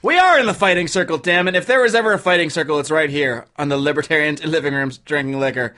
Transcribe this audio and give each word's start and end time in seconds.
We 0.00 0.16
are 0.16 0.38
in 0.38 0.46
the 0.46 0.54
fighting 0.54 0.86
circle, 0.86 1.18
damn 1.18 1.48
it. 1.48 1.56
If 1.56 1.66
there 1.66 1.80
was 1.80 1.94
ever 1.96 2.12
a 2.12 2.18
fighting 2.18 2.50
circle, 2.50 2.78
it's 2.78 2.90
right 2.90 3.10
here 3.10 3.46
on 3.56 3.68
the 3.68 3.76
Libertarians 3.76 4.40
in 4.44 4.50
living 4.50 4.74
rooms 4.74 4.98
drinking 4.98 5.40
liquor. 5.40 5.74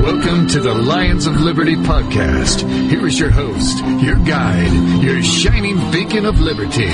Welcome 0.00 0.46
to 0.48 0.60
the 0.60 0.74
Lions 0.74 1.26
of 1.26 1.40
Liberty 1.40 1.76
podcast. 1.76 2.68
Here 2.88 3.06
is 3.06 3.18
your 3.18 3.30
host, 3.30 3.78
your 4.02 4.16
guide, 4.24 5.02
your 5.02 5.22
shining 5.22 5.76
beacon 5.90 6.26
of 6.26 6.40
liberty, 6.40 6.88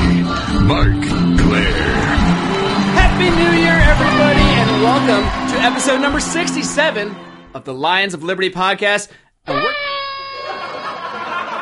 Marc 0.62 1.02
Clair. 1.38 2.30
Happy 2.96 3.30
New 3.30 3.52
Year, 3.58 3.78
everybody, 3.92 4.59
and 4.80 5.08
welcome 5.08 5.24
to 5.50 5.60
episode 5.60 6.00
number 6.00 6.20
67 6.20 7.14
of 7.52 7.64
the 7.64 7.74
Lions 7.74 8.14
of 8.14 8.22
Liberty 8.22 8.48
podcast. 8.50 9.10
And 9.46 9.56
we're, 9.56 9.74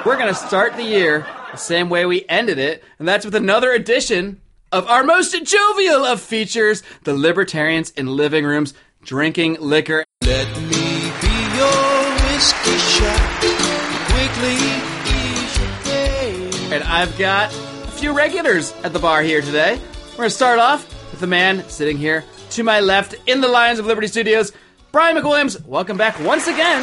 we're 0.05 0.17
going 0.17 0.33
to 0.33 0.35
start 0.35 0.77
the 0.77 0.85
year 0.85 1.27
the 1.51 1.57
same 1.57 1.89
way 1.89 2.07
we 2.07 2.25
ended 2.29 2.59
it, 2.59 2.85
and 2.99 3.09
that's 3.09 3.25
with 3.25 3.35
another 3.35 3.73
edition 3.73 4.41
of 4.71 4.87
our 4.87 5.03
most 5.03 5.33
jovial 5.45 6.05
of 6.05 6.21
features 6.21 6.85
the 7.05 7.15
Libertarians 7.15 7.91
in 7.91 8.07
living 8.07 8.45
rooms 8.45 8.75
drinking 9.03 9.57
liquor. 9.61 10.05
Let 10.23 10.49
me 10.63 11.11
be 11.21 11.35
your 11.57 12.13
whiskey 12.31 12.79
shot. 12.79 13.41
Quickly 14.11 14.55
ease 15.07 15.59
your 15.59 15.69
pain. 15.83 16.73
And 16.73 16.85
I've 16.85 17.17
got 17.19 17.53
a 17.53 17.91
few 17.91 18.13
regulars 18.13 18.73
at 18.85 18.93
the 18.93 19.01
bar 19.01 19.23
here 19.23 19.41
today. 19.41 19.81
We're 20.11 20.17
going 20.19 20.29
to 20.29 20.35
start 20.35 20.59
off 20.61 20.89
with 21.11 21.21
the 21.21 21.27
man 21.27 21.69
sitting 21.69 21.97
here 21.97 22.25
to 22.59 22.65
my 22.65 22.81
left 22.81 23.15
in 23.27 23.41
the 23.41 23.47
Lions 23.47 23.79
of 23.79 23.87
Liberty 23.87 24.09
studios, 24.09 24.53
Brian 24.91 25.17
McWilliams. 25.17 25.65
Welcome 25.65 25.97
back 25.97 26.19
once 26.19 26.49
again. 26.49 26.83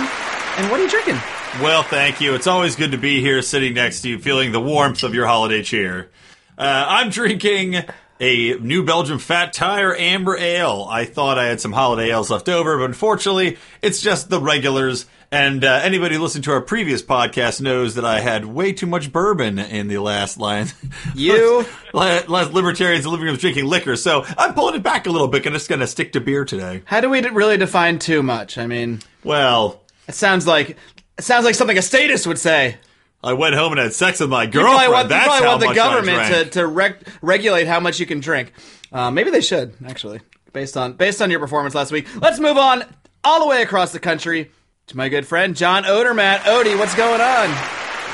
And 0.58 0.72
what 0.72 0.80
are 0.80 0.84
you 0.84 0.90
drinking? 0.90 1.16
Well, 1.62 1.84
thank 1.84 2.22
you. 2.22 2.34
It's 2.34 2.48
always 2.48 2.78
good 2.78 2.92
to 2.92 2.98
be 2.98 3.20
here 3.20 3.42
sitting 3.42 3.73
next 3.73 4.02
to 4.02 4.09
you, 4.09 4.17
feeling 4.17 4.54
the 4.54 4.62
warmth 4.62 5.04
of 5.04 5.14
your 5.14 5.28
holiday 5.28 5.62
cheer. 5.64 6.12
Uh, 6.58 6.86
I'm 6.88 7.09
drinking 7.09 7.76
a 8.22 8.54
New 8.54 8.86
Belgium 8.86 9.20
Fat 9.20 9.52
Tire 9.52 9.94
Amber 9.94 10.38
Ale. 10.38 10.88
I 10.90 11.04
thought 11.04 11.38
I 11.38 11.48
had 11.48 11.59
some 11.59 11.73
holiday 11.73 12.10
ales 12.10 12.30
left 12.30 12.48
over, 12.48 12.78
but 12.78 12.86
unfortunately, 12.86 13.58
it's 13.82 14.02
just 14.02 14.30
the 14.30 14.39
regulars. 14.39 15.06
And 15.31 15.64
uh, 15.66 15.81
anybody 15.84 16.16
who 16.16 16.22
listened 16.22 16.44
to 16.45 16.52
our 16.52 16.62
previous 16.62 17.02
podcast 17.02 17.59
knows 17.59 17.95
that 17.95 18.06
I 18.06 18.20
had 18.20 18.45
way 18.45 18.72
too 18.73 18.86
much 18.86 19.12
bourbon 19.12 19.59
in 19.59 19.88
the 19.88 19.98
last 19.98 20.38
line. 20.38 20.67
You- 21.16 21.66
last, 21.94 22.30
last 22.30 22.54
libertarians 22.54 23.06
in 23.06 23.12
living 23.12 23.26
rooms 23.26 23.40
drinking 23.40 23.66
liquor. 23.66 23.95
So 23.95 24.26
I'm 24.38 24.54
pulling 24.54 24.76
it 24.76 24.84
back 24.84 25.08
a 25.08 25.09
little 25.09 25.28
bit, 25.28 25.45
and 25.45 25.56
it's 25.56 25.67
going 25.67 25.82
to 25.82 25.88
stick 25.88 26.14
to 26.14 26.22
beer 26.22 26.45
today. 26.45 26.82
How 26.86 27.02
do 27.02 27.09
we 27.09 27.22
really 27.22 27.58
define 27.58 28.00
too 28.00 28.22
much? 28.23 28.58
I 28.58 28.67
mean, 28.67 29.00
Well, 29.23 29.82
it 30.08 30.16
sounds 30.16 30.45
like 30.45 30.78
it 31.17 31.23
sounds 31.23 31.45
like 31.45 31.56
something 31.56 31.78
a 31.78 31.82
statist 31.82 32.28
would 32.28 32.39
say. 32.39 32.78
I 33.23 33.34
went 33.34 33.56
home 33.56 33.72
and 33.72 33.82
had 33.82 33.94
sex 33.94 34.20
with 34.20 34.30
my 34.30 34.44
You 34.44 34.52
girlfriend. 34.52 34.78
probably 34.78 34.94
want, 34.94 35.04
you 35.06 35.10
That's 35.10 35.26
probably 35.28 35.45
how 35.45 35.50
want 35.50 35.62
the 35.62 35.73
government 35.76 36.52
to, 36.54 36.60
to 36.60 36.67
rec- 36.67 37.02
regulate 37.23 37.66
how 37.67 37.80
much 37.80 38.00
you 38.00 38.06
can 38.06 38.20
drink. 38.20 38.52
Uh, 38.92 39.10
maybe 39.10 39.32
they 39.32 39.42
should, 39.42 39.73
actually, 39.88 40.20
based 40.54 40.78
on 40.78 40.94
based 40.94 41.22
on 41.22 41.32
your 41.32 41.39
performance 41.39 41.73
last 41.73 41.92
week. 41.92 42.08
Let's 42.22 42.39
move 42.39 42.58
on 42.58 42.84
all 43.23 43.39
the 43.39 43.48
way 43.48 43.62
across 43.64 43.92
the 43.94 44.00
country 44.00 44.52
to 44.88 44.97
my 44.97 45.09
good 45.09 45.25
friend 45.25 45.55
John 45.55 45.83
Odermatt. 45.83 46.39
Odie, 46.39 46.78
what's 46.78 46.95
going 46.95 47.22
on 47.22 47.50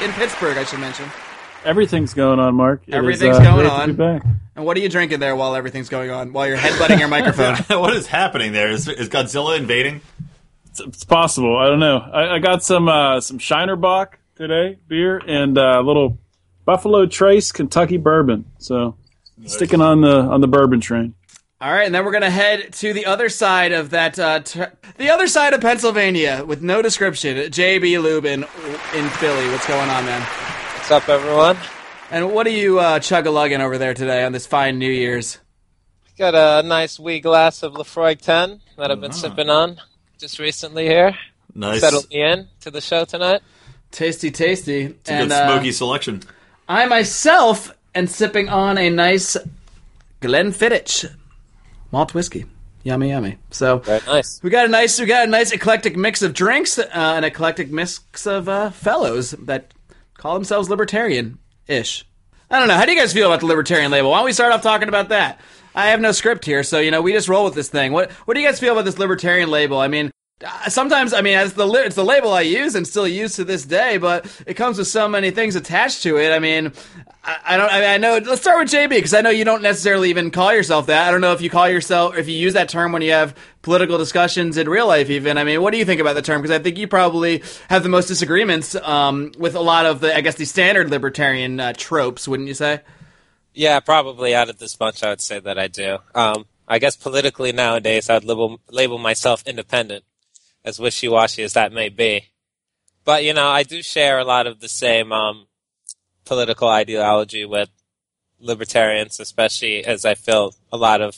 in 0.04 0.12
Pittsburgh? 0.14 0.58
I 0.58 0.64
should 0.64 0.80
mention. 0.80 1.06
Everything's 1.64 2.14
going 2.14 2.40
on, 2.40 2.56
Marc. 2.56 2.84
It 2.88 2.90
is, 2.90 2.96
Everything's 2.96 3.38
uh, 3.38 3.44
going 3.44 3.68
on. 3.68 3.94
back. 3.96 4.24
And 4.56 4.66
what 4.66 4.76
are 4.78 4.80
you 4.80 4.90
drinking 4.90 5.20
there 5.20 5.36
while 5.36 5.56
everything's 5.56 5.90
going 5.90 6.10
on? 6.10 6.34
While 6.34 6.48
you're 6.48 6.58
headbutting 6.58 7.00
your 7.00 7.08
microphone? 7.10 7.56
what 7.80 7.94
is 7.94 8.08
happening 8.08 8.54
there? 8.54 8.70
Is, 8.70 8.88
is 8.88 9.10
Godzilla 9.10 9.58
invading? 9.58 10.02
It's, 10.70 10.80
it's 10.80 11.04
possible. 11.04 11.58
I 11.58 11.68
don't 11.68 11.80
know. 11.80 11.98
I, 11.98 12.36
I 12.36 12.40
got 12.40 12.64
some 12.64 12.88
uh, 12.88 13.20
some 13.20 13.38
Shiner 13.38 13.76
Bock 13.76 14.18
today 14.36 14.80
beer 14.88 15.22
and 15.28 15.58
uh, 15.58 15.80
a 15.80 15.84
little 15.84 16.18
Buffalo 16.66 17.06
Trace 17.06 17.52
Kentucky 17.52 17.98
bourbon. 17.98 18.46
So 18.58 18.96
sticking 19.46 19.82
on 19.82 20.02
the 20.02 20.20
on 20.22 20.42
the 20.42 20.48
bourbon 20.48 20.80
train. 20.80 21.14
All 21.62 21.72
right, 21.72 21.86
and 21.86 21.94
then 21.94 22.04
we're 22.04 22.12
gonna 22.12 22.32
head 22.32 22.74
to 22.74 22.92
the 22.92 23.06
other 23.06 23.30
side 23.30 23.72
of 23.72 23.92
that, 23.92 24.18
uh, 24.18 24.40
t- 24.40 24.64
the 24.98 25.12
other 25.12 25.28
side 25.28 25.54
of 25.54 25.62
Pennsylvania 25.62 26.44
with 26.44 26.64
no 26.64 26.82
description. 26.82 27.38
JB 27.38 28.02
Lubin 28.02 28.46
in 28.96 29.10
Philly. 29.10 29.48
What's 29.52 29.68
going 29.68 29.88
on, 29.88 30.04
man? 30.06 30.22
What's 30.22 30.90
up, 30.90 31.08
everyone? 31.08 31.58
And 32.10 32.34
what 32.34 32.48
are 32.48 32.52
you 32.52 32.80
uh, 32.80 32.98
chug 32.98 33.28
a 33.28 33.30
lugging 33.32 33.62
over 33.62 33.78
there 33.78 33.94
today 33.94 34.24
on 34.24 34.32
this 34.32 34.48
fine 34.48 34.80
New 34.80 34.90
Year's? 34.90 35.38
Got 36.18 36.34
a 36.34 36.68
nice 36.68 37.00
wee 37.00 37.20
glass 37.20 37.62
of 37.62 37.74
Laphroaig 37.74 38.22
10 38.22 38.60
that 38.78 38.90
I've 38.90 39.00
been 39.00 39.12
sipping 39.12 39.52
on 39.52 39.80
just 40.18 40.40
recently 40.40 40.88
here. 40.88 41.16
Nice. 41.54 41.82
Settled 41.82 42.10
me 42.10 42.24
in 42.24 42.48
to 42.62 42.72
the 42.72 42.82
show 42.82 43.06
tonight. 43.06 43.42
Tasty, 43.92 44.32
tasty. 44.32 44.86
It's 44.86 45.12
a 45.12 45.14
and 45.14 45.30
good 45.30 45.36
uh, 45.36 45.48
smoky 45.48 45.72
selection. 45.74 46.24
I 46.68 46.88
myself 46.88 47.72
am 47.94 48.08
sipping 48.08 48.50
on 48.50 48.80
a 48.80 48.90
nice 48.90 49.38
Glenfiddich 50.22 51.08
malt 51.92 52.14
whiskey. 52.14 52.46
Yummy, 52.84 53.10
yummy. 53.10 53.38
So 53.52 53.80
Very 53.80 54.02
nice. 54.08 54.42
we 54.42 54.50
got 54.50 54.66
a 54.66 54.70
nice, 54.70 55.00
we 55.00 55.06
got 55.06 55.28
a 55.28 55.30
nice 55.30 55.52
eclectic 55.52 55.96
mix 55.96 56.22
of 56.24 56.34
drinks, 56.34 56.80
uh, 56.80 56.88
an 56.94 57.24
eclectic 57.24 57.72
mix 57.72 58.26
of 58.26 58.50
uh, 58.50 58.72
fellows 58.72 59.32
that 59.32 59.74
call 60.18 60.34
themselves 60.34 60.70
libertarian-ish. 60.70 62.06
I 62.50 62.60
don't 62.60 62.68
know. 62.68 62.76
How 62.76 62.86
do 62.86 62.92
you 62.92 63.00
guys 63.00 63.14
feel 63.14 63.28
about 63.28 63.40
the 63.42 63.46
libertarian 63.46 63.92
label? 63.92 64.10
Why 64.12 64.18
don't 64.18 64.26
we 64.26 64.34
start 64.34 64.52
off 64.52 64.62
talking 64.62 64.88
about 64.90 65.10
that? 65.10 65.40
I 65.74 65.88
have 65.88 66.02
no 66.02 66.12
script 66.12 66.44
here, 66.44 66.64
so 66.64 66.80
you 66.80 66.92
know 66.92 67.02
we 67.02 67.14
just 67.14 67.30
roll 67.30 67.46
with 67.46 67.54
this 67.54 67.70
thing. 67.70 67.94
What 67.94 68.12
What 68.12 68.34
do 68.34 68.42
you 68.42 68.48
guys 68.48 68.60
feel 68.60 68.74
about 68.74 68.84
this 68.86 69.00
libertarian 69.00 69.50
label? 69.50 69.80
I 69.80 69.88
mean, 69.88 70.12
sometimes 70.68 71.14
I 71.14 71.22
mean 71.22 71.38
it's 71.38 71.54
the 71.54 71.68
it's 71.74 71.96
the 71.96 72.06
label 72.06 72.34
I 72.34 72.42
use 72.42 72.76
and 72.76 72.88
still 72.88 73.08
use 73.08 73.36
to 73.36 73.44
this 73.44 73.66
day, 73.66 73.98
but 73.98 74.26
it 74.46 74.56
comes 74.56 74.78
with 74.78 74.88
so 74.88 75.08
many 75.08 75.32
things 75.32 75.56
attached 75.56 76.04
to 76.04 76.18
it. 76.18 76.32
I 76.32 76.40
mean, 76.40 76.74
I, 77.24 77.38
I 77.46 77.58
don't. 77.58 77.72
I, 77.72 77.80
mean, 77.80 77.90
I 77.90 77.98
know. 77.98 78.18
Let's 78.18 78.42
start 78.42 78.60
with 78.60 78.72
JB 78.72 78.90
because 78.90 79.14
I 79.14 79.22
know 79.22 79.30
you 79.30 79.46
don't 79.46 79.62
necessarily 79.62 80.10
even 80.10 80.32
call 80.32 80.54
yourself 80.54 80.88
that. 80.88 81.08
I 81.08 81.12
don't 81.12 81.22
know 81.22 81.34
if 81.34 81.42
you 81.42 81.50
call 81.50 81.70
yourself 81.70 82.18
if 82.18 82.28
you 82.28 82.36
use 82.36 82.54
that 82.54 82.70
term 82.70 82.92
when 82.92 83.02
you 83.02 83.12
have 83.12 83.36
political 83.62 83.98
discussions 83.98 84.58
in 84.58 84.68
real 84.68 84.88
life. 84.88 85.10
Even 85.10 85.38
I 85.38 85.44
mean, 85.44 85.62
what 85.62 85.72
do 85.72 85.78
you 85.78 85.86
think 85.86 86.02
about 86.02 86.14
the 86.14 86.22
term? 86.22 86.42
Because 86.42 86.56
I 86.56 86.62
think 86.62 86.78
you 86.78 86.88
probably 86.88 87.44
have 87.70 87.84
the 87.84 87.90
most 87.90 88.08
disagreements 88.08 88.76
um, 88.76 89.32
with 89.38 89.56
a 89.56 89.62
lot 89.62 89.86
of 89.86 90.00
the 90.00 90.16
I 90.16 90.22
guess 90.22 90.36
the 90.36 90.46
standard 90.46 90.90
libertarian 90.90 91.60
uh, 91.60 91.74
tropes, 91.74 92.28
wouldn't 92.28 92.48
you 92.48 92.56
say? 92.56 92.82
Yeah, 93.54 93.80
probably 93.82 94.34
out 94.34 94.50
of 94.50 94.60
this 94.60 94.76
bunch, 94.76 95.04
I 95.04 95.10
would 95.10 95.22
say 95.22 95.40
that 95.40 95.60
I 95.60 95.68
do. 95.68 95.98
Um, 96.16 96.46
I 96.68 96.80
guess 96.80 96.96
politically 96.96 97.52
nowadays, 97.52 98.10
I'd 98.10 98.24
label, 98.24 98.62
label 98.70 98.98
myself 98.98 99.44
independent, 99.46 100.06
as 100.64 100.80
wishy-washy 100.80 101.44
as 101.44 101.54
that 101.54 101.72
may 101.72 101.90
be. 101.90 102.30
But, 103.04 103.24
you 103.24 103.34
know, 103.34 103.48
I 103.48 103.64
do 103.64 103.82
share 103.82 104.20
a 104.20 104.26
lot 104.26 104.48
of 104.48 104.60
the 104.60 104.70
same 104.70 105.12
um, 105.12 105.48
political 106.26 106.68
ideology 106.68 107.46
with 107.46 107.70
libertarians, 108.40 109.20
especially 109.20 109.84
as 109.86 110.06
I 110.06 110.16
feel 110.16 110.54
a 110.72 110.78
lot 110.78 111.02
of 111.02 111.16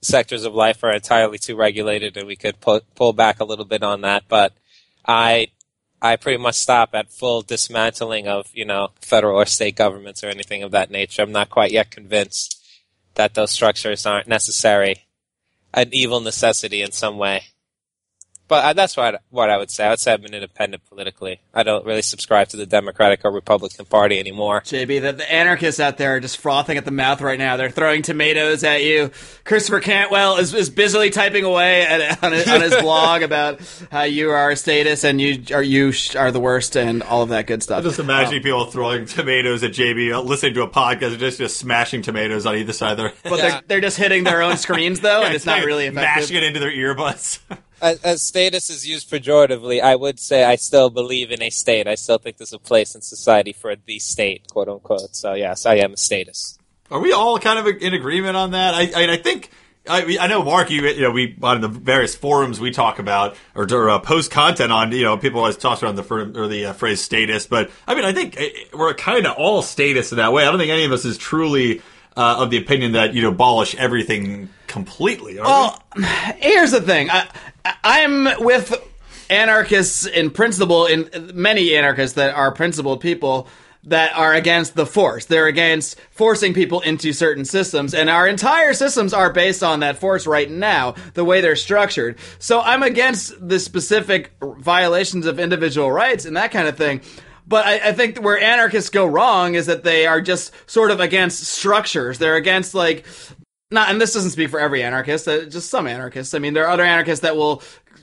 sectors 0.00 0.44
of 0.44 0.54
life 0.54 0.82
are 0.82 0.92
entirely 0.92 1.38
too 1.38 1.56
regulated 1.56 2.16
and 2.16 2.26
we 2.26 2.36
could 2.36 2.60
pull, 2.60 2.80
pull 2.94 3.12
back 3.12 3.40
a 3.40 3.44
little 3.44 3.64
bit 3.64 3.82
on 3.82 4.00
that. 4.02 4.24
But 4.28 4.52
I 5.06 5.48
I 6.04 6.16
pretty 6.16 6.38
much 6.38 6.56
stop 6.56 6.90
at 6.94 7.12
full 7.12 7.42
dismantling 7.42 8.26
of, 8.26 8.50
you 8.52 8.64
know, 8.64 8.88
federal 9.00 9.36
or 9.36 9.46
state 9.46 9.76
governments 9.76 10.24
or 10.24 10.26
anything 10.26 10.64
of 10.64 10.72
that 10.72 10.90
nature. 10.90 11.22
I'm 11.22 11.30
not 11.30 11.48
quite 11.48 11.70
yet 11.70 11.92
convinced 11.92 12.60
that 13.14 13.34
those 13.34 13.52
structures 13.52 14.04
aren't 14.04 14.26
necessary, 14.26 15.06
an 15.72 15.90
evil 15.92 16.18
necessity 16.18 16.82
in 16.82 16.90
some 16.90 17.18
way. 17.18 17.44
But 18.52 18.64
uh, 18.66 18.72
that's 18.74 18.98
what 18.98 19.22
what 19.30 19.48
I 19.48 19.56
would 19.56 19.70
say. 19.70 19.86
I 19.86 19.88
would 19.88 19.98
say 19.98 20.12
I'm 20.12 20.22
an 20.26 20.34
independent 20.34 20.82
politically. 20.86 21.40
I 21.54 21.62
don't 21.62 21.86
really 21.86 22.02
subscribe 22.02 22.48
to 22.48 22.58
the 22.58 22.66
Democratic 22.66 23.24
or 23.24 23.30
Republican 23.30 23.86
Party 23.86 24.18
anymore. 24.18 24.60
JB, 24.60 25.00
the, 25.00 25.12
the 25.14 25.32
anarchists 25.32 25.80
out 25.80 25.96
there 25.96 26.16
are 26.16 26.20
just 26.20 26.36
frothing 26.36 26.76
at 26.76 26.84
the 26.84 26.90
mouth 26.90 27.22
right 27.22 27.38
now. 27.38 27.56
They're 27.56 27.70
throwing 27.70 28.02
tomatoes 28.02 28.62
at 28.62 28.84
you. 28.84 29.10
Christopher 29.44 29.80
Cantwell 29.80 30.36
is, 30.36 30.52
is 30.52 30.68
busily 30.68 31.08
typing 31.08 31.44
away 31.44 31.86
at, 31.86 32.22
on, 32.22 32.32
his, 32.32 32.46
on 32.46 32.60
his 32.60 32.76
blog 32.82 33.22
about 33.22 33.62
how 33.90 34.02
you 34.02 34.28
are 34.28 34.50
a 34.50 34.56
statist 34.56 35.02
and 35.06 35.18
you 35.18 35.42
are 35.54 35.62
you 35.62 35.90
sh- 35.90 36.14
are 36.14 36.30
the 36.30 36.38
worst 36.38 36.76
and 36.76 37.02
all 37.04 37.22
of 37.22 37.30
that 37.30 37.46
good 37.46 37.62
stuff. 37.62 37.82
Just 37.84 38.00
imagining 38.00 38.42
people 38.42 38.66
throwing 38.66 39.06
tomatoes 39.06 39.64
at 39.64 39.70
JB, 39.70 40.12
uh, 40.12 40.20
listening 40.20 40.52
to 40.52 40.62
a 40.62 40.68
podcast, 40.68 41.12
and 41.12 41.20
just 41.20 41.38
just 41.38 41.56
smashing 41.56 42.02
tomatoes 42.02 42.44
on 42.44 42.56
either 42.56 42.74
side 42.74 42.92
of 42.92 42.96
their. 42.98 43.12
but 43.22 43.38
they're, 43.38 43.62
they're 43.66 43.80
just 43.80 43.96
hitting 43.96 44.24
their 44.24 44.42
own 44.42 44.58
screens 44.58 45.00
though, 45.00 45.22
and 45.22 45.34
it's 45.34 45.46
not 45.46 45.64
really 45.64 45.86
effective. 45.86 46.22
mashing 46.22 46.36
it 46.36 46.42
into 46.42 46.60
their 46.60 46.70
earbuds. 46.70 47.38
As, 47.82 48.00
as 48.02 48.22
statist 48.22 48.70
is 48.70 48.86
used 48.86 49.10
pejoratively, 49.10 49.82
I 49.82 49.96
would 49.96 50.20
say 50.20 50.44
I 50.44 50.54
still 50.54 50.88
believe 50.88 51.32
in 51.32 51.42
a 51.42 51.50
state. 51.50 51.88
I 51.88 51.96
still 51.96 52.18
think 52.18 52.36
there's 52.36 52.52
a 52.52 52.58
place 52.60 52.94
in 52.94 53.02
society 53.02 53.52
for 53.52 53.74
the 53.74 53.98
state, 53.98 54.48
quote 54.48 54.68
unquote. 54.68 55.16
So 55.16 55.34
yes, 55.34 55.66
I 55.66 55.74
am 55.76 55.94
a 55.94 55.96
statist. 55.96 56.60
Are 56.92 57.00
we 57.00 57.12
all 57.12 57.40
kind 57.40 57.58
of 57.58 57.66
in 57.66 57.92
agreement 57.92 58.36
on 58.36 58.52
that? 58.52 58.74
I, 58.74 58.82
I, 58.94 59.12
I 59.14 59.16
think. 59.16 59.50
I, 59.88 60.16
I 60.20 60.28
know, 60.28 60.44
Marc. 60.44 60.70
You, 60.70 60.86
you 60.86 61.00
know, 61.00 61.10
we 61.10 61.36
on 61.42 61.60
the 61.60 61.66
various 61.66 62.14
forums 62.14 62.60
we 62.60 62.70
talk 62.70 63.00
about 63.00 63.34
or, 63.56 63.64
or 63.64 63.90
uh, 63.90 63.98
post 63.98 64.30
content 64.30 64.70
on. 64.70 64.92
You 64.92 65.02
know, 65.02 65.16
people 65.16 65.40
always 65.40 65.56
toss 65.56 65.82
around 65.82 65.96
the 65.96 66.04
fir- 66.04 66.30
or 66.36 66.46
the 66.46 66.66
uh, 66.66 66.72
phrase 66.72 67.00
statist, 67.00 67.50
but 67.50 67.68
I 67.84 67.96
mean, 67.96 68.04
I 68.04 68.12
think 68.12 68.36
eh, 68.38 68.50
we're 68.72 68.94
kind 68.94 69.26
of 69.26 69.34
all 69.36 69.60
status 69.60 70.12
in 70.12 70.18
that 70.18 70.32
way. 70.32 70.46
I 70.46 70.50
don't 70.50 70.58
think 70.60 70.70
any 70.70 70.84
of 70.84 70.92
us 70.92 71.04
is 71.04 71.18
truly 71.18 71.82
uh, 72.16 72.36
of 72.38 72.50
the 72.50 72.58
opinion 72.58 72.92
that 72.92 73.14
you'd 73.14 73.24
abolish 73.24 73.74
everything 73.76 74.48
completely. 74.66 75.38
Well, 75.38 75.82
here's 76.36 76.72
the 76.72 76.80
thing. 76.80 77.10
I, 77.10 77.28
I'm 77.84 78.28
with 78.44 78.74
anarchists 79.30 80.06
in 80.06 80.30
principle, 80.30 80.86
in 80.86 81.32
many 81.34 81.74
anarchists 81.74 82.16
that 82.16 82.34
are 82.34 82.52
principled 82.52 83.00
people 83.00 83.48
that 83.84 84.16
are 84.16 84.32
against 84.32 84.76
the 84.76 84.86
force. 84.86 85.24
They're 85.24 85.48
against 85.48 85.98
forcing 86.10 86.54
people 86.54 86.80
into 86.80 87.12
certain 87.12 87.44
systems, 87.44 87.94
and 87.94 88.08
our 88.08 88.28
entire 88.28 88.74
systems 88.74 89.12
are 89.12 89.32
based 89.32 89.62
on 89.62 89.80
that 89.80 89.98
force 89.98 90.26
right 90.26 90.48
now, 90.48 90.94
the 91.14 91.24
way 91.24 91.40
they're 91.40 91.56
structured. 91.56 92.16
So 92.38 92.60
I'm 92.60 92.82
against 92.82 93.46
the 93.46 93.58
specific 93.58 94.32
violations 94.40 95.26
of 95.26 95.40
individual 95.40 95.90
rights 95.90 96.24
and 96.24 96.36
that 96.36 96.52
kind 96.52 96.68
of 96.68 96.76
thing. 96.76 97.00
But 97.46 97.66
I, 97.66 97.88
I 97.88 97.92
think 97.92 98.18
where 98.18 98.38
anarchists 98.38 98.90
go 98.90 99.06
wrong 99.06 99.54
is 99.54 99.66
that 99.66 99.84
they 99.84 100.06
are 100.06 100.20
just 100.20 100.52
sort 100.70 100.90
of 100.90 101.00
against 101.00 101.44
structures. 101.44 102.18
They're 102.18 102.36
against 102.36 102.74
like 102.74 103.04
not, 103.72 103.90
and 103.90 104.00
this 104.00 104.12
doesn't 104.12 104.30
speak 104.30 104.50
for 104.50 104.60
every 104.60 104.82
anarchist, 104.82 105.26
uh, 105.26 105.44
just 105.46 105.70
some 105.70 105.86
anarchists. 105.86 106.34
I 106.34 106.38
mean, 106.38 106.52
there 106.52 106.66
are 106.66 106.70
other 106.70 106.84
anarchists 106.84 107.22
that 107.22 107.36
will 107.36 107.62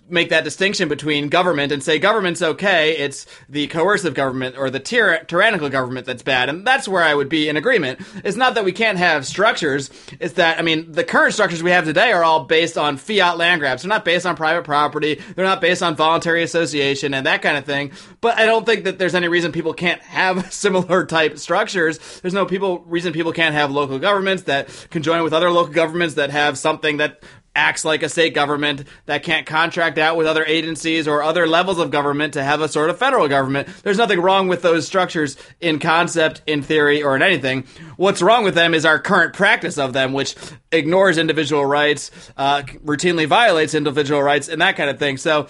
make 0.10 0.30
that 0.30 0.44
distinction 0.44 0.90
between 0.90 1.30
government 1.30 1.72
and 1.72 1.84
say 1.84 2.00
government's 2.00 2.42
okay, 2.42 2.98
it's 2.98 3.26
the 3.48 3.68
coercive 3.68 4.14
government 4.14 4.58
or 4.58 4.70
the 4.70 4.80
tyr- 4.80 5.24
tyrannical 5.26 5.70
government 5.70 6.06
that's 6.06 6.24
bad, 6.24 6.50
and 6.50 6.66
that's 6.66 6.88
where 6.88 7.04
I 7.04 7.14
would 7.14 7.30
be 7.30 7.50
in 7.50 7.58
agreement. 7.58 8.00
It's 8.24 8.38
not 8.38 8.56
that 8.56 8.66
we 8.66 8.72
can't 8.72 8.98
have 8.98 9.26
structures, 9.26 9.90
it's 10.20 10.34
that, 10.34 10.60
I 10.60 10.62
mean, 10.62 10.92
the 10.92 11.04
current 11.04 11.34
structures 11.34 11.64
we 11.64 11.72
have 11.72 11.86
today 11.86 12.12
are 12.12 12.24
all 12.24 12.46
based 12.46 12.78
on 12.78 12.98
fiat 12.98 13.38
land 13.38 13.62
grabs. 13.62 13.84
They're 13.84 13.90
not 13.90 14.06
based 14.06 14.26
on 14.26 14.36
private 14.36 14.64
property, 14.64 15.22
they're 15.36 15.46
not 15.46 15.62
based 15.62 15.84
on 15.84 15.96
voluntary 15.96 16.44
association 16.44 17.14
and 17.14 17.26
that 17.26 17.42
kind 17.42 17.58
of 17.58 17.66
thing, 17.66 17.92
but 18.22 18.38
I 18.38 18.46
don't 18.46 18.66
think 18.66 18.84
that 18.86 19.00
there's 19.00 19.16
any 19.16 19.28
reason 19.28 19.52
people 19.52 19.74
can't 19.74 20.02
have 20.02 20.52
similar 20.60 21.06
type 21.06 21.38
structures. 21.38 22.00
There's 22.22 22.34
no 22.34 22.46
people 22.46 22.80
reason 22.80 23.14
people 23.14 23.34
can't 23.34 23.56
have 23.56 23.72
local 23.72 24.00
governments 24.00 24.44
that 24.44 24.70
can 24.90 25.04
join 25.04 25.24
with 25.24 25.34
other 25.34 25.52
local 25.52 25.74
governments 25.74 26.16
that 26.16 26.30
have 26.30 26.58
something 26.58 26.98
that 26.98 27.24
acts 27.60 27.84
like 27.84 28.04
a 28.04 28.10
state 28.10 28.34
government 28.34 28.86
that 29.06 29.22
can't 29.22 29.46
contract 29.46 29.98
out 29.98 30.16
with 30.16 30.26
other 30.26 30.46
agencies 30.46 31.08
or 31.10 31.22
other 31.22 31.46
levels 31.46 31.78
of 31.78 31.92
government 31.92 32.34
to 32.34 32.44
have 32.44 32.62
a 32.62 32.70
sort 32.70 32.90
of 32.90 32.98
federal 32.98 33.28
government. 33.28 33.68
There's 33.84 33.98
nothing 33.98 34.22
wrong 34.22 34.48
with 34.48 34.62
those 34.62 34.88
structures 34.88 35.36
in 35.60 35.80
concept, 35.80 36.42
in 36.48 36.62
theory, 36.62 37.04
or 37.04 37.18
in 37.18 37.22
anything. 37.22 37.66
What's 37.98 38.22
wrong 38.22 38.46
with 38.46 38.56
them 38.56 38.74
is 38.74 38.86
our 38.86 38.98
current 38.98 39.34
practice 39.34 39.78
of 39.78 39.92
them, 39.92 40.14
which 40.14 40.36
ignores 40.72 41.18
individual 41.18 41.66
rights, 41.66 42.12
uh, 42.38 42.62
routinely 42.86 43.28
violates 43.28 43.74
individual 43.74 44.24
rights, 44.24 44.48
and 44.48 44.62
that 44.62 44.78
kind 44.78 44.90
of 44.90 44.98
thing. 44.98 45.18
So 45.18 45.48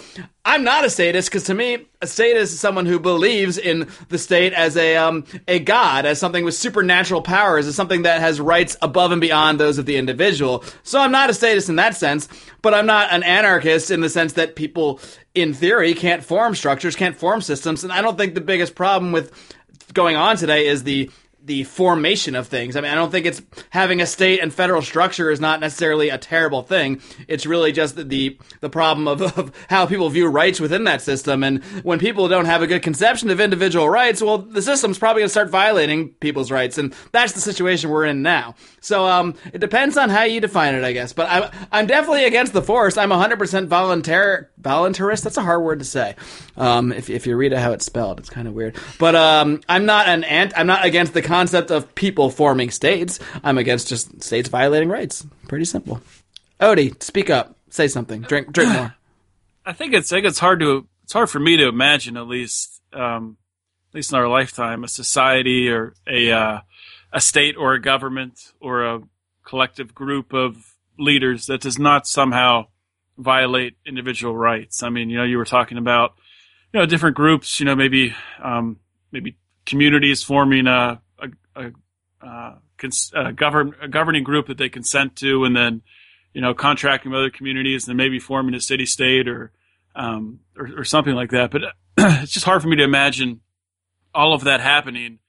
I'm 0.50 0.63
not 0.63 0.84
a 0.84 0.90
statist 0.90 1.30
because 1.30 1.44
to 1.44 1.54
me, 1.54 1.86
a 2.01 2.07
statist 2.07 2.54
is 2.54 2.60
someone 2.60 2.88
who 2.88 3.00
believes 3.00 3.60
in 3.60 3.88
the 4.07 4.18
state 4.18 4.51
as 4.51 4.75
a 4.78 4.98
um, 4.98 5.24
a 5.48 5.60
god, 5.60 6.07
as 6.07 6.18
something 6.18 6.44
with 6.44 6.56
supernatural 6.56 7.22
powers, 7.22 7.68
as 7.68 7.75
something 7.75 8.01
that 8.01 8.19
has 8.19 8.42
rights 8.42 8.75
above 8.81 9.12
and 9.12 9.22
beyond 9.22 9.60
those 9.60 9.78
of 9.78 9.86
the 9.86 9.96
individual. 9.96 10.63
So 10.81 11.00
I'm 11.00 11.12
not 11.12 11.30
a 11.30 11.36
statist 11.36 11.69
in 11.69 11.75
that 11.75 11.96
sense, 11.96 12.28
but 12.63 12.74
I'm 12.74 12.88
not 12.88 13.13
an 13.13 13.22
anarchist 13.22 13.92
in 13.92 14.01
the 14.01 14.10
sense 14.10 14.34
that 14.34 14.56
people, 14.56 15.00
in 15.36 15.54
theory, 15.54 15.94
can't 15.94 16.24
form 16.24 16.56
structures, 16.56 16.96
can't 16.96 17.16
form 17.16 17.42
systems, 17.42 17.84
and 17.84 17.94
I 17.94 18.01
don't 18.01 18.18
think 18.18 18.34
the 18.34 18.42
biggest 18.42 18.74
problem 18.74 19.12
with 19.12 19.31
going 19.94 20.16
on 20.16 20.36
today 20.36 20.66
is 20.66 20.81
the 20.81 21.12
the 21.50 21.63
formation 21.63 22.36
of 22.36 22.48
things. 22.48 22.75
I 22.75 22.81
mean, 22.81 22.92
I 22.92 22.96
don't 22.96 23.10
think 23.10 23.25
it's 23.25 23.42
having 23.72 24.01
a 24.01 24.06
state 24.06 24.40
and 24.40 24.54
federal 24.54 24.84
structure 24.84 25.31
is 25.31 25.40
not 25.40 25.60
necessarily 25.60 26.10
a 26.10 26.18
terrible 26.19 26.62
thing. 26.62 27.01
It's 27.28 27.48
really 27.48 27.72
just 27.72 27.96
the 27.96 28.38
the 28.62 28.69
problem 28.69 29.07
of, 29.07 29.19
of 29.36 29.51
how 29.68 29.88
people 29.88 30.07
view 30.12 30.28
rights 30.28 30.60
within 30.60 30.84
that 30.84 31.01
system. 31.01 31.44
And 31.44 31.63
when 31.84 31.98
people 31.98 32.28
don't 32.28 32.46
have 32.46 32.62
a 32.62 32.68
good 32.68 32.84
conception 32.84 33.31
of 33.31 33.40
individual 33.40 33.90
rights, 33.90 34.22
well, 34.22 34.38
the 34.38 34.62
system's 34.62 35.00
probably 35.00 35.22
going 35.22 35.25
to 35.25 35.31
start 35.31 35.50
violating 35.50 36.10
people's 36.19 36.51
rights, 36.51 36.78
and 36.78 36.94
that's 37.12 37.34
the 37.34 37.42
situation 37.42 37.90
we're 37.90 38.06
in 38.06 38.22
now. 38.22 38.54
So, 38.80 39.07
um, 39.07 39.34
it 39.51 39.57
depends 39.57 39.98
on 39.98 40.10
how 40.12 40.25
you 40.25 40.40
define 40.40 40.75
it, 40.75 40.84
I 40.84 40.94
guess. 40.94 41.13
But 41.13 41.31
I'm 41.31 41.51
I'm 41.72 41.88
definitely 41.88 42.25
against 42.25 42.54
the 42.54 42.62
force. 42.62 42.96
I'm 42.96 43.10
100% 43.10 43.68
voluntar 43.68 44.50
voluntarist. 44.62 45.24
That's 45.24 45.38
a 45.38 45.42
hard 45.42 45.63
word 45.63 45.80
to 45.80 45.86
say. 45.86 46.16
Um, 46.57 46.92
if 46.92 47.10
if 47.10 47.25
you 47.25 47.36
read 47.36 47.54
it 47.54 47.57
how 47.57 47.72
it's 47.72 47.86
spelled, 47.86 48.19
it's 48.19 48.30
kind 48.30 48.48
of 48.48 48.54
weird. 48.54 48.78
But 49.00 49.16
um, 49.16 49.62
I'm 49.68 49.88
not 49.88 50.07
an 50.07 50.24
ant. 50.24 50.54
I'm 50.56 50.68
not 50.68 50.86
against 50.86 51.16
the 51.16 51.24
concept 51.39 51.71
of 51.71 51.95
people 51.95 52.30
forming 52.30 52.69
states. 52.69 53.18
I'm 53.45 53.57
against 53.57 53.88
just 53.88 54.21
states 54.21 54.50
violating 54.50 54.89
rights. 54.89 55.25
Pretty 55.47 55.63
simple. 55.63 56.01
Odie, 56.59 57.01
speak 57.01 57.30
up. 57.30 57.56
Say 57.69 57.88
something. 57.88 58.21
Drink 58.24 58.51
drink 58.51 58.74
more. 58.74 58.94
I 59.65 59.74
think 59.74 59.94
it's 59.94 60.12
I 60.12 60.18
think 60.18 60.27
it's 60.27 60.39
hard 60.39 60.59
to 60.59 60.88
it's 61.03 61.13
hard 61.13 61.30
for 61.30 61.39
me 61.39 61.56
to 61.57 61.68
imagine 61.68 62.18
at 62.18 62.27
least 62.27 62.81
um, 62.91 63.38
at 63.89 63.95
least 63.95 64.12
in 64.12 64.18
our 64.18 64.27
lifetime 64.27 64.83
a 64.83 64.89
society 64.89 65.69
or 65.69 65.94
a 66.06 66.31
uh, 66.31 66.59
a 67.13 67.21
state 67.21 67.56
or 67.56 67.74
a 67.74 67.81
government 67.81 68.51
or 68.59 68.83
a 68.83 69.01
collective 69.45 69.95
group 69.95 70.33
of 70.33 70.75
leaders 70.97 71.45
that 71.45 71.62
does 71.62 71.80
not 71.80 72.06
somehow 72.06 72.65
violate 73.18 73.77
individual 73.86 74.36
rights. 74.36 74.83
I 74.83 74.89
mean, 74.89 75.09
you 75.09 75.18
know, 75.18 75.24
you 75.24 75.38
were 75.38 75.45
talking 75.45 75.77
about 75.77 76.15
you 76.74 76.81
know 76.81 76.86
different 76.86 77.15
groups, 77.15 77.62
you 77.62 77.65
know, 77.65 77.77
maybe 77.77 78.13
um, 78.44 78.80
maybe 79.13 79.38
communities 79.65 80.21
forming 80.21 80.68
a 80.68 81.00
a, 81.56 81.72
cons- 82.78 83.12
a, 83.16 83.31
govern, 83.31 83.75
a 83.81 83.88
governing 83.88 84.24
group 84.24 84.48
that 84.48 84.57
they 84.57 84.69
consent 84.69 85.16
to, 85.18 85.44
and 85.44 85.56
then 85.56 85.81
you 86.34 86.42
know 86.42 86.54
contracting 86.54 87.12
with 87.12 87.19
other 87.19 87.30
communities, 87.30 87.88
and 87.88 87.98
maybe 87.98 88.19
forming 88.19 88.56
a 88.56 88.62
city 88.62 88.86
state 88.86 89.28
or 89.28 89.51
um, 89.96 90.40
or, 90.57 90.80
or 90.80 90.84
something 90.84 91.16
like 91.16 91.31
that. 91.31 91.51
But 91.51 91.62
it's 91.98 92.31
just 92.31 92.46
hard 92.46 92.62
for 92.62 92.68
me 92.68 92.78
to 92.78 92.84
imagine 92.84 93.42
all 94.13 94.34
of 94.34 94.44
that 94.46 94.62
happening. 94.62 95.19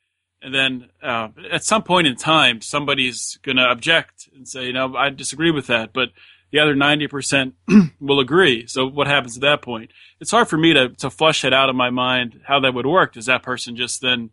And 0.43 0.55
then 0.55 0.89
uh, 1.03 1.29
at 1.53 1.65
some 1.65 1.83
point 1.83 2.07
in 2.07 2.17
time, 2.17 2.63
somebody's 2.63 3.39
going 3.43 3.57
to 3.57 3.65
object 3.65 4.29
and 4.35 4.49
say, 4.49 4.65
you 4.65 4.73
know, 4.73 4.97
I 4.97 5.11
disagree 5.11 5.51
with 5.51 5.67
that. 5.67 5.93
But 5.93 6.11
the 6.51 6.61
other 6.61 6.75
90% 6.75 7.53
will 8.01 8.21
agree. 8.21 8.67
So 8.67 8.87
what 8.87 9.07
happens 9.07 9.37
at 9.37 9.43
that 9.43 9.63
point? 9.63 9.91
It's 10.19 10.31
hard 10.31 10.49
for 10.49 10.57
me 10.57 10.73
to, 10.73 10.89
to 10.89 11.11
flush 11.11 11.45
it 11.45 11.53
out 11.53 11.69
of 11.69 11.77
my 11.77 11.91
mind 11.91 12.41
how 12.45 12.61
that 12.61 12.75
would 12.75 12.87
work. 12.87 13.13
Does 13.13 13.27
that 13.27 13.43
person 13.43 13.77
just 13.77 14.01
then 14.01 14.31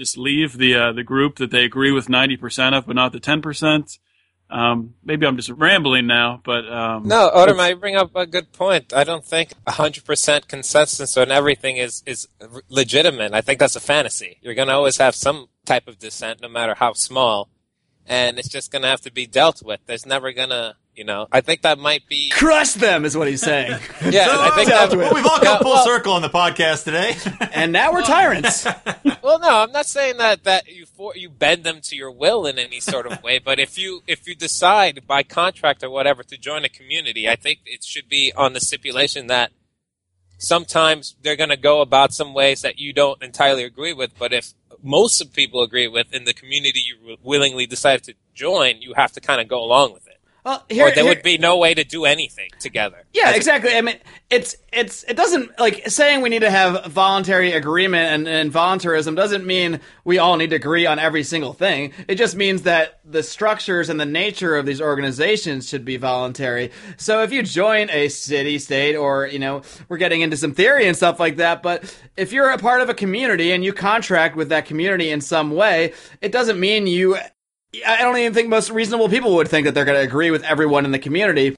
just 0.00 0.16
leave 0.16 0.56
the 0.56 0.74
uh, 0.74 0.92
the 0.92 1.04
group 1.04 1.36
that 1.36 1.50
they 1.50 1.62
agree 1.62 1.92
with 1.92 2.08
90% 2.08 2.76
of, 2.76 2.86
but 2.86 2.96
not 2.96 3.12
the 3.12 3.20
10%? 3.20 3.98
Um, 4.48 4.94
maybe 5.04 5.26
I'm 5.26 5.36
just 5.36 5.50
rambling 5.50 6.06
now, 6.06 6.40
but 6.42 6.66
um, 6.66 7.06
No, 7.06 7.30
Odom, 7.32 7.68
you 7.68 7.76
bring 7.76 7.96
up 7.96 8.16
a 8.16 8.26
good 8.26 8.52
point. 8.52 8.92
I 8.92 9.04
don't 9.04 9.24
think 9.24 9.52
100% 9.68 10.48
consensus 10.48 11.16
on 11.16 11.30
everything 11.30 11.76
is, 11.76 12.02
is 12.04 12.26
legitimate. 12.68 13.32
I 13.32 13.42
think 13.42 13.60
that's 13.60 13.76
a 13.76 13.80
fantasy. 13.80 14.38
You're 14.40 14.54
going 14.54 14.68
to 14.68 14.74
always 14.74 14.96
have 14.96 15.14
some 15.14 15.48
type 15.66 15.86
of 15.86 15.98
dissent, 15.98 16.40
no 16.40 16.48
matter 16.48 16.74
how 16.74 16.94
small, 16.94 17.48
and 18.06 18.38
it's 18.38 18.48
just 18.48 18.72
going 18.72 18.82
to 18.82 18.88
have 18.88 19.02
to 19.02 19.12
be 19.12 19.26
dealt 19.26 19.62
with. 19.62 19.80
There's 19.86 20.06
never 20.06 20.32
going 20.32 20.48
to, 20.48 20.76
you 20.96 21.04
know, 21.04 21.26
I 21.32 21.40
think 21.40 21.62
that 21.62 21.78
might 21.78 22.06
be. 22.08 22.30
Crush 22.30 22.72
them 22.74 23.04
is 23.04 23.16
what 23.16 23.28
he's 23.28 23.40
saying. 23.40 23.78
Yeah, 24.10 24.26
I 24.28 24.50
think 24.56 24.68
that. 24.68 24.90
well, 24.96 25.14
we've 25.14 25.24
all 25.24 25.36
come 25.38 25.44
Yeah, 25.44 25.58
full 25.58 25.72
well- 25.72 25.84
circle 25.84 26.12
on 26.14 26.22
the 26.22 26.28
podcast 26.28 26.84
today. 26.84 27.16
and 27.52 27.72
now 27.72 27.92
we're 27.92 28.02
tyrants. 28.02 28.66
Well, 29.22 29.38
no, 29.38 29.58
I'm 29.62 29.70
not 29.70 29.84
saying 29.86 30.16
that 30.16 30.44
that 30.44 30.66
you 30.66 30.86
for, 30.86 31.14
you 31.14 31.28
bend 31.28 31.62
them 31.62 31.80
to 31.82 31.94
your 31.94 32.10
will 32.10 32.46
in 32.46 32.58
any 32.58 32.80
sort 32.80 33.06
of 33.06 33.22
way. 33.22 33.38
But 33.38 33.60
if 33.60 33.78
you 33.78 34.02
if 34.06 34.26
you 34.26 34.34
decide 34.34 35.06
by 35.06 35.22
contract 35.22 35.84
or 35.84 35.90
whatever 35.90 36.22
to 36.22 36.36
join 36.38 36.64
a 36.64 36.68
community, 36.70 37.28
I 37.28 37.36
think 37.36 37.60
it 37.66 37.84
should 37.84 38.08
be 38.08 38.32
on 38.34 38.54
the 38.54 38.60
stipulation 38.60 39.26
that 39.28 39.52
sometimes 40.38 41.16
they're 41.22 41.36
going 41.36 41.50
to 41.50 41.56
go 41.56 41.80
about 41.80 42.12
some 42.12 42.32
ways 42.34 42.62
that 42.62 42.78
you 42.78 42.92
don't 42.92 43.22
entirely 43.22 43.62
agree 43.64 43.92
with. 43.92 44.18
But 44.18 44.32
if 44.32 44.54
most 44.82 45.20
of 45.20 45.32
people 45.32 45.62
agree 45.62 45.86
with 45.88 46.12
in 46.14 46.24
the 46.24 46.32
community 46.34 46.80
you 46.80 47.16
willingly 47.22 47.66
decided 47.66 48.04
to 48.04 48.14
join, 48.34 48.80
you 48.80 48.94
have 48.94 49.12
to 49.12 49.20
kind 49.20 49.40
of 49.40 49.48
go 49.48 49.62
along 49.62 49.92
with 49.92 50.06
it. 50.08 50.09
Well, 50.44 50.64
here, 50.70 50.86
or 50.86 50.90
there 50.90 51.04
here- 51.04 51.12
would 51.12 51.22
be 51.22 51.38
no 51.38 51.58
way 51.58 51.74
to 51.74 51.84
do 51.84 52.04
anything 52.04 52.48
together. 52.58 53.04
Yeah, 53.12 53.34
exactly. 53.34 53.74
I 53.74 53.80
mean, 53.82 53.98
it's 54.30 54.56
it's 54.72 55.04
it 55.04 55.16
doesn't 55.16 55.58
like 55.58 55.88
saying 55.88 56.22
we 56.22 56.28
need 56.28 56.40
to 56.40 56.50
have 56.50 56.86
voluntary 56.86 57.52
agreement 57.52 58.12
and, 58.12 58.28
and 58.28 58.50
voluntarism 58.50 59.14
doesn't 59.14 59.44
mean 59.44 59.80
we 60.04 60.18
all 60.18 60.36
need 60.36 60.50
to 60.50 60.56
agree 60.56 60.86
on 60.86 60.98
every 60.98 61.24
single 61.24 61.52
thing. 61.52 61.92
It 62.08 62.14
just 62.14 62.36
means 62.36 62.62
that 62.62 63.00
the 63.04 63.22
structures 63.22 63.88
and 63.88 64.00
the 64.00 64.06
nature 64.06 64.56
of 64.56 64.66
these 64.66 64.80
organizations 64.80 65.68
should 65.68 65.84
be 65.84 65.96
voluntary. 65.96 66.70
So 66.96 67.22
if 67.22 67.32
you 67.32 67.42
join 67.42 67.90
a 67.90 68.08
city, 68.08 68.58
state, 68.58 68.94
or 68.96 69.26
you 69.26 69.38
know, 69.38 69.62
we're 69.88 69.98
getting 69.98 70.20
into 70.20 70.36
some 70.36 70.54
theory 70.54 70.86
and 70.86 70.96
stuff 70.96 71.20
like 71.20 71.36
that, 71.36 71.62
but 71.62 71.94
if 72.16 72.32
you're 72.32 72.50
a 72.50 72.58
part 72.58 72.80
of 72.80 72.88
a 72.88 72.94
community 72.94 73.52
and 73.52 73.64
you 73.64 73.72
contract 73.72 74.36
with 74.36 74.48
that 74.50 74.64
community 74.66 75.10
in 75.10 75.20
some 75.20 75.50
way, 75.50 75.92
it 76.20 76.32
doesn't 76.32 76.58
mean 76.58 76.86
you. 76.86 77.16
I 77.86 78.02
don't 78.02 78.16
even 78.18 78.34
think 78.34 78.48
most 78.48 78.70
reasonable 78.70 79.08
people 79.08 79.36
would 79.36 79.48
think 79.48 79.66
that 79.66 79.74
they're 79.74 79.84
going 79.84 79.98
to 79.98 80.04
agree 80.04 80.30
with 80.30 80.42
everyone 80.44 80.84
in 80.84 80.90
the 80.90 80.98
community 80.98 81.54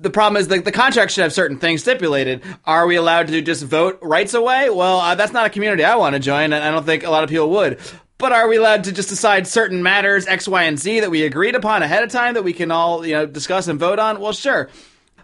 the 0.00 0.10
problem 0.10 0.40
is 0.40 0.48
the, 0.48 0.60
the 0.60 0.72
contract 0.72 1.12
should 1.12 1.22
have 1.22 1.32
certain 1.32 1.58
things 1.58 1.80
stipulated. 1.82 2.42
Are 2.64 2.86
we 2.86 2.96
allowed 2.96 3.28
to 3.28 3.42
just 3.42 3.64
vote 3.64 3.98
rights 4.00 4.34
away? 4.34 4.70
Well, 4.70 5.00
uh, 5.00 5.14
that's 5.14 5.32
not 5.32 5.46
a 5.46 5.50
community 5.50 5.84
I 5.84 5.96
want 5.96 6.14
to 6.14 6.20
join, 6.20 6.52
and 6.52 6.64
I 6.64 6.70
don't 6.70 6.86
think 6.86 7.04
a 7.04 7.10
lot 7.10 7.24
of 7.24 7.30
people 7.30 7.50
would. 7.50 7.78
But 8.18 8.32
are 8.32 8.48
we 8.48 8.56
allowed 8.56 8.84
to 8.84 8.92
just 8.92 9.08
decide 9.08 9.46
certain 9.46 9.82
matters 9.82 10.26
X, 10.26 10.48
Y, 10.48 10.64
and 10.64 10.78
Z 10.78 11.00
that 11.00 11.10
we 11.10 11.24
agreed 11.24 11.54
upon 11.54 11.82
ahead 11.82 12.02
of 12.02 12.10
time 12.10 12.34
that 12.34 12.44
we 12.44 12.52
can 12.52 12.70
all 12.70 13.06
you 13.06 13.14
know 13.14 13.26
discuss 13.26 13.68
and 13.68 13.78
vote 13.78 13.98
on? 13.98 14.20
Well, 14.20 14.32
sure. 14.32 14.68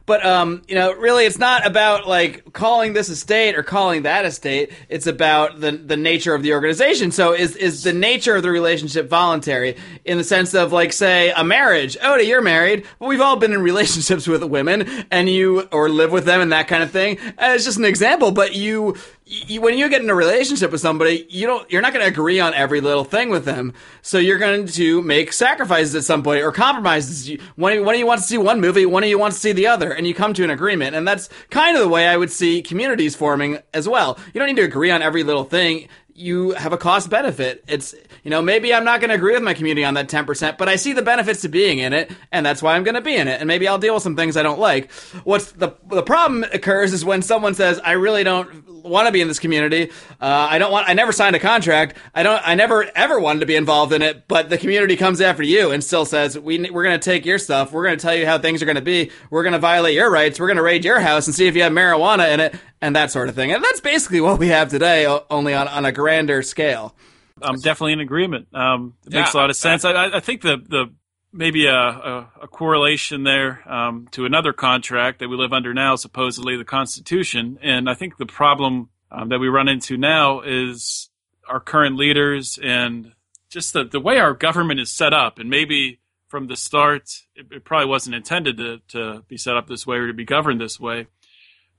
But 0.06 0.25
um, 0.25 0.62
you 0.68 0.75
know, 0.75 0.92
really, 0.92 1.25
it's 1.25 1.38
not 1.38 1.66
about 1.66 2.06
like 2.06 2.52
calling 2.52 2.92
this 2.92 3.08
a 3.08 3.16
state 3.16 3.56
or 3.56 3.62
calling 3.62 4.02
that 4.02 4.26
a 4.26 4.30
state. 4.30 4.70
It's 4.90 5.06
about 5.06 5.61
the 5.61 5.73
the 5.73 5.96
nature 5.96 6.34
of 6.34 6.42
the 6.42 6.52
organization. 6.52 7.11
So, 7.11 7.32
is 7.32 7.56
is 7.56 7.84
the 7.84 7.92
nature 7.94 8.37
of 8.37 8.42
the 8.42 8.50
relationship 8.50 9.08
voluntary 9.08 9.76
in 10.04 10.18
the 10.18 10.25
sense 10.25 10.54
of 10.54 10.73
like, 10.73 10.92
say, 10.92 11.32
a 11.34 11.42
marriage? 11.42 11.96
Odie, 11.99 12.26
you're 12.26 12.42
married, 12.42 12.84
but 12.99 13.08
we've 13.08 13.23
all 13.23 13.37
been 13.37 13.52
in 13.52 13.62
relationships 13.75 14.26
with 14.26 14.44
women, 14.44 15.06
and 15.11 15.28
you 15.30 15.62
or 15.73 15.88
live 15.88 16.12
with 16.12 16.26
them 16.26 16.42
and 16.42 16.52
that 16.52 16.68
kind 16.68 16.82
of 16.82 16.90
thing. 16.90 17.18
Uh, 17.38 17.54
it's 17.54 17.64
just 17.64 17.78
an 17.78 17.87
example, 17.87 18.30
but 18.30 18.54
you 18.54 18.96
you, 19.26 19.61
when 19.62 19.78
you 19.78 19.88
get 19.88 20.02
in 20.02 20.11
a 20.11 20.14
relationship 20.14 20.71
with 20.71 20.83
somebody, 20.83 21.26
you 21.31 21.47
don't, 21.47 21.71
you're 21.71 21.81
not 21.81 21.95
going 21.95 22.04
to 22.04 22.11
agree 22.11 22.40
on 22.40 22.52
every 22.52 22.81
little 22.81 23.04
thing 23.04 23.31
with 23.31 23.45
them. 23.45 23.73
So 24.02 24.19
you're 24.19 24.38
going 24.38 24.66
to 24.66 25.02
make 25.02 25.33
sacrifices 25.33 25.95
at 25.95 26.04
some 26.04 26.23
point 26.23 26.43
or 26.43 26.52
compromises. 26.52 27.38
One 27.57 27.73
of 27.73 27.97
you 27.97 28.07
wants 28.07 28.25
to 28.25 28.28
see 28.28 28.38
one 28.38 28.61
movie, 28.61 28.85
one 28.85 29.02
of 29.02 29.09
you 29.09 29.19
wants 29.19 29.37
to 29.38 29.40
see 29.40 29.52
the 29.52 29.69
other, 29.69 29.93
and 29.93 30.07
you 30.07 30.14
come 30.14 30.35
to 30.35 30.45
an 30.45 30.50
agreement. 30.50 30.95
And 30.95 31.09
that's 31.09 31.31
kind 31.49 31.76
of 31.76 31.83
the 31.83 31.88
way 31.88 32.07
I 32.07 32.16
would 32.16 32.31
see 32.31 32.61
communities 32.61 33.16
forming 33.16 33.59
as 33.73 33.88
well. 33.88 34.19
You 34.35 34.40
don't 34.40 34.49
need 34.49 34.57
to 34.57 34.62
agree 34.62 34.90
on 34.90 35.00
every 35.00 35.23
little 35.23 35.45
thing. 35.45 35.88
You 36.16 36.50
have 36.52 36.73
a 36.73 36.78
cost 36.78 37.09
benefit. 37.09 37.64
It's, 37.66 37.95
you 38.23 38.31
know, 38.31 38.43
maybe 38.43 38.75
I'm 38.75 38.85
not 38.85 39.00
going 39.00 39.09
to 39.09 39.16
agree 39.16 39.33
with 39.33 39.43
my 39.43 39.54
community 39.54 39.85
on 39.85 39.95
that 39.95 40.09
10%, 40.09 40.59
but 40.59 40.69
I 40.69 40.76
see 40.76 40.93
the 40.93 41.02
benefits 41.02 41.40
to 41.40 41.49
being 41.49 41.78
in 41.78 41.93
it, 41.93 42.12
and 42.31 42.47
that's 42.47 42.62
why 42.62 42.76
I'm 42.76 42.85
going 42.85 42.95
to 42.95 43.00
be 43.00 43.16
in 43.16 43.26
it. 43.26 43.40
And 43.40 43.49
maybe 43.49 43.66
I'll 43.66 43.78
deal 43.78 43.95
with 43.95 44.02
some 44.02 44.14
things 44.14 44.37
I 44.37 44.45
don't 44.45 44.61
like. 44.61 44.93
What's 45.25 45.50
the, 45.52 45.75
the 45.88 46.04
problem 46.04 46.45
occurs 46.52 46.93
is 46.93 47.04
when 47.04 47.23
someone 47.23 47.54
says, 47.54 47.81
I 47.83 47.93
really 47.93 48.23
don't 48.23 48.74
want 48.85 49.07
to 49.09 49.12
be 49.12 49.21
in 49.21 49.29
this 49.29 49.38
community. 49.38 49.91
Uh, 50.21 50.49
I 50.50 50.59
don't 50.59 50.71
want. 50.71 50.88
I 50.88 50.93
never 50.95 51.11
signed 51.11 51.35
a 51.35 51.38
contract. 51.41 51.97
I 52.14 52.23
don't. 52.23 52.41
I 52.47 52.55
never 52.55 52.88
ever 52.95 53.19
wanted 53.19 53.41
to 53.41 53.47
be 53.47 53.57
involved 53.57 53.93
in 53.93 54.03
it. 54.03 54.29
But 54.29 54.50
the 54.50 54.59
community 54.59 54.97
comes 54.97 55.21
after 55.21 55.43
you 55.43 55.71
and 55.71 55.83
still 55.83 56.05
says 56.05 56.38
we 56.38 56.71
we're 56.71 56.85
going 56.85 56.99
to 56.99 57.05
take 57.05 57.25
your 57.26 57.38
stuff. 57.38 57.73
We're 57.73 57.85
going 57.85 57.99
to 57.99 58.03
tell 58.03 58.14
you 58.14 58.26
how 58.26 58.38
things 58.38 58.62
are 58.62 58.67
going 58.67 58.76
to 58.76 58.83
be. 58.83 59.11
We're 59.31 59.43
going 59.43 59.55
to 59.55 59.59
violate 59.59 59.95
your 59.95 60.11
rights. 60.11 60.38
We're 60.38 60.47
going 60.47 60.59
to 60.59 60.62
raid 60.62 60.85
your 60.85 61.00
house 61.00 61.26
and 61.26 61.35
see 61.35 61.47
if 61.47 61.57
you 61.57 61.62
have 61.62 61.73
marijuana 61.73 62.33
in 62.33 62.41
it 62.41 62.55
and 62.81 62.95
that 62.95 63.11
sort 63.11 63.29
of 63.29 63.35
thing. 63.35 63.53
And 63.53 63.64
that's 63.64 63.81
basically 63.81 64.21
what 64.21 64.38
we 64.38 64.49
have 64.49 64.69
today, 64.69 65.07
only 65.31 65.55
on 65.55 65.67
on 65.69 65.85
a 65.85 65.93
grander 65.93 66.43
scale. 66.43 66.95
I'm 67.43 67.57
definitely 67.57 67.95
in 67.95 68.00
agreement. 68.00 68.47
Um, 68.55 68.95
it 69.07 69.12
makes 69.12 69.35
a 69.35 69.38
lot 69.38 69.50
of 69.50 69.57
sense. 69.57 69.85
I, 69.85 69.93
I- 69.93 70.17
I 70.17 70.21
think 70.21 70.43
the 70.43 70.57
the 70.57 70.93
maybe 71.35 71.67
a, 71.67 71.75
a, 71.75 72.29
a 72.43 72.49
correlation 72.49 73.25
there 73.25 73.69
um, 73.71 74.09
to 74.12 74.25
another 74.25 74.53
contract 74.53 75.19
that 75.19 75.29
we 75.29 75.37
live 75.37 75.53
under 75.53 75.75
now, 75.75 75.97
supposedly 75.97 76.57
the 76.57 76.64
Constitution. 76.64 77.59
And 77.61 77.91
I 77.91 77.95
think 77.95 78.17
the 78.17 78.26
problem 78.26 78.88
um, 79.11 79.29
that 79.31 79.41
we 79.41 79.49
run 79.49 79.69
into 79.69 79.97
now 79.97 80.41
is 80.41 81.11
our 81.49 81.61
current 81.61 81.97
leaders 81.97 82.59
and 82.62 83.12
just 83.50 83.73
the, 83.73 83.85
the 83.85 84.00
way 84.00 84.19
our 84.19 84.33
government 84.33 84.81
is 84.81 84.91
set 84.91 85.12
up. 85.12 85.38
And 85.38 85.50
maybe 85.50 86.00
from 86.29 86.47
the 86.47 86.57
start, 86.57 87.11
it, 87.35 87.47
it 87.50 87.64
probably 87.64 87.88
wasn't 87.88 88.14
intended 88.14 88.57
to, 88.59 88.81
to 88.88 89.25
be 89.29 89.37
set 89.37 89.57
up 89.57 89.67
this 89.67 89.87
way 89.87 89.97
or 89.97 90.07
to 90.07 90.14
be 90.14 90.25
governed 90.25 90.61
this 90.61 90.79
way. 90.79 91.09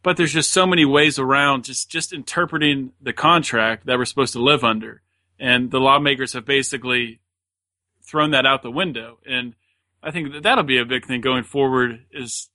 But 0.03 0.17
there's 0.17 0.33
just 0.33 0.51
so 0.51 0.67
many 0.67 0.85
ways 0.85 1.17
around 1.17 1.63
just, 1.63 1.89
just 1.89 2.13
interpreting 2.13 2.91
the 3.01 3.13
contract 3.13 3.85
that 3.85 3.97
we're 3.97 4.05
supposed 4.05 4.33
to 4.33 4.43
live 4.43 4.63
under. 4.63 5.01
And 5.39 5.71
the 5.71 5.79
lawmakers 5.79 6.33
have 6.33 6.45
basically 6.45 7.19
thrown 8.05 8.31
that 8.31 8.45
out 8.45 8.61
the 8.61 8.71
window. 8.71 9.19
And 9.25 9.55
I 10.01 10.11
think 10.11 10.31
that 10.33 10.43
that'll 10.43 10.63
be 10.63 10.77
a 10.77 10.85
big 10.85 11.05
thing 11.05 11.21
going 11.21 11.43
forward. 11.43 12.05
Is 12.11 12.49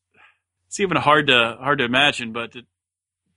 it's 0.66 0.80
even 0.80 0.97
hard 0.97 1.26
to 1.26 1.57
hard 1.61 1.78
to 1.78 1.85
imagine, 1.85 2.33
but 2.33 2.52
to, 2.52 2.62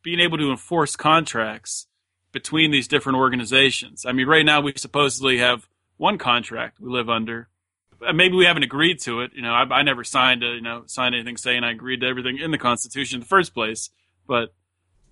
being 0.03 0.19
able 0.19 0.37
to 0.37 0.51
enforce 0.51 0.95
contracts 0.95 1.87
between 2.31 2.71
these 2.71 2.87
different 2.87 3.17
organizations. 3.17 4.05
I 4.05 4.11
mean, 4.11 4.27
right 4.27 4.45
now 4.45 4.61
we 4.61 4.73
supposedly 4.75 5.37
have 5.37 5.67
one 5.97 6.17
contract 6.17 6.79
we 6.79 6.91
live 6.91 7.09
under. 7.09 7.47
Maybe 8.13 8.35
we 8.35 8.45
haven't 8.45 8.63
agreed 8.63 8.99
to 9.01 9.21
it. 9.21 9.31
You 9.33 9.41
know, 9.41 9.53
I, 9.53 9.63
I 9.63 9.81
never 9.83 10.03
signed 10.03 10.43
a, 10.43 10.47
you 10.47 10.61
know 10.61 10.83
signed 10.87 11.15
anything 11.15 11.37
saying 11.37 11.63
I 11.63 11.71
agreed 11.71 12.01
to 12.01 12.07
everything 12.07 12.37
in 12.37 12.51
the 12.51 12.57
Constitution 12.57 13.17
in 13.17 13.19
the 13.21 13.27
first 13.27 13.53
place. 13.53 13.89
But 14.27 14.53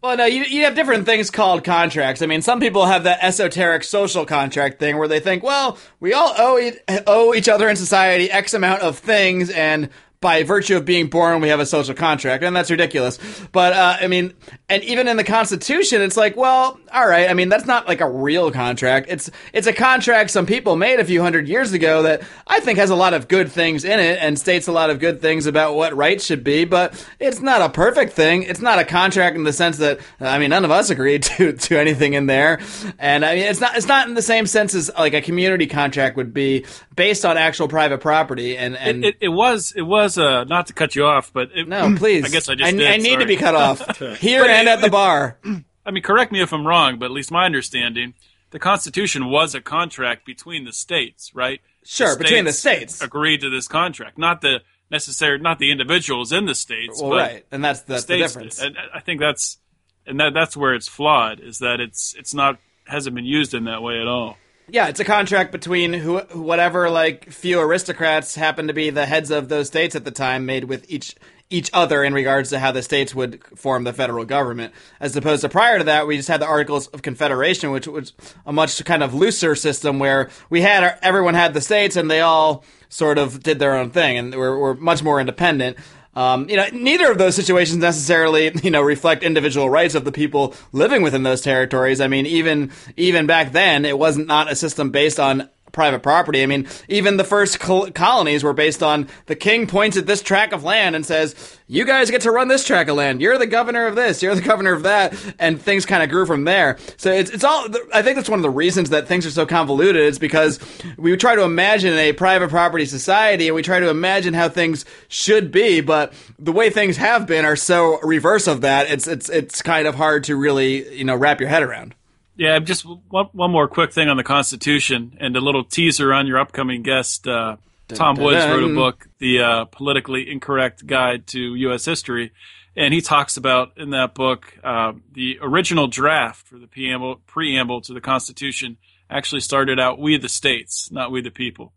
Well, 0.01 0.17
no, 0.17 0.25
you, 0.25 0.43
you 0.45 0.63
have 0.63 0.73
different 0.73 1.05
things 1.05 1.29
called 1.29 1.63
contracts. 1.63 2.23
I 2.23 2.25
mean, 2.25 2.41
some 2.41 2.59
people 2.59 2.87
have 2.87 3.03
that 3.03 3.19
esoteric 3.21 3.83
social 3.83 4.25
contract 4.25 4.79
thing 4.79 4.97
where 4.97 5.07
they 5.07 5.19
think, 5.19 5.43
well, 5.43 5.77
we 5.99 6.11
all 6.13 6.33
owe, 6.35 6.57
e- 6.57 6.71
owe 7.05 7.35
each 7.35 7.47
other 7.47 7.69
in 7.69 7.75
society 7.75 8.31
X 8.31 8.55
amount 8.55 8.81
of 8.81 8.97
things, 8.97 9.51
and 9.51 9.89
by 10.21 10.43
virtue 10.43 10.77
of 10.77 10.85
being 10.85 11.07
born, 11.07 11.41
we 11.41 11.49
have 11.49 11.59
a 11.59 11.65
social 11.65 11.95
contract, 11.95 12.43
and 12.43 12.55
that's 12.55 12.69
ridiculous. 12.69 13.17
But, 13.51 13.73
uh, 13.73 13.97
I 14.01 14.05
mean, 14.05 14.35
and 14.69 14.83
even 14.83 15.07
in 15.07 15.17
the 15.17 15.23
Constitution, 15.23 16.03
it's 16.03 16.15
like, 16.15 16.37
well, 16.37 16.79
all 16.93 17.07
right, 17.07 17.27
I 17.27 17.33
mean, 17.33 17.49
that's 17.49 17.65
not 17.65 17.87
like 17.87 18.01
a 18.01 18.09
real 18.09 18.51
contract. 18.51 19.07
It's, 19.09 19.31
it's 19.51 19.65
a 19.65 19.73
contract 19.73 20.29
some 20.29 20.45
people 20.45 20.75
made 20.75 20.99
a 20.99 21.05
few 21.05 21.23
hundred 21.23 21.47
years 21.47 21.73
ago 21.73 22.03
that 22.03 22.21
I 22.45 22.59
think 22.59 22.77
has 22.77 22.91
a 22.91 22.95
lot 22.95 23.15
of 23.15 23.27
good 23.27 23.51
things 23.51 23.83
in 23.83 23.99
it 23.99 24.19
and 24.21 24.37
states 24.37 24.67
a 24.67 24.71
lot 24.71 24.91
of 24.91 24.99
good 24.99 25.21
things 25.21 25.47
about 25.47 25.73
what 25.73 25.95
rights 25.95 26.23
should 26.23 26.43
be, 26.43 26.65
but 26.65 27.03
it's 27.19 27.41
not 27.41 27.61
a 27.61 27.69
perfect 27.69 28.13
thing. 28.13 28.43
It's 28.43 28.61
not 28.61 28.77
a 28.77 28.85
contract 28.85 29.35
in 29.35 29.43
the 29.43 29.53
sense 29.53 29.77
that, 29.77 30.01
I 30.19 30.37
mean, 30.37 30.51
none 30.51 30.65
of 30.65 30.69
us 30.69 30.91
agreed 30.91 31.23
to, 31.23 31.53
to 31.53 31.79
anything 31.79 32.13
in 32.13 32.27
there. 32.27 32.59
And 32.99 33.25
I 33.25 33.35
mean, 33.35 33.45
it's 33.45 33.59
not, 33.59 33.75
it's 33.75 33.87
not 33.87 34.07
in 34.07 34.13
the 34.13 34.21
same 34.21 34.45
sense 34.45 34.75
as 34.75 34.91
like 34.99 35.15
a 35.15 35.21
community 35.21 35.65
contract 35.65 36.15
would 36.15 36.31
be 36.31 36.67
based 36.95 37.25
on 37.25 37.37
actual 37.37 37.67
private 37.67 38.01
property 38.01 38.55
and, 38.55 38.77
and 38.77 39.03
it, 39.03 39.15
it, 39.15 39.17
it 39.21 39.29
was 39.29 39.73
it 39.75 39.81
was 39.81 40.10
uh, 40.17 40.43
not 40.45 40.67
to 40.67 40.73
cut 40.73 40.95
you 40.95 41.05
off, 41.05 41.31
but 41.33 41.49
it, 41.55 41.67
no, 41.67 41.95
please. 41.97 42.25
I 42.25 42.29
guess 42.29 42.49
I 42.49 42.55
just 42.55 42.73
I, 42.73 42.77
did, 42.77 42.87
I 42.87 42.97
need 42.97 43.19
to 43.19 43.25
be 43.25 43.37
cut 43.37 43.55
off 43.55 43.97
here 44.19 44.43
and 44.43 44.67
at 44.67 44.81
the 44.81 44.89
bar. 44.89 45.37
I 45.85 45.91
mean, 45.91 46.03
correct 46.03 46.31
me 46.31 46.41
if 46.41 46.53
I'm 46.53 46.65
wrong, 46.65 46.99
but 46.99 47.05
at 47.05 47.11
least 47.11 47.31
my 47.31 47.45
understanding, 47.45 48.13
the 48.51 48.59
Constitution 48.59 49.29
was 49.29 49.55
a 49.55 49.61
contract 49.61 50.25
between 50.25 50.65
the 50.65 50.73
states, 50.73 51.31
right? 51.33 51.59
Sure, 51.83 52.17
between 52.17 52.45
the 52.45 52.53
states. 52.53 53.01
agreed 53.01 53.41
to 53.41 53.49
this 53.49 53.67
contract, 53.67 54.17
not 54.17 54.41
the 54.41 54.59
necessary, 54.91 55.39
not 55.39 55.57
the 55.57 55.71
individuals 55.71 56.31
in 56.31 56.45
the 56.45 56.53
states. 56.53 57.01
Well, 57.01 57.11
but 57.11 57.17
right, 57.17 57.45
and 57.51 57.63
that's 57.63 57.81
that's 57.81 58.05
the 58.05 58.15
states 58.15 58.33
difference. 58.33 58.61
And 58.61 58.77
I 58.93 58.99
think 58.99 59.19
that's 59.19 59.57
and 60.05 60.19
that 60.19 60.33
that's 60.33 60.55
where 60.55 60.73
it's 60.75 60.87
flawed 60.87 61.39
is 61.39 61.59
that 61.59 61.79
it's 61.79 62.13
it's 62.17 62.33
not 62.33 62.59
hasn't 62.85 63.15
been 63.15 63.25
used 63.25 63.53
in 63.53 63.65
that 63.65 63.81
way 63.81 63.99
at 63.99 64.07
all. 64.07 64.37
Yeah, 64.69 64.87
it's 64.87 64.99
a 64.99 65.05
contract 65.05 65.51
between 65.51 65.93
who, 65.93 66.19
whatever 66.33 66.89
like 66.89 67.29
few 67.29 67.59
aristocrats 67.59 68.35
happen 68.35 68.67
to 68.67 68.73
be 68.73 68.89
the 68.89 69.05
heads 69.05 69.31
of 69.31 69.49
those 69.49 69.67
states 69.67 69.95
at 69.95 70.05
the 70.05 70.11
time, 70.11 70.45
made 70.45 70.65
with 70.65 70.89
each 70.89 71.15
each 71.51 71.69
other 71.73 72.03
in 72.03 72.13
regards 72.13 72.49
to 72.49 72.59
how 72.59 72.71
the 72.71 72.81
states 72.81 73.13
would 73.13 73.43
form 73.57 73.83
the 73.83 73.93
federal 73.93 74.23
government. 74.23 74.73
As 75.01 75.15
opposed 75.15 75.41
to 75.41 75.49
prior 75.49 75.77
to 75.77 75.83
that, 75.83 76.07
we 76.07 76.15
just 76.15 76.29
had 76.29 76.41
the 76.41 76.47
Articles 76.47 76.87
of 76.87 77.01
Confederation, 77.01 77.71
which 77.71 77.87
was 77.87 78.13
a 78.45 78.53
much 78.53 78.83
kind 78.85 79.03
of 79.03 79.13
looser 79.13 79.53
system 79.53 79.99
where 79.99 80.29
we 80.49 80.61
had 80.61 80.83
our, 80.83 80.97
everyone 81.01 81.33
had 81.33 81.53
the 81.53 81.61
states 81.61 81.97
and 81.97 82.09
they 82.09 82.21
all 82.21 82.63
sort 82.87 83.17
of 83.17 83.43
did 83.43 83.59
their 83.59 83.75
own 83.75 83.89
thing 83.89 84.17
and 84.17 84.33
were, 84.33 84.57
were 84.57 84.75
much 84.75 85.03
more 85.03 85.19
independent. 85.19 85.77
Um, 86.13 86.49
you 86.49 86.57
know, 86.57 86.67
neither 86.73 87.09
of 87.09 87.17
those 87.17 87.35
situations 87.35 87.77
necessarily, 87.77 88.51
you 88.63 88.71
know, 88.71 88.81
reflect 88.81 89.23
individual 89.23 89.69
rights 89.69 89.95
of 89.95 90.05
the 90.05 90.11
people 90.11 90.53
living 90.71 91.01
within 91.01 91.23
those 91.23 91.41
territories. 91.41 92.01
I 92.01 92.07
mean, 92.07 92.25
even 92.25 92.71
even 92.97 93.25
back 93.27 93.51
then, 93.51 93.85
it 93.85 93.97
wasn't 93.97 94.27
not 94.27 94.51
a 94.51 94.55
system 94.55 94.91
based 94.91 95.19
on 95.19 95.49
private 95.71 96.03
property. 96.03 96.43
I 96.43 96.45
mean, 96.45 96.67
even 96.87 97.17
the 97.17 97.23
first 97.23 97.59
col- 97.59 97.91
colonies 97.91 98.43
were 98.43 98.53
based 98.53 98.83
on 98.83 99.07
the 99.25 99.35
king 99.35 99.67
points 99.67 99.97
at 99.97 100.05
this 100.05 100.21
tract 100.21 100.53
of 100.53 100.63
land 100.63 100.95
and 100.95 101.05
says, 101.05 101.35
"You 101.67 101.85
guys 101.85 102.11
get 102.11 102.21
to 102.21 102.31
run 102.31 102.47
this 102.47 102.65
tract 102.65 102.89
of 102.89 102.95
land. 102.95 103.21
You're 103.21 103.37
the 103.37 103.47
governor 103.47 103.87
of 103.87 103.95
this. 103.95 104.21
You're 104.21 104.35
the 104.35 104.41
governor 104.51 104.73
of 104.73 104.83
that," 104.83 105.13
and 105.39 105.61
things 105.61 105.85
kind 105.85 106.03
of 106.03 106.09
grew 106.09 106.25
from 106.25 106.43
there. 106.43 106.77
So 106.97 107.11
it's 107.11 107.31
it's 107.31 107.43
all. 107.43 107.67
I 107.93 108.01
think 108.01 108.15
that's 108.15 108.29
one 108.29 108.39
of 108.39 108.43
the 108.43 108.49
reasons 108.49 108.89
that 108.89 109.07
things 109.07 109.25
are 109.25 109.31
so 109.31 109.45
convoluted. 109.45 110.01
Is 110.01 110.19
because 110.19 110.59
we 110.97 111.15
try 111.17 111.35
to 111.35 111.43
imagine 111.43 111.93
a 111.93 112.13
private 112.13 112.49
property 112.49 112.85
society 112.85 113.47
and 113.47 113.55
we 113.55 113.61
try 113.61 113.79
to 113.79 113.89
imagine 113.89 114.33
how 114.33 114.49
things 114.49 114.85
should 115.07 115.51
be, 115.51 115.81
but 115.81 116.13
the 116.39 116.51
way 116.51 116.69
things 116.69 116.97
have 116.97 117.27
been 117.27 117.45
are 117.45 117.55
so 117.55 117.99
reverse 118.01 118.47
of 118.47 118.61
that. 118.61 118.89
It's 118.89 119.07
it's 119.07 119.29
it's 119.29 119.61
kind 119.61 119.87
of 119.87 119.95
hard 119.95 120.23
to 120.25 120.35
really 120.35 120.97
you 120.97 121.03
know 121.03 121.15
wrap 121.15 121.39
your 121.39 121.49
head 121.49 121.63
around. 121.63 121.95
Yeah, 122.35 122.59
just 122.59 122.85
one, 122.85 123.27
one 123.33 123.51
more 123.51 123.67
quick 123.67 123.91
thing 123.91 124.09
on 124.09 124.17
the 124.17 124.23
Constitution 124.23 125.17
and 125.19 125.35
a 125.35 125.41
little 125.41 125.63
teaser 125.63 126.13
on 126.13 126.27
your 126.27 126.39
upcoming 126.39 126.81
guest. 126.81 127.27
Uh, 127.27 127.57
Tom 127.89 128.15
Woods 128.15 128.37
wrote 128.45 128.63
a 128.71 128.73
book, 128.73 129.07
The 129.19 129.41
uh, 129.41 129.65
Politically 129.65 130.31
Incorrect 130.31 130.85
Guide 130.87 131.27
to 131.27 131.39
U.S. 131.55 131.83
History, 131.85 132.31
and 132.75 132.93
he 132.93 133.01
talks 133.01 133.35
about 133.35 133.77
in 133.77 133.89
that 133.89 134.13
book 134.13 134.57
uh, 134.63 134.93
the 135.11 135.39
original 135.41 135.87
draft 135.87 136.47
for 136.47 136.57
the 136.57 136.67
preamble, 136.67 137.17
preamble 137.27 137.81
to 137.81 137.93
the 137.93 137.99
Constitution 138.01 138.77
actually 139.09 139.41
started 139.41 139.77
out 139.77 139.99
"We 139.99 140.17
the 140.17 140.29
states," 140.29 140.89
not 140.89 141.11
"We 141.11 141.21
the 141.21 141.31
people," 141.31 141.73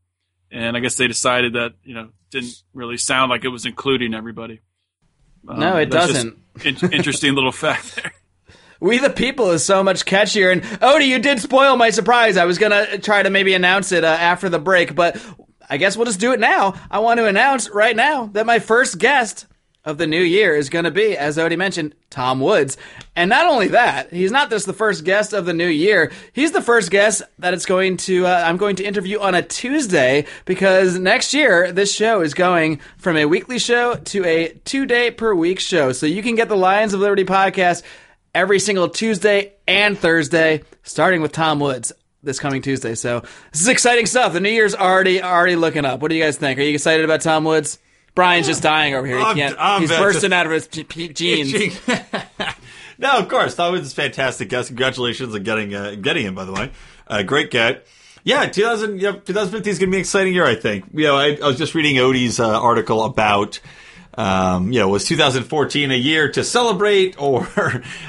and 0.53 0.77
I 0.77 0.81
guess 0.81 0.95
they 0.97 1.09
decided 1.09 1.55
that 1.55 1.73
you 1.83 1.95
know 1.95 2.11
didn't 2.31 2.63
really 2.73 2.97
sound 2.97 3.31
like 3.31 3.45
it 3.45 3.49
was 3.49 3.67
including 3.67 4.15
everybody. 4.15 4.61
Um, 5.49 5.59
No, 5.59 5.77
it 5.79 5.91
doesn't. 5.91 6.39
in- 6.65 6.93
interesting 6.93 7.35
little 7.35 7.53
fact 7.53 7.97
there. 7.97 8.13
We 8.81 8.99
the 8.99 9.11
People 9.11 9.51
is 9.51 9.65
so 9.65 9.83
much 9.83 10.05
catchier. 10.05 10.53
And 10.53 10.63
Odie, 10.63 11.09
you 11.09 11.19
did 11.19 11.41
spoil 11.41 11.77
my 11.77 11.91
surprise. 11.91 12.37
I 12.37 12.45
was 12.45 12.59
gonna 12.59 12.99
try 12.99 13.23
to 13.23 13.31
maybe 13.31 13.55
announce 13.55 13.93
it 13.93 14.05
uh, 14.05 14.09
after 14.09 14.49
the 14.49 14.59
break, 14.59 14.95
but 14.95 15.17
I 15.69 15.77
guess 15.77 15.97
we'll 15.97 16.07
just 16.07 16.21
do 16.21 16.33
it 16.33 16.41
now. 16.41 16.75
I 16.91 16.99
want 16.99 17.19
to 17.19 17.27
announce 17.27 17.71
right 17.71 17.97
now 17.97 18.27
that 18.33 18.47
my 18.47 18.59
first 18.59 18.99
guest 18.99 19.47
of 19.85 19.99
the 19.99 20.07
new 20.07 20.21
year 20.21 20.55
is 20.55 20.71
going 20.71 20.87
to 20.87 20.91
be, 20.91 21.17
as 21.17 21.37
Odie 21.37 21.59
mentioned, 21.59 21.95
Tom 22.09 22.41
Woods. 22.41 22.79
And 23.15 23.29
not 23.29 23.47
only 23.47 23.69
that, 23.69 24.13
he's 24.13 24.33
not 24.33 24.49
just 24.49 24.65
the 24.65 24.73
first 24.73 25.05
guest 25.05 25.35
of 25.35 25.45
the 25.45 25.53
new 25.53 25.69
year. 25.69 26.11
He's 26.33 26.53
the 26.53 26.63
first 26.63 26.91
guest 26.91 27.23
that 27.39 27.53
it's 27.53 27.67
going 27.67 27.99
to, 27.99 28.27
uh, 28.27 28.45
I'm 28.47 28.57
going 28.57 28.77
to 28.77 28.85
interview 28.85 29.21
on 29.21 29.35
a 29.35 29.43
Tuesday 29.43 30.25
because 30.47 30.99
next 30.99 31.35
year 31.35 31.71
this 31.71 31.95
show 31.95 32.23
is 32.23 32.33
going 32.33 32.81
from 32.97 33.17
a 33.17 33.27
weekly 33.27 33.59
show 33.59 33.97
to 33.97 34.25
a 34.25 34.55
two 34.65 34.87
day 34.87 35.11
per 35.11 35.35
week 35.35 35.61
show. 35.61 35.93
So 35.93 36.07
you 36.07 36.23
can 36.23 36.35
get 36.35 36.49
the 36.49 36.57
Lions 36.57 36.95
of 36.95 37.01
Liberty 37.01 37.25
podcast 37.25 37.83
every 38.35 38.59
single 38.59 38.89
Tuesday 38.89 39.53
and 39.67 39.99
Thursday, 39.99 40.63
starting 40.83 41.23
with 41.23 41.33
Tom 41.33 41.61
Woods 41.61 41.93
this 42.23 42.39
coming 42.41 42.63
Tuesday. 42.63 42.95
So 42.95 43.21
this 43.53 43.61
is 43.61 43.69
exciting 43.69 44.07
stuff. 44.07 44.33
The 44.33 44.41
new 44.41 44.51
year's 44.51 44.75
already 44.75 45.23
already 45.23 45.57
looking 45.57 45.85
up. 45.85 46.01
What 46.01 46.09
do 46.09 46.17
you 46.17 46.23
guys 46.23 46.37
think? 46.37 46.59
Are 46.59 46.63
you 46.63 46.75
excited 46.75 47.05
about 47.05 47.21
Tom 47.21 47.45
Woods? 47.45 47.79
Brian's 48.15 48.47
just 48.47 48.63
dying 48.63 48.95
over 48.95 49.07
here. 49.07 49.19
He 49.19 49.25
can't. 49.35 49.57
I'm 49.59 49.81
he's 49.83 49.91
just- 49.91 50.01
bursting 50.03 50.33
out 50.33 50.47
of 50.47 50.53
his 50.53 50.67
je- 50.69 50.85
je- 50.89 51.13
jeans. 51.13 51.81
no, 52.99 53.19
of 53.19 53.29
course. 53.29 53.55
Tom 53.55 53.73
Woods 53.73 53.87
is 53.87 53.93
a 53.93 53.97
fantastic 53.97 54.49
guest. 54.49 54.69
Congratulations 54.69 55.35
on 55.35 55.43
getting 55.43 55.75
uh, 55.75 55.97
getting 56.01 56.25
him, 56.27 56.35
by 56.35 56.45
the 56.45 56.53
way. 56.53 56.71
Uh, 57.07 57.23
great 57.23 57.51
get. 57.51 57.87
Yeah, 58.27 58.47
2000, 58.47 59.03
yeah, 59.03 59.13
2015 59.13 59.71
is 59.71 59.79
going 59.79 59.89
to 59.89 59.91
be 59.91 59.97
an 59.99 60.01
exciting 60.01 60.33
year, 60.33 60.47
I 60.47 60.55
think. 60.55 60.87
You 60.95 61.05
know, 61.05 61.17
I, 61.17 61.37
I 61.43 61.47
was 61.47 61.59
just 61.59 61.75
reading 61.75 61.97
Odie's 61.97 62.41
uh, 62.41 62.59
article 62.59 63.05
about, 63.05 63.61
um, 64.17 64.73
you 64.73 64.81
know, 64.81 64.89
was 64.89 65.05
2014 65.07 65.91
a 65.91 65.95
year 65.95 66.31
to 66.33 66.45
celebrate 66.45 67.21
or 67.21 67.49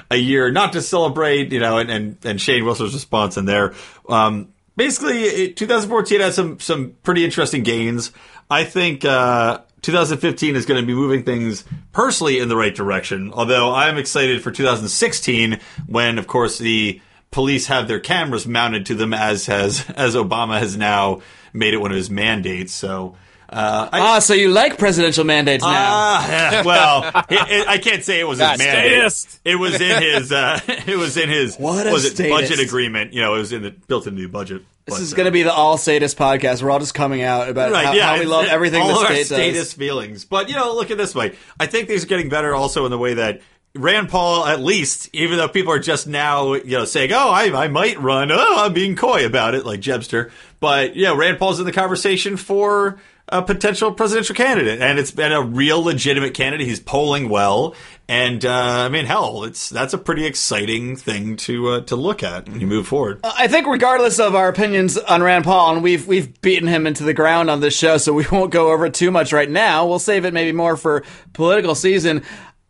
a 0.09 0.17
year 0.17 0.51
not 0.51 0.73
to 0.73 0.81
celebrate, 0.81 1.51
you 1.51 1.59
know, 1.59 1.77
and, 1.77 1.89
and, 1.89 2.17
and 2.23 2.41
Shane 2.41 2.65
Wilson's 2.65 2.93
response 2.93 3.37
in 3.37 3.45
there. 3.45 3.73
Um, 4.07 4.49
basically, 4.75 5.23
it, 5.23 5.57
2014 5.57 6.19
had 6.19 6.33
some, 6.33 6.59
some 6.59 6.95
pretty 7.03 7.25
interesting 7.25 7.63
gains. 7.63 8.11
I 8.49 8.63
think, 8.63 9.03
uh, 9.05 9.61
2015 9.81 10.55
is 10.55 10.65
going 10.65 10.81
to 10.81 10.85
be 10.85 10.95
moving 10.95 11.23
things 11.23 11.63
personally 11.91 12.39
in 12.39 12.49
the 12.49 12.55
right 12.55 12.73
direction. 12.73 13.31
Although 13.31 13.71
I'm 13.71 13.99
excited 13.99 14.41
for 14.41 14.49
2016 14.49 15.59
when, 15.85 16.17
of 16.17 16.25
course, 16.25 16.57
the 16.57 17.01
police 17.29 17.67
have 17.67 17.87
their 17.87 17.99
cameras 17.99 18.47
mounted 18.47 18.87
to 18.87 18.95
them 18.95 19.13
as 19.13 19.45
has 19.45 19.87
as 19.95 20.15
Obama 20.15 20.57
has 20.57 20.75
now 20.75 21.21
made 21.53 21.75
it 21.75 21.77
one 21.77 21.91
of 21.91 21.97
his 21.97 22.09
mandates. 22.09 22.73
So. 22.73 23.15
Uh, 23.55 23.89
I, 23.89 23.99
Ah, 24.01 24.19
so 24.19 24.33
you 24.33 24.49
like 24.49 24.77
presidential 24.77 25.23
mandates 25.23 25.63
now? 25.63 25.69
Ah, 25.71 26.61
well, 26.65 27.23
it, 27.29 27.51
it, 27.61 27.67
I 27.69 27.77
can't 27.77 28.03
say 28.03 28.19
it 28.19 28.27
was 28.27 28.37
his 28.39 28.47
That's 28.49 28.59
mandate. 28.59 29.39
It 29.45 29.55
was 29.55 29.79
in 29.79 30.01
his. 30.03 30.31
Uh, 30.33 30.59
it 30.67 30.97
was 30.97 31.15
in 31.15 31.29
his. 31.29 31.55
What 31.55 31.87
a 31.87 31.91
was 31.91 32.19
it 32.19 32.29
budget 32.29 32.59
agreement? 32.59 33.13
You 33.13 33.21
know, 33.21 33.35
it 33.35 33.37
was 33.39 33.53
in 33.53 33.61
the 33.61 33.71
built 33.71 34.07
into 34.07 34.21
the 34.21 34.27
budget. 34.27 34.63
this 34.85 34.95
But, 34.95 35.01
is 35.01 35.13
uh, 35.13 35.15
going 35.15 35.25
to 35.27 35.31
be 35.31 35.43
the 35.43 35.53
all 35.53 35.77
statist 35.77 36.17
podcast. 36.17 36.61
We're 36.61 36.69
all 36.71 36.79
just 36.79 36.93
coming 36.93 37.21
out 37.21 37.47
about 37.47 37.71
Right, 37.71 37.85
how, 37.85 37.93
yeah, 37.93 38.07
how 38.07 38.19
we 38.19 38.25
love 38.25 38.45
everything 38.47 38.81
all 38.81 38.89
the 38.89 38.93
of 38.95 39.01
our 39.03 39.13
state 39.13 39.25
status 39.27 39.69
does. 39.69 39.73
feelings. 39.73 40.25
But 40.25 40.49
you 40.49 40.55
know, 40.55 40.75
look 40.75 40.91
at 40.91 40.97
this 40.97 41.15
way. 41.15 41.37
I 41.57 41.65
think 41.65 41.87
things 41.87 42.03
are 42.03 42.07
getting 42.07 42.27
better 42.27 42.53
also 42.53 42.83
in 42.83 42.91
the 42.91 42.97
way 42.97 43.13
that 43.13 43.39
Rand 43.73 44.09
Paul, 44.09 44.45
at 44.45 44.59
least, 44.59 45.09
even 45.13 45.37
though 45.37 45.47
people 45.49 45.71
are 45.71 45.79
just 45.79 46.07
now, 46.07 46.53
you 46.55 46.77
know, 46.77 46.85
saying, 46.85 47.11
"Oh, 47.13 47.29
I, 47.29 47.63
I 47.65 47.67
might 47.69 48.01
run," 48.01 48.31
oh, 48.33 48.55
I'm 48.65 48.73
being 48.73 48.97
coy 48.97 49.25
about 49.25 49.55
it, 49.55 49.65
like 49.65 49.79
Jebster. 49.79 50.31
But 50.59 50.95
yeah, 50.97 51.13
Rand 51.15 51.39
Paul's 51.39 51.59
in 51.59 51.65
the 51.65 51.71
conversation 51.73 52.35
for 52.37 52.99
a 53.29 53.41
potential 53.41 53.91
presidential 53.91 54.35
candidate, 54.35 54.81
and 54.81 54.99
it's 54.99 55.11
been 55.11 55.31
a 55.31 55.41
real 55.41 55.83
legitimate 55.83 56.33
candidate. 56.35 56.67
He's 56.67 56.79
polling 56.79 57.29
well, 57.29 57.75
and 58.07 58.45
uh, 58.45 58.51
I 58.85 58.89
mean, 58.89 59.05
hell, 59.05 59.43
it's 59.45 59.69
that's 59.69 59.93
a 59.93 59.97
pretty 59.97 60.25
exciting 60.25 60.95
thing 60.95 61.35
to 61.37 61.69
uh, 61.69 61.81
to 61.81 61.95
look 61.95 62.21
at 62.21 62.47
when 62.47 62.61
you 62.61 62.67
move 62.67 62.87
forward. 62.87 63.19
I 63.23 63.47
think, 63.47 63.65
regardless 63.65 64.19
of 64.19 64.35
our 64.35 64.47
opinions 64.47 64.97
on 64.97 65.23
Rand 65.23 65.43
Paul, 65.43 65.73
and 65.73 65.83
we've 65.83 66.05
we've 66.05 66.39
beaten 66.41 66.67
him 66.67 66.85
into 66.85 67.03
the 67.03 67.13
ground 67.13 67.49
on 67.49 67.61
this 67.61 67.75
show, 67.75 67.97
so 67.97 68.13
we 68.13 68.25
won't 68.31 68.51
go 68.51 68.71
over 68.71 68.85
it 68.85 68.93
too 68.93 69.09
much 69.09 69.33
right 69.33 69.49
now. 69.49 69.87
We'll 69.87 69.99
save 69.99 70.25
it 70.25 70.33
maybe 70.33 70.51
more 70.51 70.77
for 70.77 71.03
political 71.33 71.73
season. 71.73 72.23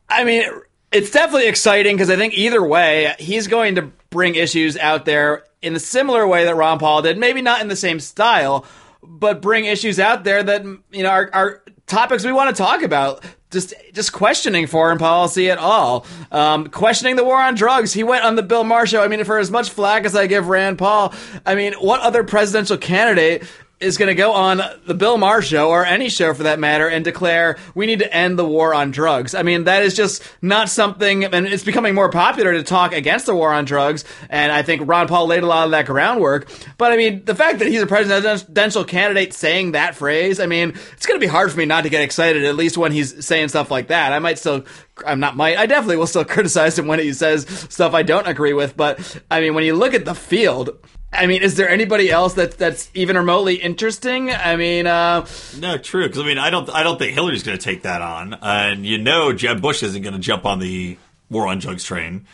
I 0.08 0.24
mean, 0.24 0.44
it's 0.92 1.12
definitely 1.12 1.48
exciting 1.48 1.96
because 1.96 2.10
I 2.10 2.16
think 2.16 2.34
either 2.38 2.66
way, 2.66 3.14
he's 3.20 3.48
going 3.48 3.76
to 3.76 3.92
bring 4.10 4.36
issues 4.36 4.78
out 4.78 5.04
there 5.04 5.44
in 5.62 5.76
a 5.76 5.80
similar 5.80 6.26
way 6.26 6.46
that 6.46 6.56
Ron 6.56 6.80
Paul 6.80 7.02
did. 7.02 7.18
Maybe 7.18 7.42
not 7.42 7.62
in 7.62 7.68
the 7.68 7.76
same 7.76 8.00
style, 8.00 8.66
but 9.08 9.42
bring 9.42 9.66
issues 9.66 10.00
out 10.00 10.24
there 10.24 10.44
that 10.44 10.64
you 10.92 11.04
know 11.04 11.10
are, 11.10 11.30
are 11.34 11.64
topics 11.88 12.26
we 12.26 12.32
want 12.32 12.56
to 12.56 12.62
talk 12.62 12.82
about. 12.82 13.24
Just 13.52 13.74
just 13.94 14.12
questioning 14.12 14.68
foreign 14.68 14.98
policy 14.98 15.50
at 15.50 15.58
all, 15.58 16.06
um, 16.32 16.68
questioning 16.68 17.16
the 17.16 17.24
war 17.24 17.42
on 17.42 17.56
drugs. 17.56 17.94
He 17.94 18.04
went 18.04 18.26
on 18.26 18.36
the 18.36 18.44
Bill 18.44 18.64
Maher 18.64 18.86
show. 18.86 19.02
I 19.02 19.08
mean, 19.08 19.24
for 19.24 19.38
as 19.38 19.50
much 19.50 19.70
flack 19.70 20.04
as 20.04 20.16
I 20.16 20.28
give 20.28 20.50
Rand 20.50 20.78
Paul, 20.78 21.14
I 21.46 21.56
mean, 21.56 21.74
what 21.74 22.02
other 22.02 22.24
presidential 22.24 22.78
candidate 22.78 23.44
is 23.80 23.98
going 23.98 24.08
to 24.08 24.16
go 24.16 24.32
on 24.32 24.62
the 24.86 24.94
Bill 24.94 25.18
Maher 25.18 25.42
show 25.42 25.70
or 25.70 25.86
any 25.86 26.08
show 26.08 26.34
for 26.34 26.44
that 26.44 26.60
matter 26.60 26.88
and 26.88 27.04
declare 27.04 27.58
we 27.74 27.86
need 27.86 28.00
to 28.00 28.14
end 28.14 28.40
the 28.40 28.46
war 28.46 28.74
on 28.74 28.92
drugs. 28.92 29.36
I 29.36 29.44
mean, 29.44 29.66
that 29.66 29.84
is 29.84 29.96
just 29.96 30.24
not 30.42 30.70
something, 30.70 31.26
and 31.26 31.46
it's 31.46 31.64
becoming 31.64 31.94
more 31.94 32.10
popular 32.10 32.54
to 32.54 32.64
talk 32.64 32.94
against 32.94 33.26
the 33.26 33.36
war 33.36 33.54
on 33.54 33.66
drugs. 33.66 34.06
And 34.30 34.52
I 34.52 34.62
think 34.62 34.84
Ron 34.86 35.08
Paul 35.08 35.28
laid 35.28 35.44
a 35.44 35.48
lot 35.48 35.66
of 35.66 35.72
that 35.72 35.86
groundwork. 35.86 36.48
But 36.78 36.94
I 36.94 36.98
mean, 36.98 37.26
the 37.26 37.36
fact 37.36 37.60
that 37.60 37.68
he's 37.68 37.82
a 37.82 37.88
presidential 37.88 38.86
candidate 38.86 39.34
saying 39.34 39.74
that 39.74 39.96
phrase, 39.96 40.40
I 40.40 40.46
mean, 40.46 40.70
it's 40.94 41.06
going 41.06 41.20
to 41.20 41.26
be 41.26 41.30
hard 41.30 41.52
for 41.52 41.58
me 41.58 41.66
not 41.66 41.82
to 41.82 41.90
get 41.90 42.02
excited, 42.02 42.46
at 42.46 42.56
least 42.56 42.78
when 42.78 42.94
he's 42.94 43.26
saying 43.26 43.50
stuff 43.50 43.70
like 43.70 43.88
that. 43.88 44.14
I 44.14 44.20
might 44.20 44.40
still, 44.40 44.64
I'm 45.06 45.20
not 45.20 45.36
might, 45.36 45.58
I 45.58 45.66
definitely 45.66 45.98
will 45.98 46.08
still 46.08 46.26
criticize 46.36 46.80
him 46.80 46.88
when 46.88 47.00
he 47.00 47.12
says 47.12 47.46
stuff 47.70 47.94
I 47.94 48.04
don't 48.04 48.28
agree 48.28 48.54
with. 48.54 48.78
But 48.78 49.20
I 49.30 49.42
mean, 49.42 49.54
when 49.54 49.66
you 49.66 49.76
look 49.76 49.94
at 49.94 50.06
the 50.06 50.16
field, 50.16 50.78
I 51.18 51.28
mean, 51.28 51.42
is 51.42 51.56
there 51.56 51.70
anybody 51.70 52.10
else 52.12 52.34
that 52.36 52.58
that's 52.58 52.90
even 52.94 53.16
remotely 53.18 53.56
interesting? 53.56 54.30
I 54.32 54.56
mean, 54.56 54.88
uh, 54.88 55.26
No, 55.60 55.78
true. 55.78 56.04
Because 56.08 56.22
I 56.22 56.26
mean, 56.26 56.38
I 56.38 56.50
don't, 56.50 56.70
I 56.70 56.84
don't 56.84 56.98
think 57.00 57.14
Hillary's 57.14 57.44
going 57.44 57.58
to 57.58 57.64
take 57.64 57.84
that 57.84 58.02
on, 58.02 58.34
and 58.42 58.86
you 58.86 58.98
know, 58.98 59.34
Jeb 59.34 59.62
Bush 59.62 59.84
isn't 59.84 60.02
going 60.02 60.14
to 60.14 60.20
jump 60.20 60.46
on 60.46 60.60
the 60.60 60.98
war 61.30 61.48
on 61.48 61.60
drugs 61.60 61.84
train. 61.84 62.26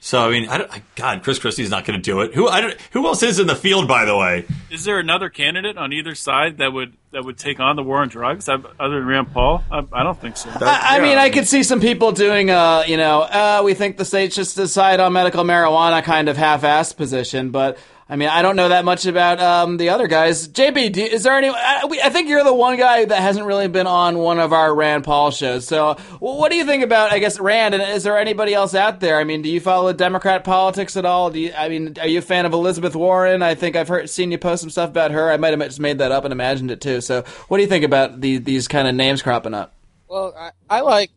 So 0.00 0.20
I 0.20 0.30
mean, 0.30 0.50
I 0.50 0.58
don't, 0.58 0.70
I- 0.70 0.82
God, 0.96 1.22
Chris 1.22 1.38
Christie's 1.38 1.70
not 1.70 1.86
going 1.86 1.98
to 1.98 2.02
do 2.02 2.20
it. 2.20 2.34
Who, 2.34 2.46
I 2.46 2.60
don't, 2.60 2.78
who 2.92 3.06
else 3.06 3.22
is 3.22 3.38
in 3.38 3.46
the 3.46 3.56
field, 3.56 3.88
by 3.88 4.04
the 4.04 4.14
way? 4.14 4.44
Is 4.70 4.84
there 4.84 4.98
another 4.98 5.30
candidate 5.30 5.78
on 5.78 5.94
either 5.94 6.14
side 6.14 6.58
that 6.58 6.74
would 6.74 6.92
that 7.12 7.24
would 7.24 7.38
take 7.38 7.58
on 7.58 7.76
the 7.76 7.82
war 7.82 8.02
on 8.02 8.08
drugs 8.08 8.46
I- 8.46 8.56
other 8.78 8.96
than 8.98 9.06
Rand 9.06 9.32
Paul? 9.32 9.64
I, 9.70 9.82
I 9.94 10.02
don't 10.02 10.20
think 10.20 10.36
so. 10.36 10.50
I, 10.50 10.98
I 10.98 11.00
mean, 11.00 11.16
I 11.16 11.30
could 11.30 11.48
see 11.48 11.62
some 11.62 11.80
people 11.80 12.12
doing, 12.12 12.50
uh, 12.50 12.84
you 12.86 12.98
know, 12.98 13.22
uh, 13.22 13.62
we 13.64 13.72
think 13.72 13.96
the 13.96 14.04
state 14.04 14.34
should 14.34 14.46
decide 14.48 15.00
on 15.00 15.10
medical 15.14 15.42
marijuana 15.42 16.04
kind 16.04 16.28
of 16.28 16.36
half-assed 16.36 16.98
position, 16.98 17.48
but 17.50 17.78
I 18.06 18.16
mean, 18.16 18.28
I 18.28 18.42
don't 18.42 18.56
know 18.56 18.68
that 18.68 18.84
much 18.84 19.06
about 19.06 19.40
um, 19.40 19.78
the 19.78 19.88
other 19.88 20.06
guys. 20.06 20.46
JB, 20.46 20.92
do, 20.92 21.02
is 21.02 21.22
there 21.22 21.38
any? 21.38 21.48
I, 21.48 21.86
we, 21.88 22.02
I 22.02 22.10
think 22.10 22.28
you're 22.28 22.44
the 22.44 22.52
one 22.52 22.76
guy 22.76 23.06
that 23.06 23.18
hasn't 23.18 23.46
really 23.46 23.66
been 23.66 23.86
on 23.86 24.18
one 24.18 24.38
of 24.38 24.52
our 24.52 24.74
Rand 24.74 25.04
Paul 25.04 25.30
shows. 25.30 25.66
So, 25.66 25.94
what 26.18 26.50
do 26.50 26.56
you 26.58 26.66
think 26.66 26.84
about? 26.84 27.12
I 27.12 27.18
guess 27.18 27.40
Rand, 27.40 27.74
and 27.74 27.82
is 27.82 28.02
there 28.02 28.18
anybody 28.18 28.52
else 28.52 28.74
out 28.74 29.00
there? 29.00 29.18
I 29.18 29.24
mean, 29.24 29.40
do 29.40 29.48
you 29.48 29.58
follow 29.58 29.90
Democrat 29.94 30.44
politics 30.44 30.98
at 30.98 31.06
all? 31.06 31.30
Do 31.30 31.40
you? 31.40 31.54
I 31.56 31.70
mean, 31.70 31.96
are 31.98 32.06
you 32.06 32.18
a 32.18 32.22
fan 32.22 32.44
of 32.44 32.52
Elizabeth 32.52 32.94
Warren? 32.94 33.40
I 33.40 33.54
think 33.54 33.74
I've 33.74 33.88
heard 33.88 34.10
seen 34.10 34.30
you 34.30 34.36
post 34.36 34.60
some 34.60 34.70
stuff 34.70 34.90
about 34.90 35.10
her. 35.12 35.32
I 35.32 35.38
might 35.38 35.58
have 35.58 35.60
just 35.60 35.80
made 35.80 35.98
that 35.98 36.12
up 36.12 36.24
and 36.24 36.32
imagined 36.32 36.70
it 36.70 36.82
too. 36.82 37.00
So, 37.00 37.22
what 37.48 37.56
do 37.56 37.62
you 37.62 37.68
think 37.68 37.86
about 37.86 38.20
the, 38.20 38.36
these 38.36 38.68
kind 38.68 38.86
of 38.86 38.94
names 38.94 39.22
cropping 39.22 39.54
up? 39.54 39.74
Well, 40.08 40.34
I, 40.38 40.50
I 40.68 40.80
like 40.80 41.10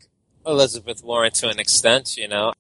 Elizabeth 0.45 1.04
Warren 1.04 1.32
to 1.34 1.50
an 1.50 1.60
extent. 1.60 2.15
You 2.15 2.30
know, 2.30 2.54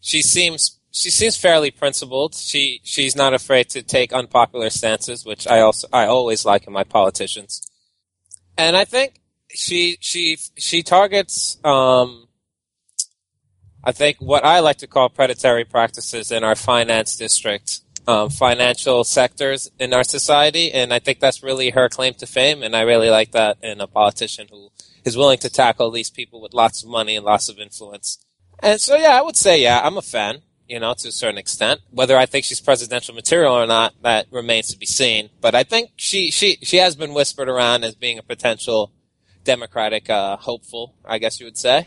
she 0.00 0.22
seems 0.22 0.78
she 0.94 1.10
seems 1.10 1.36
fairly 1.36 1.72
principled. 1.72 2.36
She 2.36 2.80
she's 2.84 3.16
not 3.16 3.34
afraid 3.34 3.68
to 3.70 3.82
take 3.82 4.12
unpopular 4.12 4.70
stances, 4.70 5.26
which 5.26 5.44
I 5.48 5.58
also 5.60 5.88
I 5.92 6.06
always 6.06 6.44
like 6.44 6.68
in 6.68 6.72
my 6.72 6.84
politicians. 6.84 7.68
And 8.56 8.76
I 8.76 8.84
think 8.84 9.20
she 9.48 9.98
she 10.00 10.38
she 10.56 10.84
targets 10.84 11.58
um 11.64 12.28
I 13.82 13.90
think 13.90 14.18
what 14.20 14.44
I 14.44 14.60
like 14.60 14.78
to 14.78 14.86
call 14.86 15.08
predatory 15.08 15.64
practices 15.64 16.30
in 16.30 16.44
our 16.44 16.54
finance 16.54 17.16
district, 17.16 17.80
um, 18.06 18.30
financial 18.30 19.02
sectors 19.02 19.68
in 19.80 19.92
our 19.92 20.04
society, 20.04 20.72
and 20.72 20.94
I 20.94 21.00
think 21.00 21.18
that's 21.18 21.42
really 21.42 21.70
her 21.70 21.88
claim 21.88 22.14
to 22.14 22.26
fame. 22.26 22.62
And 22.62 22.76
I 22.76 22.82
really 22.82 23.10
like 23.10 23.32
that 23.32 23.58
in 23.62 23.80
a 23.80 23.88
politician 23.88 24.46
who 24.48 24.70
is 25.04 25.16
willing 25.16 25.38
to 25.38 25.50
tackle 25.50 25.90
these 25.90 26.08
people 26.08 26.40
with 26.40 26.54
lots 26.54 26.84
of 26.84 26.88
money 26.88 27.16
and 27.16 27.26
lots 27.26 27.48
of 27.48 27.58
influence. 27.58 28.24
And 28.60 28.80
so, 28.80 28.96
yeah, 28.96 29.18
I 29.18 29.22
would 29.22 29.36
say, 29.36 29.60
yeah, 29.60 29.80
I'm 29.84 29.98
a 29.98 30.02
fan, 30.02 30.40
you 30.68 30.80
know, 30.80 30.94
to 30.94 31.08
a 31.08 31.12
certain 31.12 31.38
extent. 31.38 31.80
Whether 31.90 32.16
I 32.16 32.26
think 32.26 32.44
she's 32.44 32.60
presidential 32.60 33.14
material 33.14 33.52
or 33.52 33.66
not, 33.66 33.94
that 34.02 34.26
remains 34.30 34.68
to 34.68 34.78
be 34.78 34.86
seen. 34.86 35.30
But 35.40 35.54
I 35.54 35.62
think 35.62 35.90
she, 35.96 36.30
she, 36.30 36.58
she 36.62 36.78
has 36.78 36.96
been 36.96 37.14
whispered 37.14 37.48
around 37.48 37.84
as 37.84 37.94
being 37.94 38.18
a 38.18 38.22
potential 38.22 38.92
Democratic, 39.44 40.08
uh, 40.08 40.36
hopeful, 40.36 40.94
I 41.04 41.18
guess 41.18 41.38
you 41.38 41.46
would 41.46 41.58
say. 41.58 41.86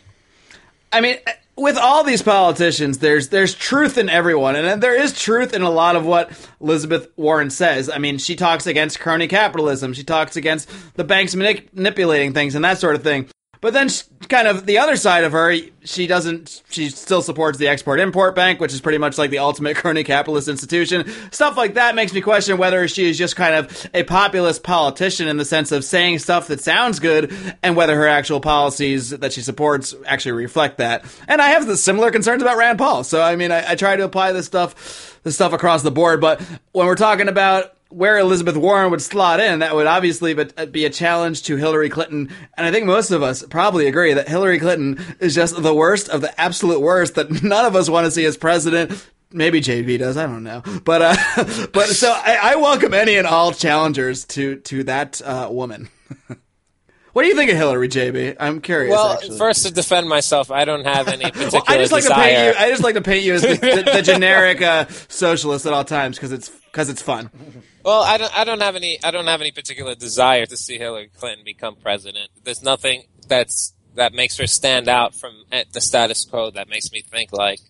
I 0.92 1.00
mean, 1.00 1.18
with 1.56 1.76
all 1.76 2.04
these 2.04 2.22
politicians, 2.22 2.98
there's 2.98 3.28
there's 3.28 3.54
truth 3.54 3.98
in 3.98 4.08
everyone, 4.08 4.56
and 4.56 4.82
there 4.82 4.98
is 4.98 5.18
truth 5.18 5.52
in 5.52 5.62
a 5.62 5.70
lot 5.70 5.96
of 5.96 6.06
what 6.06 6.30
Elizabeth 6.60 7.08
Warren 7.16 7.50
says. 7.50 7.90
I 7.90 7.98
mean, 7.98 8.18
she 8.18 8.36
talks 8.36 8.66
against 8.66 9.00
crony 9.00 9.28
capitalism, 9.28 9.92
she 9.92 10.04
talks 10.04 10.36
against 10.36 10.70
the 10.94 11.04
banks 11.04 11.34
manip- 11.34 11.68
manipulating 11.74 12.32
things 12.32 12.54
and 12.54 12.64
that 12.64 12.78
sort 12.78 12.94
of 12.94 13.02
thing. 13.02 13.28
But 13.60 13.72
then, 13.72 13.88
sh- 13.88 14.02
kind 14.28 14.46
of 14.46 14.66
the 14.66 14.78
other 14.78 14.96
side 14.96 15.24
of 15.24 15.32
her, 15.32 15.56
she 15.84 16.06
doesn't. 16.06 16.62
She 16.70 16.90
still 16.90 17.22
supports 17.22 17.58
the 17.58 17.68
Export 17.68 18.00
Import 18.00 18.34
Bank, 18.34 18.60
which 18.60 18.72
is 18.72 18.80
pretty 18.80 18.98
much 18.98 19.18
like 19.18 19.30
the 19.30 19.38
ultimate 19.38 19.76
crony 19.78 20.04
capitalist 20.04 20.48
institution. 20.48 21.10
Stuff 21.32 21.56
like 21.56 21.74
that 21.74 21.94
makes 21.94 22.12
me 22.12 22.20
question 22.20 22.58
whether 22.58 22.86
she 22.88 23.08
is 23.08 23.18
just 23.18 23.36
kind 23.36 23.54
of 23.54 23.86
a 23.94 24.04
populist 24.04 24.62
politician 24.62 25.28
in 25.28 25.36
the 25.36 25.44
sense 25.44 25.72
of 25.72 25.84
saying 25.84 26.18
stuff 26.20 26.48
that 26.48 26.60
sounds 26.60 27.00
good, 27.00 27.32
and 27.62 27.76
whether 27.76 27.96
her 27.96 28.06
actual 28.06 28.40
policies 28.40 29.10
that 29.10 29.32
she 29.32 29.40
supports 29.40 29.94
actually 30.06 30.32
reflect 30.32 30.78
that. 30.78 31.04
And 31.26 31.40
I 31.40 31.48
have 31.48 31.66
the 31.66 31.76
similar 31.76 32.10
concerns 32.10 32.42
about 32.42 32.56
Rand 32.56 32.78
Paul. 32.78 33.04
So 33.04 33.22
I 33.22 33.36
mean, 33.36 33.50
I, 33.50 33.72
I 33.72 33.74
try 33.74 33.96
to 33.96 34.04
apply 34.04 34.32
this 34.32 34.46
stuff, 34.46 35.18
this 35.24 35.34
stuff 35.34 35.52
across 35.52 35.82
the 35.82 35.90
board. 35.90 36.20
But 36.20 36.40
when 36.72 36.86
we're 36.86 36.94
talking 36.94 37.28
about 37.28 37.74
where 37.90 38.18
Elizabeth 38.18 38.56
Warren 38.56 38.90
would 38.90 39.00
slot 39.00 39.40
in, 39.40 39.60
that 39.60 39.74
would 39.74 39.86
obviously 39.86 40.34
be 40.34 40.84
a 40.84 40.90
challenge 40.90 41.44
to 41.44 41.56
Hillary 41.56 41.88
Clinton. 41.88 42.30
And 42.56 42.66
I 42.66 42.70
think 42.70 42.86
most 42.86 43.10
of 43.10 43.22
us 43.22 43.42
probably 43.44 43.86
agree 43.86 44.12
that 44.12 44.28
Hillary 44.28 44.58
Clinton 44.58 45.02
is 45.20 45.34
just 45.34 45.60
the 45.60 45.74
worst 45.74 46.08
of 46.08 46.20
the 46.20 46.38
absolute 46.40 46.80
worst 46.80 47.14
that 47.14 47.30
none 47.42 47.64
of 47.64 47.74
us 47.74 47.88
want 47.88 48.04
to 48.04 48.10
see 48.10 48.24
as 48.24 48.36
president. 48.36 49.08
Maybe 49.30 49.60
JB 49.60 49.98
does, 49.98 50.16
I 50.16 50.26
don't 50.26 50.44
know. 50.44 50.62
But, 50.84 51.02
uh, 51.02 51.16
but 51.72 51.88
so 51.88 52.10
I, 52.10 52.38
I, 52.42 52.56
welcome 52.56 52.94
any 52.94 53.16
and 53.16 53.26
all 53.26 53.52
challengers 53.52 54.24
to, 54.26 54.56
to 54.60 54.84
that, 54.84 55.20
uh, 55.22 55.48
woman. 55.50 55.90
What 57.12 57.22
do 57.22 57.28
you 57.28 57.34
think 57.34 57.50
of 57.50 57.56
Hillary, 57.56 57.88
JB? 57.88 58.36
I'm 58.38 58.60
curious. 58.60 58.92
Well, 58.92 59.14
actually. 59.14 59.38
first 59.38 59.66
to 59.66 59.72
defend 59.72 60.08
myself, 60.08 60.50
I 60.50 60.64
don't 60.64 60.84
have 60.84 61.08
any 61.08 61.24
particular 61.24 61.50
well, 61.52 61.64
I 61.66 61.78
just 61.78 61.92
like 61.92 62.02
desire. 62.02 62.16
to 62.18 62.24
paint 62.26 62.58
you. 62.58 62.64
I 62.64 62.70
just 62.70 62.82
like 62.82 62.94
to 62.94 63.00
paint 63.00 63.24
you 63.24 63.34
as 63.34 63.42
the, 63.42 63.54
the, 63.54 63.90
the 63.94 64.02
generic 64.04 64.62
uh, 64.62 64.86
socialist 65.08 65.66
at 65.66 65.72
all 65.72 65.84
times 65.84 66.16
because 66.16 66.32
it's 66.32 66.48
because 66.48 66.88
it's 66.88 67.02
fun. 67.02 67.30
Well, 67.84 68.02
I 68.02 68.18
don't. 68.18 68.36
I 68.36 68.44
don't 68.44 68.60
have 68.60 68.76
any. 68.76 69.02
I 69.02 69.10
don't 69.10 69.26
have 69.26 69.40
any 69.40 69.50
particular 69.50 69.94
desire 69.94 70.46
to 70.46 70.56
see 70.56 70.78
Hillary 70.78 71.10
Clinton 71.16 71.44
become 71.44 71.76
president. 71.76 72.30
There's 72.44 72.62
nothing 72.62 73.04
that's 73.26 73.74
that 73.94 74.12
makes 74.12 74.36
her 74.38 74.46
stand 74.46 74.88
out 74.88 75.14
from 75.14 75.44
eh, 75.50 75.64
the 75.72 75.80
status 75.80 76.24
quo 76.24 76.50
that 76.50 76.68
makes 76.68 76.92
me 76.92 77.02
think 77.02 77.32
like 77.32 77.60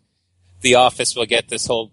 the 0.60 0.74
office 0.74 1.14
will 1.16 1.26
get 1.26 1.48
this 1.48 1.66
whole 1.66 1.92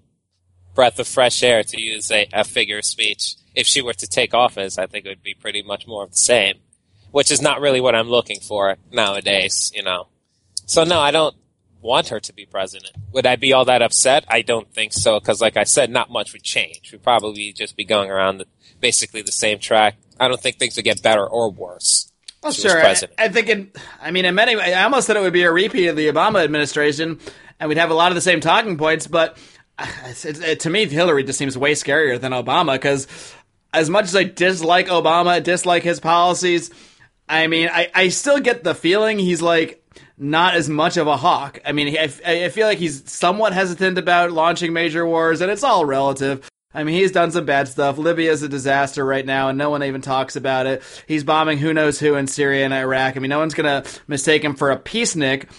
breath 0.73 0.99
of 0.99 1.07
fresh 1.07 1.41
air 1.41 1.63
to 1.63 1.81
use 1.81 2.11
a, 2.11 2.27
a 2.33 2.43
figure 2.43 2.79
of 2.79 2.85
speech. 2.85 3.35
If 3.55 3.65
she 3.65 3.81
were 3.81 3.93
to 3.93 4.07
take 4.07 4.33
office, 4.33 4.77
I 4.77 4.87
think 4.87 5.05
it 5.05 5.09
would 5.09 5.23
be 5.23 5.33
pretty 5.33 5.63
much 5.63 5.87
more 5.87 6.03
of 6.03 6.11
the 6.11 6.17
same, 6.17 6.55
which 7.15 7.31
is 7.31 7.41
not 7.41 7.61
really 7.61 7.79
what 7.79 7.95
I'm 7.95 8.09
looking 8.09 8.41
for 8.41 8.75
nowadays. 8.91 9.71
You 9.73 9.83
know. 9.83 10.09
So 10.65 10.83
no, 10.83 10.99
I 10.99 11.11
don't 11.11 11.33
want 11.79 12.09
her 12.09 12.19
to 12.19 12.33
be 12.33 12.45
president. 12.45 12.91
Would 13.13 13.25
I 13.25 13.37
be 13.37 13.53
all 13.53 13.63
that 13.65 13.81
upset? 13.81 14.25
I 14.27 14.41
don't 14.41 14.69
think 14.73 14.91
so, 14.91 15.17
because 15.17 15.39
like 15.39 15.55
I 15.55 15.63
said, 15.63 15.89
not 15.89 16.11
much 16.11 16.33
would 16.33 16.43
change. 16.43 16.91
We'd 16.91 17.03
probably 17.03 17.53
just 17.53 17.77
be 17.77 17.85
going 17.85 18.11
around 18.11 18.39
the, 18.39 18.47
basically 18.81 19.21
the 19.21 19.31
same 19.31 19.59
track. 19.59 19.95
I 20.19 20.27
don't 20.27 20.41
think 20.41 20.57
things 20.57 20.75
would 20.75 20.83
get 20.83 21.01
better 21.01 21.25
or 21.25 21.49
worse. 21.49 22.11
Well, 22.43 22.51
sure. 22.51 22.85
I, 22.85 22.95
I, 23.17 23.29
think, 23.29 23.47
in, 23.47 23.71
I 24.01 24.11
mean, 24.11 24.25
in 24.25 24.35
many, 24.35 24.55
I 24.55 24.83
almost 24.83 25.07
said 25.07 25.15
it 25.15 25.21
would 25.21 25.31
be 25.31 25.43
a 25.43 25.51
repeat 25.53 25.87
of 25.87 25.95
the 25.95 26.09
Obama 26.09 26.43
administration, 26.43 27.21
and 27.61 27.69
we'd 27.69 27.77
have 27.77 27.91
a 27.91 27.95
lot 27.95 28.11
of 28.11 28.15
the 28.15 28.21
same 28.21 28.41
talking 28.41 28.77
points. 28.77 29.07
But 29.07 29.37
it, 29.79 30.41
it, 30.41 30.59
to 30.61 30.69
me, 30.69 30.85
Hillary 30.87 31.23
just 31.23 31.39
seems 31.39 31.57
way 31.57 31.75
scarier 31.75 32.19
than 32.19 32.33
Obama 32.33 32.73
because 32.73 33.07
as 33.73 33.89
much 33.89 34.05
as 34.05 34.15
I 34.17 34.25
dislike 34.25 34.87
Obama, 34.87 35.41
dislike 35.41 35.83
his 35.83 36.01
policies, 36.01 36.71
I 37.27 37.47
mean, 37.47 37.69
I, 37.71 37.89
I 37.93 38.09
still 38.09 38.39
get 38.39 38.63
the 38.63 38.75
feeling 38.75 39.19
he's 39.19 39.41
like 39.41 39.83
not 40.17 40.55
as 40.55 40.69
much 40.69 40.97
of 40.97 41.07
a 41.07 41.17
hawk. 41.17 41.59
I 41.65 41.71
mean, 41.71 41.97
I, 41.97 42.11
I 42.25 42.49
feel 42.49 42.67
like 42.67 42.77
he's 42.77 43.09
somewhat 43.11 43.53
hesitant 43.53 43.97
about 43.97 44.31
launching 44.31 44.73
major 44.73 45.05
wars, 45.05 45.41
and 45.41 45.51
it's 45.51 45.63
all 45.63 45.85
relative. 45.85 46.49
I 46.73 46.83
mean, 46.83 46.95
he's 46.95 47.11
done 47.11 47.31
some 47.31 47.45
bad 47.45 47.67
stuff. 47.69 47.97
Libya 47.97 48.31
is 48.31 48.43
a 48.43 48.49
disaster 48.49 49.05
right 49.05 49.25
now, 49.25 49.47
and 49.47 49.57
no 49.57 49.69
one 49.69 49.81
even 49.83 50.01
talks 50.01 50.35
about 50.35 50.67
it. 50.67 50.83
He's 51.07 51.23
bombing 51.23 51.57
who 51.57 51.73
knows 51.73 51.99
who 51.99 52.15
in 52.15 52.27
Syria 52.27 52.65
and 52.65 52.73
Iraq. 52.73 53.15
I 53.15 53.19
mean, 53.21 53.29
no 53.29 53.39
one's 53.39 53.53
going 53.53 53.83
to 53.83 53.89
mistake 54.07 54.43
him 54.43 54.55
for 54.55 54.71
a 54.71 54.77
peacenik. 54.77 55.49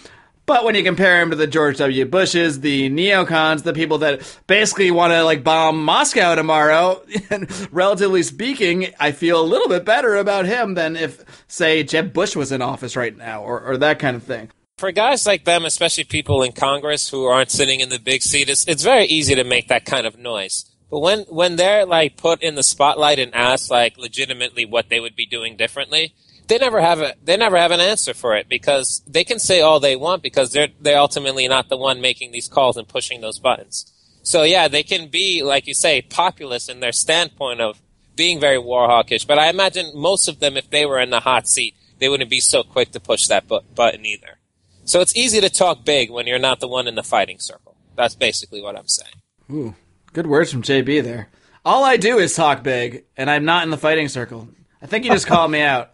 But 0.47 0.65
when 0.65 0.77
you 0.77 0.85
compare 0.85 1.21
him 1.21 1.31
to 1.31 1.37
the 1.37 1.49
George 1.49 1.79
W. 1.79 2.05
Bushes, 2.05 2.61
the 2.61 2.89
neocons, 2.89 3.65
the 3.65 3.73
people 3.73 3.99
that 3.99 4.23
basically 4.47 4.93
want 4.93 5.13
to 5.13 5.25
like 5.25 5.43
bomb 5.43 5.85
Moscow 5.85 6.37
tomorrow, 6.37 7.03
and 7.31 7.51
relatively 7.73 8.23
speaking, 8.23 8.95
I 9.01 9.11
feel 9.11 9.41
a 9.41 9.45
little 9.45 9.69
bit 9.69 9.85
better 9.85 10.15
about 10.15 10.47
him 10.47 10.75
than 10.75 10.95
if, 10.95 11.25
say, 11.49 11.83
Jeb 11.83 12.13
Bush 12.13 12.37
was 12.37 12.53
in 12.53 12.63
office 12.63 12.95
right 12.95 13.17
now 13.17 13.43
or, 13.43 13.61
or 13.61 13.77
that 13.79 13.99
kind 13.99 14.15
of 14.15 14.23
thing. 14.23 14.51
For 14.79 14.93
guys 14.93 15.27
like 15.27 15.45
them, 15.45 15.65
especially 15.65 16.05
people 16.05 16.43
in 16.43 16.53
Congress 16.53 17.09
who 17.09 17.25
aren't 17.25 17.51
sitting 17.51 17.81
in 17.81 17.89
the 17.89 17.99
big 17.99 18.23
seat, 18.23 18.49
it's, 18.49 18.69
it's 18.69 18.85
very 18.85 19.07
easy 19.07 19.35
to 19.35 19.43
make 19.43 19.67
that 19.67 19.85
kind 19.85 20.07
of 20.07 20.17
noise. 20.17 20.67
But 20.91 21.01
when, 21.01 21.21
when 21.23 21.57
they're 21.57 21.87
like 21.87 22.17
put 22.17 22.43
in 22.43 22.55
the 22.55 22.63
spotlight 22.63 23.19
and 23.19 23.35
asked 23.35 23.71
like 23.71 23.99
legitimately 23.99 24.65
what 24.65 24.91
they 24.91 25.01
would 25.01 25.17
be 25.17 25.27
doing 25.27 25.57
differently, 25.57 26.15
they 26.49 26.59
never 26.59 26.81
have 26.81 27.01
a 27.01 27.15
they 27.23 27.37
never 27.37 27.57
have 27.57 27.71
an 27.71 27.81
answer 27.81 28.15
for 28.15 28.37
it 28.37 28.49
because 28.49 29.03
they 29.07 29.25
can 29.25 29.39
say 29.39 29.61
all 29.61 29.81
they 29.81 29.97
want 29.97 30.23
because 30.23 30.53
they're 30.53 30.69
they're 30.81 30.99
ultimately 30.99 31.49
not 31.49 31.69
the 31.69 31.77
one 31.77 32.01
making 32.01 32.33
these 32.33 32.49
calls 32.49 32.77
and 32.77 32.89
pushing 32.89 33.21
those 33.21 33.39
buttons. 33.39 33.93
So 34.23 34.43
yeah, 34.43 34.69
they 34.69 34.83
can 34.83 35.09
be 35.09 35.43
like 35.43 35.67
you 35.67 35.75
say 35.75 36.03
populist 36.03 36.69
in 36.69 36.81
their 36.81 36.93
standpoint 36.93 37.61
of 37.61 37.81
being 38.17 38.41
very 38.41 38.59
war 38.59 38.89
hawkish, 38.89 39.25
but 39.25 39.39
I 39.39 39.49
imagine 39.49 39.93
most 39.95 40.27
of 40.27 40.41
them, 40.41 40.57
if 40.57 40.71
they 40.71 40.87
were 40.87 40.99
in 40.99 41.11
the 41.11 41.21
hot 41.21 41.47
seat, 41.47 41.75
they 41.99 42.09
wouldn't 42.09 42.31
be 42.31 42.41
so 42.41 42.63
quick 42.63 42.91
to 42.93 43.01
push 43.01 43.27
that 43.27 43.47
bu- 43.47 43.61
button 43.75 44.05
either. 44.05 44.39
So 44.85 45.01
it's 45.01 45.17
easy 45.17 45.41
to 45.41 45.51
talk 45.51 45.85
big 45.85 46.11
when 46.11 46.27
you're 46.27 46.39
not 46.39 46.61
the 46.61 46.69
one 46.69 46.89
in 46.89 46.95
the 46.95 47.03
fighting 47.03 47.39
circle. 47.39 47.77
That's 47.95 48.15
basically 48.15 48.63
what 48.63 48.77
I'm 48.77 48.89
saying. 48.89 49.15
Ooh, 49.51 49.75
good 50.13 50.27
words 50.27 50.51
from 50.51 50.63
JB 50.63 51.03
there. 51.03 51.29
All 51.65 51.85
I 51.85 51.97
do 51.97 52.19
is 52.19 52.35
talk 52.35 52.63
big, 52.63 53.05
and 53.17 53.31
I'm 53.31 53.45
not 53.45 53.65
in 53.65 53.71
the 53.71 53.77
fighting 53.77 54.09
circle. 54.09 54.49
I 54.81 54.87
think 54.87 55.05
you 55.05 55.11
just 55.11 55.27
called 55.27 55.51
me 55.51 55.61
out. 55.61 55.91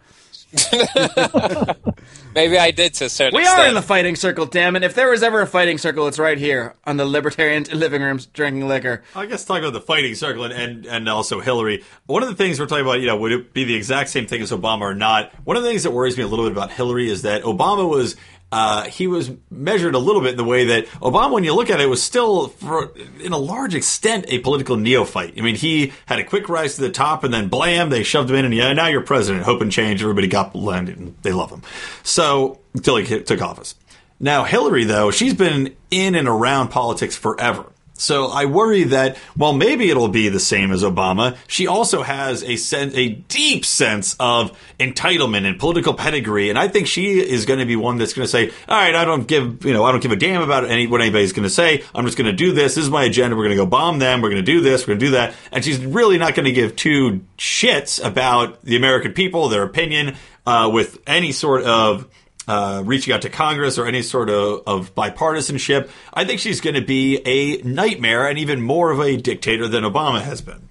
Maybe 2.35 2.57
I 2.57 2.71
did 2.71 2.95
to 2.95 3.05
a 3.05 3.09
certain 3.09 3.35
We 3.35 3.43
extent. 3.43 3.59
are 3.61 3.67
in 3.67 3.75
the 3.75 3.81
fighting 3.81 4.15
circle, 4.15 4.45
damn 4.47 4.75
it. 4.75 4.83
If 4.83 4.95
there 4.95 5.09
was 5.09 5.21
ever 5.21 5.41
a 5.41 5.47
fighting 5.47 5.77
circle, 5.77 6.07
it's 6.07 6.17
right 6.17 6.37
here 6.37 6.73
on 6.85 6.97
the 6.97 7.05
libertarian 7.05 7.63
living 7.73 8.01
rooms 8.01 8.25
drinking 8.25 8.67
liquor. 8.67 9.03
I 9.15 9.27
guess 9.27 9.45
talking 9.45 9.63
about 9.63 9.73
the 9.73 9.81
fighting 9.81 10.15
circle 10.15 10.43
and, 10.43 10.53
and, 10.53 10.85
and 10.87 11.09
also 11.09 11.39
Hillary. 11.41 11.83
One 12.07 12.23
of 12.23 12.29
the 12.29 12.35
things 12.35 12.59
we're 12.59 12.65
talking 12.65 12.85
about, 12.85 13.01
you 13.01 13.07
know, 13.07 13.17
would 13.17 13.31
it 13.31 13.53
be 13.53 13.63
the 13.65 13.75
exact 13.75 14.09
same 14.09 14.25
thing 14.25 14.41
as 14.41 14.51
Obama 14.51 14.81
or 14.81 14.95
not? 14.95 15.31
One 15.45 15.57
of 15.57 15.63
the 15.63 15.69
things 15.69 15.83
that 15.83 15.91
worries 15.91 16.17
me 16.17 16.23
a 16.23 16.27
little 16.27 16.45
bit 16.45 16.51
about 16.53 16.71
Hillary 16.71 17.09
is 17.09 17.21
that 17.21 17.43
Obama 17.43 17.87
was 17.87 18.15
uh, 18.53 18.83
he 18.83 19.07
was 19.07 19.31
measured 19.49 19.95
a 19.95 19.97
little 19.97 20.21
bit 20.21 20.31
in 20.31 20.37
the 20.37 20.43
way 20.43 20.65
that 20.65 20.85
Obama, 21.01 21.31
when 21.31 21.43
you 21.43 21.55
look 21.55 21.71
at 21.71 21.81
it, 21.81 21.89
was 21.89 22.03
still, 22.03 22.49
for, 22.49 22.93
in 23.19 23.33
a 23.33 23.37
large 23.37 23.73
extent, 23.73 24.25
a 24.27 24.37
political 24.39 24.77
neophyte. 24.77 25.33
I 25.39 25.41
mean, 25.41 25.55
he 25.55 25.91
had 26.05 26.19
a 26.19 26.23
quick 26.23 26.47
rise 26.49 26.75
to 26.75 26.81
the 26.81 26.91
top, 26.91 27.23
and 27.23 27.33
then 27.33 27.47
blam, 27.47 27.89
they 27.89 28.03
shoved 28.03 28.29
him 28.29 28.35
in, 28.35 28.45
and 28.45 28.53
yeah, 28.53 28.71
now 28.73 28.85
you're 28.85 29.01
president. 29.01 29.43
Hope 29.43 29.61
and 29.61 29.71
change. 29.71 30.03
Everybody 30.03 30.27
got 30.27 30.55
landed, 30.55 30.99
and 30.99 31.15
they 31.23 31.31
love 31.31 31.49
him. 31.49 31.63
So 32.03 32.59
until 32.75 32.97
he 32.97 33.23
took 33.23 33.41
office. 33.41 33.73
Now 34.19 34.43
Hillary, 34.43 34.83
though, 34.83 35.09
she's 35.09 35.33
been 35.33 35.75
in 35.89 36.13
and 36.13 36.27
around 36.27 36.67
politics 36.67 37.15
forever. 37.15 37.65
So 37.95 38.27
I 38.27 38.45
worry 38.45 38.85
that 38.85 39.17
while 39.35 39.53
maybe 39.53 39.89
it'll 39.89 40.07
be 40.07 40.27
the 40.29 40.39
same 40.39 40.71
as 40.71 40.81
Obama, 40.81 41.37
she 41.47 41.67
also 41.67 42.01
has 42.01 42.43
a 42.43 42.55
sen- 42.55 42.91
a 42.95 43.09
deep 43.09 43.65
sense 43.65 44.15
of 44.19 44.57
entitlement 44.79 45.47
and 45.47 45.59
political 45.59 45.93
pedigree, 45.93 46.49
and 46.49 46.57
I 46.57 46.67
think 46.67 46.87
she 46.87 47.19
is 47.19 47.45
going 47.45 47.59
to 47.59 47.65
be 47.65 47.75
one 47.75 47.97
that's 47.97 48.13
going 48.13 48.25
to 48.25 48.31
say, 48.31 48.51
"All 48.67 48.77
right, 48.77 48.95
I 48.95 49.05
don't 49.05 49.27
give 49.27 49.63
you 49.63 49.73
know 49.73 49.83
I 49.83 49.91
don't 49.91 50.01
give 50.01 50.11
a 50.11 50.15
damn 50.15 50.41
about 50.41 50.65
any 50.65 50.87
what 50.87 51.01
anybody's 51.01 51.33
going 51.33 51.43
to 51.43 51.49
say. 51.49 51.83
I'm 51.93 52.05
just 52.05 52.17
going 52.17 52.29
to 52.29 52.33
do 52.33 52.51
this. 52.51 52.75
This 52.75 52.85
is 52.85 52.89
my 52.89 53.03
agenda. 53.03 53.35
We're 53.35 53.45
going 53.45 53.57
to 53.57 53.63
go 53.63 53.69
bomb 53.69 53.99
them. 53.99 54.21
We're 54.21 54.31
going 54.31 54.43
to 54.43 54.51
do 54.51 54.61
this. 54.61 54.83
We're 54.83 54.93
going 54.93 54.99
to 54.99 55.05
do 55.05 55.11
that." 55.11 55.35
And 55.51 55.63
she's 55.63 55.83
really 55.85 56.17
not 56.17 56.33
going 56.33 56.45
to 56.45 56.51
give 56.51 56.75
two 56.75 57.21
shits 57.37 58.03
about 58.03 58.63
the 58.63 58.75
American 58.75 59.13
people, 59.13 59.49
their 59.49 59.63
opinion, 59.63 60.15
uh, 60.47 60.69
with 60.73 60.97
any 61.05 61.31
sort 61.31 61.63
of 61.63 62.07
uh, 62.47 62.83
reaching 62.85 63.13
out 63.13 63.21
to 63.23 63.29
Congress 63.29 63.77
or 63.77 63.85
any 63.85 64.01
sort 64.01 64.29
of, 64.29 64.63
of 64.67 64.95
bipartisanship. 64.95 65.89
I 66.13 66.25
think 66.25 66.39
she's 66.39 66.61
going 66.61 66.75
to 66.75 66.81
be 66.81 67.17
a 67.25 67.61
nightmare 67.61 68.27
and 68.27 68.37
even 68.37 68.61
more 68.61 68.91
of 68.91 68.99
a 68.99 69.17
dictator 69.17 69.67
than 69.67 69.83
Obama 69.83 70.21
has 70.21 70.41
been. 70.41 70.69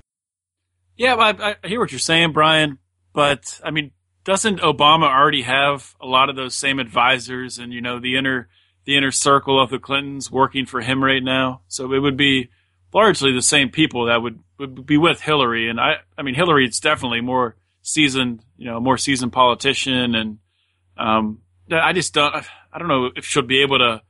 Yeah, 0.97 1.15
I, 1.15 1.57
I 1.63 1.69
hear 1.69 1.81
what 1.81 1.91
you're 1.91 1.99
saying, 1.99 2.33
Brian. 2.33 2.79
But 3.13 3.61
I 3.65 3.71
mean, 3.71 3.91
doesn't 4.25 4.61
Obama 4.61 5.05
already 5.05 5.43
have 5.43 5.95
a 6.01 6.07
lot 6.07 6.31
of 6.31 6.37
those 6.37 6.55
same 6.55 6.79
advisors 6.79 7.59
and 7.59 7.73
you 7.73 7.81
know 7.81 7.99
the 7.99 8.17
inner 8.17 8.49
the 8.85 8.97
inner 8.97 9.11
circle 9.11 9.63
of 9.63 9.71
the 9.71 9.79
Clintons 9.79 10.31
working 10.31 10.67
for 10.67 10.81
him 10.81 11.03
right 11.03 11.23
now? 11.23 11.63
So 11.69 11.93
it 11.93 11.99
would 11.99 12.17
be 12.17 12.51
largely 12.93 13.33
the 13.33 13.43
same 13.43 13.71
people 13.71 14.07
that 14.07 14.23
would, 14.23 14.39
would 14.59 14.87
be 14.87 14.99
with 14.99 15.21
Hillary. 15.21 15.69
And 15.69 15.81
I, 15.81 15.97
I 16.17 16.23
mean, 16.23 16.35
Hillary 16.35 16.67
is 16.67 16.81
definitely 16.81 17.21
more 17.21 17.57
seasoned, 17.83 18.45
you 18.57 18.67
know, 18.67 18.81
more 18.81 18.99
seasoned 18.99 19.33
politician. 19.33 20.15
And, 20.15 20.39
um, 20.97 21.39
I 21.71 21.93
just 21.93 22.15
don't, 22.15 22.35
I 22.73 22.79
don't 22.79 22.89
know 22.89 23.11
if 23.15 23.25
she'll 23.25 23.43
be 23.43 23.63
able 23.63 23.79
to 23.79 24.03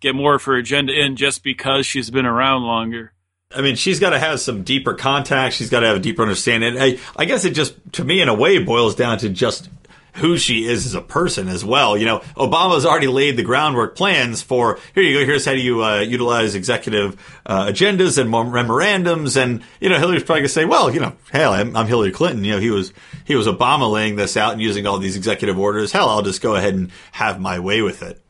get 0.00 0.14
more 0.14 0.34
of 0.34 0.44
her 0.44 0.56
agenda 0.56 0.92
in 0.92 1.16
just 1.16 1.42
because 1.42 1.86
she's 1.86 2.10
been 2.10 2.26
around 2.26 2.62
longer. 2.62 3.12
I 3.54 3.62
mean, 3.62 3.74
she's 3.74 3.98
got 3.98 4.10
to 4.10 4.18
have 4.18 4.40
some 4.40 4.62
deeper 4.62 4.94
contact. 4.94 5.56
She's 5.56 5.70
got 5.70 5.80
to 5.80 5.86
have 5.88 5.96
a 5.96 6.00
deeper 6.00 6.22
understanding. 6.22 6.80
I, 6.80 6.98
I 7.16 7.24
guess 7.24 7.44
it 7.44 7.50
just, 7.50 7.74
to 7.94 8.04
me, 8.04 8.20
in 8.20 8.28
a 8.28 8.34
way, 8.34 8.62
boils 8.62 8.94
down 8.94 9.18
to 9.18 9.28
just 9.28 9.68
who 10.14 10.36
she 10.36 10.66
is 10.66 10.86
as 10.86 10.94
a 10.94 11.00
person 11.00 11.48
as 11.48 11.64
well. 11.64 11.96
You 11.96 12.06
know, 12.06 12.18
Obama's 12.36 12.86
already 12.86 13.06
laid 13.06 13.36
the 13.36 13.42
groundwork 13.42 13.96
plans 13.96 14.42
for 14.42 14.78
here 14.94 15.02
you 15.02 15.18
go. 15.18 15.24
Here's 15.24 15.44
how 15.44 15.52
you 15.52 15.84
uh, 15.84 16.00
utilize 16.00 16.54
executive 16.54 17.20
uh, 17.46 17.66
agendas 17.66 18.18
and 18.18 18.30
mem- 18.30 18.52
memorandums. 18.52 19.36
And 19.36 19.62
you 19.80 19.88
know, 19.88 19.98
Hillary's 19.98 20.24
probably 20.24 20.42
gonna 20.42 20.48
say, 20.48 20.64
well, 20.64 20.92
you 20.92 21.00
know, 21.00 21.14
hell, 21.32 21.52
I'm, 21.52 21.76
I'm 21.76 21.86
Hillary 21.86 22.12
Clinton. 22.12 22.44
You 22.44 22.52
know, 22.52 22.60
he 22.60 22.70
was 22.70 22.92
he 23.24 23.34
was 23.34 23.46
Obama 23.46 23.90
laying 23.90 24.16
this 24.16 24.36
out 24.36 24.52
and 24.52 24.60
using 24.60 24.86
all 24.86 24.98
these 24.98 25.16
executive 25.16 25.58
orders. 25.58 25.92
Hell, 25.92 26.08
I'll 26.08 26.22
just 26.22 26.42
go 26.42 26.56
ahead 26.56 26.74
and 26.74 26.90
have 27.12 27.40
my 27.40 27.58
way 27.58 27.82
with 27.82 28.02
it. 28.02 28.20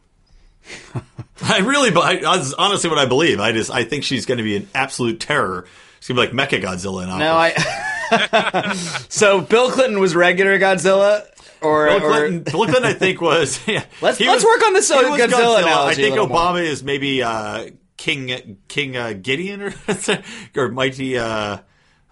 I 1.43 1.59
really, 1.61 1.91
I, 1.91 2.17
that's 2.17 2.53
honestly 2.55 2.91
what 2.91 2.99
I 2.99 3.07
believe. 3.07 3.41
I 3.41 3.53
just, 3.53 3.71
I 3.71 3.85
think 3.85 4.05
she's 4.05 4.27
going 4.27 4.39
to 4.39 4.45
be 4.45 4.57
an 4.57 4.69
absolute 4.75 5.21
terror. 5.21 5.67
She's 6.01 6.15
going 6.15 6.29
to 6.29 6.35
be 6.35 6.39
like 6.39 6.51
Mecha 6.51 6.63
Godzilla 6.63 7.05
in 7.05 7.11
office. 7.11 7.21
No, 7.21 7.35
I. 7.35 8.75
so 9.09 9.41
Bill 9.41 9.71
Clinton 9.71 10.01
was 10.01 10.15
regular 10.15 10.59
Godzilla, 10.59 11.27
or, 11.63 11.87
Bill 11.87 11.97
or- 11.97 12.01
Clinton, 12.11 12.43
Bill 12.45 12.65
Clinton, 12.65 12.85
I 12.85 12.93
think 12.93 13.21
was. 13.21 13.61
Yeah, 13.67 13.85
Let's- 14.01 14.21
let's 14.21 14.45
work 14.45 14.63
on 14.65 14.73
this, 14.75 14.89
he 14.89 14.95
Godzilla 14.95 15.63
I 15.65 15.95
think 15.95 16.17
Obama 16.17 16.53
more. 16.53 16.61
is 16.61 16.83
maybe 16.83 17.23
uh, 17.23 17.71
King 17.97 18.59
King 18.69 18.97
uh, 18.97 19.13
Gideon 19.21 19.63
or 19.63 19.75
or 20.57 20.69
mighty. 20.71 21.19
Uh, 21.19 21.59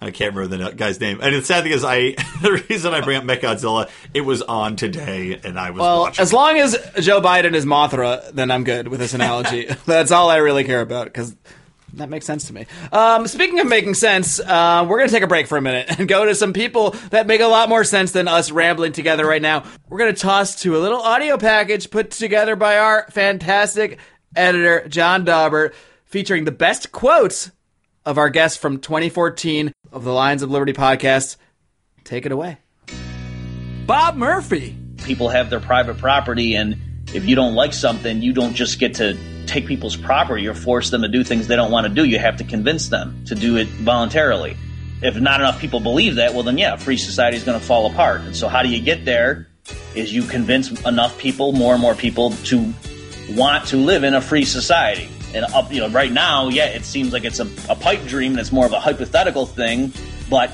I 0.01 0.13
can't 0.13 0.33
remember 0.35 0.57
the 0.71 0.77
guy's 0.77 1.01
name. 1.01 1.19
And 1.21 1.35
the 1.35 1.43
sad 1.43 1.65
thing 1.65 1.73
is, 1.73 1.83
I 1.83 2.11
the 2.43 2.65
reason 2.69 2.95
I 2.95 3.01
bring 3.01 3.17
up 3.17 3.25
Mechagodzilla, 3.25 3.91
it 4.15 4.21
was 4.21 4.43
on 4.43 4.77
today, 4.77 5.41
and 5.43 5.59
I 5.59 5.71
was 5.71 5.81
well, 5.81 6.01
watching. 6.03 6.23
as 6.23 6.33
long 6.33 6.59
as 6.59 6.77
Joe 7.01 7.21
Biden 7.21 7.55
is 7.55 7.67
Mothra, 7.67 8.31
then 8.33 8.51
I'm 8.51 8.63
good 8.65 8.87
with 8.89 9.01
this 9.01 9.15
analogy. 9.15 9.67
That's 9.87 10.13
all 10.13 10.31
I 10.31 10.37
really 10.37 10.63
care 10.65 10.83
about 10.83 11.07
because 11.07 11.35
that 11.99 12.09
makes 12.09 12.27
sense 12.27 12.47
to 12.47 12.53
me. 12.53 12.67
Um, 12.91 13.27
speaking 13.27 13.61
of 13.61 13.67
making 13.67 13.95
sense, 13.95 14.41
uh, 14.41 14.85
we're 14.89 14.99
going 14.99 15.09
to 15.09 15.15
take 15.15 15.23
a 15.23 15.29
break 15.29 15.47
for 15.47 15.59
a 15.59 15.63
minute 15.63 15.87
and 15.99 16.09
go 16.09 16.25
to 16.25 16.35
some 16.35 16.53
people 16.53 16.91
that 17.11 17.27
make 17.27 17.41
a 17.41 17.47
lot 17.47 17.69
more 17.69 17.85
sense 17.85 18.13
than 18.13 18.27
us 18.29 18.51
rambling 18.51 18.93
together 18.93 19.27
right 19.27 19.43
now. 19.43 19.65
We're 19.89 19.99
going 19.99 20.15
to 20.15 20.21
toss 20.21 20.63
to 20.63 20.77
a 20.77 20.81
little 20.81 21.01
audio 21.01 21.37
package 21.37 21.91
put 21.91 22.11
together 22.11 22.57
by 22.57 22.79
our 22.79 23.07
fantastic 23.11 23.99
editor, 24.35 24.89
John 24.89 25.25
Daubert, 25.25 25.75
featuring 26.05 26.45
the 26.45 26.53
best 26.53 26.93
quotes 26.93 27.51
of 28.05 28.19
our 28.19 28.31
guests 28.31 28.57
from 28.57 28.79
2014 28.81 29.73
of 29.93 30.05
the 30.05 30.13
Lions 30.13 30.43
of 30.43 30.51
Liberty 30.51 30.73
podcast. 30.73 31.37
Take 32.05 32.25
it 32.25 32.33
away. 32.33 32.59
Bob 33.87 34.17
Murphy. 34.17 34.77
people 35.05 35.29
have 35.29 35.49
their 35.51 35.61
private 35.61 35.97
property 35.99 36.55
and 36.55 36.77
if 37.15 37.25
you 37.25 37.35
don't 37.35 37.55
like 37.55 37.73
something 37.73 38.21
you 38.21 38.35
don't 38.35 38.53
just 38.53 38.79
get 38.79 38.95
to 38.95 39.17
take 39.49 39.67
people's 39.67 39.97
property 39.97 40.47
or 40.47 40.55
force 40.55 40.91
them 40.91 41.03
to 41.03 41.09
do 41.09 41.25
things 41.25 41.47
they 41.47 41.57
don't 41.57 41.71
want 41.71 41.87
to 41.87 41.93
do 41.93 42.05
you 42.05 42.19
have 42.19 42.37
to 42.37 42.45
convince 42.45 42.89
them 42.89 43.25
to 43.25 43.35
do 43.35 43.57
it 43.57 43.67
voluntarily 43.69 44.57
if 45.03 45.19
not 45.19 45.41
enough 45.41 45.61
people 45.61 45.81
believe 45.81 46.17
that 46.17 46.35
well 46.35 46.43
then 46.43 46.59
yeah 46.59 46.77
free 46.77 46.97
society 46.97 47.37
is 47.37 47.45
going 47.45 47.59
to 47.59 47.65
fall 47.65 47.91
apart 47.91 48.21
and 48.21 48.37
so 48.37 48.49
how 48.49 48.63
do 48.63 48.69
you 48.69 48.81
get 48.81 49.05
there 49.05 49.49
is 49.95 50.13
you 50.13 50.23
convince 50.23 50.71
enough 50.85 51.19
people 51.19 51.53
more 51.53 51.73
and 51.73 51.83
more 51.83 51.95
people 51.95 52.31
to 52.45 52.73
want 53.31 53.67
to 53.67 53.77
live 53.77 54.05
in 54.05 54.15
a 54.15 54.21
free 54.21 54.45
society 54.45 55.09
and 55.35 55.45
up 55.47 55.73
you 55.73 55.81
know 55.81 55.89
right 55.91 56.13
now 56.13 56.49
yeah 56.49 56.67
it 56.67 56.85
seems 56.85 57.13
like 57.13 57.25
it's 57.25 57.41
a, 57.41 57.49
a 57.69 57.75
pipe 57.75 58.05
dream 58.07 58.33
and 58.33 58.41
it's 58.41 58.53
more 58.53 58.67
of 58.67 58.73
a 58.73 58.81
hypothetical 58.81 59.47
thing 59.47 59.93
but 60.31 60.51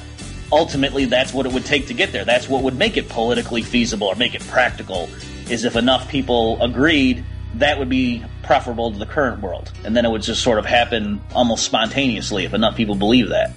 ultimately 0.54 1.04
that's 1.04 1.34
what 1.34 1.46
it 1.46 1.52
would 1.52 1.64
take 1.64 1.88
to 1.88 1.94
get 1.94 2.12
there. 2.12 2.24
That's 2.24 2.48
what 2.48 2.62
would 2.62 2.78
make 2.78 2.96
it 2.96 3.08
politically 3.08 3.62
feasible 3.62 4.06
or 4.06 4.14
make 4.14 4.34
it 4.34 4.46
practical. 4.46 5.08
Is 5.50 5.64
if 5.64 5.76
enough 5.76 6.08
people 6.08 6.62
agreed, 6.62 7.24
that 7.56 7.78
would 7.78 7.88
be 7.88 8.24
preferable 8.44 8.92
to 8.92 8.98
the 8.98 9.06
current 9.06 9.40
world, 9.42 9.72
and 9.84 9.96
then 9.96 10.04
it 10.04 10.10
would 10.10 10.22
just 10.22 10.42
sort 10.42 10.58
of 10.58 10.66
happen 10.66 11.20
almost 11.34 11.64
spontaneously 11.64 12.44
if 12.44 12.54
enough 12.54 12.76
people 12.76 12.94
believe 12.94 13.28
that. 13.30 13.52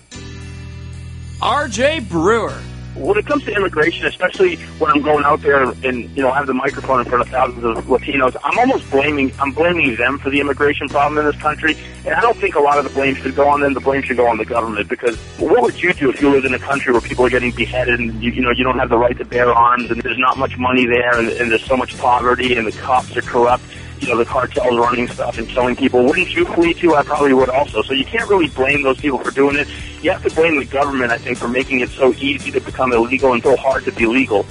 R.J. 1.41 2.00
Brewer. 2.10 2.60
when 2.95 3.15
it 3.15 3.28
comes 3.28 3.43
to 3.45 3.54
immigration, 3.56 4.08
especially 4.08 4.56
when 4.80 4.89
I'm 4.89 5.04
going 5.04 5.23
out 5.23 5.41
there 5.43 5.62
and 5.62 6.10
you 6.17 6.23
know 6.23 6.32
have 6.32 6.47
the 6.47 6.54
microphone 6.56 7.00
in 7.02 7.06
front 7.06 7.21
of 7.21 7.30
thousands 7.30 7.63
of 7.63 7.86
Latinos, 7.86 8.36
I'm 8.43 8.58
almost 8.58 8.89
blaming 8.89 9.32
I'm 9.39 9.52
blaming 9.52 9.95
them 9.97 10.17
for 10.17 10.32
the 10.32 10.39
immigration 10.39 10.89
problem 10.89 11.19
in 11.19 11.32
this 11.32 11.39
country, 11.39 11.78
and 12.06 12.15
I 12.15 12.21
don't 12.21 12.38
think 12.38 12.56
a 12.56 12.60
lot 12.60 12.80
of 12.80 12.86
the 12.86 12.89
blame 12.89 13.13
should 13.13 13.36
go 13.36 13.47
on 13.50 13.62
them. 13.62 13.76
The 13.76 13.82
blame 13.82 14.02
should 14.02 14.17
go 14.17 14.26
on 14.26 14.38
the 14.38 14.45
government 14.45 14.89
because 14.89 15.15
what 15.38 15.62
would 15.62 15.80
you 15.80 15.93
do 15.93 16.10
if 16.10 16.19
you 16.21 16.32
lived 16.32 16.47
in 16.47 16.56
a 16.56 16.60
country 16.60 16.91
where 16.91 17.02
people 17.02 17.23
are 17.23 17.30
getting 17.30 17.52
beheaded 17.52 18.00
and 18.00 18.19
you, 18.23 18.32
you 18.32 18.41
know 18.41 18.50
you 18.50 18.63
don't 18.63 18.80
have 18.80 18.89
the 18.89 18.97
right 18.97 19.15
to 19.19 19.26
bear 19.26 19.54
arms 19.54 19.91
and 19.91 20.02
there's 20.02 20.17
not 20.17 20.39
much 20.39 20.58
money 20.58 20.88
there 20.88 21.19
and, 21.19 21.30
and 21.30 21.52
there's 21.52 21.65
so 21.65 21.78
much 21.78 21.95
poverty 22.00 22.56
and 22.56 22.65
the 22.65 22.71
cops 22.71 23.15
are 23.15 23.21
corrupt. 23.21 23.63
You 23.99 24.10
know, 24.10 24.17
the 24.17 24.25
cartels 24.25 24.77
running 24.77 25.07
stuff 25.07 25.38
and 25.38 25.47
killing 25.47 25.75
people. 25.75 26.03
Wouldn't 26.05 26.33
you 26.36 26.45
flee 26.45 26.73
too? 26.73 26.95
I 26.95 27.03
probably 27.03 27.33
would 27.33 27.49
also. 27.49 27.81
So 27.81 27.93
you 27.93 28.05
can't 28.05 28.29
really 28.29 28.47
blame 28.49 28.83
those 28.83 28.99
people 28.99 29.17
for 29.19 29.31
doing 29.31 29.55
it. 29.57 29.67
You 30.01 30.12
have 30.12 30.23
to 30.23 30.33
blame 30.36 30.57
the 30.60 30.65
government, 30.65 31.12
I 31.12 31.17
think, 31.17 31.38
for 31.38 31.47
making 31.47 31.79
it 31.79 31.89
so 31.89 32.13
easy 32.13 32.51
to 32.51 32.60
become 32.60 32.93
illegal 32.93 33.33
and 33.33 33.41
so 33.41 33.55
hard 33.55 33.86
to 33.86 33.91
be 33.91 34.05
legal. 34.05 34.45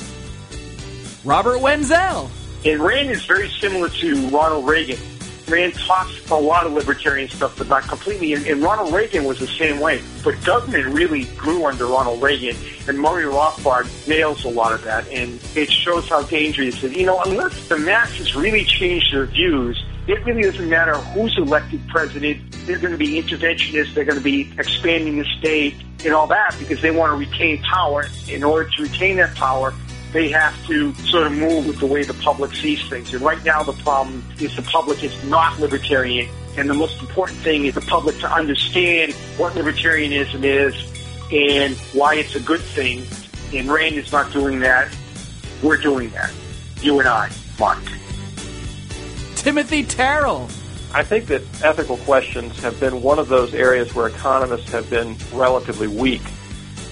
Robert 1.25 1.61
Wenzel. 1.61 2.31
And 2.65 2.81
Rand 2.81 3.11
is 3.11 3.25
very 3.25 3.49
similar 3.49 3.89
to 3.89 4.29
Ronald 4.29 4.69
Reagan. 4.69 4.99
Rand 5.49 5.75
talks 5.75 6.31
a 6.31 6.35
lot 6.35 6.67
of 6.67 6.73
libertarian 6.73 7.29
stuff, 7.29 7.57
but 7.57 7.69
not 7.69 7.85
completely. 7.85 8.33
And, 8.33 8.47
and 8.47 8.63
Ronald 8.63 8.93
Reagan 8.93 9.25
was 9.25 9.39
the 9.39 9.47
same 9.47 9.79
way. 9.79 10.03
But 10.25 10.43
government 10.45 10.87
really 10.87 11.25
grew 11.37 11.67
under 11.67 11.87
Ronald 11.87 12.21
Reagan, 12.23 12.57
and 12.89 12.99
Murray 12.99 13.25
Rothbard 13.25 14.09
nails 14.09 14.45
a 14.45 14.49
lot 14.49 14.73
of 14.73 14.83
that. 14.85 15.07
And 15.09 15.41
it 15.55 15.71
shows 15.71 16.09
how 16.09 16.23
dangerous 16.23 16.83
it 16.83 16.93
is. 16.93 16.97
You 16.97 17.07
know, 17.07 17.21
unless 17.23 17.69
the 17.69 17.79
masses 17.79 18.35
really 18.35 18.65
change 18.65 19.11
their 19.13 19.27
views, 19.27 19.83
it 20.07 20.25
really 20.25 20.43
doesn't 20.43 20.69
matter 20.69 20.95
who's 20.95 21.37
elected 21.37 21.87
president. 21.89 22.41
They're 22.67 22.79
going 22.79 22.93
to 22.93 22.99
be 22.99 23.21
interventionists. 23.21 23.95
They're 23.95 24.05
going 24.05 24.19
to 24.19 24.25
be 24.25 24.53
expanding 24.59 25.19
the 25.19 25.25
state 25.39 25.75
and 26.05 26.15
all 26.15 26.27
that 26.29 26.55
because 26.59 26.81
they 26.81 26.91
want 26.91 27.13
to 27.13 27.17
retain 27.17 27.63
power. 27.63 28.07
In 28.29 28.45
order 28.45 28.69
to 28.77 28.83
retain 28.83 29.17
that 29.17 29.35
power, 29.35 29.75
they 30.13 30.29
have 30.31 30.55
to 30.67 30.95
sort 30.95 31.27
of 31.27 31.33
move 31.33 31.67
with 31.67 31.79
the 31.79 31.87
way 31.87 32.03
the 32.03 32.15
public 32.15 32.55
sees 32.55 32.87
things. 32.89 33.13
And 33.13 33.23
right 33.23 33.43
now 33.45 33.63
the 33.63 33.73
problem 33.73 34.25
is 34.41 34.55
the 34.57 34.63
public 34.63 35.03
is 35.05 35.25
not 35.25 35.59
libertarian. 35.61 36.29
And 36.57 36.71
the 36.71 36.75
most 36.75 37.01
important 37.01 37.39
thing 37.41 37.67
is 37.67 37.75
the 37.75 37.83
public 37.83 38.19
to 38.21 38.33
understand 38.33 39.13
what 39.37 39.53
libertarianism 39.55 40.43
is 40.43 40.75
and 41.31 41.77
why 41.93 42.15
it's 42.15 42.35
a 42.35 42.41
good 42.41 42.61
thing. 42.61 43.05
And 43.53 43.71
Rand 43.71 43.97
is 43.97 44.11
not 44.11 44.33
doing 44.33 44.61
that. 44.61 44.95
We're 45.63 45.77
doing 45.77 46.11
that. 46.11 46.33
You 46.81 46.99
and 47.01 47.09
I, 47.09 47.31
Marc. 47.59 47.79
Timothy 49.35 49.85
Terrell. 49.85 50.49
I 50.95 51.03
think 51.03 51.27
that 51.27 51.43
ethical 51.63 51.99
questions 51.99 52.59
have 52.61 52.79
been 52.81 53.03
one 53.03 53.19
of 53.19 53.29
those 53.29 53.55
areas 53.55 53.95
where 53.95 54.07
economists 54.07 54.71
have 54.71 54.89
been 54.89 55.17
relatively 55.33 55.89
weak. 55.89 56.23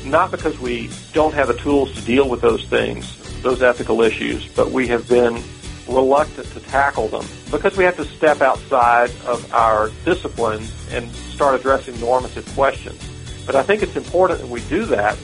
Not 0.04 0.30
because 0.30 0.58
we 0.58 0.90
don't 1.12 1.34
have 1.34 1.48
the 1.48 1.54
tools 1.54 1.92
to 1.92 2.00
deal 2.02 2.28
with 2.28 2.40
those 2.40 2.64
things, 2.66 3.16
those 3.42 3.62
ethical 3.62 4.02
issues, 4.02 4.46
but 4.46 4.70
we 4.70 4.86
have 4.88 5.08
been 5.08 5.42
reluctant 5.88 6.46
to 6.52 6.60
tackle 6.60 7.08
them 7.08 7.26
because 7.50 7.76
we 7.76 7.84
have 7.84 7.96
to 7.96 8.04
step 8.04 8.40
outside 8.40 9.10
of 9.26 9.52
our 9.52 9.90
discipline 10.04 10.66
and 10.90 11.10
start 11.10 11.58
addressing 11.58 11.98
normative 12.00 12.46
questions. 12.54 13.00
But 13.46 13.56
I 13.56 13.62
think 13.62 13.82
it's 13.82 13.96
important 13.96 14.40
that 14.40 14.48
we 14.48 14.60
do 14.62 14.86
that 14.86 15.18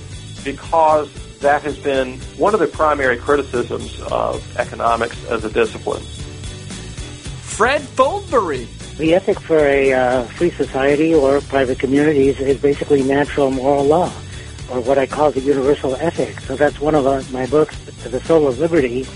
because 0.44 1.10
that 1.40 1.62
has 1.62 1.78
been 1.78 2.18
one 2.36 2.54
of 2.54 2.60
the 2.60 2.66
primary 2.66 3.16
criticisms 3.16 4.00
of 4.10 4.44
economics 4.58 5.22
as 5.26 5.44
a 5.44 5.50
discipline. 5.50 6.02
Fred 7.42 7.82
Foldvary. 7.82 8.66
The 8.96 9.14
ethic 9.14 9.40
for 9.40 9.58
a 9.58 9.92
uh, 9.94 10.24
free 10.24 10.50
society 10.50 11.14
or 11.14 11.40
private 11.40 11.78
communities 11.78 12.38
is 12.38 12.58
basically 12.58 13.02
natural 13.02 13.50
moral 13.50 13.84
law, 13.84 14.12
or 14.70 14.80
what 14.80 14.98
I 14.98 15.06
call 15.06 15.30
the 15.32 15.40
universal 15.40 15.96
ethic. 15.96 16.40
So 16.40 16.56
that's 16.56 16.80
one 16.80 16.94
of 16.94 17.06
uh, 17.06 17.22
my 17.32 17.46
books, 17.46 17.76
The 18.04 18.20
Soul 18.20 18.46
of 18.46 18.58
Liberty. 18.58 19.06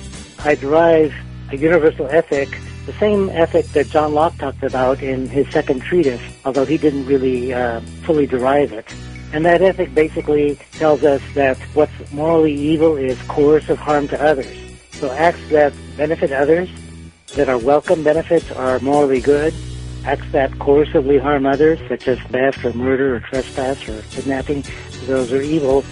I 0.40 0.54
derive 0.54 1.14
a 1.50 1.56
universal 1.56 2.06
ethic, 2.08 2.48
the 2.86 2.92
same 2.94 3.30
ethic 3.30 3.66
that 3.68 3.88
John 3.88 4.12
Locke 4.12 4.36
talked 4.36 4.62
about 4.62 5.02
in 5.02 5.28
his 5.28 5.48
second 5.50 5.82
treatise, 5.82 6.20
although 6.44 6.64
he 6.64 6.76
didn't 6.76 7.06
really 7.06 7.54
uh, 7.54 7.80
fully 8.04 8.26
derive 8.26 8.72
it. 8.72 8.86
And 9.32 9.44
that 9.46 9.62
ethic 9.62 9.94
basically 9.94 10.56
tells 10.72 11.02
us 11.02 11.22
that 11.34 11.58
what's 11.74 12.12
morally 12.12 12.54
evil 12.54 12.96
is 12.96 13.20
coercive 13.22 13.78
harm 13.78 14.06
to 14.08 14.22
others. 14.22 14.56
So 14.92 15.10
acts 15.10 15.48
that 15.50 15.72
benefit 15.96 16.30
others, 16.30 16.68
that 17.34 17.48
are 17.48 17.58
welcome 17.58 18.04
benefits, 18.04 18.50
are 18.52 18.78
morally 18.80 19.20
good. 19.20 19.52
Acts 20.04 20.30
that 20.32 20.52
coercively 20.52 21.20
harm 21.20 21.46
others, 21.46 21.80
such 21.88 22.06
as 22.06 22.18
theft 22.30 22.64
or 22.64 22.72
murder 22.74 23.16
or 23.16 23.20
trespass 23.20 23.88
or 23.88 24.02
kidnapping, 24.10 24.62
those 25.06 25.32
are 25.32 25.42
evil. 25.42 25.84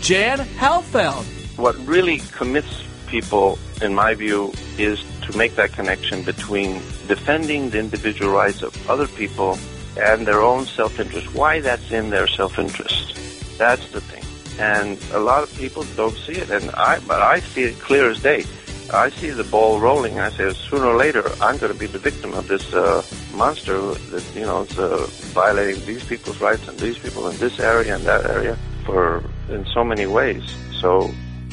Jan 0.00 0.38
Helfeld. 0.38 1.24
What 1.58 1.76
really 1.86 2.18
commits 2.32 2.84
people, 3.06 3.58
in 3.82 3.94
my 3.94 4.14
view, 4.14 4.52
is 4.78 5.02
to 5.22 5.36
make 5.36 5.56
that 5.56 5.72
connection 5.72 6.22
between 6.22 6.74
defending 7.08 7.70
the 7.70 7.78
individual 7.78 8.32
rights 8.32 8.62
of 8.62 8.90
other 8.90 9.08
people 9.08 9.58
and 9.98 10.26
their 10.26 10.42
own 10.42 10.66
self-interest. 10.66 11.34
Why 11.34 11.60
that's 11.60 11.90
in 11.90 12.10
their 12.10 12.26
self-interest. 12.26 13.58
That's 13.58 13.90
the 13.90 14.00
thing. 14.00 14.24
And 14.58 14.98
a 15.12 15.18
lot 15.18 15.42
of 15.42 15.54
people 15.56 15.84
don't 15.96 16.16
see 16.16 16.32
it, 16.32 16.50
and 16.50 16.70
I, 16.72 17.00
but 17.00 17.22
I 17.22 17.40
see 17.40 17.64
it 17.64 17.80
clear 17.80 18.10
as 18.10 18.22
day. 18.22 18.44
I 18.92 19.10
see 19.10 19.30
the 19.30 19.44
ball 19.44 19.80
rolling. 19.80 20.18
I 20.20 20.30
say 20.30 20.52
sooner 20.52 20.86
or 20.86 20.96
later 20.96 21.24
I'm 21.40 21.58
going 21.58 21.72
to 21.72 21.78
be 21.78 21.86
the 21.86 21.98
victim 21.98 22.34
of 22.34 22.46
this 22.48 22.72
uh, 22.72 23.02
monster 23.34 23.78
that 23.80 24.24
you 24.34 24.42
know 24.46 24.62
is 24.62 24.78
uh, 24.78 25.06
violating 25.34 25.84
these 25.84 26.04
people's 26.04 26.40
rights 26.40 26.66
and 26.68 26.78
these 26.78 26.98
people 26.98 27.28
in 27.28 27.36
this 27.38 27.58
area 27.58 27.96
and 27.96 28.04
that 28.04 28.24
area 28.26 28.56
for 28.84 29.24
in 29.48 29.66
so 29.74 29.82
many 29.84 30.06
ways. 30.06 30.42
So 30.80 31.10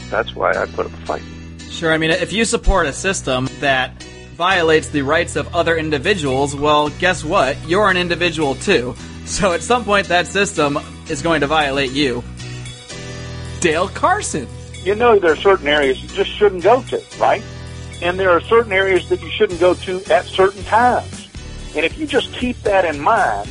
That's 0.10 0.36
why 0.36 0.52
I 0.52 0.68
put 0.68 0.86
up 0.86 0.94
a 0.94 1.06
fight. 1.08 1.24
Sure, 1.72 1.92
I 1.92 1.98
mean, 1.98 2.12
if 2.12 2.32
you 2.32 2.46
support 2.46 2.86
a 2.86 2.94
system 2.94 3.50
that 3.62 4.04
violates 4.36 4.90
the 4.90 5.02
rights 5.02 5.36
of 5.36 5.56
other 5.56 5.76
individuals, 5.76 6.56
well, 6.56 6.90
guess 6.90 7.24
what? 7.24 7.58
You're 7.68 7.90
an 7.90 7.98
individual 7.98 8.56
too. 8.56 8.96
So 9.26 9.54
at 9.54 9.64
some 9.64 9.86
point, 9.86 10.10
that 10.10 10.28
system 10.28 10.78
is 11.10 11.22
going 11.22 11.42
to 11.42 11.48
violate 11.48 11.92
you. 11.92 12.24
Dale 13.62 13.88
Carson. 13.88 14.48
You 14.84 14.96
know, 14.96 15.18
there 15.18 15.32
are 15.32 15.38
certain 15.38 15.68
areas 15.68 16.02
you 16.02 16.10
just 16.10 16.32
shouldn't 16.32 16.62
go 16.62 16.82
to, 16.84 17.02
right? 17.18 17.42
And 18.02 18.20
there 18.20 18.32
are 18.32 18.42
certain 18.42 18.74
areas 18.74 19.08
that 19.10 19.22
you 19.22 19.30
shouldn't 19.32 19.60
go 19.62 19.76
to 19.76 20.04
at 20.12 20.26
certain 20.26 20.64
times. 20.66 21.30
And 21.76 21.86
if 21.86 21.98
you 21.98 22.06
just 22.06 22.34
keep 22.34 22.60
that 22.64 22.84
in 22.84 23.00
mind, 23.00 23.50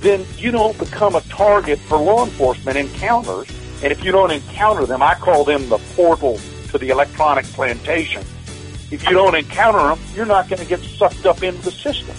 then 0.00 0.24
you 0.36 0.52
don't 0.52 0.78
become 0.78 1.16
a 1.16 1.20
target 1.22 1.80
for 1.80 1.98
law 1.98 2.24
enforcement 2.24 2.76
encounters. 2.76 3.48
And 3.82 3.90
if 3.90 4.04
you 4.04 4.12
don't 4.12 4.30
encounter 4.30 4.86
them, 4.86 5.02
I 5.02 5.14
call 5.14 5.44
them 5.44 5.68
the 5.68 5.78
portal 5.96 6.38
to 6.68 6.78
the 6.78 6.90
electronic 6.90 7.44
plantation. 7.46 8.22
If 8.92 9.04
you 9.04 9.14
don't 9.14 9.34
encounter 9.34 9.78
them, 9.78 9.98
you're 10.14 10.26
not 10.26 10.48
going 10.48 10.60
to 10.60 10.66
get 10.66 10.80
sucked 10.80 11.26
up 11.26 11.42
into 11.42 11.62
the 11.62 11.72
system. 11.72 12.14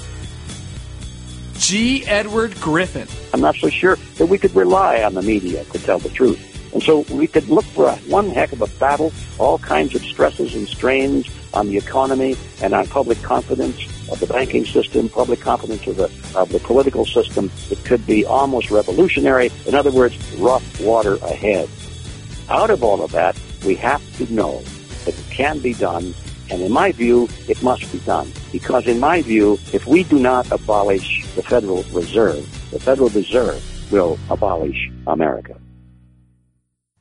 G. 1.54 2.06
Edward 2.08 2.60
Griffin. 2.60 3.08
I'm 3.34 3.40
not 3.40 3.56
so 3.56 3.70
sure 3.70 3.96
that 4.18 4.26
we 4.26 4.38
could 4.38 4.54
rely 4.54 5.02
on 5.04 5.14
the 5.14 5.22
media 5.22 5.64
to 5.66 5.80
tell 5.80 6.00
the 6.00 6.10
truth. 6.10 6.53
And 6.74 6.82
so 6.82 7.02
we 7.12 7.28
could 7.28 7.48
look 7.50 7.66
for 7.66 7.88
a, 7.88 7.96
one 8.10 8.30
heck 8.30 8.52
of 8.52 8.62
a 8.62 8.68
battle, 8.80 9.14
all 9.38 9.60
kinds 9.60 9.94
of 9.96 10.04
stresses 10.04 10.56
and 10.56 10.68
strains 10.68 11.30
on 11.54 11.68
the 11.68 11.78
economy 11.78 12.36
and 12.62 12.74
on 12.74 12.88
public 12.88 13.22
confidence 13.22 13.78
of 14.12 14.20
the 14.20 14.26
banking 14.28 14.66
system, 14.66 15.08
public 15.08 15.40
confidence 15.40 15.86
of 15.86 15.98
the, 15.98 16.12
of 16.36 16.50
the 16.50 16.60
political 16.60 17.06
system. 17.06 17.52
It 17.70 17.84
could 17.86 18.06
be 18.08 18.26
almost 18.26 18.72
revolutionary. 18.72 19.52
In 19.68 19.76
other 19.76 19.92
words, 19.92 20.18
rough 20.38 20.82
water 20.82 21.16
ahead. 21.18 21.70
Out 22.50 22.72
of 22.72 22.84
all 22.84 23.04
of 23.04 23.12
that, 23.12 23.40
we 23.66 23.76
have 23.76 24.02
to 24.18 24.34
know 24.34 24.62
that 25.06 25.18
it 25.18 25.26
can 25.30 25.60
be 25.60 25.74
done. 25.74 26.14
And 26.50 26.62
in 26.62 26.72
my 26.72 26.92
view, 26.92 27.30
it 27.48 27.62
must 27.64 27.90
be 27.92 28.00
done. 28.00 28.32
Because 28.52 28.88
in 28.88 29.00
my 29.00 29.22
view, 29.22 29.54
if 29.72 29.86
we 29.88 30.04
do 30.04 30.20
not 30.20 30.52
abolish 30.52 31.26
the 31.36 31.44
Federal 31.44 31.84
Reserve, 31.94 32.44
the 32.72 32.80
Federal 32.80 33.10
Reserve 33.10 33.64
will 33.92 34.20
abolish 34.30 34.92
America. 35.08 35.56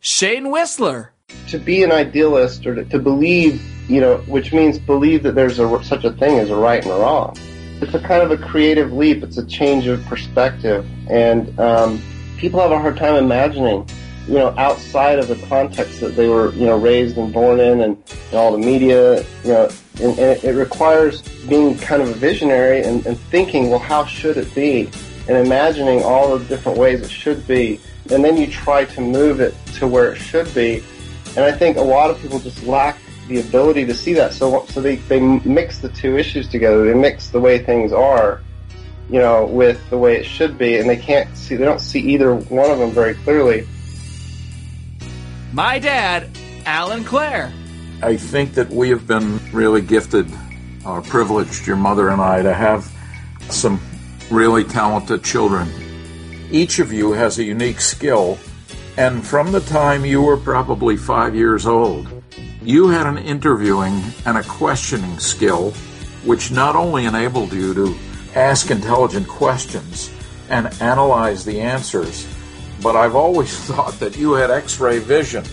Shane 0.05 0.51
Whistler. 0.51 1.12
To 1.47 1.59
be 1.59 1.85
an 1.85 1.93
idealist 1.93 2.67
or 2.67 2.75
to, 2.75 2.85
to 2.87 2.99
believe, 2.99 3.62
you 3.88 4.01
know, 4.01 4.17
which 4.27 4.53
means 4.53 4.77
believe 4.77 5.23
that 5.23 5.37
there's 5.37 5.61
a, 5.61 5.85
such 5.85 6.03
a 6.03 6.11
thing 6.11 6.41
as 6.41 6.51
a 6.51 6.57
right 6.57 6.83
and 6.83 6.93
a 6.93 6.97
wrong. 6.97 7.37
It's 7.81 7.95
a 7.95 8.01
kind 8.01 8.21
of 8.21 8.33
a 8.33 8.37
creative 8.37 8.93
leap. 8.93 9.23
It's 9.23 9.38
a 9.38 9.47
change 9.47 9.87
of 9.87 10.05
perspective. 10.07 10.85
And 11.09 11.57
um, 11.61 12.03
people 12.37 12.59
have 12.59 12.73
a 12.73 12.81
hard 12.81 12.97
time 12.97 13.15
imagining, 13.15 13.88
you 14.27 14.35
know, 14.35 14.49
outside 14.59 15.21
of 15.21 15.29
the 15.29 15.37
context 15.47 16.01
that 16.01 16.17
they 16.17 16.29
were, 16.29 16.53
you 16.55 16.67
know, 16.67 16.79
raised 16.79 17.17
and 17.17 17.33
born 17.33 17.61
in 17.61 17.83
and, 17.83 17.97
and 18.27 18.35
all 18.35 18.51
the 18.51 18.59
media, 18.59 19.23
you 19.45 19.53
know, 19.53 19.71
and, 20.01 20.19
and 20.19 20.43
it 20.43 20.57
requires 20.57 21.23
being 21.47 21.79
kind 21.79 22.03
of 22.03 22.09
a 22.09 22.15
visionary 22.15 22.83
and, 22.83 23.07
and 23.07 23.17
thinking, 23.17 23.71
well, 23.71 23.79
how 23.79 24.05
should 24.05 24.37
it 24.37 24.53
be? 24.53 24.91
And 25.29 25.37
imagining 25.37 26.03
all 26.03 26.37
the 26.37 26.45
different 26.47 26.77
ways 26.77 27.03
it 27.03 27.11
should 27.11 27.47
be 27.47 27.79
and 28.12 28.25
then 28.25 28.37
you 28.37 28.46
try 28.46 28.85
to 28.85 29.01
move 29.01 29.40
it 29.40 29.55
to 29.75 29.87
where 29.87 30.12
it 30.12 30.16
should 30.16 30.53
be. 30.55 30.83
And 31.37 31.44
I 31.44 31.53
think 31.53 31.77
a 31.79 31.83
lot 31.83 32.11
of 32.11 32.20
people 32.20 32.38
just 32.38 32.62
lack 32.64 32.98
the 33.29 33.40
ability 33.40 33.87
to 33.87 33.94
see 33.94 34.12
that. 34.14 34.35
So, 34.35 34.66
so 34.66 34.81
they, 34.81 34.96
they 34.96 35.20
mix 35.20 35.79
the 35.79 35.88
two 35.88 36.18
issues 36.18 36.48
together. 36.48 36.85
They 36.85 36.94
mix 36.94 37.31
the 37.31 37.40
way 37.40 37.59
things 37.59 37.92
are, 37.92 38.42
you 39.09 39.18
know, 39.18 39.46
with 39.46 39.88
the 39.88 39.96
way 39.96 40.16
it 40.16 40.25
should 40.25 40.59
be, 40.59 40.77
and 40.77 40.88
they 40.88 40.96
can't 40.96 41.35
see, 41.37 41.57
they 41.57 41.64
don't 41.64 41.81
see 41.81 42.01
either 42.01 42.35
one 42.35 42.70
of 42.70 42.79
them 42.79 42.90
very 42.90 43.14
clearly. 43.14 43.66
My 45.53 45.79
dad, 45.79 46.29
Alan 46.66 47.05
Clair. 47.05 47.53
I 48.03 48.16
think 48.16 48.55
that 48.55 48.68
we 48.68 48.90
have 48.90 49.07
been 49.07 49.38
really 49.53 49.81
gifted, 49.81 50.31
or 50.85 51.01
privileged, 51.03 51.66
your 51.66 51.77
mother 51.77 52.09
and 52.09 52.20
I, 52.20 52.42
to 52.42 52.53
have 52.53 52.90
some 53.48 53.81
really 54.31 54.64
talented 54.64 55.22
children 55.22 55.70
each 56.53 56.79
of 56.79 56.93
you 56.93 57.12
has 57.12 57.38
a 57.38 57.45
unique 57.45 57.81
skill, 57.81 58.38
and 58.99 59.27
from 59.27 59.53
the 59.53 59.61
time 59.61 60.05
you 60.05 60.21
were 60.21 60.37
probably 60.37 60.99
five 60.99 61.35
years 61.35 61.67
old, 61.67 62.07
you 62.62 62.88
had 62.88 63.07
an 63.07 63.17
interviewing 63.17 64.03
and 64.27 64.37
a 64.37 64.43
questioning 64.43 65.19
skill, 65.19 65.71
which 66.25 66.53
not 66.53 66.77
only 66.77 67.07
enabled 67.07 67.55
you 67.55 67.73
to 67.73 67.97
ask 68.35 68.71
intelligent 68.71 69.27
questions 69.27 70.12
and 70.51 70.67
analyze 70.83 71.43
the 71.45 71.59
answers, 71.59 72.29
but 72.83 72.97
I've 72.97 73.17
always 73.17 73.59
thought 73.67 73.99
that 74.01 74.19
you 74.19 74.35
had 74.35 74.51
x 74.51 74.79
ray 74.79 74.99
vision, 74.99 75.45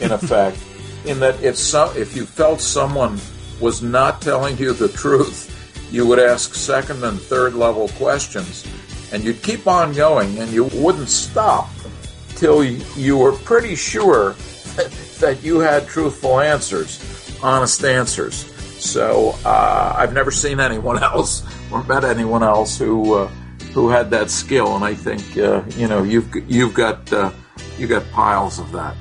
in 0.00 0.10
effect, 0.20 0.58
in 1.04 1.20
that 1.20 1.40
if, 1.42 1.56
so, 1.58 1.92
if 1.94 2.16
you 2.16 2.24
felt 2.24 2.62
someone 2.62 3.20
was 3.60 3.82
not 3.82 4.22
telling 4.22 4.56
you 4.56 4.72
the 4.72 4.88
truth, 4.88 5.52
you 5.92 6.06
would 6.06 6.18
ask 6.18 6.54
second 6.54 7.04
and 7.04 7.20
third 7.20 7.54
level 7.54 7.88
questions 7.90 8.66
and 9.12 9.24
you'd 9.24 9.42
keep 9.42 9.66
on 9.66 9.92
going 9.92 10.38
and 10.38 10.50
you 10.50 10.64
wouldn't 10.74 11.08
stop 11.08 11.68
till 12.34 12.62
you 12.62 13.16
were 13.16 13.32
pretty 13.32 13.74
sure 13.74 14.32
that 15.20 15.38
you 15.42 15.58
had 15.60 15.86
truthful 15.86 16.40
answers, 16.40 17.38
honest 17.42 17.82
answers. 17.84 18.52
So 18.78 19.34
uh, 19.44 19.94
I've 19.96 20.12
never 20.12 20.30
seen 20.30 20.60
anyone 20.60 21.02
else 21.02 21.42
or 21.70 21.82
met 21.84 22.04
anyone 22.04 22.42
else 22.42 22.78
who 22.78 23.14
uh, 23.14 23.28
who 23.72 23.88
had 23.88 24.10
that 24.10 24.30
skill, 24.30 24.74
and 24.76 24.84
I 24.84 24.94
think 24.94 25.36
uh, 25.36 25.62
you 25.76 25.88
know 25.88 26.02
you've 26.02 26.34
you've 26.50 26.74
got 26.74 27.12
uh, 27.12 27.30
you 27.78 27.86
got 27.86 28.08
piles 28.10 28.58
of 28.58 28.72
that. 28.72 28.96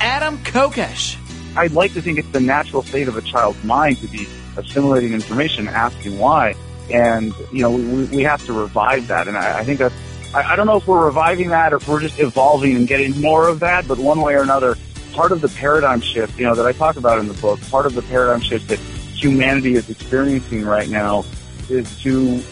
Adam 0.00 0.38
Kokesh. 0.38 1.16
I'd 1.56 1.72
like 1.72 1.92
to 1.94 2.00
think 2.00 2.18
it's 2.18 2.30
the 2.30 2.40
natural 2.40 2.82
state 2.82 3.08
of 3.08 3.16
a 3.16 3.22
child's 3.22 3.62
mind 3.64 3.96
to 3.98 4.06
be 4.06 4.28
assimilating 4.56 5.12
information, 5.12 5.66
asking 5.66 6.16
why 6.18 6.54
and 6.92 7.32
you 7.52 7.62
know 7.62 7.70
we, 7.70 8.04
we 8.06 8.22
have 8.22 8.44
to 8.46 8.52
revive 8.52 9.08
that. 9.08 9.28
And 9.28 9.36
I, 9.36 9.60
I 9.60 9.64
think 9.64 9.78
that 9.78 9.92
I, 10.34 10.52
I 10.52 10.56
don't 10.56 10.66
know 10.66 10.76
if 10.76 10.86
we're 10.86 11.04
reviving 11.04 11.48
that 11.50 11.72
or 11.72 11.76
if 11.76 11.88
we're 11.88 12.00
just 12.00 12.18
evolving 12.18 12.76
and 12.76 12.86
getting 12.86 13.20
more 13.20 13.48
of 13.48 13.60
that. 13.60 13.86
But 13.88 13.98
one 13.98 14.20
way 14.20 14.34
or 14.34 14.42
another, 14.42 14.76
part 15.12 15.32
of 15.32 15.40
the 15.40 15.48
paradigm 15.48 16.00
shift, 16.00 16.38
you 16.38 16.46
know, 16.46 16.54
that 16.54 16.66
I 16.66 16.72
talk 16.72 16.96
about 16.96 17.18
in 17.18 17.28
the 17.28 17.34
book, 17.34 17.60
part 17.70 17.86
of 17.86 17.94
the 17.94 18.02
paradigm 18.02 18.40
shift 18.40 18.68
that 18.68 18.78
humanity 18.78 19.74
is 19.74 19.90
experiencing 19.90 20.64
right 20.64 20.88
now 20.88 21.24
is 21.68 22.00
to 22.02 22.42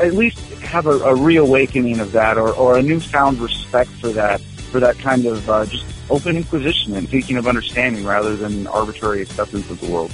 at 0.00 0.14
least 0.14 0.38
have 0.60 0.86
a, 0.86 0.98
a 1.00 1.14
reawakening 1.14 2.00
of 2.00 2.12
that 2.12 2.36
or, 2.36 2.50
or 2.54 2.78
a 2.78 2.82
newfound 2.82 3.38
respect 3.38 3.90
for 3.90 4.08
that, 4.08 4.40
for 4.40 4.80
that 4.80 4.98
kind 4.98 5.26
of 5.26 5.48
uh, 5.48 5.66
just 5.66 5.84
open 6.10 6.36
inquisition 6.36 6.94
and 6.94 7.08
seeking 7.08 7.36
of 7.36 7.46
understanding 7.46 8.04
rather 8.04 8.36
than 8.36 8.66
arbitrary 8.66 9.22
acceptance 9.22 9.68
of 9.70 9.80
the 9.80 9.90
world. 9.90 10.12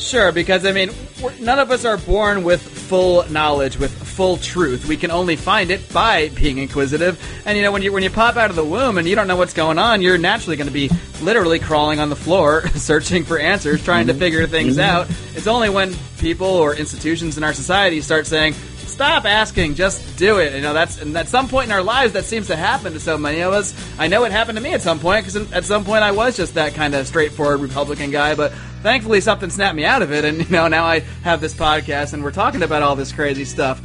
Sure, 0.00 0.32
because 0.32 0.64
I 0.64 0.72
mean, 0.72 0.90
none 1.40 1.58
of 1.58 1.70
us 1.70 1.84
are 1.84 1.98
born 1.98 2.42
with 2.42 2.62
full 2.62 3.28
knowledge, 3.30 3.78
with 3.78 3.92
full 3.92 4.38
truth. 4.38 4.86
We 4.86 4.96
can 4.96 5.10
only 5.10 5.36
find 5.36 5.70
it 5.70 5.92
by 5.92 6.30
being 6.30 6.56
inquisitive. 6.56 7.22
And 7.46 7.56
you 7.56 7.62
know, 7.62 7.70
when 7.70 7.82
you 7.82 7.92
when 7.92 8.02
you 8.02 8.08
pop 8.08 8.36
out 8.36 8.48
of 8.48 8.56
the 8.56 8.64
womb 8.64 8.96
and 8.96 9.06
you 9.06 9.14
don't 9.14 9.28
know 9.28 9.36
what's 9.36 9.52
going 9.52 9.78
on, 9.78 10.00
you're 10.00 10.18
naturally 10.18 10.56
going 10.56 10.68
to 10.68 10.72
be 10.72 10.90
literally 11.20 11.58
crawling 11.58 12.00
on 12.00 12.08
the 12.08 12.16
floor, 12.16 12.66
searching 12.74 13.24
for 13.24 13.38
answers, 13.38 13.84
trying 13.84 14.06
mm-hmm. 14.06 14.18
to 14.18 14.24
figure 14.24 14.46
things 14.46 14.78
mm-hmm. 14.78 14.96
out. 14.96 15.08
It's 15.36 15.46
only 15.46 15.68
when 15.68 15.94
people 16.18 16.48
or 16.48 16.74
institutions 16.74 17.36
in 17.36 17.44
our 17.44 17.52
society 17.52 18.00
start 18.00 18.26
saying, 18.26 18.54
stop 18.78 19.24
asking, 19.24 19.74
just 19.74 20.18
do 20.18 20.38
it. 20.38 20.54
You 20.54 20.60
know, 20.62 20.74
that's 20.74 21.00
and 21.00 21.16
at 21.16 21.28
some 21.28 21.48
point 21.48 21.66
in 21.66 21.72
our 21.72 21.82
lives 21.82 22.14
that 22.14 22.24
seems 22.24 22.48
to 22.48 22.56
happen 22.56 22.94
to 22.94 23.00
so 23.00 23.16
many 23.16 23.40
of 23.40 23.52
us. 23.52 23.74
I 23.98 24.08
know 24.08 24.24
it 24.24 24.32
happened 24.32 24.58
to 24.58 24.62
me 24.62 24.72
at 24.72 24.82
some 24.82 24.98
point 24.98 25.24
because 25.24 25.52
at 25.52 25.64
some 25.64 25.84
point 25.84 26.02
I 26.02 26.12
was 26.12 26.36
just 26.36 26.54
that 26.54 26.74
kind 26.74 26.94
of 26.94 27.06
straightforward 27.06 27.60
Republican 27.60 28.10
guy, 28.10 28.34
but 28.34 28.52
thankfully 28.82 29.20
something 29.20 29.50
snapped 29.50 29.76
me 29.76 29.84
out 29.84 30.02
of 30.02 30.12
it, 30.12 30.24
and 30.24 30.38
you 30.38 30.50
know 30.50 30.68
now 30.68 30.84
I 30.84 31.00
have 31.22 31.40
this 31.40 31.54
podcast 31.54 32.12
and 32.12 32.22
we're 32.22 32.32
talking 32.32 32.62
about 32.62 32.82
all 32.82 32.96
this 32.96 33.12
crazy 33.12 33.44
stuff. 33.44 33.80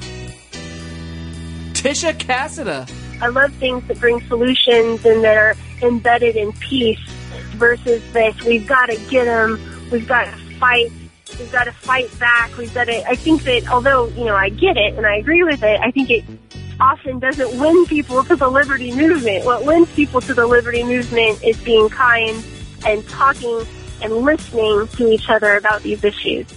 Tisha 1.73 2.13
Casida. 2.13 2.91
I 3.21 3.27
love 3.27 3.53
things 3.53 3.87
that 3.87 3.99
bring 3.99 4.19
solutions 4.27 5.05
and 5.05 5.23
that 5.23 5.37
are 5.37 5.55
embedded 5.81 6.35
in 6.35 6.51
peace 6.53 6.99
versus 7.55 8.01
this. 8.11 8.39
We've 8.43 8.67
got 8.67 8.87
to 8.87 8.97
get 9.09 9.25
them. 9.25 9.59
We've 9.91 10.07
got 10.07 10.25
to 10.25 10.31
fight 10.57 10.91
We've 11.39 11.51
got 11.51 11.65
to 11.65 11.71
fight 11.71 12.17
back. 12.19 12.55
We've 12.57 12.73
got 12.73 12.85
to. 12.85 13.07
I 13.07 13.15
think 13.15 13.43
that 13.43 13.67
although 13.69 14.07
you 14.09 14.25
know 14.25 14.35
I 14.35 14.49
get 14.49 14.77
it 14.77 14.95
and 14.95 15.05
I 15.05 15.17
agree 15.17 15.43
with 15.43 15.63
it, 15.63 15.79
I 15.81 15.91
think 15.91 16.09
it 16.09 16.23
often 16.79 17.19
doesn't 17.19 17.59
win 17.59 17.85
people 17.87 18.23
to 18.23 18.35
the 18.35 18.47
liberty 18.47 18.93
movement. 18.95 19.45
What 19.45 19.65
wins 19.65 19.91
people 19.93 20.21
to 20.21 20.33
the 20.33 20.45
liberty 20.45 20.83
movement 20.83 21.43
is 21.43 21.57
being 21.61 21.89
kind 21.89 22.43
and 22.85 23.07
talking 23.09 23.65
and 24.01 24.13
listening 24.17 24.87
to 24.87 25.07
each 25.07 25.29
other 25.29 25.55
about 25.55 25.83
these 25.83 26.03
issues. 26.03 26.47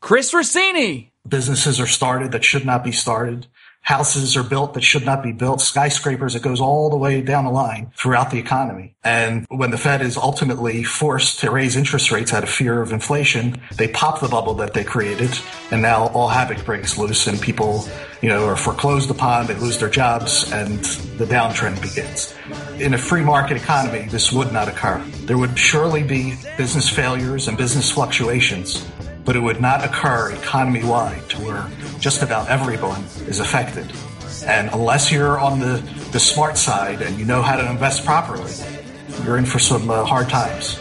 Chris 0.00 0.32
Rossini. 0.34 1.10
Businesses 1.28 1.78
are 1.78 1.86
started 1.86 2.32
that 2.32 2.44
should 2.44 2.66
not 2.66 2.82
be 2.82 2.90
started. 2.90 3.46
Houses 3.82 4.36
are 4.36 4.44
built 4.44 4.74
that 4.74 4.82
should 4.82 5.04
not 5.04 5.22
be 5.22 5.32
built, 5.32 5.60
skyscrapers. 5.60 6.34
It 6.34 6.42
goes 6.42 6.60
all 6.60 6.88
the 6.88 6.96
way 6.96 7.20
down 7.20 7.44
the 7.44 7.50
line 7.50 7.92
throughout 7.96 8.30
the 8.30 8.38
economy. 8.38 8.94
And 9.04 9.44
when 9.48 9.72
the 9.72 9.78
Fed 9.78 10.00
is 10.02 10.16
ultimately 10.16 10.84
forced 10.84 11.40
to 11.40 11.50
raise 11.50 11.76
interest 11.76 12.12
rates 12.12 12.32
out 12.32 12.44
of 12.44 12.48
fear 12.48 12.80
of 12.80 12.92
inflation, 12.92 13.60
they 13.76 13.88
pop 13.88 14.20
the 14.20 14.28
bubble 14.28 14.54
that 14.54 14.72
they 14.72 14.84
created. 14.84 15.36
And 15.72 15.82
now 15.82 16.06
all 16.08 16.28
havoc 16.28 16.64
breaks 16.64 16.96
loose 16.96 17.26
and 17.26 17.40
people, 17.40 17.84
you 18.20 18.28
know, 18.28 18.46
are 18.46 18.56
foreclosed 18.56 19.10
upon, 19.10 19.48
they 19.48 19.56
lose 19.56 19.78
their 19.78 19.90
jobs 19.90 20.50
and 20.52 20.78
the 21.18 21.26
downtrend 21.26 21.82
begins. 21.82 22.34
In 22.80 22.94
a 22.94 22.98
free 22.98 23.22
market 23.22 23.56
economy, 23.56 24.06
this 24.08 24.32
would 24.32 24.52
not 24.52 24.68
occur. 24.68 25.02
There 25.24 25.38
would 25.38 25.58
surely 25.58 26.04
be 26.04 26.34
business 26.56 26.88
failures 26.88 27.48
and 27.48 27.58
business 27.58 27.90
fluctuations, 27.90 28.88
but 29.24 29.36
it 29.36 29.40
would 29.40 29.60
not 29.60 29.84
occur 29.84 30.32
economy 30.32 30.84
wide 30.84 31.28
to 31.30 31.38
where 31.38 31.68
just 31.98 32.22
about 32.22 32.48
everyone 32.48 33.02
is 33.28 33.40
affected. 33.40 33.90
And 34.44 34.70
unless 34.72 35.12
you're 35.12 35.38
on 35.38 35.60
the, 35.60 35.82
the 36.10 36.20
smart 36.20 36.56
side 36.56 37.02
and 37.02 37.18
you 37.18 37.24
know 37.24 37.42
how 37.42 37.56
to 37.56 37.70
invest 37.70 38.04
properly, 38.04 38.52
you're 39.24 39.36
in 39.36 39.46
for 39.46 39.58
some 39.58 39.90
uh, 39.90 40.04
hard 40.04 40.28
times. 40.28 40.80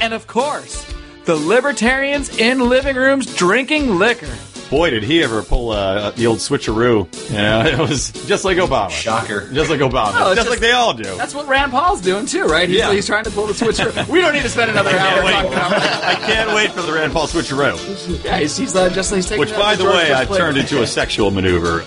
And 0.00 0.14
of 0.14 0.26
course, 0.26 0.86
the 1.24 1.36
libertarians 1.36 2.36
in 2.38 2.68
living 2.68 2.96
rooms 2.96 3.34
drinking 3.34 3.98
liquor. 3.98 4.34
Boy, 4.72 4.88
did 4.88 5.02
he 5.02 5.22
ever 5.22 5.42
pull 5.42 5.68
uh, 5.68 6.12
the 6.12 6.26
old 6.26 6.38
switcheroo. 6.38 7.06
Yeah, 7.30 7.66
it 7.66 7.78
was 7.78 8.10
just 8.26 8.42
like 8.46 8.56
Obama. 8.56 8.88
Shocker. 8.88 9.52
Just 9.52 9.68
like 9.68 9.80
Obama. 9.80 10.14
No, 10.14 10.30
it's 10.30 10.36
just, 10.36 10.48
like 10.48 10.60
they 10.60 10.72
all 10.72 10.94
do. 10.94 11.14
That's 11.14 11.34
what 11.34 11.46
Rand 11.46 11.72
Paul's 11.72 12.00
doing 12.00 12.24
too, 12.24 12.44
right? 12.44 12.66
He's, 12.66 12.78
Yeah. 12.78 12.90
he's 12.90 13.06
trying 13.06 13.24
to 13.24 13.30
pull 13.30 13.46
the 13.46 13.52
switcheroo. 13.52 14.08
we 14.08 14.22
don't 14.22 14.32
need 14.32 14.44
to 14.44 14.48
spend 14.48 14.70
another 14.70 14.88
hour 14.96 15.20
talking 15.20 15.52
about 15.52 15.72
it. 15.72 15.82
I 15.82 16.14
can't 16.14 16.54
wait 16.54 16.72
for 16.72 16.80
the 16.80 16.90
Rand 16.90 17.12
Paul 17.12 17.26
switcheroo. 17.26 18.24
Yeah, 18.24 18.38
he's, 18.38 18.56
he's 18.56 18.74
uh, 18.74 18.88
just 18.88 19.14
he's 19.14 19.26
taking 19.26 19.40
Which, 19.40 19.54
by 19.54 19.76
to 19.76 19.82
the 19.82 19.90
way, 19.90 20.10
I've 20.10 20.34
turned 20.34 20.56
into 20.56 20.80
a 20.80 20.86
sexual 20.86 21.30
maneuver. 21.30 21.84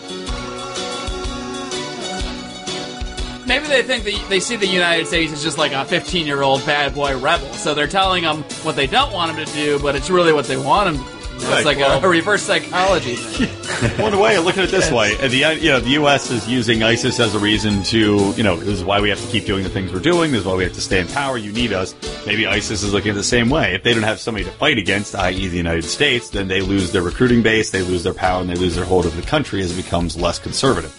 Maybe 3.47 3.65
they 3.65 3.81
think 3.81 4.03
that 4.03 4.25
they 4.29 4.39
see 4.39 4.57
the 4.57 4.67
United 4.67 5.07
States 5.07 5.33
as 5.33 5.41
just 5.41 5.57
like 5.57 5.71
a 5.71 5.85
15 5.85 6.27
year 6.27 6.43
old 6.43 6.63
bad 6.67 6.93
boy 6.93 7.17
rebel, 7.17 7.51
so 7.53 7.73
they're 7.73 7.87
telling 7.87 8.21
them 8.21 8.43
what 8.61 8.75
they 8.75 8.85
don't 8.85 9.11
want 9.11 9.35
him 9.35 9.43
to 9.43 9.51
do, 9.53 9.79
but 9.79 9.95
it's 9.95 10.11
really 10.11 10.33
what 10.33 10.45
they 10.45 10.57
want 10.57 10.95
him. 10.95 11.14
It's 11.35 11.45
Right, 11.45 11.65
like 11.65 11.77
well- 11.77 12.01
a, 12.03 12.05
a 12.05 12.09
reverse 12.09 12.41
psychology 12.43 13.15
thing. 13.17 14.01
One 14.01 14.17
way, 14.19 14.37
look 14.39 14.57
at 14.57 14.63
it 14.63 14.71
this 14.71 14.89
way: 14.91 15.15
the 15.15 15.37
you 15.61 15.69
know 15.69 15.79
the 15.79 15.89
U.S. 15.91 16.31
is 16.31 16.47
using 16.47 16.81
ISIS 16.81 17.19
as 17.19 17.35
a 17.35 17.39
reason 17.39 17.83
to 17.83 18.33
you 18.37 18.43
know 18.43 18.55
this 18.55 18.69
is 18.69 18.83
why 18.83 19.01
we 19.01 19.09
have 19.09 19.19
to 19.21 19.27
keep 19.27 19.45
doing 19.45 19.63
the 19.63 19.69
things 19.69 19.91
we're 19.91 19.99
doing. 19.99 20.31
This 20.31 20.41
is 20.41 20.47
why 20.47 20.55
we 20.55 20.63
have 20.63 20.73
to 20.73 20.81
stay 20.81 20.99
in 20.99 21.07
power. 21.07 21.37
You 21.37 21.51
need 21.51 21.73
us. 21.73 21.93
Maybe 22.25 22.47
ISIS 22.47 22.83
is 22.83 22.93
looking 22.93 23.09
at 23.11 23.15
the 23.15 23.23
same 23.23 23.49
way. 23.49 23.75
If 23.75 23.83
they 23.83 23.93
don't 23.93 24.03
have 24.03 24.19
somebody 24.19 24.45
to 24.45 24.51
fight 24.51 24.77
against, 24.77 25.13
i.e., 25.15 25.47
the 25.47 25.57
United 25.57 25.83
States, 25.83 26.29
then 26.29 26.47
they 26.47 26.61
lose 26.61 26.91
their 26.91 27.03
recruiting 27.03 27.41
base, 27.43 27.69
they 27.69 27.81
lose 27.81 28.03
their 28.03 28.13
power, 28.13 28.41
and 28.41 28.49
they 28.49 28.55
lose 28.55 28.75
their 28.75 28.85
hold 28.85 29.05
of 29.05 29.15
the 29.15 29.21
country 29.21 29.61
as 29.61 29.77
it 29.77 29.81
becomes 29.81 30.15
less 30.17 30.39
conservative. 30.39 30.93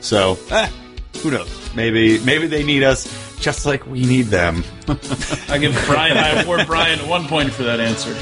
So, 0.00 0.38
eh, 0.50 0.68
who 1.22 1.30
knows? 1.30 1.74
Maybe 1.74 2.18
maybe 2.20 2.46
they 2.46 2.62
need 2.62 2.82
us 2.82 3.08
just 3.40 3.64
like 3.66 3.86
we 3.86 4.04
need 4.04 4.26
them. 4.26 4.62
I 5.48 5.58
give 5.58 5.72
Brian, 5.86 6.16
I 6.18 6.42
award 6.42 6.66
Brian 6.66 7.08
one 7.08 7.26
point 7.26 7.50
for 7.52 7.62
that 7.64 7.80
answer. 7.80 8.14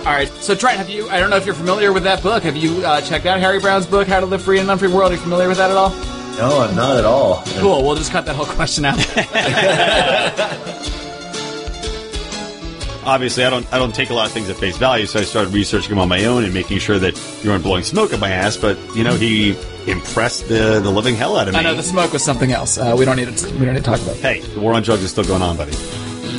All 0.00 0.06
right, 0.16 0.28
so 0.40 0.54
Trent, 0.54 0.78
have 0.78 0.88
you? 0.88 1.08
I 1.10 1.20
don't 1.20 1.28
know 1.28 1.36
if 1.36 1.44
you're 1.44 1.54
familiar 1.54 1.92
with 1.92 2.04
that 2.04 2.22
book. 2.22 2.42
Have 2.44 2.56
you 2.56 2.82
uh, 2.86 3.02
checked 3.02 3.26
out 3.26 3.38
Harry 3.38 3.60
Browne's 3.60 3.86
book, 3.86 4.08
How 4.08 4.18
to 4.18 4.24
Live 4.26 4.42
Free 4.42 4.58
in 4.58 4.64
an 4.64 4.70
Unfree 4.70 4.88
World? 4.88 5.12
Are 5.12 5.14
you 5.14 5.20
familiar 5.20 5.46
with 5.46 5.58
that 5.58 5.70
at 5.70 5.76
all? 5.76 5.90
No, 6.38 6.60
I'm 6.60 6.74
not 6.74 6.96
at 6.96 7.04
all. 7.04 7.42
Cool. 7.58 7.84
We'll 7.84 7.96
just 7.96 8.10
cut 8.10 8.24
that 8.24 8.34
whole 8.34 8.46
question 8.46 8.86
out. 8.86 8.96
Obviously, 13.04 13.44
I 13.44 13.50
don't 13.50 13.70
I 13.72 13.78
don't 13.78 13.94
take 13.94 14.08
a 14.08 14.14
lot 14.14 14.26
of 14.26 14.32
things 14.32 14.48
at 14.48 14.56
face 14.56 14.78
value, 14.78 15.04
so 15.04 15.20
I 15.20 15.24
started 15.24 15.52
researching 15.52 15.90
them 15.90 15.98
on 15.98 16.08
my 16.08 16.24
own 16.24 16.44
and 16.44 16.54
making 16.54 16.78
sure 16.78 16.98
that 16.98 17.14
you 17.42 17.50
weren't 17.50 17.62
blowing 17.62 17.84
smoke 17.84 18.14
up 18.14 18.20
my 18.20 18.30
ass. 18.30 18.56
But 18.56 18.78
you 18.96 19.04
know, 19.04 19.16
he 19.16 19.50
impressed 19.86 20.48
the 20.48 20.80
the 20.82 20.90
living 20.90 21.14
hell 21.14 21.36
out 21.36 21.46
of 21.48 21.54
me. 21.54 21.60
I 21.60 21.62
know 21.62 21.74
the 21.74 21.82
smoke 21.82 22.12
was 22.12 22.24
something 22.24 22.52
else. 22.52 22.78
Uh, 22.78 22.94
we 22.98 23.04
don't 23.04 23.16
need 23.16 23.36
to. 23.36 23.46
We 23.58 23.66
don't 23.66 23.74
need 23.74 23.84
to 23.84 23.90
talk 23.90 24.00
about. 24.00 24.16
It. 24.16 24.22
Hey, 24.22 24.40
the 24.40 24.60
war 24.60 24.72
on 24.72 24.82
drugs 24.82 25.02
is 25.02 25.10
still 25.10 25.24
going 25.24 25.42
on, 25.42 25.58
buddy. 25.58 25.72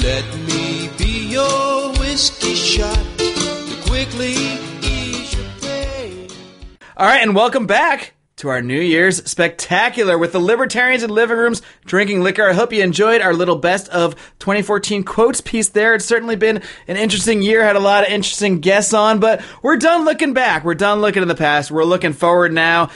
Let 0.03 0.25
me 0.47 0.89
be 0.97 1.27
your 1.29 1.91
whiskey 1.93 2.55
shot 2.55 2.97
to 3.17 3.30
quickly 3.91 4.31
ease 4.31 5.33
your 5.33 5.43
pain. 5.59 6.29
All 6.95 7.05
right, 7.05 7.21
and 7.21 7.35
welcome 7.35 7.67
back 7.67 8.13
to 8.37 8.47
our 8.47 8.61
New 8.61 8.79
Year's 8.79 9.21
spectacular 9.29 10.17
with 10.17 10.31
the 10.31 10.39
libertarians 10.39 11.03
in 11.03 11.09
living 11.09 11.35
rooms 11.35 11.61
drinking 11.83 12.23
liquor. 12.23 12.49
I 12.49 12.53
hope 12.53 12.71
you 12.71 12.81
enjoyed 12.83 13.19
our 13.19 13.33
little 13.33 13.57
best 13.57 13.89
of 13.89 14.15
2014 14.39 15.03
quotes 15.03 15.41
piece 15.41 15.67
there. 15.67 15.93
It's 15.93 16.05
certainly 16.05 16.37
been 16.37 16.61
an 16.87 16.95
interesting 16.95 17.41
year, 17.41 17.65
had 17.65 17.75
a 17.75 17.81
lot 17.81 18.05
of 18.05 18.09
interesting 18.09 18.61
guests 18.61 18.93
on, 18.93 19.19
but 19.19 19.43
we're 19.61 19.75
done 19.75 20.05
looking 20.05 20.33
back. 20.33 20.63
We're 20.63 20.73
done 20.73 21.01
looking 21.01 21.21
in 21.21 21.27
the 21.27 21.35
past. 21.35 21.69
We're 21.69 21.83
looking 21.83 22.13
forward 22.13 22.53
now 22.53 22.91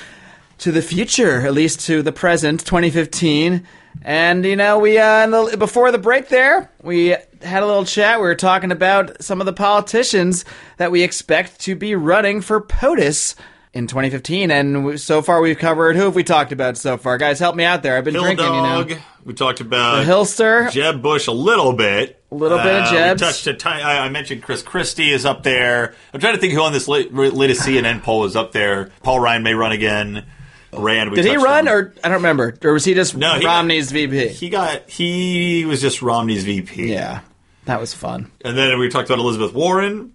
to 0.59 0.71
the 0.71 0.81
future, 0.81 1.41
at 1.41 1.51
least 1.51 1.81
to 1.87 2.03
the 2.03 2.13
present, 2.13 2.61
2015. 2.61 3.67
And 4.01 4.45
you 4.45 4.55
know, 4.55 4.79
we 4.79 4.97
uh, 4.97 5.27
the, 5.27 5.57
before 5.57 5.91
the 5.91 5.97
break 5.97 6.29
there, 6.29 6.71
we 6.81 7.17
had 7.45 7.63
a 7.63 7.65
little 7.65 7.85
chat. 7.85 8.19
We 8.19 8.25
were 8.27 8.35
talking 8.35 8.71
about 8.71 9.21
some 9.23 9.39
of 9.39 9.45
the 9.45 9.53
politicians 9.53 10.45
that 10.77 10.91
we 10.91 11.03
expect 11.03 11.59
to 11.61 11.75
be 11.75 11.95
running 11.95 12.41
for 12.41 12.59
POTUS 12.61 13.35
in 13.73 13.87
2015. 13.87 14.51
And 14.51 14.99
so 14.99 15.21
far, 15.21 15.41
we've 15.41 15.57
covered 15.57 15.95
who 15.95 16.03
have 16.03 16.15
we 16.15 16.23
talked 16.23 16.51
about 16.51 16.77
so 16.77 16.97
far? 16.97 17.17
Guys, 17.17 17.39
help 17.39 17.55
me 17.55 17.63
out 17.63 17.83
there. 17.83 17.97
I've 17.97 18.03
been 18.03 18.13
Hill 18.15 18.23
drinking, 18.23 18.45
Dog. 18.45 18.89
you 18.89 18.95
know. 18.95 19.01
We 19.25 19.33
talked 19.33 19.59
about 19.59 20.03
The 20.05 20.11
Hillster. 20.11 20.71
Jeb 20.71 21.01
Bush 21.01 21.27
a 21.27 21.31
little 21.31 21.73
bit. 21.73 22.21
A 22.31 22.35
little 22.35 22.57
bit 22.57 22.67
of 22.75 22.83
uh, 22.83 22.91
Jeb. 22.91 23.17
Touched 23.17 23.47
a 23.47 23.53
ti- 23.53 23.69
I 23.69 24.05
I 24.05 24.09
mentioned 24.09 24.43
Chris 24.43 24.61
Christie 24.61 25.11
is 25.11 25.25
up 25.25 25.41
there. 25.43 25.95
I'm 26.13 26.19
trying 26.19 26.35
to 26.35 26.39
think 26.39 26.53
who 26.53 26.61
on 26.61 26.73
this 26.73 26.87
latest 26.87 27.61
CNN 27.65 28.03
poll 28.03 28.25
is 28.25 28.35
up 28.35 28.51
there. 28.51 28.91
Paul 29.03 29.19
Ryan 29.19 29.41
may 29.43 29.53
run 29.53 29.71
again. 29.71 30.25
Rand. 30.73 31.09
We 31.11 31.15
Did 31.15 31.25
he 31.25 31.37
run, 31.37 31.67
on. 31.69 31.73
or 31.73 31.93
I 32.03 32.09
don't 32.09 32.17
remember, 32.17 32.57
or 32.61 32.73
was 32.73 32.83
he 32.83 32.93
just 32.93 33.15
No, 33.15 33.39
he- 33.39 33.45
Romney's 33.45 33.91
VP? 33.93 34.27
He 34.29 34.49
got. 34.49 34.89
He 34.89 35.63
was 35.65 35.79
just 35.81 36.01
Romney's 36.01 36.43
VP. 36.43 36.91
Yeah, 36.91 37.21
that 37.65 37.79
was 37.79 37.93
fun. 37.93 38.31
And 38.43 38.57
then 38.57 38.77
we 38.79 38.89
talked 38.89 39.09
about 39.09 39.19
Elizabeth 39.19 39.53
Warren. 39.53 40.13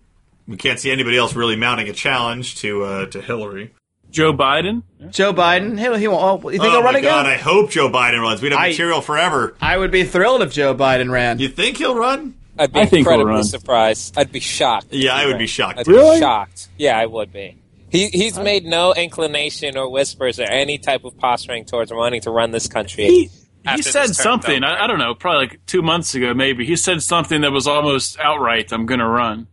We 0.48 0.56
can't 0.56 0.78
see 0.80 0.90
anybody 0.90 1.16
else 1.16 1.34
really 1.36 1.56
mounting 1.56 1.88
a 1.88 1.92
challenge 1.92 2.56
to 2.56 2.82
uh, 2.84 3.06
to 3.06 3.20
Hillary. 3.20 3.72
Joe 4.10 4.32
Biden. 4.32 4.82
Joe 5.10 5.32
Biden. 5.32 5.78
He, 5.78 6.00
he 6.00 6.08
won't. 6.08 6.44
Oh, 6.44 6.48
you 6.50 6.58
think 6.58 6.64
oh 6.64 6.70
he'll 6.72 6.82
run 6.82 6.94
my 6.94 6.98
again? 6.98 7.10
God! 7.12 7.26
I 7.26 7.36
hope 7.36 7.70
Joe 7.70 7.88
Biden 7.88 8.20
runs. 8.20 8.42
We'd 8.42 8.50
have 8.52 8.60
I- 8.60 8.68
material 8.70 9.00
forever. 9.00 9.54
I 9.60 9.76
would 9.76 9.90
be 9.92 10.02
thrilled 10.04 10.42
if 10.42 10.52
Joe 10.52 10.74
Biden 10.74 11.10
ran. 11.10 11.38
You 11.38 11.48
think 11.48 11.76
he'll 11.76 11.94
run? 11.94 12.34
I'd 12.58 12.72
be 12.72 12.80
I 12.80 12.82
think 12.82 12.90
he'll 12.90 12.98
incredibly 13.00 13.32
run. 13.34 13.44
surprised. 13.44 14.18
I'd 14.18 14.32
be 14.32 14.40
shocked. 14.40 14.88
Yeah, 14.90 15.14
I 15.14 15.26
would 15.26 15.38
be 15.38 15.44
Right. 15.44 15.48
shocked. 15.48 15.78
I'd 15.78 15.86
Really? 15.86 16.16
be 16.16 16.20
shocked. 16.20 16.68
Yeah, 16.76 16.98
I 16.98 17.06
would 17.06 17.32
be. 17.32 17.56
He, 17.90 18.08
he's 18.08 18.38
made 18.38 18.64
no 18.64 18.92
inclination 18.92 19.76
or 19.76 19.88
whispers 19.90 20.38
or 20.38 20.44
any 20.44 20.78
type 20.78 21.04
of 21.04 21.16
posturing 21.16 21.64
towards 21.64 21.92
wanting 21.92 22.20
to 22.22 22.30
run 22.30 22.50
this 22.50 22.66
country. 22.68 23.04
He, 23.06 23.30
he 23.74 23.82
said 23.82 24.14
something. 24.14 24.64
I, 24.64 24.84
I 24.84 24.86
don't 24.86 24.98
know, 24.98 25.14
probably 25.14 25.46
like 25.48 25.66
two 25.66 25.82
months 25.82 26.14
ago, 26.14 26.34
maybe. 26.34 26.64
He 26.66 26.76
said 26.76 27.02
something 27.02 27.42
that 27.42 27.52
was 27.52 27.66
almost 27.66 28.18
outright. 28.18 28.72
I'm 28.72 28.86
going 28.86 29.00
to 29.00 29.06
run. 29.06 29.46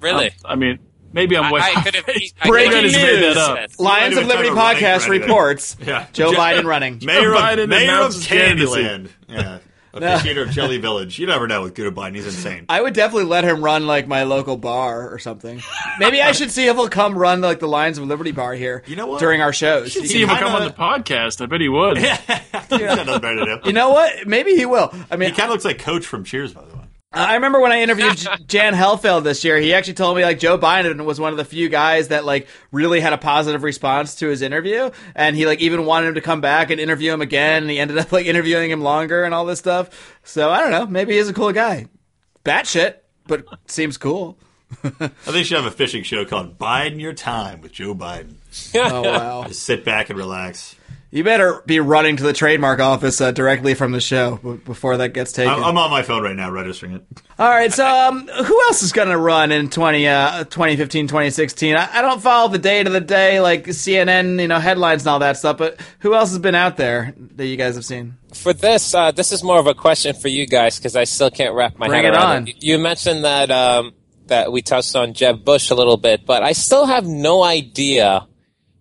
Really? 0.00 0.30
I, 0.44 0.52
I 0.52 0.54
mean, 0.56 0.78
maybe 1.12 1.36
I'm 1.36 1.50
way. 1.52 1.60
I, 1.60 1.74
I 1.76 1.82
could 1.82 1.94
have. 1.94 2.04
Breaking 2.06 2.32
Breaking 2.46 2.82
news. 2.82 2.92
made 2.94 3.34
that. 3.34 3.78
Lions 3.78 4.16
of 4.16 4.26
Liberty 4.26 4.50
podcast 4.50 5.08
reports 5.08 5.76
Yeah. 5.80 6.06
Joe 6.12 6.32
Biden 6.32 6.64
running. 6.64 7.00
Mayor 7.02 7.32
Biden 7.32 7.64
of, 7.64 7.68
Mayor 7.68 7.90
of 7.90 7.98
announces. 7.98 8.26
Candyland. 8.26 9.08
Yeah. 9.28 9.58
Officiator 9.92 10.42
of 10.42 10.50
Jelly 10.50 10.78
Village. 10.78 11.18
You 11.18 11.26
never 11.26 11.48
know 11.48 11.62
with 11.62 11.74
Joe 11.74 11.90
He's 12.12 12.26
insane. 12.26 12.66
I 12.68 12.80
would 12.80 12.94
definitely 12.94 13.24
let 13.24 13.44
him 13.44 13.62
run 13.62 13.86
like 13.86 14.06
my 14.06 14.22
local 14.22 14.56
bar 14.56 15.12
or 15.12 15.18
something. 15.18 15.60
Maybe 15.98 16.22
I 16.22 16.32
should 16.32 16.50
see 16.50 16.66
if 16.66 16.76
he'll 16.76 16.88
come 16.88 17.16
run 17.16 17.40
like 17.40 17.58
the 17.58 17.68
Lions 17.68 17.98
of 17.98 18.06
Liberty 18.06 18.32
bar 18.32 18.54
here. 18.54 18.82
You 18.86 18.96
know 18.96 19.06
what? 19.06 19.20
During 19.20 19.40
our 19.42 19.52
shows. 19.52 19.92
See 19.92 20.22
him 20.22 20.28
come 20.28 20.54
on 20.54 20.64
the 20.64 20.72
podcast. 20.72 21.40
I 21.40 21.46
bet 21.46 21.60
he 21.60 21.68
would. 21.68 21.98
He's 21.98 22.08
got 22.08 23.06
nothing 23.06 23.20
better 23.20 23.44
to 23.44 23.44
do. 23.44 23.60
You 23.64 23.72
know 23.72 23.90
what? 23.90 24.26
Maybe 24.26 24.54
he 24.56 24.66
will. 24.66 24.94
I 25.10 25.16
mean, 25.16 25.30
He 25.30 25.34
kind 25.36 25.48
of 25.48 25.52
looks 25.52 25.64
like 25.64 25.78
Coach 25.78 26.06
from 26.06 26.24
Cheers, 26.24 26.54
by 26.54 26.64
the 26.64 26.76
way. 26.76 26.84
I 27.12 27.34
remember 27.34 27.58
when 27.58 27.72
I 27.72 27.80
interviewed 27.82 28.16
Jan 28.46 28.72
Helfeld 28.72 29.24
this 29.24 29.42
year. 29.42 29.58
He 29.58 29.74
actually 29.74 29.94
told 29.94 30.16
me 30.16 30.22
like 30.22 30.38
Joe 30.38 30.56
Biden 30.56 31.04
was 31.04 31.18
one 31.18 31.32
of 31.32 31.38
the 31.38 31.44
few 31.44 31.68
guys 31.68 32.08
that 32.08 32.24
like 32.24 32.46
really 32.70 33.00
had 33.00 33.12
a 33.12 33.18
positive 33.18 33.64
response 33.64 34.14
to 34.16 34.28
his 34.28 34.42
interview, 34.42 34.90
and 35.16 35.34
he 35.34 35.44
like 35.44 35.60
even 35.60 35.86
wanted 35.86 36.08
him 36.08 36.14
to 36.14 36.20
come 36.20 36.40
back 36.40 36.70
and 36.70 36.80
interview 36.80 37.12
him 37.12 37.20
again. 37.20 37.62
And 37.62 37.70
he 37.70 37.80
ended 37.80 37.98
up 37.98 38.12
like 38.12 38.26
interviewing 38.26 38.70
him 38.70 38.80
longer 38.80 39.24
and 39.24 39.34
all 39.34 39.44
this 39.44 39.58
stuff. 39.58 40.20
So 40.22 40.50
I 40.50 40.60
don't 40.60 40.70
know. 40.70 40.86
Maybe 40.86 41.16
he's 41.16 41.28
a 41.28 41.34
cool 41.34 41.52
guy. 41.52 41.86
Batshit, 42.44 42.96
but 43.26 43.44
seems 43.66 43.96
cool. 43.98 44.38
I 44.84 44.88
think 45.08 45.36
you 45.36 45.44
should 45.44 45.56
have 45.56 45.66
a 45.66 45.72
fishing 45.76 46.04
show 46.04 46.24
called 46.24 46.58
Biden 46.60 47.00
Your 47.00 47.12
Time 47.12 47.60
with 47.60 47.72
Joe 47.72 47.94
Biden. 47.94 48.34
Oh 48.74 49.02
wow. 49.02 49.44
Just 49.48 49.62
sit 49.62 49.84
back 49.84 50.10
and 50.10 50.18
relax. 50.18 50.76
You 51.12 51.24
better 51.24 51.60
be 51.66 51.80
running 51.80 52.16
to 52.18 52.22
the 52.22 52.32
trademark 52.32 52.78
office 52.78 53.20
uh, 53.20 53.32
directly 53.32 53.74
from 53.74 53.90
the 53.90 54.00
show 54.00 54.38
b- 54.42 54.60
before 54.64 54.96
that 54.98 55.08
gets 55.08 55.32
taken. 55.32 55.52
I'm, 55.52 55.64
I'm 55.64 55.78
on 55.78 55.90
my 55.90 56.02
phone 56.02 56.22
right 56.22 56.36
now 56.36 56.52
registering 56.52 56.92
it. 56.94 57.04
All 57.38 57.48
right, 57.48 57.72
so 57.72 57.84
um, 57.84 58.28
who 58.28 58.62
else 58.68 58.82
is 58.84 58.92
going 58.92 59.08
to 59.08 59.16
run 59.18 59.50
in 59.50 59.70
20, 59.70 60.06
uh, 60.06 60.44
2015, 60.44 61.08
2016? 61.08 61.74
I, 61.74 61.98
I 61.98 62.02
don't 62.02 62.22
follow 62.22 62.48
the 62.48 62.58
day 62.58 62.84
to 62.84 62.90
the 62.90 63.00
day, 63.00 63.40
like 63.40 63.64
CNN, 63.64 64.40
you 64.40 64.46
know, 64.46 64.60
headlines 64.60 65.02
and 65.02 65.08
all 65.08 65.18
that 65.18 65.36
stuff, 65.36 65.58
but 65.58 65.80
who 65.98 66.14
else 66.14 66.28
has 66.30 66.38
been 66.38 66.54
out 66.54 66.76
there 66.76 67.12
that 67.36 67.46
you 67.46 67.56
guys 67.56 67.74
have 67.74 67.84
seen? 67.84 68.16
For 68.32 68.52
this, 68.52 68.94
uh, 68.94 69.10
this 69.10 69.32
is 69.32 69.42
more 69.42 69.58
of 69.58 69.66
a 69.66 69.74
question 69.74 70.14
for 70.14 70.28
you 70.28 70.46
guys 70.46 70.76
because 70.78 70.94
I 70.94 71.04
still 71.04 71.30
can't 71.32 71.54
wrap 71.56 71.76
my 71.76 71.88
Bring 71.88 72.04
head 72.04 72.14
it 72.14 72.16
around 72.16 72.36
on. 72.36 72.48
it. 72.48 72.62
You 72.62 72.78
mentioned 72.78 73.24
that 73.24 73.50
um, 73.50 73.94
that 74.26 74.52
we 74.52 74.62
touched 74.62 74.94
on 74.94 75.12
Jeb 75.14 75.44
Bush 75.44 75.70
a 75.70 75.74
little 75.74 75.96
bit, 75.96 76.24
but 76.24 76.44
I 76.44 76.52
still 76.52 76.86
have 76.86 77.04
no 77.04 77.42
idea 77.42 78.28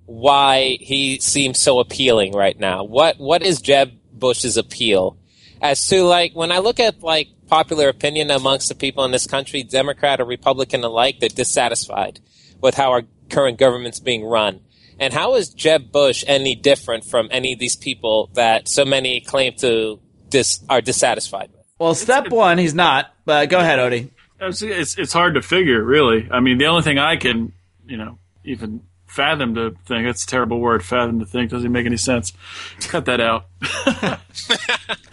why 0.10 0.78
he 0.82 1.20
seems 1.20 1.60
so 1.60 1.80
appealing 1.80 2.34
right 2.34 2.60
now. 2.60 2.84
What 2.84 3.20
what 3.20 3.44
is 3.44 3.62
Jeb 3.62 3.92
Bush's 4.12 4.58
appeal? 4.58 5.18
As 5.62 5.86
to 5.88 6.04
like 6.04 6.34
when 6.34 6.52
I 6.52 6.58
look 6.58 6.80
at 6.80 7.04
like 7.04 7.28
popular 7.48 7.90
opinion 7.90 8.32
amongst 8.32 8.70
the 8.70 8.76
people 8.76 9.06
in 9.06 9.12
this 9.12 9.28
country, 9.28 9.62
Democrat 9.62 10.20
or 10.20 10.26
Republican 10.26 10.84
alike, 10.84 11.20
they're 11.20 11.30
dissatisfied 11.30 12.20
with 12.60 12.74
how 12.74 12.90
our 12.90 13.04
current 13.30 13.60
government's 13.60 14.00
being 14.00 14.24
run. 14.26 14.62
And 15.00 15.14
how 15.14 15.36
is 15.36 15.50
Jeb 15.50 15.92
Bush 15.92 16.24
any 16.28 16.56
different 16.56 17.06
from 17.06 17.30
any 17.32 17.54
of 17.54 17.60
these 17.60 17.76
people 17.76 18.32
that 18.34 18.68
so 18.68 18.84
many 18.84 19.22
claim 19.22 19.54
to 19.60 20.00
dis- 20.30 20.64
are 20.70 20.82
dissatisfied 20.82 21.52
with? 21.52 21.66
Well, 21.78 21.94
step 21.94 22.30
one, 22.30 22.58
he's 22.58 22.74
not. 22.74 23.14
But 23.26 23.50
go 23.50 23.60
ahead, 23.60 23.80
Odie. 23.80 24.10
It's, 24.42 24.62
it's 24.62 24.98
it's 24.98 25.14
hard 25.14 25.36
to 25.36 25.42
figure, 25.44 25.84
really. 25.84 26.28
I 26.32 26.40
mean, 26.40 26.58
the 26.58 26.66
only 26.66 26.82
thing 26.82 26.98
I 26.98 27.16
can, 27.18 27.54
you 27.86 27.98
know, 27.98 28.18
even 28.44 28.82
fathom 29.10 29.56
to 29.56 29.76
think 29.86 30.06
that's 30.06 30.24
a 30.24 30.28
terrible 30.28 30.60
word. 30.60 30.84
Fathom 30.84 31.20
to 31.20 31.26
think 31.26 31.52
doesn't 31.52 31.72
make 31.72 31.86
any 31.86 31.98
sense. 31.98 32.34
Cut 32.82 33.06
that 33.06 33.20
out. 33.20 33.46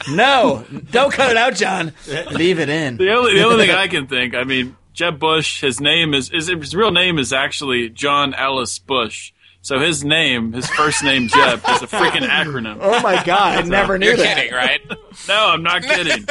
No, 0.09 0.65
don't 0.93 1.13
cut 1.13 1.33
it 1.33 1.37
out, 1.37 1.57
John. 1.57 1.93
Leave 2.31 2.61
it 2.61 2.69
in. 2.69 2.97
The 2.97 3.11
only 3.13 3.35
the 3.35 3.45
only 3.45 3.67
thing 3.67 3.75
I 3.75 3.89
can 3.89 4.07
think, 4.07 4.37
I 4.37 4.45
mean, 4.45 4.77
Jeb 4.93 5.19
Bush. 5.19 5.61
His 5.61 5.81
name 5.81 6.15
is, 6.15 6.31
is 6.31 6.47
his 6.47 6.77
real 6.77 6.93
name 6.93 7.19
is 7.19 7.33
actually 7.33 7.89
John 7.91 8.33
Ellis 8.35 8.79
Bush. 8.79 9.33
So 9.63 9.81
his 9.81 10.05
name, 10.05 10.53
his 10.53 10.69
first 10.71 11.03
name 11.03 11.27
Jeb, 11.27 11.59
is 11.71 11.83
a 11.83 11.89
freaking 11.89 12.29
acronym. 12.29 12.79
Oh 12.81 13.01
my 13.03 13.21
god, 13.25 13.59
I 13.59 13.63
never 13.63 13.99
knew 13.99 14.07
You're 14.07 14.17
that. 14.19 14.37
kidding, 14.37 14.55
right? 14.55 14.81
No, 15.27 15.49
I'm 15.49 15.65
not 15.65 15.83
kidding. 15.83 16.25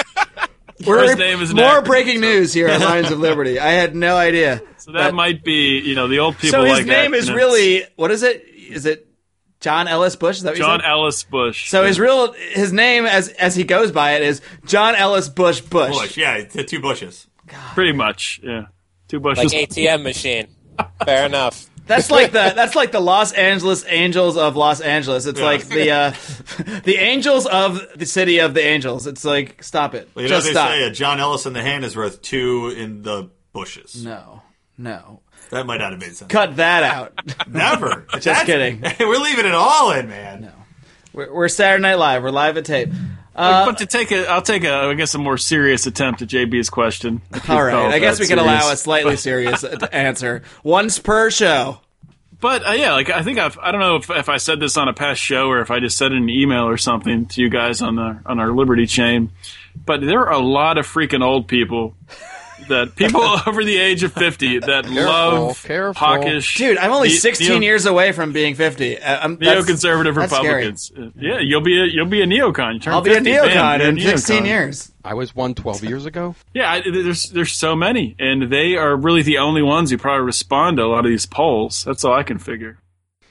We're 0.85 1.07
First 1.07 1.17
name 1.17 1.41
is 1.41 1.51
an 1.51 1.57
more 1.57 1.81
acronym, 1.81 1.85
breaking 1.85 2.21
news 2.21 2.53
here 2.53 2.67
at 2.67 2.79
Lions 2.81 3.11
of 3.11 3.19
Liberty. 3.19 3.59
I 3.59 3.71
had 3.71 3.95
no 3.95 4.15
idea. 4.17 4.61
So 4.77 4.91
that 4.91 5.13
might 5.13 5.43
be, 5.43 5.79
you 5.79 5.95
know, 5.95 6.07
the 6.07 6.19
old 6.19 6.35
people 6.37 6.59
so 6.59 6.63
his 6.63 6.79
like 6.79 6.85
name 6.85 7.13
is 7.13 7.31
really 7.31 7.85
what 7.95 8.11
is 8.11 8.23
it? 8.23 8.43
Is 8.47 8.85
it 8.85 9.07
John 9.59 9.87
Ellis 9.87 10.15
Bush? 10.15 10.37
Is 10.37 10.43
that 10.43 10.51
what 10.51 10.57
you 10.57 10.63
John 10.63 10.79
said? 10.81 10.89
Ellis 10.89 11.23
Bush. 11.23 11.69
So 11.69 11.83
his 11.83 11.99
real 11.99 12.33
his 12.33 12.71
name 12.71 13.05
as 13.05 13.29
as 13.29 13.55
he 13.55 13.63
goes 13.63 13.91
by 13.91 14.13
it 14.13 14.21
is 14.21 14.41
John 14.65 14.95
Ellis 14.95 15.29
Bush 15.29 15.61
Bush. 15.61 15.97
Bush, 15.97 16.17
yeah, 16.17 16.43
the 16.43 16.63
two 16.63 16.79
bushes. 16.79 17.27
Pretty 17.47 17.91
much, 17.93 18.39
yeah. 18.43 18.65
Two 19.07 19.19
Bushes. 19.19 19.53
Like 19.53 19.69
bushes. 19.69 19.77
ATM 19.77 20.03
machine. 20.03 20.47
Fair 21.05 21.25
enough. 21.25 21.69
That's 21.87 22.09
like 22.09 22.31
the 22.31 22.51
that's 22.55 22.75
like 22.75 22.91
the 22.91 22.99
Los 22.99 23.31
Angeles 23.33 23.85
Angels 23.87 24.37
of 24.37 24.55
Los 24.55 24.81
Angeles. 24.81 25.25
It's 25.25 25.39
Yeah. 25.39 25.45
like 25.45 25.67
the 25.67 25.91
uh, 25.91 26.13
the 26.83 26.95
Angels 26.97 27.45
of 27.45 27.79
the 27.95 28.05
city 28.05 28.39
of 28.39 28.53
the 28.53 28.63
Angels. 28.63 29.05
It's 29.07 29.23
like 29.23 29.61
stop 29.63 29.93
it. 29.95 30.09
Well, 30.15 30.23
you 30.25 30.31
know 30.31 30.41
they 30.41 30.51
stop. 30.51 30.69
say 30.69 30.83
a 30.83 30.91
John 30.91 31.19
Ellis 31.19 31.45
in 31.45 31.53
the 31.53 31.61
hand 31.61 31.85
is 31.85 31.95
worth 31.95 32.21
two 32.21 32.69
in 32.75 33.01
the 33.03 33.29
bushes. 33.53 34.03
No, 34.03 34.41
no. 34.77 35.21
That 35.51 35.67
might 35.67 35.77
not 35.77 35.91
have 35.91 36.01
made 36.01 36.15
sense. 36.15 36.31
Cut 36.31 36.55
that 36.55 36.81
out. 36.83 37.13
Never. 37.47 38.05
Just 38.13 38.25
That's- 38.25 38.45
kidding. 38.47 38.81
We're 38.99 39.17
leaving 39.19 39.45
it 39.45 39.53
all 39.53 39.91
in, 39.91 40.09
man. 40.09 40.51
We're, 41.13 41.31
we're 41.31 41.47
Saturday 41.47 41.81
Night 41.83 41.99
Live. 41.99 42.23
We're 42.23 42.31
live 42.31 42.57
at 42.57 42.65
tape. 42.65 42.89
Uh, 43.35 43.65
but 43.65 43.79
to 43.79 43.85
take 43.85 44.11
a, 44.11 44.27
I'll 44.27 44.41
take 44.41 44.63
a, 44.63 44.73
I 44.73 44.93
guess, 44.93 45.13
a 45.13 45.17
more 45.17 45.37
serious 45.37 45.85
attempt 45.85 46.21
at 46.21 46.29
JB's 46.29 46.69
question. 46.69 47.21
all 47.49 47.63
right. 47.63 47.93
I 47.93 47.99
guess 47.99 48.19
we 48.19 48.27
can 48.27 48.39
allow 48.39 48.71
a 48.71 48.77
slightly 48.77 49.17
serious 49.17 49.63
answer. 49.63 50.43
Once 50.63 50.99
per 50.99 51.29
show. 51.29 51.79
But 52.39 52.67
uh, 52.67 52.71
yeah, 52.71 52.93
like 52.93 53.09
I 53.09 53.23
think 53.23 53.39
I've 53.39 53.57
I 53.59 53.71
don't 53.71 53.81
know 53.81 53.95
if, 53.95 54.09
if 54.09 54.29
I 54.29 54.37
said 54.37 54.59
this 54.59 54.77
on 54.77 54.87
a 54.87 54.93
past 54.93 55.21
show 55.21 55.47
or 55.47 55.61
if 55.61 55.71
I 55.71 55.79
just 55.79 55.97
said 55.97 56.11
it 56.11 56.15
in 56.15 56.23
an 56.23 56.29
email 56.29 56.67
or 56.67 56.77
something 56.77 57.25
to 57.27 57.41
you 57.41 57.49
guys 57.49 57.81
on 57.81 57.95
the 57.95 58.19
on 58.25 58.39
our 58.39 58.51
Liberty 58.51 58.85
chain. 58.85 59.31
But 59.85 60.01
there 60.01 60.27
are 60.27 60.33
a 60.33 60.39
lot 60.39 60.77
of 60.77 60.85
freaking 60.85 61.23
old 61.23 61.47
people 61.47 61.95
that 62.69 62.95
people 62.95 63.21
over 63.47 63.63
the 63.63 63.77
age 63.77 64.03
of 64.03 64.13
fifty 64.13 64.59
that 64.59 64.89
love 64.89 65.63
hawkish. 65.95 66.55
Dude, 66.57 66.77
I'm 66.77 66.91
only 66.91 67.09
16 67.09 67.47
neo- 67.49 67.59
years 67.59 67.85
away 67.85 68.11
from 68.11 68.31
being 68.33 68.55
50. 68.55 68.99
Uh, 68.99 69.19
I'm, 69.21 69.37
that's- 69.37 69.65
Neoconservative 69.65 70.15
that's 70.15 70.33
scary. 70.33 70.65
Republicans. 70.67 70.91
Uh, 70.97 71.09
Yeah, 71.19 71.39
you'll 71.39 71.61
be 71.61 71.79
a 71.81 71.85
you'll 71.85 72.05
be 72.07 72.21
a 72.21 72.25
neocon. 72.25 72.73
You 72.75 72.79
turn 72.79 72.93
I'll 72.93 73.01
be 73.01 73.11
a 73.11 73.15
50, 73.15 73.31
bam, 73.31 73.47
neocon 73.49 73.77
you're 73.79 73.87
a 73.87 73.89
in 73.91 73.99
16 73.99 74.43
neocon. 74.43 74.45
years. 74.47 74.91
I 75.03 75.13
was 75.13 75.35
one 75.35 75.53
12 75.53 75.83
years 75.83 76.05
ago. 76.05 76.35
Yeah, 76.53 76.71
I, 76.71 76.81
there's 76.81 77.23
there's 77.29 77.51
so 77.51 77.75
many, 77.75 78.15
and 78.19 78.51
they 78.51 78.75
are 78.75 78.95
really 78.95 79.21
the 79.21 79.37
only 79.37 79.61
ones 79.61 79.91
who 79.91 79.97
probably 79.97 80.25
respond 80.25 80.77
to 80.77 80.83
a 80.83 80.87
lot 80.87 81.05
of 81.05 81.11
these 81.11 81.25
polls. 81.25 81.83
That's 81.83 82.03
all 82.03 82.13
I 82.13 82.23
can 82.23 82.39
figure. 82.39 82.79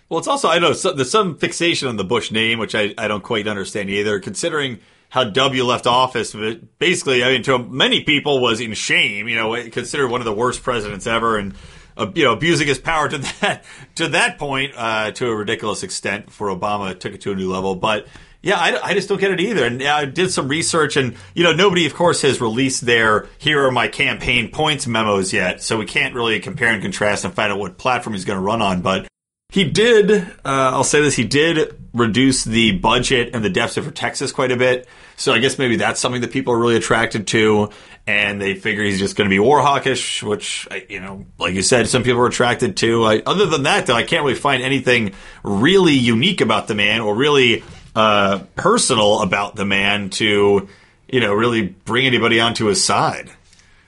Well, 0.09 0.19
it's 0.19 0.29
also 0.29 0.49
I 0.49 0.59
know 0.59 0.73
so, 0.75 0.93
there's 0.93 1.11
some 1.11 1.37
fixation 1.37 1.89
on 1.89 1.97
the 1.97 2.05
Bush 2.05 2.31
name, 2.31 2.59
which 2.59 2.75
I, 2.75 2.95
I 2.97 3.09
don't 3.09 3.25
quite 3.25 3.49
understand 3.49 3.91
either. 3.91 4.21
Considering 4.21 4.79
how 5.15 5.23
W 5.23 5.63
left 5.63 5.87
office, 5.87 6.33
but 6.33 6.81
basically, 6.81 7.23
I 7.23 7.29
mean, 7.29 7.45
to 7.45 7.57
many 7.57 8.03
people 8.03 8.41
was 8.41 8.61
in 8.61 8.75
shame. 8.75 9.29
You 9.29 9.37
know, 9.37 9.71
considered 9.71 10.09
one 10.09 10.21
of 10.21 10.25
the 10.25 10.33
worst 10.33 10.65
presidents 10.65 11.07
ever, 11.07 11.39
and 11.39 11.55
uh, 11.97 12.11
you 12.17 12.25
know, 12.25 12.33
abusing 12.33 12.67
his 12.67 12.81
power 12.81 13.09
to 13.09 13.19
that 13.41 13.63
to 13.95 14.09
that 14.09 14.39
point 14.39 14.73
uh, 14.77 15.13
to 15.13 15.29
a 15.29 15.37
ridiculous 15.37 15.85
extent. 15.85 16.27
Before 16.27 16.49
Obama 16.49 16.99
took 16.99 17.15
it 17.15 17.21
to 17.23 17.33
a 17.33 17.37
new 17.37 17.51
level, 17.51 17.77
but. 17.77 18.09
Yeah, 18.43 18.59
I, 18.59 18.89
I 18.89 18.93
just 18.93 19.09
don't 19.09 19.19
get 19.19 19.31
it 19.31 19.41
either. 19.41 19.65
And 19.65 19.83
I 19.83 20.05
did 20.05 20.31
some 20.31 20.49
research, 20.49 20.99
and 20.99 21.17
you 21.33 21.43
know, 21.45 21.55
nobody, 21.55 21.87
of 21.87 21.95
course, 21.95 22.21
has 22.21 22.43
released 22.43 22.85
their 22.85 23.27
"Here 23.39 23.65
are 23.65 23.71
my 23.71 23.89
campaign 23.89 24.51
points" 24.51 24.87
memos 24.87 25.33
yet, 25.33 25.63
so 25.63 25.79
we 25.79 25.87
can't 25.87 26.15
really 26.15 26.39
compare 26.41 26.69
and 26.69 26.83
contrast 26.83 27.25
and 27.25 27.33
find 27.33 27.51
out 27.51 27.59
what 27.59 27.79
platform 27.79 28.13
he's 28.13 28.27
going 28.27 28.37
to 28.37 28.45
run 28.45 28.61
on. 28.61 28.83
But 28.83 29.09
he 29.55 29.63
did, 29.63 30.11
uh, 30.11 30.25
I'll 30.45 30.83
say 30.83 31.01
this, 31.01 31.15
he 31.15 31.23
did 31.23 31.79
reduce 31.93 32.43
the 32.43 32.73
budget 32.73 33.31
and 33.35 33.45
the 33.45 33.49
deficit 33.49 33.85
for 33.85 33.93
Texas 33.93 34.33
quite 34.33 34.51
a 34.51 34.57
bit. 34.57 34.89
So 35.17 35.33
I 35.33 35.39
guess 35.39 35.61
maybe 35.61 35.77
that's 35.77 36.01
something 36.01 36.23
that 36.23 36.33
people 36.33 36.55
are 36.55 36.59
really 36.59 36.75
attracted 36.75 37.29
to. 37.29 37.71
And 38.05 38.43
they 38.43 38.55
figure 38.55 38.83
he's 38.83 38.99
just 38.99 39.15
going 39.15 39.27
to 39.27 39.33
be 39.33 39.39
war 39.39 39.63
hawkish, 39.63 40.25
which, 40.25 40.67
you 40.89 40.99
know, 40.99 41.25
like 41.39 41.55
you 41.55 41.63
said, 41.63 41.87
some 41.87 42.03
people 42.03 42.21
are 42.23 42.27
attracted 42.27 42.77
to. 42.79 43.05
I, 43.05 43.23
other 43.25 43.47
than 43.47 43.63
that, 43.63 43.87
though, 43.87 43.95
I 43.95 44.03
can't 44.03 44.25
really 44.25 44.35
find 44.35 44.61
anything 44.61 45.13
really 45.45 45.95
unique 45.95 46.41
about 46.41 46.67
the 46.67 46.75
man 46.75 47.01
or 47.01 47.15
really 47.15 47.63
uh, 47.95 48.41
personal 48.57 49.23
about 49.23 49.55
the 49.55 49.65
man 49.65 50.11
to, 50.11 50.69
you 51.09 51.21
know, 51.21 51.33
really 51.33 51.63
bring 51.63 52.07
anybody 52.07 52.41
onto 52.41 52.67
his 52.67 52.85
side. 52.85 53.31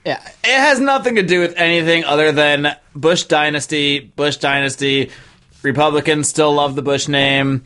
Yeah, 0.05 0.25
it 0.45 0.59
has 0.59 0.79
nothing 0.79 1.17
to 1.17 1.25
do 1.25 1.41
with 1.41 1.57
anything 1.57 2.05
other 2.05 2.31
than 2.31 2.77
Bush 2.95 3.25
dynasty. 3.25 3.99
Bush 3.99 4.37
dynasty. 4.37 5.11
Republicans 5.67 6.29
still 6.29 6.55
love 6.55 6.75
the 6.77 6.83
Bush 6.83 7.09
name. 7.09 7.65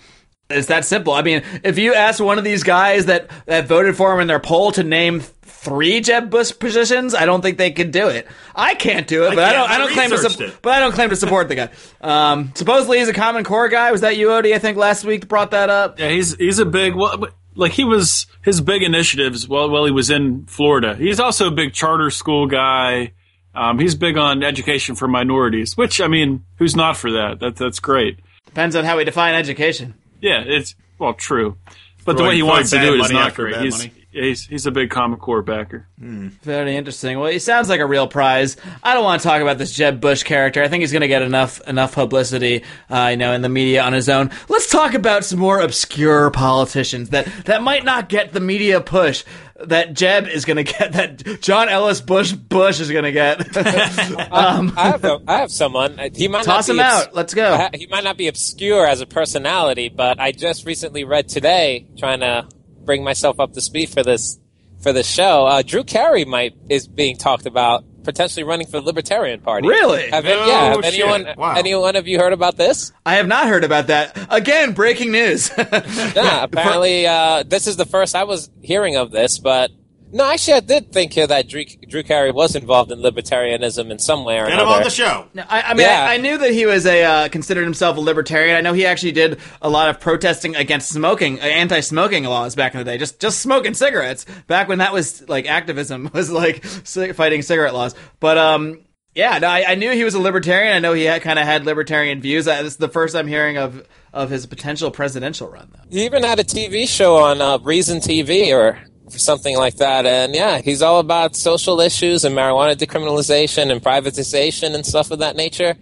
It's 0.49 0.67
that 0.67 0.85
simple. 0.85 1.13
I 1.13 1.23
mean, 1.23 1.43
if 1.63 1.79
you 1.79 1.95
ask 1.95 2.23
one 2.23 2.39
of 2.39 2.45
these 2.45 2.65
guys 2.65 3.07
that 3.07 3.31
that 3.47 3.69
voted 3.69 3.97
for 3.97 4.13
him 4.13 4.21
in 4.21 4.27
their 4.27 4.41
poll 4.41 4.73
to 4.73 4.83
name 4.83 5.21
three 5.21 6.01
Jeb 6.01 6.29
Bush 6.31 6.53
positions, 6.59 7.15
I 7.15 7.25
don't 7.27 7.41
think 7.41 7.59
they 7.59 7.71
could 7.71 7.93
do 7.93 8.09
it. 8.09 8.27
I 8.57 8.75
can't 8.75 9.07
do 9.07 9.27
it, 9.27 9.37
but 9.37 9.45
I, 9.45 9.53
can't. 9.53 9.55
don't. 9.55 9.71
I 9.71 9.75
I 9.75 9.79
don't 9.79 9.93
claim 9.93 10.11
to. 10.11 10.31
Su- 10.31 10.53
but 10.63 10.73
I 10.73 10.81
don't 10.81 10.93
claim 10.93 11.11
to 11.11 11.17
support 11.17 11.49
the 11.49 11.55
guy. 11.55 11.69
Um, 12.01 12.53
supposedly 12.57 12.99
he's 12.99 13.09
a 13.09 13.13
Common 13.13 13.45
Core 13.45 13.69
guy. 13.69 13.93
Was 13.93 14.01
that 14.01 14.17
you, 14.17 14.29
Odie? 14.29 14.55
I 14.55 14.59
think 14.59 14.77
last 14.77 15.05
week 15.05 15.29
brought 15.29 15.53
that 15.53 15.71
up. 15.71 16.01
Yeah, 16.01 16.09
he's 16.09 16.35
he's 16.35 16.59
a 16.59 16.67
big 16.67 16.97
well, 16.97 17.29
like 17.55 17.73
he 17.73 17.85
was 17.85 18.27
his 18.43 18.61
big 18.61 18.83
initiatives 18.83 19.47
while 19.47 19.71
while 19.71 19.85
he 19.85 19.93
was 19.93 20.11
in 20.11 20.47
Florida. 20.47 20.97
He's 20.97 21.21
also 21.21 21.47
a 21.47 21.53
big 21.53 21.75
charter 21.75 22.11
school 22.11 22.47
guy. 22.47 23.13
Um, 23.55 23.79
he's 23.79 23.95
big 23.95 24.17
on 24.17 24.43
education 24.43 24.95
for 24.95 25.09
minorities, 25.09 25.77
which 25.77 26.01
I 26.01 26.07
mean, 26.07 26.45
who's 26.57 26.77
not 26.77 26.97
for 26.97 27.11
that? 27.13 27.41
That 27.41 27.57
that's 27.57 27.81
great. 27.81 28.21
Depends 28.47 28.77
on 28.77 28.85
how 28.85 28.97
we 28.97 29.05
define 29.05 29.35
education. 29.35 29.95
Yeah, 30.21 30.43
it's 30.45 30.75
well 30.99 31.15
true, 31.15 31.57
but 32.05 32.17
the 32.17 32.23
way 32.25 32.37
he 32.37 32.43
wants 32.43 32.71
to 32.71 32.81
do 32.81 32.95
it 32.95 33.01
is 33.01 33.11
not 33.11 33.35
great. 33.35 33.57
He's, 33.57 33.79
money. 33.79 33.93
Yeah, 34.13 34.23
he's 34.25 34.47
he's 34.47 34.67
a 34.67 34.71
big 34.71 34.91
Common 34.91 35.19
Core 35.19 35.43
backer. 35.43 35.87
Very 35.99 36.77
interesting. 36.77 37.19
Well, 37.19 37.31
he 37.31 37.39
sounds 37.39 37.69
like 37.69 37.81
a 37.81 37.87
real 37.87 38.07
prize. 38.09 38.57
I 38.83 38.95
don't 38.95 39.05
want 39.05 39.21
to 39.23 39.29
talk 39.29 39.43
about 39.43 39.59
this 39.59 39.73
Jeb 39.73 40.01
Bush 40.01 40.23
character. 40.23 40.63
I 40.63 40.69
think 40.69 40.81
he's 40.83 40.93
going 40.93 41.03
to 41.03 41.09
get 41.09 41.23
enough 41.23 41.61
enough 41.69 41.95
publicity, 41.95 42.65
uh, 42.89 43.09
you 43.11 43.17
know, 43.17 43.33
in 43.33 43.43
the 43.43 43.49
media 43.49 43.83
on 43.83 43.93
his 43.93 44.09
own. 44.09 44.31
Let's 44.49 44.71
talk 44.71 44.95
about 44.95 45.25
some 45.25 45.39
more 45.39 45.61
obscure 45.61 46.31
politicians 46.31 47.11
that 47.11 47.27
that 47.47 47.63
might 47.63 47.85
not 47.85 48.09
get 48.09 48.33
the 48.33 48.41
media 48.41 48.81
push 48.81 49.25
that 49.67 49.93
Jeb 49.93 50.27
is 50.27 50.45
going 50.47 50.57
to 50.65 50.65
get. 50.65 50.93
That 50.93 51.41
John 51.43 51.69
Ellis 51.69 52.01
Bush 52.01 52.33
Bush 52.33 52.81
is 52.81 52.91
going 52.91 53.05
to 53.05 53.13
get. 53.13 53.57
um, 54.33 54.73
I 54.77 54.89
have, 54.91 55.05
a, 55.05 55.21
I 55.29 55.39
have 55.39 55.51
someone. 55.53 56.01
Uh, 56.01 56.09
He 56.15 56.29
might 56.29 56.45
Toss 56.45 56.69
not 56.69 56.73
him 56.73 56.77
be 56.79 56.83
obs- 56.83 57.07
out. 57.09 57.15
Let's 57.15 57.35
go. 57.35 57.53
I- 57.55 57.71
He 57.77 57.87
might 57.87 58.05
not 58.05 58.17
be 58.17 58.29
obscure 58.29 58.87
as 58.87 59.01
a 59.03 59.07
personality, 59.07 59.89
but 59.89 60.19
I 60.19 60.33
just 60.33 60.67
recently 60.67 61.05
read 61.05 61.29
today, 61.29 61.87
trying 61.99 62.21
to 62.21 62.47
bring 62.91 63.05
myself 63.05 63.39
up 63.39 63.53
to 63.53 63.61
speed 63.61 63.89
for 63.89 64.03
this 64.03 64.41
for 64.83 64.93
this 64.93 65.07
show. 65.09 65.47
Uh, 65.47 65.63
Drew 65.63 65.85
Carey 65.85 66.25
might 66.25 66.57
is 66.69 66.89
being 66.89 67.17
talked 67.17 67.47
about 67.47 67.85
potentially 68.03 68.43
running 68.43 68.67
for 68.67 68.81
the 68.81 68.83
Libertarian 68.83 69.41
Party. 69.41 69.69
Really? 69.69 70.11
Have, 70.11 70.25
No 70.25 70.47
yeah. 70.47 70.75
Have 70.75 70.83
anyone 70.85 71.29
Wow. 71.37 71.55
anyone 71.57 71.95
of 71.95 72.09
you 72.09 72.19
heard 72.19 72.33
about 72.33 72.57
this? 72.57 72.91
I 73.07 73.15
have 73.15 73.29
not 73.29 73.47
heard 73.47 73.63
about 73.63 73.87
that. 73.87 74.19
Again, 74.29 74.73
breaking 74.73 75.13
news. 75.13 75.53
yeah, 75.59 76.43
apparently 76.43 77.07
uh, 77.07 77.45
this 77.47 77.69
is 77.69 77.77
the 77.77 77.85
first 77.87 78.17
I 78.17 78.25
was 78.25 78.51
hearing 78.61 78.97
of 78.97 79.13
this, 79.13 79.39
but 79.39 79.71
no, 80.13 80.25
actually 80.31 80.55
I 80.55 80.61
did 80.61 80.93
think 80.93 81.13
here 81.13 81.27
that 81.27 81.49
Drew, 81.49 81.65
Drew 81.89 82.03
Carey 82.03 82.31
was 82.33 82.57
involved 82.57 82.91
in 82.93 82.99
libertarianism 83.01 83.91
in 83.91 83.99
some 83.99 84.25
way 84.25 84.39
or 84.39 84.45
Get 84.47 84.55
another. 84.55 84.69
him 84.71 84.77
on 84.79 84.83
the 84.83 84.91
show. 84.91 85.27
No, 85.35 85.45
I, 85.49 85.63
I 85.63 85.75
mean, 85.75 85.87
Yeah. 85.87 86.07
I, 86.09 86.15
I 86.15 86.17
knew 86.17 86.37
that 86.39 86.51
he 86.53 86.67
was 86.67 86.87
a 86.87 87.03
uh, 87.05 87.29
considered 87.29 87.65
himself 87.65 87.97
a 87.97 88.01
libertarian. 88.01 88.57
I 88.57 88.61
know 88.61 88.73
he 88.73 88.87
actually 88.87 89.13
did 89.13 89.39
a 89.63 89.69
lot 89.69 89.89
of 89.89 90.01
protesting 90.01 90.57
against 90.57 90.91
smoking, 90.91 91.41
uh, 91.41 91.45
anti-smoking 91.45 92.25
laws 92.25 92.55
back 92.55 92.75
in 92.75 92.79
the 92.79 92.85
day. 92.85 92.99
Just 92.99 93.21
just 93.21 93.41
smoking 93.41 93.75
cigarettes 93.75 94.27
back 94.47 94.69
when 94.69 94.79
that 94.79 94.93
was 94.93 95.29
like 95.29 95.47
activism 95.47 96.11
was 96.15 96.31
like 96.31 96.63
ci- 96.85 97.13
fighting 97.13 97.43
cigarette 97.43 97.75
laws. 97.75 97.95
But 98.19 98.37
um, 98.39 98.81
Yeah, 99.15 99.39
no, 99.39 99.49
I, 99.49 99.65
I 99.73 99.75
knew 99.75 99.91
he 99.93 100.05
was 100.05 100.15
a 100.15 100.21
libertarian. 100.21 100.75
I 100.75 100.79
know 100.79 100.93
he 100.93 101.07
kind 101.21 101.39
of 101.39 101.45
had 101.45 101.67
libertarian 101.67 102.21
views. 102.21 102.47
Uh, 102.49 102.63
this 102.63 102.73
is 102.73 102.77
the 102.79 102.89
first 102.89 103.15
I'm 103.17 103.27
hearing 103.29 103.59
of 103.59 103.87
of 104.13 104.29
his 104.31 104.45
potential 104.47 104.91
presidential 104.91 105.49
run. 105.49 105.71
Though. 105.73 105.85
He 105.89 106.05
even 106.05 106.25
had 106.25 106.41
a 106.41 106.45
TV 106.45 106.89
show 106.89 107.17
on 107.17 107.41
uh, 107.41 107.59
Reason 107.59 107.99
TV 107.99 108.53
or 108.53 108.77
something 109.19 109.57
like 109.57 109.77
that. 109.77 110.07
And 110.07 110.35
yeah, 110.35 110.61
he's 110.61 110.83
all 110.83 111.01
about 111.01 111.37
social 111.37 111.81
issues 111.81 112.25
and 112.25 112.37
marijuana 112.37 112.75
decriminalization 112.75 113.71
and 113.71 113.83
privatization 113.83 114.75
and 114.75 114.85
stuff 114.85 115.11
of 115.11 115.21
that 115.21 115.37
nature. 115.37 115.77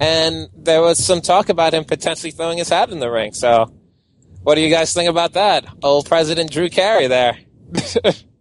And 0.00 0.48
there 0.56 0.80
was 0.80 1.04
some 1.04 1.20
talk 1.20 1.48
about 1.48 1.74
him 1.74 1.84
potentially 1.84 2.30
throwing 2.30 2.58
his 2.58 2.68
hat 2.68 2.90
in 2.90 3.00
the 3.00 3.10
ring. 3.10 3.32
So, 3.32 3.72
what 4.42 4.54
do 4.54 4.60
you 4.60 4.70
guys 4.70 4.94
think 4.94 5.10
about 5.10 5.32
that? 5.32 5.66
Old 5.82 6.06
President 6.06 6.50
Drew 6.50 6.68
Carey 6.68 7.08
there. 7.08 7.38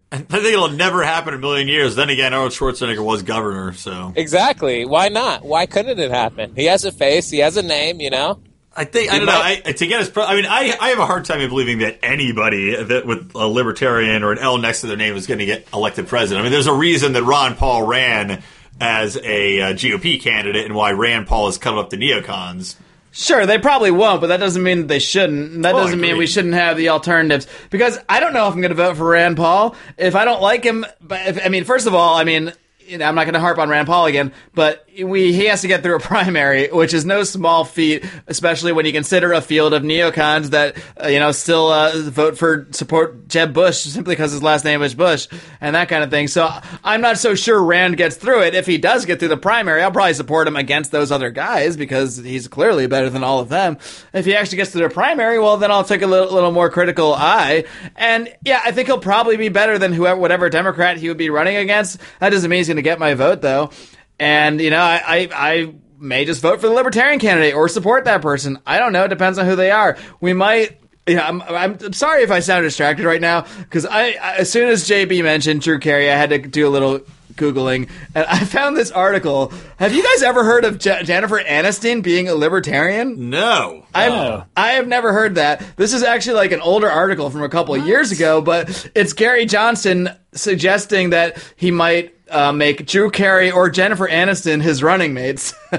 I 0.09 0.19
think 0.19 0.45
it'll 0.45 0.69
never 0.69 1.03
happen 1.03 1.33
in 1.33 1.39
a 1.39 1.41
million 1.41 1.67
years. 1.67 1.95
Then 1.95 2.09
again, 2.09 2.33
Arnold 2.33 2.53
Schwarzenegger 2.53 3.03
was 3.03 3.23
governor, 3.23 3.73
so 3.73 4.13
Exactly. 4.15 4.85
Why 4.85 5.09
not? 5.09 5.43
Why 5.43 5.65
couldn't 5.65 5.99
it 5.99 6.11
happen? 6.11 6.55
He 6.55 6.65
has 6.65 6.85
a 6.85 6.91
face. 6.93 7.29
He 7.29 7.39
has 7.39 7.57
a 7.57 7.63
name. 7.63 7.99
You 7.99 8.11
know. 8.11 8.39
I 8.77 8.83
think 8.85 9.11
I 9.11 9.17
don't 9.17 9.25
know. 9.25 9.33
I, 9.41 9.55
to 9.55 9.87
get 9.87 9.99
his, 9.99 10.09
pro- 10.09 10.23
I 10.25 10.35
mean, 10.35 10.45
I, 10.45 10.75
I 10.79 10.89
have 10.89 10.99
a 10.99 11.05
hard 11.05 11.25
time 11.25 11.39
believing 11.49 11.79
that 11.79 11.99
anybody 12.03 12.75
that 12.75 13.05
with 13.07 13.31
a 13.35 13.47
libertarian 13.47 14.23
or 14.23 14.31
an 14.31 14.37
L 14.37 14.57
next 14.59 14.81
to 14.81 14.87
their 14.87 14.95
name 14.97 15.15
is 15.15 15.25
going 15.27 15.39
to 15.39 15.45
get 15.45 15.67
elected 15.73 16.07
president. 16.07 16.41
I 16.41 16.43
mean, 16.43 16.51
there's 16.51 16.67
a 16.67 16.73
reason 16.73 17.13
that 17.13 17.23
Ron 17.23 17.55
Paul 17.55 17.87
ran 17.87 18.43
as 18.79 19.17
a 19.17 19.61
uh, 19.61 19.73
GOP 19.73 20.21
candidate 20.21 20.65
and 20.65 20.75
why 20.75 20.91
Rand 20.91 21.25
Paul 21.25 21.47
has 21.47 21.57
cut 21.57 21.77
up 21.77 21.89
the 21.89 21.97
neocons. 21.97 22.75
Sure, 23.11 23.47
they 23.47 23.57
probably 23.57 23.89
won't, 23.89 24.21
but 24.21 24.27
that 24.27 24.37
doesn't 24.37 24.61
mean 24.61 24.81
that 24.81 24.87
they 24.89 24.99
shouldn't. 24.99 25.51
And 25.53 25.65
That 25.65 25.73
Oh, 25.73 25.79
doesn't 25.79 25.99
mean 25.99 26.17
we 26.17 26.27
shouldn't 26.27 26.53
have 26.53 26.77
the 26.77 26.89
alternatives 26.89 27.47
because 27.71 27.97
I 28.07 28.19
don't 28.19 28.33
know 28.33 28.47
if 28.47 28.53
I'm 28.53 28.61
going 28.61 28.69
to 28.69 28.75
vote 28.75 28.95
for 28.97 29.07
Rand 29.09 29.37
Paul 29.37 29.75
if 29.97 30.13
I 30.15 30.23
don't 30.23 30.41
like 30.43 30.63
him. 30.63 30.85
But 31.01 31.25
if, 31.27 31.43
I 31.43 31.49
mean, 31.49 31.63
first 31.63 31.87
of 31.87 31.95
all, 31.95 32.15
I 32.15 32.23
mean, 32.25 32.53
you 32.87 32.97
know, 32.97 33.05
I'm 33.05 33.15
not 33.15 33.25
going 33.25 33.33
to 33.33 33.39
harp 33.39 33.57
on 33.57 33.69
Rand 33.69 33.87
Paul 33.87 34.05
again, 34.05 34.33
but 34.53 34.87
we 35.03 35.33
he 35.33 35.45
has 35.45 35.61
to 35.61 35.67
get 35.67 35.83
through 35.83 35.95
a 35.95 35.99
primary, 36.07 36.69
which 36.69 36.93
is 36.93 37.05
no 37.05 37.23
small 37.23 37.65
feat, 37.65 38.05
especially 38.27 38.71
when 38.71 38.85
you 38.85 38.91
consider 38.91 39.33
a 39.33 39.41
field 39.41 39.73
of 39.73 39.83
neocons 39.83 40.47
that 40.51 40.77
uh, 41.01 41.07
you 41.07 41.19
know 41.19 41.31
still 41.31 41.67
uh, 41.67 41.91
vote 42.09 42.37
for 42.37 42.67
support 42.71 43.27
Jeb 43.27 43.53
Bush 43.53 43.77
simply 43.77 44.15
because 44.15 44.31
his 44.31 44.41
last 44.41 44.65
name 44.65 44.81
is 44.81 44.95
Bush 44.95 45.27
and 45.61 45.75
that 45.75 45.89
kind 45.89 46.03
of 46.03 46.09
thing. 46.09 46.27
So 46.27 46.49
I'm 46.83 47.01
not 47.01 47.17
so 47.17 47.35
sure 47.35 47.61
Rand 47.61 47.97
gets 47.97 48.15
through 48.15 48.43
it. 48.43 48.55
If 48.55 48.65
he 48.65 48.77
does 48.77 49.05
get 49.05 49.19
through 49.19 49.27
the 49.29 49.37
primary, 49.37 49.81
I'll 49.83 49.91
probably 49.91 50.13
support 50.13 50.47
him 50.47 50.55
against 50.55 50.91
those 50.91 51.11
other 51.11 51.29
guys 51.29 51.77
because 51.77 52.17
he's 52.17 52.47
clearly 52.47 52.87
better 52.87 53.09
than 53.09 53.23
all 53.23 53.39
of 53.39 53.49
them. 53.49 53.77
If 54.13 54.25
he 54.25 54.35
actually 54.35 54.57
gets 54.57 54.71
to 54.71 54.79
the 54.79 54.89
primary, 54.89 55.39
well, 55.39 55.57
then 55.57 55.71
I'll 55.71 55.83
take 55.83 56.01
a 56.01 56.07
little, 56.07 56.33
little 56.33 56.51
more 56.51 56.69
critical 56.69 57.13
eye. 57.13 57.65
And 57.95 58.33
yeah, 58.43 58.61
I 58.63 58.71
think 58.71 58.87
he'll 58.87 58.99
probably 58.99 59.37
be 59.37 59.49
better 59.49 59.77
than 59.77 59.93
whoever, 59.93 60.19
whatever 60.19 60.49
Democrat 60.49 60.97
he 60.97 61.09
would 61.09 61.17
be 61.17 61.29
running 61.29 61.57
against. 61.57 61.99
That 62.19 62.29
doesn't 62.29 62.49
mean 62.49 62.57
he's 62.57 62.67
going 62.67 62.76
to 62.77 62.81
get 62.81 62.99
my 62.99 63.13
vote 63.13 63.41
though. 63.41 63.71
And 64.19 64.59
you 64.59 64.69
know, 64.69 64.81
I, 64.81 65.01
I, 65.05 65.29
I 65.33 65.73
may 65.99 66.25
just 66.25 66.41
vote 66.41 66.61
for 66.61 66.67
the 66.67 66.73
Libertarian 66.73 67.19
candidate 67.19 67.53
or 67.53 67.67
support 67.67 68.05
that 68.05 68.21
person. 68.21 68.59
I 68.65 68.79
don't 68.79 68.93
know. 68.93 69.05
It 69.05 69.09
depends 69.09 69.37
on 69.37 69.45
who 69.45 69.55
they 69.55 69.71
are. 69.71 69.97
We 70.21 70.33
might. 70.33 70.79
Yeah, 71.07 71.25
I'm, 71.25 71.41
I'm, 71.41 71.77
I'm 71.81 71.93
sorry 71.93 72.23
if 72.23 72.31
I 72.31 72.41
sound 72.41 72.63
distracted 72.63 73.05
right 73.05 73.21
now 73.21 73.45
because 73.59 73.85
I, 73.85 74.09
I, 74.21 74.35
as 74.39 74.51
soon 74.51 74.67
as 74.67 74.83
JB 74.89 75.23
mentioned 75.23 75.61
Drew 75.61 75.79
Carey, 75.79 76.11
I 76.11 76.15
had 76.17 76.31
to 76.31 76.37
do 76.37 76.67
a 76.67 76.69
little 76.69 76.99
googling 77.37 77.89
and 78.13 78.25
I 78.25 78.39
found 78.43 78.75
this 78.75 78.91
article. 78.91 79.53
Have 79.77 79.93
you 79.93 80.03
guys 80.03 80.23
ever 80.23 80.43
heard 80.43 80.65
of 80.65 80.79
Je- 80.79 81.03
Jennifer 81.03 81.39
Aniston 81.39 82.03
being 82.03 82.27
a 82.27 82.35
libertarian? 82.35 83.29
No, 83.29 83.85
I've 83.93 84.43
I 84.57 84.71
have 84.73 84.87
never 84.87 85.13
heard 85.13 85.35
that. 85.35 85.63
This 85.77 85.93
is 85.93 86.03
actually 86.03 86.35
like 86.35 86.51
an 86.51 86.59
older 86.59 86.89
article 86.89 87.29
from 87.29 87.43
a 87.43 87.49
couple 87.49 87.75
of 87.75 87.87
years 87.87 88.11
ago, 88.11 88.41
but 88.41 88.91
it's 88.93 89.13
Gary 89.13 89.45
Johnson 89.45 90.09
suggesting 90.33 91.11
that 91.11 91.37
he 91.55 91.71
might. 91.71 92.15
Uh, 92.29 92.51
make 92.51 92.85
Drew 92.85 93.09
Carey 93.09 93.51
or 93.51 93.69
Jennifer 93.69 94.07
Aniston 94.07 94.61
his 94.61 94.83
running 94.83 95.13
mates. 95.13 95.53
How 95.71 95.77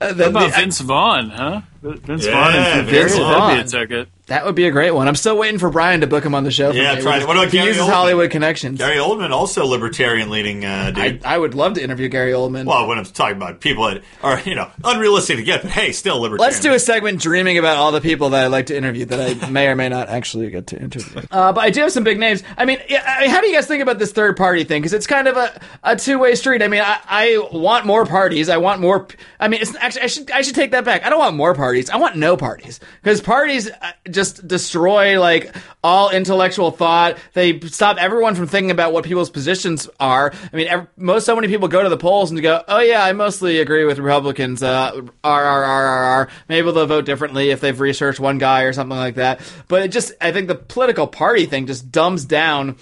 about 0.00 0.54
Vince 0.54 0.80
Vaughn, 0.80 1.30
huh? 1.30 1.60
Vince 1.82 2.26
Yeah, 2.26 2.32
Vaughn 2.32 2.54
and 2.54 2.88
Drew 2.88 2.98
Vince 3.00 3.14
Carey, 3.14 3.24
Vaughn. 3.24 3.48
That'd 3.56 3.70
be 3.72 3.76
a 3.76 3.80
ticket. 3.80 4.08
That 4.28 4.44
would 4.44 4.54
be 4.54 4.66
a 4.66 4.70
great 4.70 4.90
one. 4.90 5.08
I'm 5.08 5.14
still 5.14 5.38
waiting 5.38 5.58
for 5.58 5.70
Brian 5.70 6.02
to 6.02 6.06
book 6.06 6.24
him 6.24 6.34
on 6.34 6.44
the 6.44 6.50
show. 6.50 6.70
Yeah, 6.70 7.00
try 7.00 7.18
it. 7.18 7.26
What 7.26 7.36
about 7.36 7.46
he 7.46 7.58
Gary 7.58 7.68
uses 7.68 7.82
Oldman? 7.82 7.92
Hollywood 7.92 8.30
connections? 8.30 8.78
Gary 8.78 8.96
Oldman, 8.96 9.30
also 9.30 9.64
libertarian 9.64 10.28
leading 10.28 10.66
uh, 10.66 10.92
I, 10.94 11.10
dude. 11.10 11.24
I 11.24 11.38
would 11.38 11.54
love 11.54 11.74
to 11.74 11.82
interview 11.82 12.08
Gary 12.08 12.32
Oldman. 12.32 12.66
well, 12.66 12.86
when 12.86 12.98
I'm 12.98 13.04
talking 13.04 13.38
about 13.38 13.60
people 13.60 13.84
that 13.86 14.02
are 14.22 14.38
you 14.40 14.54
know 14.54 14.70
unrealistic 14.84 15.38
to 15.38 15.42
get, 15.42 15.62
but 15.62 15.70
hey, 15.70 15.92
still 15.92 16.20
libertarian. 16.20 16.52
Let's 16.52 16.60
do 16.60 16.74
a 16.74 16.78
segment 16.78 17.22
dreaming 17.22 17.56
about 17.56 17.76
all 17.76 17.90
the 17.90 18.02
people 18.02 18.30
that 18.30 18.44
I'd 18.44 18.48
like 18.48 18.66
to 18.66 18.76
interview 18.76 19.06
that 19.06 19.44
I 19.44 19.48
may 19.48 19.66
or 19.68 19.74
may 19.74 19.88
not 19.88 20.08
actually 20.08 20.50
get 20.50 20.68
to 20.68 20.80
interview. 20.80 21.22
Uh, 21.30 21.52
but 21.52 21.62
I 21.62 21.70
do 21.70 21.82
have 21.82 21.92
some 21.92 22.04
big 22.04 22.18
names. 22.18 22.42
I 22.56 22.64
mean, 22.64 22.78
I 22.90 23.28
how 23.28 23.40
do 23.40 23.48
you 23.48 23.54
guys 23.54 23.66
think 23.66 23.82
about 23.82 23.98
this 23.98 24.12
third 24.12 24.36
party 24.36 24.64
thing? 24.64 24.80
Because 24.80 24.92
it's 24.92 25.06
kind 25.06 25.28
of 25.28 25.36
a, 25.36 25.60
a 25.82 25.96
two 25.96 26.18
way 26.18 26.34
street. 26.34 26.62
I 26.62 26.68
mean, 26.68 26.80
I, 26.80 26.98
I 27.06 27.48
want 27.52 27.86
more 27.86 28.06
parties. 28.06 28.48
I 28.48 28.56
want 28.56 28.80
more. 28.80 29.06
I 29.38 29.48
mean, 29.48 29.60
it's 29.60 29.74
actually 29.76 30.02
I 30.02 30.06
should 30.06 30.30
I 30.30 30.42
should 30.42 30.54
take 30.54 30.70
that 30.72 30.84
back. 30.84 31.04
I 31.04 31.10
don't 31.10 31.18
want 31.18 31.36
more 31.36 31.54
parties. 31.54 31.90
I 31.90 31.96
want 31.96 32.16
no 32.16 32.36
parties 32.36 32.80
because 33.02 33.20
parties 33.20 33.70
uh, 33.70 33.92
just 34.18 34.48
destroy 34.48 35.20
like 35.20 35.54
all 35.84 36.10
intellectual 36.10 36.72
thought. 36.72 37.18
They 37.34 37.60
stop 37.60 37.98
everyone 37.98 38.34
from 38.34 38.48
thinking 38.48 38.72
about 38.72 38.92
what 38.92 39.04
people's 39.04 39.30
positions 39.30 39.88
are. 40.00 40.32
I 40.52 40.56
mean, 40.56 40.66
ev- 40.66 40.88
most 40.96 41.24
so 41.24 41.36
many 41.36 41.46
people 41.46 41.68
go 41.68 41.84
to 41.84 41.88
the 41.88 41.96
polls 41.96 42.32
and 42.32 42.42
go, 42.42 42.64
"Oh 42.66 42.80
yeah, 42.80 43.04
I 43.04 43.12
mostly 43.12 43.60
agree 43.60 43.84
with 43.84 44.00
Republicans." 44.00 44.60
Uh, 44.60 45.02
R 45.22 45.44
R 45.44 45.64
R 45.64 45.86
R 45.86 46.04
R. 46.04 46.28
Maybe 46.48 46.72
they'll 46.72 46.86
vote 46.86 47.04
differently 47.04 47.50
if 47.50 47.60
they've 47.60 47.78
researched 47.78 48.18
one 48.18 48.38
guy 48.38 48.62
or 48.62 48.72
something 48.72 48.98
like 48.98 49.14
that. 49.14 49.40
But 49.68 49.82
it 49.82 49.92
just, 49.92 50.12
I 50.20 50.32
think 50.32 50.48
the 50.48 50.56
political 50.56 51.06
party 51.06 51.46
thing 51.46 51.68
just 51.68 51.92
dumbs 51.92 52.24
down 52.24 52.76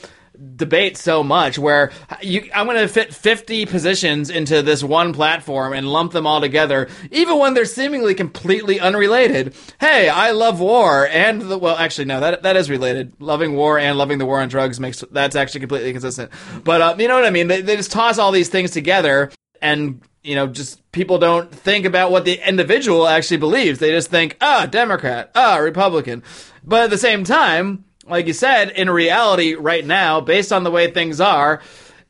debate 0.56 0.96
so 0.96 1.22
much 1.22 1.58
where 1.58 1.90
you, 2.20 2.50
I'm 2.54 2.66
going 2.66 2.78
to 2.78 2.88
fit 2.88 3.14
50 3.14 3.66
positions 3.66 4.30
into 4.30 4.62
this 4.62 4.82
one 4.82 5.12
platform 5.12 5.72
and 5.72 5.90
lump 5.90 6.12
them 6.12 6.26
all 6.26 6.40
together, 6.40 6.88
even 7.10 7.38
when 7.38 7.54
they're 7.54 7.64
seemingly 7.64 8.14
completely 8.14 8.80
unrelated. 8.80 9.54
Hey, 9.80 10.08
I 10.08 10.30
love 10.32 10.60
war 10.60 11.06
and 11.06 11.42
the, 11.42 11.58
well, 11.58 11.76
actually, 11.76 12.06
no, 12.06 12.20
that, 12.20 12.42
that 12.42 12.56
is 12.56 12.70
related. 12.70 13.12
Loving 13.18 13.54
war 13.54 13.78
and 13.78 13.98
loving 13.98 14.18
the 14.18 14.26
war 14.26 14.40
on 14.40 14.48
drugs 14.48 14.80
makes, 14.80 15.04
that's 15.10 15.36
actually 15.36 15.60
completely 15.60 15.92
consistent. 15.92 16.30
But, 16.64 16.80
uh, 16.80 16.96
you 16.98 17.08
know 17.08 17.14
what 17.14 17.26
I 17.26 17.30
mean? 17.30 17.48
They, 17.48 17.60
they 17.60 17.76
just 17.76 17.92
toss 17.92 18.18
all 18.18 18.32
these 18.32 18.48
things 18.48 18.70
together 18.70 19.30
and, 19.60 20.00
you 20.22 20.34
know, 20.34 20.46
just 20.46 20.90
people 20.92 21.18
don't 21.18 21.50
think 21.52 21.86
about 21.86 22.10
what 22.10 22.24
the 22.24 22.46
individual 22.46 23.06
actually 23.06 23.36
believes. 23.38 23.78
They 23.78 23.90
just 23.90 24.10
think, 24.10 24.36
ah, 24.40 24.66
Democrat, 24.66 25.30
ah, 25.34 25.56
Republican. 25.56 26.22
But 26.64 26.84
at 26.84 26.90
the 26.90 26.98
same 26.98 27.24
time, 27.24 27.84
like 28.08 28.26
you 28.26 28.32
said, 28.32 28.70
in 28.70 28.88
reality, 28.90 29.54
right 29.54 29.84
now, 29.84 30.20
based 30.20 30.52
on 30.52 30.64
the 30.64 30.70
way 30.70 30.90
things 30.90 31.20
are, 31.20 31.60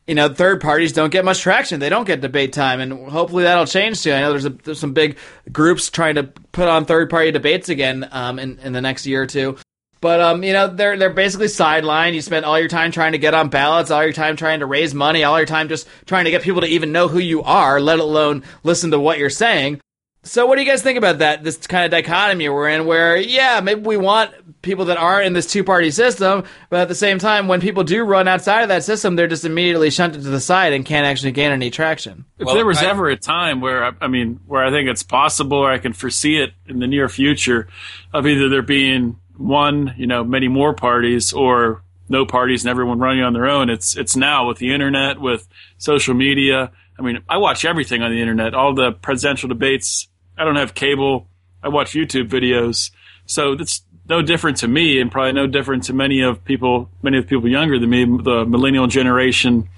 you 0.07 0.15
know, 0.15 0.29
third 0.33 0.61
parties 0.61 0.93
don't 0.93 1.11
get 1.11 1.25
much 1.25 1.41
traction. 1.41 1.81
They 1.81 1.89
don't 1.89 2.07
get 2.07 2.21
debate 2.21 2.53
time, 2.53 2.81
and 2.81 3.09
hopefully 3.09 3.43
that'll 3.43 3.67
change 3.67 3.97
soon. 3.97 4.15
I 4.15 4.21
know 4.21 4.31
there's 4.31 4.45
a, 4.45 4.51
there's 4.51 4.79
some 4.79 4.93
big 4.93 5.19
groups 5.51 5.91
trying 5.91 6.15
to 6.15 6.25
put 6.25 6.69
on 6.69 6.85
third 6.85 7.11
party 7.11 7.33
debates 7.33 7.69
again 7.69 8.09
um, 8.13 8.39
in 8.39 8.59
in 8.61 8.73
the 8.73 8.81
next 8.81 9.07
year 9.07 9.23
or 9.23 9.27
two. 9.27 9.57
But 10.01 10.21
um, 10.21 10.45
you 10.45 10.53
know, 10.53 10.69
they're 10.69 10.97
they're 10.97 11.11
basically 11.11 11.49
sidelined. 11.49 12.15
You 12.15 12.23
spend 12.23 12.45
all 12.45 12.59
your 12.59 12.69
time 12.69 12.93
trying 12.93 13.13
to 13.13 13.19
get 13.19 13.35
on 13.35 13.49
ballots, 13.49 13.91
all 13.91 14.05
your 14.05 14.13
time 14.13 14.37
trying 14.37 14.61
to 14.61 14.67
raise 14.67 14.95
money, 14.95 15.25
all 15.25 15.39
your 15.39 15.47
time 15.47 15.69
just 15.69 15.89
trying 16.05 16.27
to 16.27 16.31
get 16.31 16.43
people 16.43 16.61
to 16.61 16.69
even 16.69 16.93
know 16.93 17.09
who 17.09 17.19
you 17.19 17.43
are, 17.43 17.81
let 17.81 17.99
alone 17.99 18.45
listen 18.63 18.93
to 18.93 19.01
what 19.01 19.19
you're 19.19 19.31
saying. 19.31 19.81
So, 20.27 20.45
what 20.47 20.57
do 20.57 20.63
you 20.63 20.69
guys 20.69 20.83
think 20.83 20.99
about 20.99 21.19
that? 21.19 21.45
This 21.45 21.57
kind 21.67 21.85
of 21.85 21.91
dichotomy 21.91 22.49
we're 22.49 22.69
in, 22.69 22.85
where 22.87 23.17
yeah, 23.17 23.61
maybe 23.63 23.81
we 23.83 23.97
want 23.97 24.33
people 24.63 24.87
that 24.87 24.97
aren't 24.97 25.27
in 25.27 25.33
this 25.33 25.47
two-party 25.47 25.93
system, 25.93 26.43
but 26.71 26.81
at 26.81 26.89
the 26.89 26.95
same 26.95 27.19
time, 27.21 27.47
when 27.47 27.61
people 27.61 27.85
do 27.85 28.03
run 28.03 28.27
outside 28.27 28.63
of 28.63 28.69
that 28.69 28.83
system, 28.83 29.15
they're 29.15 29.29
just 29.29 29.45
immediately 29.45 29.91
shunted 29.91 30.23
to 30.25 30.29
the 30.29 30.41
side 30.41 30.73
and 30.73 30.85
can't 30.85 31.07
actually 31.07 31.31
gain 31.31 31.53
any 31.53 31.71
traction. 31.71 32.25
If 32.39 32.47
there 32.55 32.67
was 32.67 32.83
ever 32.91 33.09
a 33.09 33.17
time 33.17 33.61
where 33.61 33.85
I- 33.85 33.93
I 34.01 34.09
mean, 34.09 34.41
where 34.47 34.65
I 34.65 34.71
think 34.71 34.89
it's 34.89 35.05
possible, 35.05 35.59
or 35.59 35.71
I 35.71 35.79
can 35.79 35.93
foresee 35.93 36.39
it 36.39 36.53
in 36.69 36.81
the 36.81 36.89
near 36.89 37.09
future, 37.09 37.69
of 38.13 38.27
either 38.27 38.49
there 38.49 38.63
being 38.63 39.17
one, 39.37 39.95
you 39.97 40.07
know, 40.09 40.25
many 40.25 40.49
more 40.49 40.75
parties, 40.75 41.33
or 41.33 41.83
no 42.09 42.27
parties 42.27 42.65
and 42.65 42.71
everyone 42.71 42.99
running 42.99 43.23
on 43.23 43.33
their 43.33 43.47
own. 43.47 43.69
It's 43.71 43.97
it's 43.97 44.17
now 44.17 44.49
with 44.49 44.59
the 44.59 44.73
internet, 44.75 45.21
with 45.21 45.47
social 45.79 46.15
media. 46.15 46.73
I 46.99 47.03
mean, 47.03 47.21
I 47.29 47.37
watch 47.37 47.65
everything 47.65 48.03
on 48.03 48.11
the 48.11 48.21
internet, 48.21 48.55
all 48.55 48.75
the 48.75 48.91
presidential 48.93 49.49
debates. 49.49 50.09
I 50.37 50.45
don't 50.45 50.57
have 50.57 50.75
cable. 50.75 51.29
I 51.63 51.69
watch 51.69 51.93
YouTube 51.93 52.29
videos, 52.29 52.91
so 53.27 53.53
it's 53.53 53.83
no 54.09 54.23
different 54.23 54.59
to 54.59 54.69
me, 54.69 55.01
and 55.01 55.11
probably 55.11 55.33
no 55.33 55.47
different 55.47 55.85
to 55.85 55.93
many 55.93 56.21
of 56.21 56.45
people, 56.45 56.91
many 57.03 57.19
of 57.19 57.25
the 57.25 57.29
people 57.29 57.49
younger 57.49 57.79
than 57.79 57.91
me, 57.91 58.05
the 58.05 58.45
millennial 58.45 58.87
generation. 58.87 59.69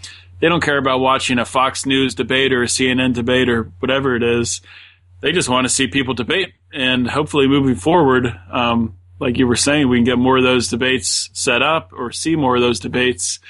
They 0.40 0.48
don't 0.48 0.62
care 0.62 0.78
about 0.78 1.00
watching 1.00 1.38
a 1.38 1.44
Fox 1.44 1.86
News 1.86 2.14
debate 2.14 2.52
or 2.52 2.62
a 2.62 2.66
CNN 2.66 3.14
debate 3.14 3.48
or 3.48 3.72
whatever 3.80 4.14
it 4.16 4.22
is. 4.22 4.61
They 5.20 5.32
just 5.32 5.48
want 5.48 5.64
to 5.64 5.68
see 5.72 5.88
people 5.88 6.14
debate, 6.14 6.52
and 6.72 7.09
hopefully, 7.09 7.48
moving 7.48 7.74
forward, 7.74 8.26
um, 8.52 8.96
like 9.18 9.38
you 9.38 9.46
were 9.46 9.56
saying, 9.56 9.88
we 9.88 9.96
can 9.96 10.04
get 10.04 10.18
more 10.18 10.36
of 10.36 10.44
those 10.44 10.68
debates 10.68 11.30
set 11.32 11.62
up 11.62 11.92
or 11.92 12.12
see 12.12 12.36
more 12.36 12.56
of 12.56 12.62
those 12.62 12.78
debates, 12.78 13.40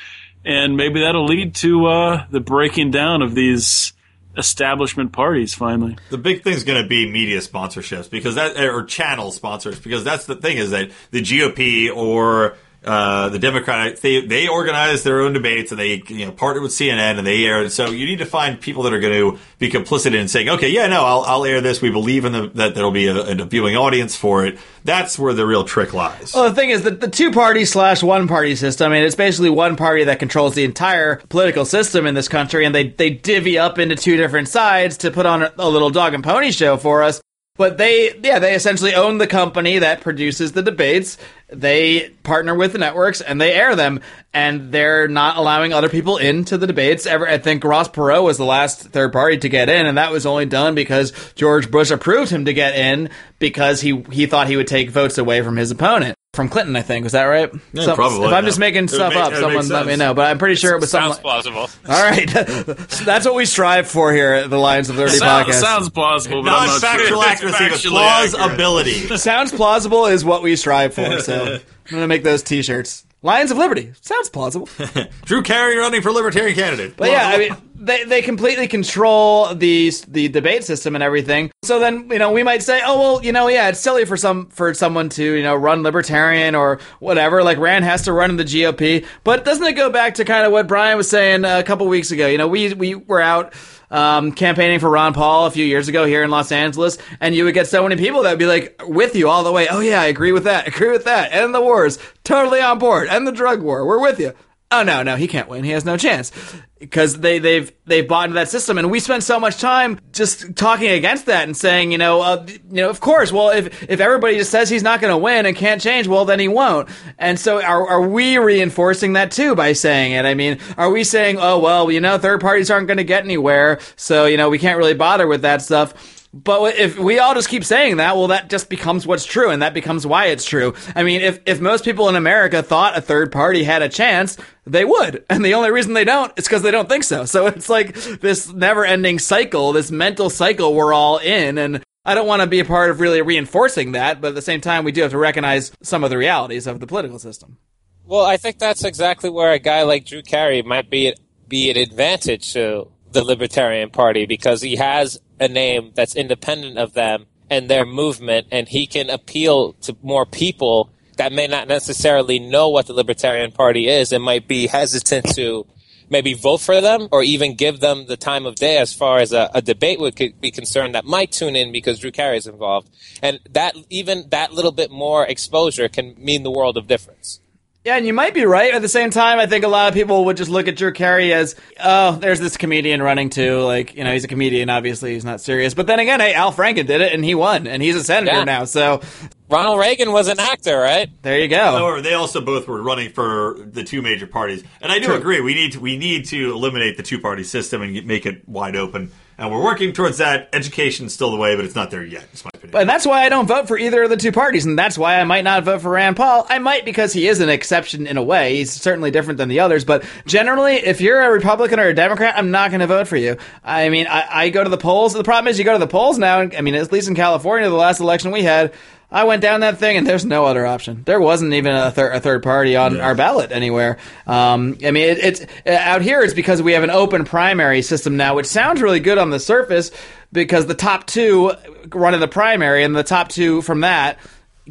and 0.45 0.77
maybe 0.77 1.01
that'll 1.01 1.27
lead 1.27 1.55
to 1.57 1.87
uh, 1.87 2.27
the 2.31 2.41
breaking 2.41 2.91
down 2.91 3.21
of 3.21 3.35
these 3.35 3.93
establishment 4.39 5.13
parties 5.13 5.55
finally. 5.55 5.97
The 6.11 6.19
big 6.19 6.45
thing's 6.45 6.65
going 6.65 6.83
to 6.83 6.89
be 6.89 7.11
media 7.11 7.41
sponsorships 7.41 8.09
because 8.09 8.37
that 8.37 8.57
or 8.57 8.85
channel 8.85 9.33
sponsors 9.33 9.79
because 9.79 10.05
that's 10.05 10.27
the 10.27 10.37
thing 10.37 10.57
is 10.57 10.71
that 10.71 10.91
the 11.11 11.21
GOP 11.21 11.95
or 11.95 12.57
Uh, 12.85 13.29
the 13.29 13.41
Democratic 13.41 14.01
they 14.03 14.21
they 14.21 14.47
organize 14.47 15.03
their 15.03 15.21
own 15.21 15.33
debates 15.33 15.73
and 15.73 15.81
they 15.81 16.01
you 16.07 16.25
know 16.25 16.31
partner 16.31 16.63
with 16.63 16.71
CNN 16.71 17.19
and 17.19 17.27
they 17.27 17.45
air. 17.45 17.69
So 17.69 17.91
you 17.91 18.07
need 18.07 18.19
to 18.19 18.25
find 18.25 18.61
people 18.61 18.85
that 18.85 18.93
are 18.93 19.01
going 19.01 19.33
to 19.33 19.39
be 19.59 19.69
complicit 19.69 20.15
in 20.15 20.29
saying, 20.29 20.49
okay, 20.49 20.69
yeah, 20.69 20.87
no, 20.87 21.05
I'll, 21.05 21.23
I'll 21.23 21.45
air 21.45 21.61
this. 21.61 21.83
We 21.83 21.91
believe 21.91 22.25
in 22.25 22.33
the, 22.33 22.47
that 22.55 22.77
there'll 22.77 22.93
be 22.93 23.09
a, 23.09 23.17
a 23.17 23.45
viewing 23.45 23.77
audience 23.77 24.15
for 24.15 24.47
it. 24.47 24.59
That's 24.85 25.19
where 25.19 25.35
the 25.35 25.45
real 25.45 25.65
trick 25.65 25.93
lies. 25.93 26.33
Well, 26.35 26.49
the 26.49 26.55
thing 26.55 26.71
is 26.71 26.85
that 26.85 27.01
the 27.01 27.11
two 27.11 27.33
party 27.33 27.65
slash 27.65 28.03
one 28.03 28.29
party 28.29 28.55
system, 28.55 28.93
I 28.93 28.95
mean, 28.95 29.05
it's 29.05 29.17
basically 29.17 29.51
one 29.51 29.75
party 29.75 30.05
that 30.05 30.21
controls 30.21 30.55
the 30.55 30.65
entire 30.65 31.17
political 31.29 31.65
system 31.65 32.07
in 32.07 32.15
this 32.15 32.29
country, 32.29 32.65
and 32.65 32.75
they, 32.75 32.91
they 32.91 33.11
divvy 33.11 33.59
up 33.59 33.79
into 33.81 33.97
two 33.97 34.17
different 34.17 34.49
sides 34.49 34.99
to 34.99 35.11
put 35.11 35.27
on 35.27 35.43
a, 35.43 35.53
a 35.59 35.69
little 35.69 35.91
dog 35.91 36.15
and 36.15 36.23
pony 36.23 36.53
show 36.53 36.77
for 36.77 37.03
us. 37.03 37.21
But 37.59 37.77
they, 37.77 38.17
yeah, 38.23 38.39
they 38.39 38.55
essentially 38.55 38.95
own 38.95 39.19
the 39.19 39.27
company 39.27 39.81
that 39.81 40.01
produces 40.01 40.53
the 40.53 40.63
debates. 40.63 41.19
They 41.49 42.11
partner 42.23 42.55
with 42.55 42.73
the 42.73 42.79
networks 42.79 43.21
and 43.21 43.41
they 43.41 43.53
air 43.53 43.75
them, 43.75 44.01
and 44.33 44.71
they're 44.71 45.09
not 45.09 45.37
allowing 45.37 45.73
other 45.73 45.89
people 45.89 46.19
into 46.19 46.57
the 46.57 46.69
debates. 46.69 47.05
Ever, 47.05 47.29
I 47.29 47.39
think 47.39 47.65
Ross 47.65 47.89
Perot 47.89 48.23
was 48.23 48.39
the 48.39 48.45
last 48.45 48.83
third 48.83 49.13
party 49.13 49.39
to 49.39 49.49
get 49.49 49.69
in, 49.69 49.87
and 49.87 49.99
that 49.99 50.13
was 50.13 50.25
only 50.25 50.47
done 50.47 50.77
because 50.77 51.13
George 51.35 51.69
Bush 51.69 51.91
approved 51.91 52.31
him 52.31 52.45
to 52.45 52.55
get 52.55 52.77
in 52.77 53.11
because 53.41 53.81
he 53.81 54.03
he 54.13 54.27
thought 54.27 54.47
he 54.47 54.57
would 54.57 54.69
take 54.69 54.91
votes 54.91 55.19
away 55.19 55.43
from 55.43 55.57
his 55.57 55.73
opponent. 55.73 56.15
From 56.39 56.49
Clinton, 56.49 56.77
I 56.77 56.83
think 56.83 57.03
was 57.03 57.15
that 57.15 57.25
right? 57.25 57.51
Yeah, 57.73 57.83
Some- 57.83 57.97
probably, 57.97 58.29
If 58.29 58.33
I'm 58.33 58.45
yeah. 58.45 58.49
just 58.49 58.61
making 58.61 58.87
stuff 58.87 59.13
make- 59.13 59.19
up, 59.25 59.33
it 59.33 59.43
would 59.43 59.55
make 59.55 59.63
someone 59.65 59.69
let 59.71 59.87
me 59.89 59.97
know. 59.97 60.15
But 60.15 60.29
I'm 60.31 60.39
pretty 60.39 60.55
sure 60.55 60.73
it 60.77 60.81
was 60.81 60.89
Sounds 60.89 61.17
something. 61.17 61.23
plausible. 61.23 61.69
All 61.89 62.01
right, 62.01 62.29
that's 63.05 63.27
what 63.27 63.35
we 63.35 63.45
strive 63.45 63.89
for 63.89 64.13
here 64.13 64.35
at 64.35 64.49
the 64.49 64.57
Lions 64.57 64.89
of 64.89 64.95
Liberty 64.97 65.17
Sounds, 65.17 65.49
podcast. 65.49 65.61
sounds 65.61 65.91
plausible, 65.91 66.45
but 66.45 66.53
I'm 66.53 66.67
not 66.69 66.81
Non-factual 66.81 67.23
sure. 67.23 67.29
accuracy, 67.29 67.69
but 67.71 67.81
plausibility. 67.91 69.17
Sounds 69.17 69.51
plausible 69.51 70.07
is 70.07 70.25
what 70.25 70.45
we 70.45 70.55
strive 70.55 70.95
for. 70.95 71.19
So 71.23 71.55
I'm 71.87 71.91
gonna 71.91 72.07
make 72.07 72.23
those 72.23 72.45
T-shirts. 72.45 73.05
Lions 73.23 73.51
of 73.51 73.59
Liberty 73.59 73.93
sounds 74.01 74.31
plausible. 74.31 74.69
Drew 75.25 75.43
Carey 75.43 75.77
running 75.77 76.03
for 76.03 76.13
Libertarian 76.13 76.55
candidate. 76.57 76.97
But 76.97 77.11
yeah, 77.11 77.27
I 77.27 77.39
mean, 77.39 77.57
they, 77.75 78.05
they 78.05 78.23
completely 78.23 78.69
control 78.69 79.55
the 79.55 79.93
the 80.07 80.29
debate 80.29 80.63
system 80.63 80.95
and 80.95 81.03
everything. 81.03 81.51
So 81.65 81.81
then, 81.81 82.09
you 82.11 82.19
know, 82.19 82.31
we 82.31 82.45
might 82.45 82.63
say, 82.63 82.81
oh 82.85 82.99
well, 82.99 83.25
you 83.25 83.33
know, 83.33 83.49
yeah, 83.49 83.71
it's 83.71 83.81
silly 83.81 84.05
for 84.05 84.17
some 84.17 84.47
for 84.51 84.73
someone 84.73 85.09
to 85.11 85.25
you 85.25 85.43
know 85.43 85.57
run 85.57 85.83
libertarian 85.83 86.55
or 86.55 86.79
whatever. 87.01 87.43
Like 87.43 87.59
Rand 87.59 87.85
has 87.85 88.03
to 88.03 88.13
run 88.13 88.31
in 88.31 88.37
the 88.37 88.45
GOP, 88.45 89.05
but 89.25 89.45
doesn't 89.45 89.65
it 89.65 89.73
go 89.73 89.91
back 89.91 90.15
to 90.15 90.25
kind 90.25 90.47
of 90.47 90.53
what 90.53 90.69
Brian 90.69 90.97
was 90.97 91.11
saying 91.11 91.45
a 91.45 91.65
couple 91.65 91.89
weeks 91.89 92.13
ago? 92.13 92.29
You 92.29 92.39
know, 92.39 92.49
we 92.49 92.73
we 92.75 92.95
were 92.95 93.21
out. 93.21 93.53
Um, 93.91 94.33
campaigning 94.33 94.81
for 94.81 94.91
Ron 94.91 95.15
Paul 95.15 95.47
a 95.47 95.51
few 95.51 95.65
years 95.65 95.89
ago 95.89 96.05
here 96.05 96.23
in 96.23 96.31
Los 96.31 96.53
Angeles, 96.53 96.99
and 97.21 97.35
you 97.35 97.45
would 97.45 97.55
get 97.55 97.69
so 97.69 97.83
many 97.83 97.97
people 97.97 98.23
that 98.23 98.31
would 98.31 98.39
be 98.39 98.47
like 98.47 98.83
with 98.87 99.17
you 99.17 99.31
all 99.31 99.45
the 99.45 99.53
way. 99.53 99.67
Oh 99.71 99.81
yeah, 99.81 100.03
I 100.03 100.07
agree 100.07 100.33
with 100.33 100.45
that. 100.45 100.69
Agree 100.69 100.91
with 100.91 101.05
that. 101.05 101.33
And 101.33 101.55
the 101.55 101.61
wars, 101.63 101.99
totally 102.23 102.61
on 102.61 102.79
board. 102.79 103.09
And 103.09 103.27
the 103.27 103.33
drug 103.33 103.63
war, 103.63 103.87
we're 103.87 104.01
with 104.01 104.21
you. 104.21 104.35
Oh 104.71 104.83
no, 104.83 105.03
no, 105.03 105.17
he 105.17 105.29
can't 105.29 105.49
win. 105.49 105.65
He 105.65 105.71
has 105.71 105.87
no 105.87 105.97
chance 105.97 106.31
because 106.79 107.19
they 107.21 107.39
they've 107.39 107.73
they've 107.87 108.07
bought 108.07 108.27
into 108.27 108.35
that 108.35 108.51
system, 108.51 108.77
and 108.77 108.91
we 108.91 109.01
spend 109.01 109.25
so 109.25 109.41
much 109.41 109.59
time 109.59 109.99
just 110.13 110.57
talking 110.57 110.91
against 110.91 111.25
that 111.27 111.45
and 111.45 111.57
saying, 111.57 111.91
you 111.91 111.97
know, 111.97 112.21
uh, 112.21 112.47
you 112.47 112.83
know, 112.83 112.91
of 112.91 113.01
course, 113.01 113.33
well, 113.33 113.49
if 113.49 113.83
if 113.85 113.99
everybody 114.01 114.37
just 114.37 114.51
says 114.51 114.69
he's 114.69 114.83
not 114.83 115.01
going 115.01 115.11
to 115.11 115.17
win 115.17 115.47
and 115.47 115.57
can't 115.57 115.81
change, 115.81 116.07
well, 116.07 116.27
then 116.27 116.39
he 116.39 116.49
won't. 116.49 116.91
And 117.19 117.41
so, 117.41 117.63
are 117.63 117.89
are 117.89 118.07
we 118.07 118.37
reinforcing 118.37 119.15
that 119.15 119.31
too 119.31 119.55
by 119.55 119.73
saying 119.73 120.13
it? 120.13 120.27
I 120.27 120.35
mean, 120.35 120.59
are 120.77 120.91
we 120.91 121.03
saying, 121.03 121.39
oh 121.41 121.59
well, 121.59 121.91
you 121.91 122.01
know, 122.01 122.19
third 122.19 122.43
parties 122.43 122.71
aren't 122.71 122.89
going 122.89 122.99
to 122.99 123.05
get 123.05 123.25
anywhere, 123.25 123.81
so 123.97 124.27
you 124.27 124.37
know, 124.37 124.51
we 124.51 124.59
can't 124.59 124.77
really 124.77 124.95
bother 124.95 125.27
with 125.27 125.43
that 125.43 125.63
stuff. 125.63 126.18
But 126.35 126.77
if 126.77 126.99
we 126.99 127.19
all 127.19 127.35
just 127.35 127.49
keep 127.49 127.65
saying 127.65 127.97
that, 127.97 128.17
well, 128.17 128.29
that 128.29 128.51
just 128.51 128.69
becomes 128.69 129.07
what's 129.07 129.25
true, 129.25 129.51
and 129.51 129.63
that 129.63 129.73
becomes 129.73 130.07
why 130.07 130.27
it's 130.27 130.45
true. 130.45 130.75
I 130.95 131.03
mean, 131.03 131.23
if, 131.23 131.41
if 131.47 131.61
most 131.61 131.85
people 131.85 132.09
in 132.09 132.17
America 132.17 132.63
thought 132.63 132.99
a 132.99 133.01
third 133.01 133.33
party 133.33 133.65
had 133.65 133.81
a 133.81 133.89
chance, 133.89 134.37
they 134.67 134.85
would. 134.85 135.25
And 135.31 135.45
the 135.45 135.55
only 135.55 135.71
reason 135.71 135.93
they 135.95 136.05
don't 136.05 136.33
is 136.37 136.45
because 136.45 136.63
they 136.63 136.71
don't 136.71 136.89
think 136.89 137.05
so. 137.05 137.25
So 137.39 137.47
it's 137.47 137.69
like 137.69 137.95
this 137.95 138.53
never 138.53 138.85
ending 138.85 139.19
cycle, 139.19 139.73
this 139.73 139.91
mental 139.91 140.29
cycle 140.29 140.75
we're 140.75 140.93
all 140.93 141.19
in. 141.19 141.57
And 141.57 141.83
I 142.05 142.15
don't 142.15 142.27
want 142.27 142.43
to 142.43 142.49
be 142.49 142.59
a 142.59 142.65
part 142.65 142.91
of 142.91 143.01
really 143.01 143.23
reinforcing 143.23 143.93
that, 143.93 144.21
but 144.21 144.29
at 144.29 144.35
the 144.35 144.43
same 144.43 144.61
time, 144.61 144.85
we 144.85 144.93
do 144.93 145.03
have 145.03 145.13
to 145.13 145.19
recognize 145.19 145.73
some 145.83 146.05
of 146.05 146.11
the 146.11 146.19
realities 146.19 146.67
of 146.67 146.81
the 146.81 146.87
political 146.87 147.19
system. 147.19 147.59
Well, 148.05 148.25
I 148.25 148.39
think 148.39 148.59
that's 148.59 148.83
exactly 148.83 149.31
where 149.31 149.53
a 149.53 149.59
guy 149.59 149.83
like 149.83 150.07
Drew 150.07 150.23
Carey 150.23 150.63
might 150.63 150.91
be 150.91 151.15
be 151.47 151.71
an 151.71 151.77
advantage 151.77 152.53
to 152.55 152.91
the 153.13 153.25
Libertarian 153.25 153.91
Party 153.91 154.27
because 154.27 154.63
he 154.63 154.77
has 154.77 155.19
a 155.41 155.49
name 155.49 155.93
that's 155.95 156.17
independent 156.17 156.79
of 156.79 156.95
them 156.95 157.27
and 157.51 157.69
their 157.69 157.87
movement, 157.87 158.47
and 158.51 158.69
he 158.69 158.87
can 158.87 159.11
appeal 159.11 159.73
to 159.75 159.97
more 160.03 160.27
people 160.27 160.91
that 161.17 161.33
may 161.33 161.47
not 161.47 161.67
necessarily 161.69 162.39
know 162.39 162.69
what 162.69 162.87
the 162.87 162.93
Libertarian 162.93 163.51
Party 163.51 163.89
is 163.89 164.13
and 164.13 164.23
might 164.23 164.47
be 164.47 164.67
hesitant 164.67 165.27
to 165.35 165.67
maybe 166.11 166.35
vote 166.35 166.59
for 166.59 166.81
them 166.81 167.09
or 167.11 167.23
even 167.23 167.55
give 167.55 167.81
them 167.81 168.07
the 168.07 168.17
time 168.17 168.47
of 168.47 168.55
day 168.55 168.79
as 168.79 168.93
far 168.93 169.19
as 169.19 169.33
a, 169.33 169.51
a 169.55 169.61
debate 169.61 169.99
would 169.99 170.15
be 170.41 170.51
concerned 170.51 170.95
that 170.95 171.05
might 171.05 171.33
tune 171.33 171.57
in 171.57 171.73
because 171.73 171.99
Drew 171.99 172.11
Carey 172.11 172.39
is 172.39 172.47
involved. 172.47 172.89
And 173.23 173.41
that 173.51 173.75
even 173.91 174.29
that 174.31 174.53
little 174.53 174.73
bit 174.73 174.91
more 174.91 175.27
exposure 175.27 175.89
can 175.89 176.15
mean 176.19 176.43
the 176.45 176.51
world 176.51 176.77
of 176.77 176.87
difference. 176.87 177.41
Yeah, 177.89 177.97
and 177.97 178.07
you 178.07 178.13
might 178.13 178.35
be 178.35 178.45
right. 178.45 178.75
At 178.75 178.83
the 178.83 178.89
same 178.89 179.09
time, 179.09 179.39
I 179.39 179.47
think 179.47 179.65
a 179.65 179.69
lot 179.69 179.89
of 179.89 179.95
people 179.95 180.27
would 180.27 180.37
just 180.37 180.51
look 180.51 180.69
at 180.69 180.77
Drew 180.77 180.93
Carey 180.93 181.33
as, 181.33 181.57
oh, 181.83 182.13
there's 182.17 182.39
this 182.39 182.59
comedian 182.59 183.03
running 183.03 183.31
too. 183.31 183.61
Like, 183.63 183.95
you 183.97 184.05
know, 184.05 184.13
he's 184.13 184.25
a 184.25 184.29
comedian. 184.29 184.69
Obviously, 184.69 185.15
he's 185.15 185.25
not 185.25 185.41
serious. 185.41 185.73
But 185.73 185.87
then 185.87 185.99
again, 185.99 186.21
hey, 186.21 186.35
Al 186.35 186.53
Franken 186.53 186.87
did 186.87 187.01
it, 187.01 187.15
and 187.15 187.25
he 187.25 187.35
won, 187.35 187.67
and 187.67 187.83
he's 187.83 187.97
a 187.97 188.05
senator 188.05 188.37
Yeah. 188.37 188.45
now. 188.45 188.65
So 188.65 189.01
Ronald 189.49 189.79
Reagan 189.81 190.13
was 190.13 190.29
an 190.29 190.39
actor, 190.39 190.79
right? 190.79 191.09
there 191.23 191.39
you 191.41 191.49
go. 191.49 191.57
However, 191.65 192.03
they 192.03 192.13
also 192.13 192.43
both 192.43 192.69
were 192.69 192.83
running 192.83 193.09
for 193.11 193.57
the 193.59 193.83
two 193.85 194.03
major 194.03 194.27
parties, 194.27 194.63
and 194.83 194.93
I 194.93 194.99
do 194.99 195.07
True. 195.07 195.15
agree. 195.15 195.41
We 195.41 195.55
need 195.55 195.73
to 195.73 195.81
we 195.81 195.97
need 195.97 196.27
to 196.27 196.53
eliminate 196.53 196.99
the 196.99 197.03
two 197.03 197.19
party 197.19 197.43
system 197.43 197.81
and 197.81 198.05
make 198.07 198.27
it 198.27 198.47
wide 198.47 198.77
open, 198.77 199.13
and 199.39 199.51
we're 199.53 199.63
working 199.63 199.93
towards 199.93 200.19
that. 200.19 200.49
Education's 200.53 201.15
still 201.15 201.31
the 201.31 201.37
way, 201.37 201.55
but 201.57 201.65
it's 201.65 201.75
not 201.75 201.91
there 201.91 202.05
yet. 202.05 202.27
It's 202.33 202.45
my 202.45 202.51
opinion. 202.53 202.81
And 202.81 202.89
that's 202.91 203.07
why 203.07 203.23
I 203.25 203.29
don't 203.29 203.47
vote 203.47 203.69
for 203.69 203.79
either 203.79 204.03
of 204.03 204.11
the 204.11 204.17
two 204.17 204.33
parties, 204.33 204.67
and 204.67 204.79
that's 204.79 204.99
why 204.99 205.21
I 205.21 205.25
might 205.25 205.45
not 205.45 205.65
vote 205.65 205.81
for 205.83 205.91
Rand 205.91 206.17
Paul. 206.17 206.47
I 206.49 206.59
might 206.59 206.85
because 206.85 207.13
he 207.13 207.29
is 207.29 207.41
an 207.41 207.49
exception 207.49 208.07
in 208.07 208.17
a 208.17 208.23
way. 208.23 208.57
He's 208.57 208.73
certainly 208.73 209.11
different 209.11 209.39
than 209.39 209.49
the 209.49 209.61
others, 209.61 209.85
but 209.85 210.05
generally, 210.27 210.75
if 210.75 211.01
you're 211.01 211.21
a 211.21 211.31
Republican 211.31 211.81
or 211.81 211.89
a 211.89 211.95
Democrat, 211.95 212.35
I'm 212.37 212.51
not 212.51 212.71
going 212.71 212.81
to 212.81 212.87
vote 212.87 213.09
for 213.09 213.17
you. 213.17 213.37
I 213.65 213.89
mean, 213.89 214.07
I, 214.09 214.27
I 214.45 214.49
go 214.51 214.63
to 214.65 214.71
the 214.71 214.77
polls. 214.77 215.13
The 215.15 215.25
problem 215.25 215.49
is, 215.49 215.59
you 215.59 215.65
go 215.65 215.73
to 215.73 215.79
the 215.79 215.87
polls 215.87 216.19
now. 216.19 216.41
and- 216.41 216.55
I 216.55 216.61
mean, 216.61 216.75
at 216.75 216.91
least 216.93 217.09
in 217.09 217.15
California, 217.15 217.69
the 217.69 217.75
last 217.77 218.01
election 218.01 218.31
we 218.33 218.43
had. 218.43 218.73
I 219.11 219.25
went 219.25 219.41
down 219.41 219.61
that 219.61 219.79
thing, 219.79 219.97
and 219.97 220.07
there's 220.07 220.27
no 220.27 220.45
other 220.45 220.67
option. 220.67 221.03
There 221.05 221.21
wasn't 221.21 221.55
even 221.55 221.75
a, 221.75 221.91
thir- 221.91 222.13
a 222.13 222.21
third 222.21 222.43
party 222.43 222.77
on 222.77 223.01
our 223.01 223.15
ballot 223.15 223.53
anywhere. 223.53 223.97
Um, 224.27 224.77
I 224.85 224.91
mean, 224.91 225.09
it, 225.09 225.19
it's 225.19 225.47
uh, 225.67 225.71
out 225.71 226.03
here. 226.03 226.21
It's 226.21 226.35
because 226.35 226.61
we 226.61 226.73
have 226.73 226.83
an 226.83 226.91
open 226.91 227.25
primary 227.25 227.81
system 227.81 228.19
now, 228.19 228.35
which 228.35 228.47
sounds 228.47 228.83
really 228.83 229.01
good 229.01 229.17
on 229.17 229.31
the 229.31 229.41
surface 229.41 229.91
because 230.31 230.67
the 230.67 230.75
top 230.75 231.07
two 231.07 231.53
run 231.89 232.13
in 232.13 232.21
the 232.21 232.29
primary, 232.29 232.85
and 232.85 232.95
the 232.95 233.03
top 233.03 233.29
two 233.29 233.63
from 233.63 233.81
that 233.81 234.19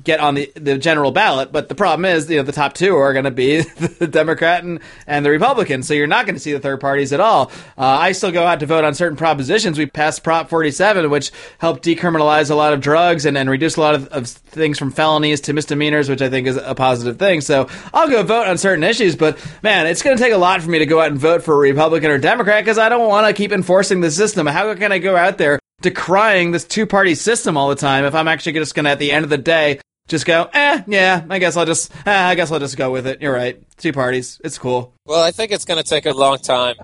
get 0.04 0.20
on 0.20 0.36
the, 0.36 0.52
the 0.56 0.78
general 0.78 1.12
ballot. 1.12 1.52
But 1.52 1.70
the 1.70 1.76
problem 1.76 2.06
is, 2.06 2.30
you 2.30 2.38
know, 2.38 2.44
the 2.44 2.52
top 2.52 2.74
two 2.74 2.96
are 2.96 3.14
going 3.14 3.26
to 3.26 3.32
be 3.32 3.62
the 4.00 4.08
Democrat 4.08 4.64
and, 4.64 4.80
and 5.06 5.26
the 5.26 5.30
Republican. 5.30 5.84
So 5.84 5.94
you're 5.94 6.08
not 6.08 6.26
going 6.26 6.36
to 6.36 6.42
see 6.42 6.54
the 6.54 6.60
third 6.60 6.80
parties 6.80 7.14
at 7.14 7.20
all. 7.20 7.52
Uh, 7.78 7.86
I 7.86 8.12
still 8.12 8.32
go 8.32 8.46
out 8.46 8.60
to 8.60 8.66
vote 8.66 8.84
on 8.84 8.94
certain 8.94 9.18
propositions. 9.18 9.78
We 9.78 9.86
passed 9.86 10.24
Prop 10.24 10.50
47, 10.50 11.10
which 11.10 11.32
helped 11.58 11.84
decriminalize 11.84 12.50
a 12.50 12.56
lot 12.56 12.74
of 12.74 12.82
drugs 12.82 13.26
and, 13.26 13.38
and 13.38 13.50
reduce 13.50 13.78
a 13.78 13.82
lot 13.82 13.96
of, 13.96 14.08
of 14.08 14.28
things 14.28 14.80
from 14.80 14.92
felonies 14.92 15.42
to 15.42 15.54
misdemeanors, 15.54 16.10
which 16.10 16.22
I 16.22 16.30
think 16.30 16.48
is 16.48 16.58
a 16.58 16.76
positive 16.76 17.18
thing. 17.18 17.42
So 17.42 17.70
I'll 17.94 18.10
go 18.10 18.24
vote 18.24 18.48
on 18.48 18.58
certain 18.58 18.84
issues. 18.84 19.16
But 19.16 19.38
man, 19.64 19.88
it's 19.88 20.02
going 20.02 20.18
to 20.18 20.24
take 20.24 20.34
a 20.34 20.38
lot 20.38 20.62
for 20.62 20.70
me 20.70 20.80
to 20.80 20.86
go 20.86 21.00
out 21.00 21.12
and 21.12 21.20
vote 21.20 21.44
for 21.44 21.56
a 21.56 21.58
Republican 21.58 22.12
or 22.12 22.18
Democrat 22.18 22.64
because 22.64 22.78
I 22.78 22.90
don't 22.90 23.08
want 23.08 23.28
to 23.28 23.34
keep 23.34 23.52
enforcing 23.52 24.02
the 24.02 24.12
system. 24.12 24.48
How 24.48 24.74
can 24.76 24.92
I 24.92 25.00
go 25.00 25.16
out 25.16 25.38
there 25.38 25.60
decrying 25.82 26.52
this 26.52 26.66
two 26.66 26.86
party 26.86 27.16
system 27.16 27.56
all 27.56 27.70
the 27.70 27.76
time 27.76 28.04
if 28.06 28.16
I'm 28.16 28.28
actually 28.28 28.54
just 28.54 28.74
going 28.74 28.86
to, 28.86 28.92
at 28.92 29.00
the 29.00 29.12
end 29.12 29.24
of 29.24 29.30
the 29.30 29.38
day, 29.38 29.80
just 30.08 30.26
go, 30.26 30.50
eh, 30.54 30.84
yeah, 30.88 31.26
I 31.30 31.40
guess 31.40 31.58
I'll 31.58 31.66
just, 31.66 31.92
eh, 32.06 32.28
I 32.30 32.36
guess 32.36 32.52
I'll 32.52 32.60
just 32.60 32.78
go 32.78 32.92
with 32.92 33.06
it. 33.08 33.22
You're 33.22 33.34
right. 33.34 33.62
Two 33.78 33.94
parties. 33.94 34.40
It's 34.44 34.58
cool. 34.58 34.94
Well, 35.06 35.22
I 35.22 35.32
think 35.32 35.52
it's 35.52 35.66
going 35.66 35.82
to 35.82 35.88
take 35.88 36.06
a 36.06 36.14
long 36.14 36.38
time. 36.38 36.76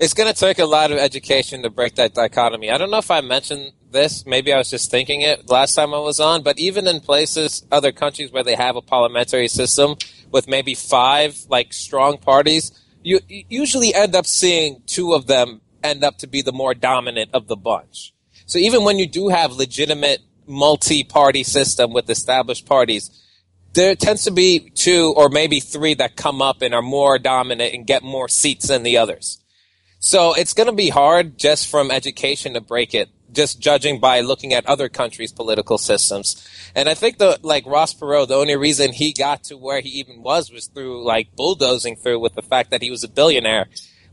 It's 0.00 0.14
going 0.14 0.32
to 0.32 0.38
take 0.38 0.58
a 0.58 0.64
lot 0.64 0.90
of 0.90 0.98
education 0.98 1.62
to 1.62 1.70
break 1.70 1.94
that 1.96 2.14
dichotomy. 2.14 2.70
I 2.70 2.78
don't 2.78 2.90
know 2.90 2.98
if 2.98 3.10
I 3.10 3.20
mentioned 3.20 3.72
this. 3.90 4.26
Maybe 4.26 4.52
I 4.52 4.58
was 4.58 4.70
just 4.70 4.90
thinking 4.90 5.20
it 5.20 5.48
last 5.48 5.74
time 5.74 5.94
I 5.94 5.98
was 5.98 6.20
on, 6.20 6.42
but 6.42 6.58
even 6.58 6.86
in 6.86 7.00
places, 7.00 7.64
other 7.70 7.92
countries 7.92 8.32
where 8.32 8.42
they 8.42 8.56
have 8.56 8.76
a 8.76 8.82
parliamentary 8.82 9.48
system 9.48 9.96
with 10.30 10.48
maybe 10.48 10.74
five 10.74 11.38
like 11.48 11.72
strong 11.72 12.18
parties, 12.18 12.72
you, 13.02 13.20
you 13.28 13.44
usually 13.48 13.94
end 13.94 14.14
up 14.14 14.26
seeing 14.26 14.82
two 14.86 15.12
of 15.12 15.26
them 15.26 15.60
end 15.82 16.02
up 16.02 16.18
to 16.18 16.26
be 16.26 16.42
the 16.42 16.52
more 16.52 16.74
dominant 16.74 17.30
of 17.32 17.46
the 17.46 17.56
bunch. 17.56 18.12
So 18.46 18.58
even 18.58 18.84
when 18.84 18.98
you 18.98 19.06
do 19.06 19.28
have 19.28 19.52
legitimate 19.52 20.20
multi-party 20.46 21.42
system 21.44 21.92
with 21.92 22.08
established 22.10 22.66
parties, 22.66 23.10
there 23.72 23.94
tends 23.94 24.24
to 24.24 24.30
be 24.30 24.70
two 24.70 25.12
or 25.16 25.28
maybe 25.28 25.60
three 25.60 25.94
that 25.94 26.16
come 26.16 26.40
up 26.40 26.62
and 26.62 26.74
are 26.74 26.82
more 26.82 27.18
dominant 27.18 27.74
and 27.74 27.86
get 27.86 28.02
more 28.02 28.28
seats 28.28 28.68
than 28.68 28.82
the 28.82 28.96
others. 28.96 29.40
So 29.98 30.34
it's 30.34 30.52
going 30.52 30.68
to 30.68 30.74
be 30.74 30.90
hard 30.90 31.38
just 31.38 31.68
from 31.68 31.90
education 31.90 32.54
to 32.54 32.60
break 32.60 32.94
it 32.94 33.08
just 33.34 33.60
judging 33.60 34.00
by 34.00 34.20
looking 34.20 34.54
at 34.54 34.64
other 34.66 34.88
countries' 34.88 35.32
political 35.32 35.78
systems. 35.78 36.48
And 36.74 36.88
I 36.88 36.94
think 36.94 37.18
the 37.18 37.38
like 37.42 37.66
Ross 37.66 37.92
Perot, 37.92 38.28
the 38.28 38.36
only 38.36 38.56
reason 38.56 38.92
he 38.92 39.12
got 39.12 39.44
to 39.44 39.56
where 39.56 39.80
he 39.80 39.90
even 39.90 40.22
was 40.22 40.50
was 40.50 40.66
through 40.66 41.04
like 41.04 41.34
bulldozing 41.36 41.96
through 41.96 42.20
with 42.20 42.34
the 42.34 42.42
fact 42.42 42.70
that 42.70 42.82
he 42.82 42.90
was 42.90 43.04
a 43.04 43.08
billionaire 43.08 43.66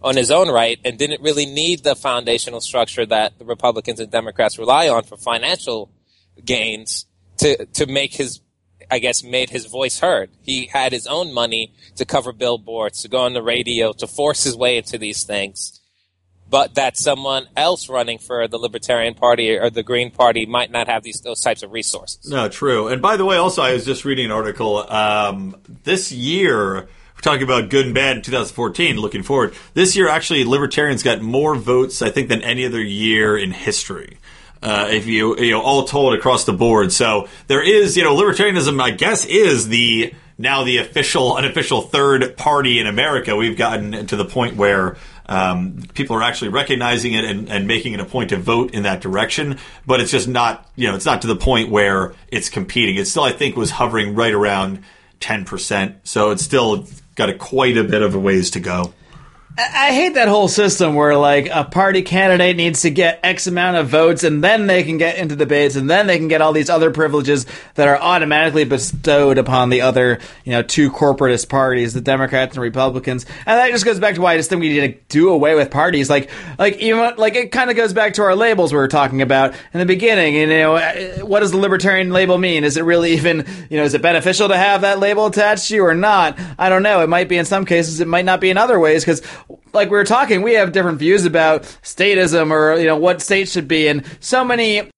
on 0.04 0.18
his 0.18 0.32
own 0.32 0.50
right 0.50 0.80
and 0.84 0.98
didn't 0.98 1.22
really 1.22 1.46
need 1.46 1.84
the 1.84 1.96
foundational 1.96 2.60
structure 2.60 3.06
that 3.06 3.38
the 3.38 3.46
Republicans 3.46 4.00
and 4.00 4.12
Democrats 4.12 4.58
rely 4.58 4.90
on 4.90 5.04
for 5.04 5.18
financial 5.18 5.92
gains 6.46 7.06
to 7.38 7.66
to 7.66 7.86
make 7.86 8.14
his 8.14 8.42
I 8.92 9.00
guess 9.00 9.24
made 9.24 9.50
his 9.50 9.66
voice 9.68 10.02
heard. 10.02 10.30
He 10.42 10.68
had 10.68 10.92
his 10.92 11.08
own 11.08 11.34
money 11.34 11.74
to 11.96 12.04
cover 12.04 12.34
billboards, 12.34 13.02
to 13.04 13.08
go 13.08 13.20
on 13.20 13.34
the 13.34 13.42
radio, 13.42 13.94
to 13.94 14.06
force 14.06 14.44
his 14.44 14.56
way 14.56 14.78
into 14.78 14.98
these 14.98 15.24
things. 15.24 15.80
But 16.50 16.76
that 16.76 16.98
someone 16.98 17.48
else 17.56 17.88
running 17.88 18.18
for 18.18 18.46
the 18.50 18.58
Libertarian 18.58 19.14
Party 19.14 19.58
or 19.58 19.70
the 19.70 19.84
Green 19.84 20.12
Party 20.12 20.46
might 20.46 20.70
not 20.70 20.88
have 20.88 21.04
these 21.04 21.22
those 21.22 21.40
types 21.40 21.64
of 21.64 21.72
resources. 21.72 22.30
No, 22.30 22.50
true. 22.50 22.90
And 22.90 23.02
by 23.02 23.16
the 23.16 23.24
way, 23.24 23.38
also, 23.38 23.62
I 23.62 23.72
was 23.72 23.86
just 23.86 24.04
reading 24.04 24.26
an 24.26 24.32
article. 24.32 24.80
Um, 24.92 25.56
this 25.86 26.12
year, 26.12 26.74
we're 26.76 27.22
talking 27.22 27.44
about 27.44 27.70
good 27.70 27.86
and 27.86 27.96
bad 27.96 28.18
in 28.18 28.24
2014, 28.24 28.98
looking 28.98 29.24
forward. 29.24 29.54
This 29.76 29.96
year, 29.96 30.10
actually, 30.10 30.44
libertarians 30.44 31.04
got 31.04 31.22
more 31.22 31.56
votes, 31.56 32.02
I 32.02 32.10
think, 32.10 32.28
than 32.28 32.42
any 32.42 32.66
other 32.66 32.82
year 32.82 33.38
in 33.38 33.52
history. 33.52 34.18
Uh, 34.62 34.90
if 34.92 35.08
you, 35.08 35.36
you 35.40 35.50
know, 35.50 35.62
all 35.62 35.86
told 35.86 36.14
across 36.14 36.46
the 36.46 36.54
board. 36.54 36.92
So 36.92 37.28
there 37.48 37.64
is, 37.64 37.98
you 37.98 38.04
know, 38.04 38.16
libertarianism, 38.16 38.80
I 38.80 38.92
guess, 38.92 39.26
is 39.26 39.68
the, 39.70 40.14
now 40.38 40.64
the 40.64 40.78
official, 40.78 41.36
unofficial 41.36 41.82
third 41.82 42.38
party 42.38 42.80
in 42.80 42.86
America. 42.86 43.36
We've 43.36 43.58
gotten 43.58 44.06
to 44.06 44.16
the 44.16 44.26
point 44.26 44.58
where, 44.58 44.98
um, 45.32 45.84
people 45.94 46.16
are 46.18 46.24
actually 46.24 46.50
recognizing 46.50 47.14
it 47.14 47.24
and, 47.24 47.50
and 47.50 47.66
making 47.66 47.94
it 47.94 48.02
a 48.02 48.06
point 48.06 48.32
to 48.32 48.38
vote 48.38 48.74
in 48.74 48.84
that 48.84 49.02
direction, 49.02 49.58
but 49.86 50.02
it's 50.02 50.12
just 50.12 50.28
not, 50.28 50.70
you 50.76 50.90
know, 50.90 50.96
it's 50.96 51.06
not 51.06 51.22
to 51.22 51.28
the 51.28 51.38
point 51.38 51.70
where 51.70 52.14
it's 52.28 52.50
competing. 52.50 52.98
It 52.98 53.06
still, 53.06 53.24
I 53.24 53.32
think, 53.32 53.56
was 53.56 53.72
hovering 53.72 54.14
right 54.14 54.34
around 54.34 54.84
10%. 55.22 55.96
So 56.04 56.32
it's 56.32 56.44
still 56.44 56.86
got 57.16 57.30
a, 57.30 57.34
quite 57.34 57.78
a 57.78 57.84
bit 57.84 58.02
of 58.02 58.14
a 58.14 58.20
ways 58.20 58.52
to 58.52 58.60
go. 58.60 58.94
I 59.58 59.92
hate 59.92 60.14
that 60.14 60.30
whole 60.30 60.48
system 60.48 60.96
where 60.96 61.18
like 61.18 61.50
a 61.52 61.66
party 61.66 62.04
candidate 62.04 62.56
needs 62.56 62.84
to 62.84 62.90
get 62.90 63.20
X 63.22 63.48
amount 63.48 63.76
of 63.76 63.90
votes 63.90 64.24
and 64.24 64.42
then 64.42 64.66
they 64.66 64.84
can 64.84 64.98
get 64.98 65.18
into 65.18 65.36
debates 65.36 65.76
and 65.76 65.90
then 65.90 66.08
they 66.08 66.18
can 66.18 66.30
get 66.30 66.42
all 66.42 66.54
these 66.54 66.70
other 66.70 66.90
privileges 66.90 67.46
that 67.76 67.90
are 67.90 67.98
automatically 67.98 68.64
bestowed 68.64 69.38
upon 69.38 69.70
the 69.70 69.82
other, 69.82 70.20
you 70.46 70.54
know, 70.54 70.62
two 70.62 70.90
corporatist 70.90 71.50
parties, 71.50 71.94
the 71.94 72.00
Democrats 72.00 72.56
and 72.56 72.62
Republicans. 72.62 73.26
And 73.46 73.60
that 73.60 73.72
just 73.72 73.84
goes 73.84 74.00
back 74.00 74.16
to 74.16 74.22
why 74.22 74.34
I 74.34 74.38
just 74.38 74.50
think 74.50 74.62
we 74.62 74.70
need 74.70 74.94
to 74.94 75.00
do 75.10 75.30
away 75.30 75.54
with 75.54 75.70
parties. 75.70 76.10
Like, 76.10 76.30
like 76.58 76.78
even 76.78 77.18
like 77.18 77.36
it 77.36 77.52
kind 77.52 77.70
of 77.70 77.76
goes 77.76 77.92
back 77.92 78.14
to 78.14 78.22
our 78.22 78.36
labels 78.38 78.72
we 78.72 78.78
were 78.78 78.88
talking 78.88 79.22
about 79.22 79.54
in 79.74 79.82
the 79.82 79.86
beginning. 79.86 80.36
You 80.36 80.48
know, 80.48 80.76
uh, 80.76 81.26
what 81.26 81.42
does 81.42 81.52
the 81.52 81.58
libertarian 81.58 82.12
label 82.12 82.38
mean? 82.38 82.64
Is 82.64 82.78
it 82.78 82.84
really 82.84 83.14
even, 83.14 83.46
you 83.70 83.78
know, 83.78 83.84
is 83.84 83.94
it 83.94 84.02
beneficial 84.02 84.48
to 84.48 84.58
have 84.58 84.82
that 84.82 85.00
label 85.00 85.26
attached 85.26 85.68
to 85.68 85.76
you 85.76 85.86
or 85.86 85.94
not? 85.94 86.40
I 86.58 86.70
don't 86.70 86.84
know. 86.84 87.02
It 87.02 87.10
might 87.10 87.28
be 87.28 87.38
in 87.38 87.46
some 87.46 87.66
cases. 87.66 88.00
It 88.00 88.08
might 88.08 88.26
not 88.26 88.40
be 88.40 88.50
in 88.50 88.58
other 88.58 88.80
ways 88.80 89.04
because 89.04 89.22
like 89.74 89.90
we 89.90 89.98
were 89.98 90.04
talking, 90.04 90.42
we 90.42 90.54
have 90.54 90.72
different 90.72 91.00
views 91.00 91.26
about 91.26 91.64
statism 91.84 92.52
or 92.52 92.78
you 92.80 92.88
know 92.88 92.98
what 92.98 93.22
states 93.22 93.52
should 93.52 93.68
be, 93.68 93.88
and 93.88 94.06
so 94.20 94.44
many. 94.44 94.90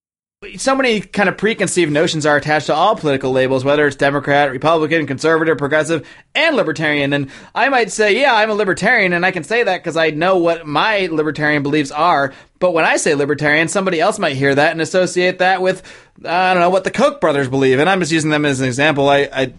So 0.58 0.76
many 0.76 1.00
kind 1.00 1.30
of 1.30 1.38
preconceived 1.38 1.90
notions 1.90 2.26
are 2.26 2.36
attached 2.36 2.66
to 2.66 2.74
all 2.74 2.98
political 2.98 3.32
labels, 3.32 3.64
whether 3.64 3.88
it's 3.88 3.96
Democrat, 3.96 4.52
Republican, 4.52 5.08
conservative, 5.08 5.58
progressive, 5.58 6.06
and 6.36 6.58
libertarian. 6.58 7.14
And 7.14 7.32
I 7.56 7.70
might 7.70 7.94
say, 7.94 8.20
yeah, 8.20 8.34
I'm 8.34 8.50
a 8.50 8.54
libertarian, 8.54 9.14
and 9.14 9.26
I 9.26 9.32
can 9.32 9.46
say 9.46 9.64
that 9.64 9.78
because 9.78 9.96
I 9.96 10.10
know 10.10 10.40
what 10.40 10.68
my 10.68 11.08
libertarian 11.10 11.64
beliefs 11.64 11.92
are. 11.92 12.34
But 12.60 12.74
when 12.74 12.84
I 12.84 12.98
say 12.98 13.16
libertarian, 13.16 13.70
somebody 13.70 14.02
else 14.02 14.20
might 14.20 14.36
hear 14.36 14.54
that 14.54 14.72
and 14.74 14.82
associate 14.82 15.40
that 15.40 15.62
with, 15.62 15.82
I 16.26 16.54
don't 16.54 16.62
know, 16.62 16.70
what 16.70 16.84
the 16.84 16.92
Koch 16.92 17.22
brothers 17.22 17.48
believe. 17.48 17.80
And 17.80 17.90
I'm 17.90 18.02
just 18.02 18.12
using 18.12 18.30
them 18.30 18.44
as 18.44 18.60
an 18.60 18.68
example. 18.68 19.08
I, 19.08 19.30
I 19.32 19.54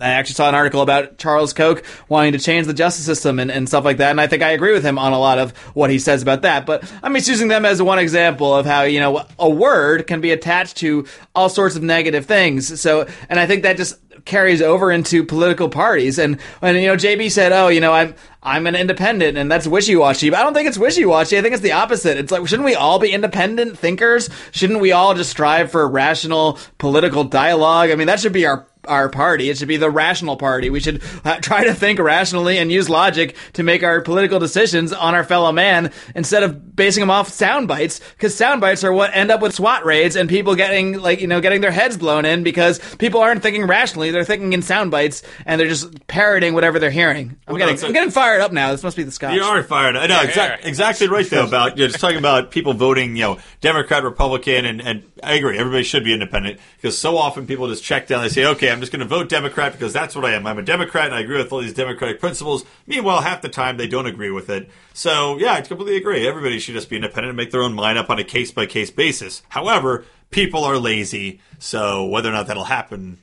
I 0.00 0.10
actually 0.10 0.34
saw 0.34 0.48
an 0.48 0.54
article 0.54 0.82
about 0.82 1.18
Charles 1.18 1.52
Koch 1.52 1.82
wanting 2.08 2.32
to 2.32 2.38
change 2.38 2.66
the 2.66 2.74
justice 2.74 3.04
system 3.04 3.38
and, 3.38 3.50
and 3.50 3.68
stuff 3.68 3.84
like 3.84 3.98
that, 3.98 4.10
and 4.10 4.20
I 4.20 4.26
think 4.26 4.42
I 4.42 4.50
agree 4.50 4.72
with 4.72 4.84
him 4.84 4.98
on 4.98 5.12
a 5.12 5.18
lot 5.18 5.38
of 5.38 5.56
what 5.74 5.90
he 5.90 5.98
says 5.98 6.22
about 6.22 6.42
that. 6.42 6.66
But 6.66 6.90
I'm 7.02 7.14
just 7.14 7.28
using 7.28 7.48
them 7.48 7.64
as 7.64 7.82
one 7.82 7.98
example 7.98 8.54
of 8.54 8.66
how, 8.66 8.82
you 8.82 9.00
know, 9.00 9.24
a 9.38 9.48
word 9.48 10.06
can 10.06 10.20
be 10.20 10.30
attached 10.30 10.78
to 10.78 11.06
all 11.34 11.48
sorts 11.48 11.76
of 11.76 11.82
negative 11.82 12.26
things. 12.26 12.80
So, 12.80 13.06
and 13.28 13.38
I 13.38 13.46
think 13.46 13.62
that 13.62 13.76
just 13.76 13.98
carries 14.24 14.62
over 14.62 14.90
into 14.92 15.24
political 15.24 15.68
parties. 15.68 16.18
And 16.18 16.40
when, 16.60 16.76
you 16.76 16.88
know, 16.88 16.96
JB 16.96 17.30
said, 17.30 17.52
oh, 17.52 17.68
you 17.68 17.80
know, 17.80 17.92
I'm, 17.92 18.14
I'm 18.42 18.66
an 18.66 18.76
independent 18.76 19.36
and 19.36 19.50
that's 19.50 19.66
wishy-washy. 19.66 20.30
But 20.30 20.40
I 20.40 20.42
don't 20.42 20.54
think 20.54 20.68
it's 20.68 20.78
wishy-washy. 20.78 21.38
I 21.38 21.42
think 21.42 21.54
it's 21.54 21.62
the 21.62 21.72
opposite. 21.72 22.18
It's 22.18 22.32
like, 22.32 22.46
shouldn't 22.46 22.66
we 22.66 22.74
all 22.74 22.98
be 22.98 23.12
independent 23.12 23.78
thinkers? 23.78 24.28
Shouldn't 24.52 24.80
we 24.80 24.92
all 24.92 25.14
just 25.14 25.30
strive 25.30 25.70
for 25.70 25.88
rational 25.88 26.58
political 26.78 27.24
dialogue? 27.24 27.90
I 27.90 27.94
mean, 27.94 28.06
that 28.06 28.20
should 28.20 28.32
be 28.32 28.46
our 28.46 28.66
our 28.88 29.08
party. 29.08 29.50
It 29.50 29.58
should 29.58 29.68
be 29.68 29.76
the 29.76 29.90
rational 29.90 30.36
party. 30.36 30.70
We 30.70 30.80
should 30.80 31.02
uh, 31.24 31.36
try 31.40 31.64
to 31.64 31.74
think 31.74 31.98
rationally 31.98 32.58
and 32.58 32.72
use 32.72 32.88
logic 32.88 33.36
to 33.54 33.62
make 33.62 33.82
our 33.82 34.00
political 34.00 34.38
decisions 34.38 34.92
on 34.92 35.14
our 35.14 35.22
fellow 35.24 35.52
man 35.52 35.92
instead 36.14 36.42
of 36.42 36.74
basing 36.74 37.02
them 37.02 37.10
off 37.10 37.28
sound 37.28 37.68
bites. 37.68 38.00
Because 38.16 38.34
sound 38.34 38.60
bites 38.60 38.82
are 38.82 38.92
what 38.92 39.14
end 39.14 39.30
up 39.30 39.40
with 39.42 39.54
SWAT 39.54 39.84
raids 39.84 40.16
and 40.16 40.28
people 40.28 40.54
getting 40.54 40.98
like 40.98 41.20
you 41.20 41.26
know 41.26 41.40
getting 41.40 41.60
their 41.60 41.70
heads 41.70 41.96
blown 41.98 42.24
in 42.24 42.42
because 42.42 42.78
people 42.96 43.20
aren't 43.20 43.42
thinking 43.42 43.66
rationally. 43.66 44.10
They're 44.10 44.24
thinking 44.24 44.52
in 44.54 44.62
sound 44.62 44.90
bites 44.90 45.22
and 45.44 45.60
they're 45.60 45.68
just 45.68 46.06
parroting 46.06 46.54
whatever 46.54 46.78
they're 46.78 46.90
hearing. 46.90 47.36
I'm 47.46 47.54
Well, 47.54 47.54
no, 47.54 47.58
getting 47.58 47.74
it's 47.74 47.82
a- 47.82 47.86
I'm 47.86 47.92
getting 47.92 48.10
fired 48.10 48.40
up 48.40 48.52
now. 48.52 48.70
This 48.72 48.82
must 48.82 48.96
be 48.96 49.02
the 49.02 49.12
scotch. 49.12 49.34
You 49.34 49.42
are 49.42 49.62
fired. 49.62 49.96
I 49.96 50.06
know 50.06 50.14
Yeah, 50.16 50.24
exact, 50.28 50.62
yeah. 50.62 50.68
exactly 50.68 51.08
right 51.08 51.28
though 51.28 51.46
about 51.46 51.76
you're 51.76 51.88
just 51.88 52.00
talking 52.00 52.18
about 52.18 52.50
people 52.50 52.72
voting, 52.72 53.14
you 53.16 53.22
know, 53.24 53.38
Democrat, 53.60 54.04
Republican, 54.04 54.64
and, 54.64 54.80
and 54.80 55.02
I 55.22 55.34
agree. 55.34 55.58
Everybody 55.58 55.84
should 55.84 56.02
be 56.04 56.14
independent 56.14 56.58
because 56.76 56.96
so 56.96 57.18
often 57.18 57.46
people 57.46 57.68
just 57.68 57.84
check 57.84 58.06
down. 58.06 58.22
They 58.22 58.30
say, 58.30 58.46
okay, 58.46 58.69
I'm 58.70 58.80
just 58.80 58.92
going 58.92 59.00
to 59.00 59.06
vote 59.06 59.28
Democrat 59.28 59.72
because 59.72 59.92
that's 59.92 60.14
what 60.14 60.24
I 60.24 60.32
am. 60.32 60.46
I'm 60.46 60.58
a 60.58 60.62
Democrat 60.62 61.06
and 61.06 61.14
I 61.14 61.20
agree 61.20 61.38
with 61.38 61.52
all 61.52 61.60
these 61.60 61.74
democratic 61.74 62.20
principles. 62.20 62.64
Meanwhile, 62.86 63.20
half 63.20 63.42
the 63.42 63.48
time 63.48 63.76
they 63.76 63.88
don't 63.88 64.06
agree 64.06 64.30
with 64.30 64.50
it. 64.50 64.70
So 64.92 65.38
yeah, 65.38 65.54
I 65.54 65.60
completely 65.60 65.96
agree. 65.96 66.26
Everybody 66.26 66.58
should 66.58 66.74
just 66.74 66.90
be 66.90 66.96
independent 66.96 67.30
and 67.30 67.36
make 67.36 67.50
their 67.50 67.62
own 67.62 67.74
mind 67.74 67.98
up 67.98 68.10
on 68.10 68.18
a 68.18 68.24
case 68.24 68.50
by 68.50 68.66
case 68.66 68.90
basis. 68.90 69.42
However, 69.48 70.04
people 70.30 70.64
are 70.64 70.78
lazy, 70.78 71.40
so 71.58 72.06
whether 72.06 72.28
or 72.28 72.32
not 72.32 72.46
that'll 72.46 72.64
happen, 72.64 73.18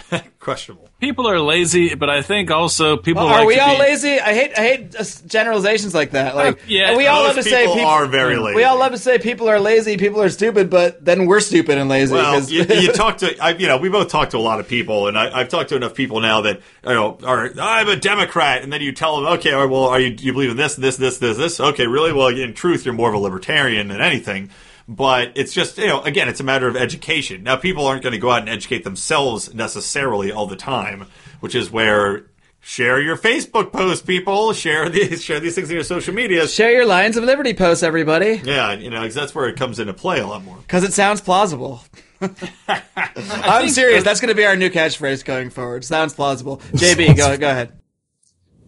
questionable. 0.40 0.88
People 1.00 1.28
are 1.28 1.40
lazy, 1.40 1.94
but 1.94 2.08
I 2.08 2.22
think 2.22 2.50
also 2.50 2.96
people 2.96 3.24
Well, 3.24 3.32
like 3.32 3.42
are 3.42 3.46
we 3.46 3.54
to 3.56 3.60
all 3.62 3.74
be- 3.74 3.80
lazy? 3.82 4.20
I 4.20 4.34
hate 4.34 4.52
I 4.56 4.62
hate 4.62 5.26
generalizations 5.26 5.94
like 5.94 6.12
that. 6.12 6.36
Like, 6.36 6.60
yeah, 6.68 6.96
we 6.96 7.06
all 7.06 7.22
love 7.24 7.34
to 7.34 7.42
say 7.42 7.62
people 7.62 7.74
people 7.74 7.90
are 7.90 8.06
very 8.06 8.36
lazy. 8.38 8.56
We 8.56 8.64
all 8.64 8.78
love 8.78 8.92
to 8.92 8.98
say 8.98 9.18
people 9.18 9.48
are 9.48 9.58
lazy, 9.60 9.96
people 9.96 10.22
are 10.22 10.28
stupid, 10.28 10.70
but 10.70 11.04
then 11.04 11.26
we're 11.26 11.40
stupid 11.40 11.78
and 11.78 11.88
lazy. 11.88 12.14
Well, 12.14 12.34
'cause- 12.34 12.50
you, 12.50 12.64
you 12.68 12.92
talk 12.92 13.18
to, 13.18 13.36
I, 13.42 13.50
you 13.50 13.66
know, 13.66 13.76
we 13.78 13.88
both 13.88 14.08
talk 14.08 14.30
to 14.30 14.38
a 14.38 14.40
lot 14.40 14.60
of 14.60 14.68
people, 14.68 15.08
and 15.08 15.18
I, 15.18 15.40
I've 15.40 15.48
talked 15.48 15.70
to 15.70 15.76
enough 15.76 15.94
people 15.94 16.20
now 16.20 16.42
that, 16.42 16.60
you 16.84 16.94
know, 16.94 17.18
are, 17.24 17.50
I'm 17.60 17.88
a 17.88 17.96
Democrat, 17.96 18.62
and 18.62 18.72
then 18.72 18.80
you 18.80 18.92
tell 18.92 19.16
them, 19.20 19.32
okay, 19.34 19.52
well, 19.54 19.84
are 19.86 20.00
you, 20.00 20.14
do 20.14 20.24
you 20.24 20.32
believe 20.32 20.50
in 20.50 20.56
this, 20.56 20.76
this, 20.76 20.96
this, 20.96 21.18
this, 21.18 21.36
this? 21.36 21.60
Okay, 21.60 21.86
really? 21.86 22.12
Well, 22.12 22.28
in 22.28 22.54
truth, 22.54 22.84
you're 22.84 22.94
more 22.94 23.08
of 23.08 23.14
a 23.14 23.18
libertarian 23.18 23.88
than 23.88 24.00
anything. 24.00 24.50
But 24.88 25.32
it's 25.36 25.52
just, 25.54 25.78
you 25.78 25.86
know, 25.86 26.02
again, 26.02 26.28
it's 26.28 26.40
a 26.40 26.44
matter 26.44 26.66
of 26.68 26.76
education. 26.76 27.42
Now, 27.42 27.56
people 27.56 27.86
aren't 27.86 28.02
going 28.02 28.12
to 28.14 28.18
go 28.18 28.30
out 28.30 28.40
and 28.40 28.48
educate 28.48 28.84
themselves 28.84 29.54
necessarily 29.54 30.32
all 30.32 30.46
the 30.46 30.56
time, 30.56 31.06
which 31.40 31.54
is 31.54 31.70
where 31.70 32.26
share 32.60 33.00
your 33.00 33.16
Facebook 33.16 33.72
post, 33.72 34.06
people. 34.06 34.52
Share 34.52 34.88
these, 34.88 35.22
share 35.24 35.40
these 35.40 35.54
things 35.54 35.70
in 35.70 35.74
your 35.74 35.84
social 35.84 36.12
media. 36.14 36.46
Share 36.48 36.72
your 36.72 36.86
Lions 36.86 37.16
of 37.16 37.24
Liberty 37.24 37.54
posts, 37.54 37.82
everybody, 37.82 38.40
Yeah, 38.44 38.72
you 38.72 38.90
know, 38.90 39.00
'cause 39.02 39.14
that's 39.14 39.34
where 39.34 39.48
it 39.48 39.56
comes 39.56 39.78
into 39.78 39.94
play 39.94 40.20
a 40.20 40.26
lot 40.26 40.44
more. 40.44 40.56
because 40.58 40.84
it 40.84 40.92
sounds 40.92 41.20
plausible. 41.20 41.82
I'm 43.06 43.68
serious. 43.68 44.04
That's 44.04 44.20
going 44.20 44.28
to 44.28 44.34
be 44.34 44.44
our 44.44 44.56
new 44.56 44.70
catchphrase 44.70 45.24
going 45.24 45.50
forward. 45.50 45.84
Sounds 45.84 46.14
plausible. 46.14 46.58
JB, 46.72 47.16
go 47.16 47.36
go 47.36 47.50
ahead. 47.50 47.78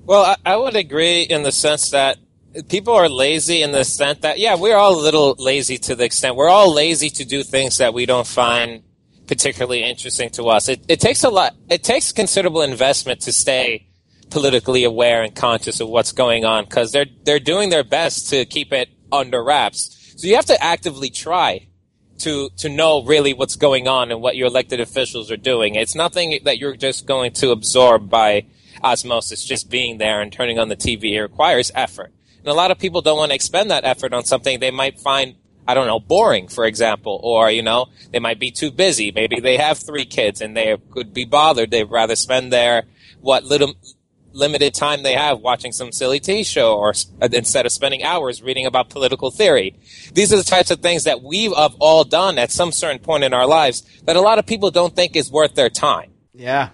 Well, 0.04 0.24
I, 0.24 0.36
I 0.54 0.56
would 0.56 0.76
agree 0.76 1.22
in 1.22 1.44
the 1.44 1.52
sense 1.52 1.90
that 1.92 2.18
people 2.68 2.94
are 2.94 3.08
lazy 3.08 3.62
in 3.62 3.72
the 3.72 3.84
sense 3.84 4.20
that, 4.20 4.38
yeah, 4.38 4.56
we're 4.56 4.76
all 4.76 4.98
a 4.98 5.00
little 5.00 5.34
lazy 5.38 5.78
to 5.78 5.94
the 5.94 6.04
extent 6.04 6.36
we're 6.36 6.48
all 6.48 6.72
lazy 6.72 7.10
to 7.10 7.24
do 7.24 7.42
things 7.42 7.78
that 7.78 7.94
we 7.94 8.06
don't 8.06 8.26
find 8.26 8.82
particularly 9.26 9.82
interesting 9.82 10.30
to 10.30 10.44
us. 10.44 10.68
It, 10.68 10.84
it 10.88 11.00
takes 11.00 11.24
a 11.24 11.30
lot, 11.30 11.54
it 11.68 11.82
takes 11.82 12.12
considerable 12.12 12.62
investment 12.62 13.20
to 13.22 13.32
stay 13.32 13.88
politically 14.30 14.84
aware 14.84 15.22
and 15.22 15.34
conscious 15.34 15.80
of 15.80 15.88
what's 15.88 16.12
going 16.12 16.44
on 16.44 16.64
because 16.64 16.92
they're, 16.92 17.06
they're 17.24 17.40
doing 17.40 17.70
their 17.70 17.84
best 17.84 18.28
to 18.30 18.44
keep 18.44 18.72
it 18.72 18.88
under 19.10 19.42
wraps. 19.42 20.14
So 20.16 20.26
you 20.26 20.36
have 20.36 20.46
to 20.46 20.62
actively 20.62 21.10
try 21.10 21.68
to 22.18 22.48
to 22.58 22.68
know 22.68 23.02
really 23.02 23.34
what's 23.34 23.56
going 23.56 23.88
on 23.88 24.12
and 24.12 24.22
what 24.22 24.36
your 24.36 24.46
elected 24.46 24.80
officials 24.80 25.30
are 25.30 25.36
doing. 25.36 25.74
It's 25.74 25.94
nothing 25.94 26.40
that 26.44 26.58
you're 26.58 26.76
just 26.76 27.06
going 27.06 27.32
to 27.34 27.50
absorb 27.50 28.08
by 28.08 28.46
osmosis, 28.82 29.44
just 29.44 29.70
being 29.70 29.98
there 29.98 30.20
and 30.20 30.32
turning 30.32 30.58
on 30.58 30.68
the 30.68 30.76
TV. 30.76 31.12
It 31.12 31.22
requires 31.22 31.72
effort. 31.74 32.12
And 32.44 32.50
a 32.50 32.54
lot 32.54 32.70
of 32.70 32.78
people 32.78 33.00
don't 33.00 33.16
want 33.16 33.30
to 33.30 33.34
expend 33.34 33.70
that 33.70 33.84
effort 33.84 34.12
on 34.12 34.24
something 34.24 34.60
they 34.60 34.70
might 34.70 35.00
find, 35.00 35.36
I 35.66 35.72
don't 35.72 35.86
know, 35.86 35.98
boring, 35.98 36.48
for 36.48 36.66
example, 36.66 37.18
or, 37.22 37.50
you 37.50 37.62
know, 37.62 37.86
they 38.12 38.18
might 38.18 38.38
be 38.38 38.50
too 38.50 38.70
busy. 38.70 39.10
Maybe 39.12 39.40
they 39.40 39.56
have 39.56 39.78
three 39.78 40.04
kids 40.04 40.42
and 40.42 40.54
they 40.54 40.76
could 40.90 41.14
be 41.14 41.24
bothered. 41.24 41.70
They'd 41.70 41.90
rather 41.90 42.16
spend 42.16 42.52
their, 42.52 42.82
what 43.22 43.44
little, 43.44 43.72
limited 44.34 44.74
time 44.74 45.02
they 45.02 45.14
have 45.14 45.40
watching 45.40 45.72
some 45.72 45.90
silly 45.90 46.20
TV 46.20 46.44
show 46.44 46.76
or 46.76 46.92
uh, 47.22 47.28
instead 47.32 47.64
of 47.64 47.72
spending 47.72 48.02
hours 48.02 48.42
reading 48.42 48.66
about 48.66 48.90
political 48.90 49.30
theory. 49.30 49.74
These 50.12 50.32
are 50.32 50.36
the 50.36 50.42
types 50.42 50.70
of 50.70 50.80
things 50.80 51.04
that 51.04 51.22
we 51.22 51.44
have 51.44 51.74
all 51.78 52.04
done 52.04 52.38
at 52.38 52.50
some 52.50 52.72
certain 52.72 52.98
point 52.98 53.24
in 53.24 53.32
our 53.32 53.46
lives 53.46 53.82
that 54.04 54.16
a 54.16 54.20
lot 54.20 54.38
of 54.38 54.44
people 54.44 54.70
don't 54.70 54.94
think 54.94 55.16
is 55.16 55.30
worth 55.30 55.54
their 55.54 55.70
time. 55.70 56.10
Yeah. 56.34 56.70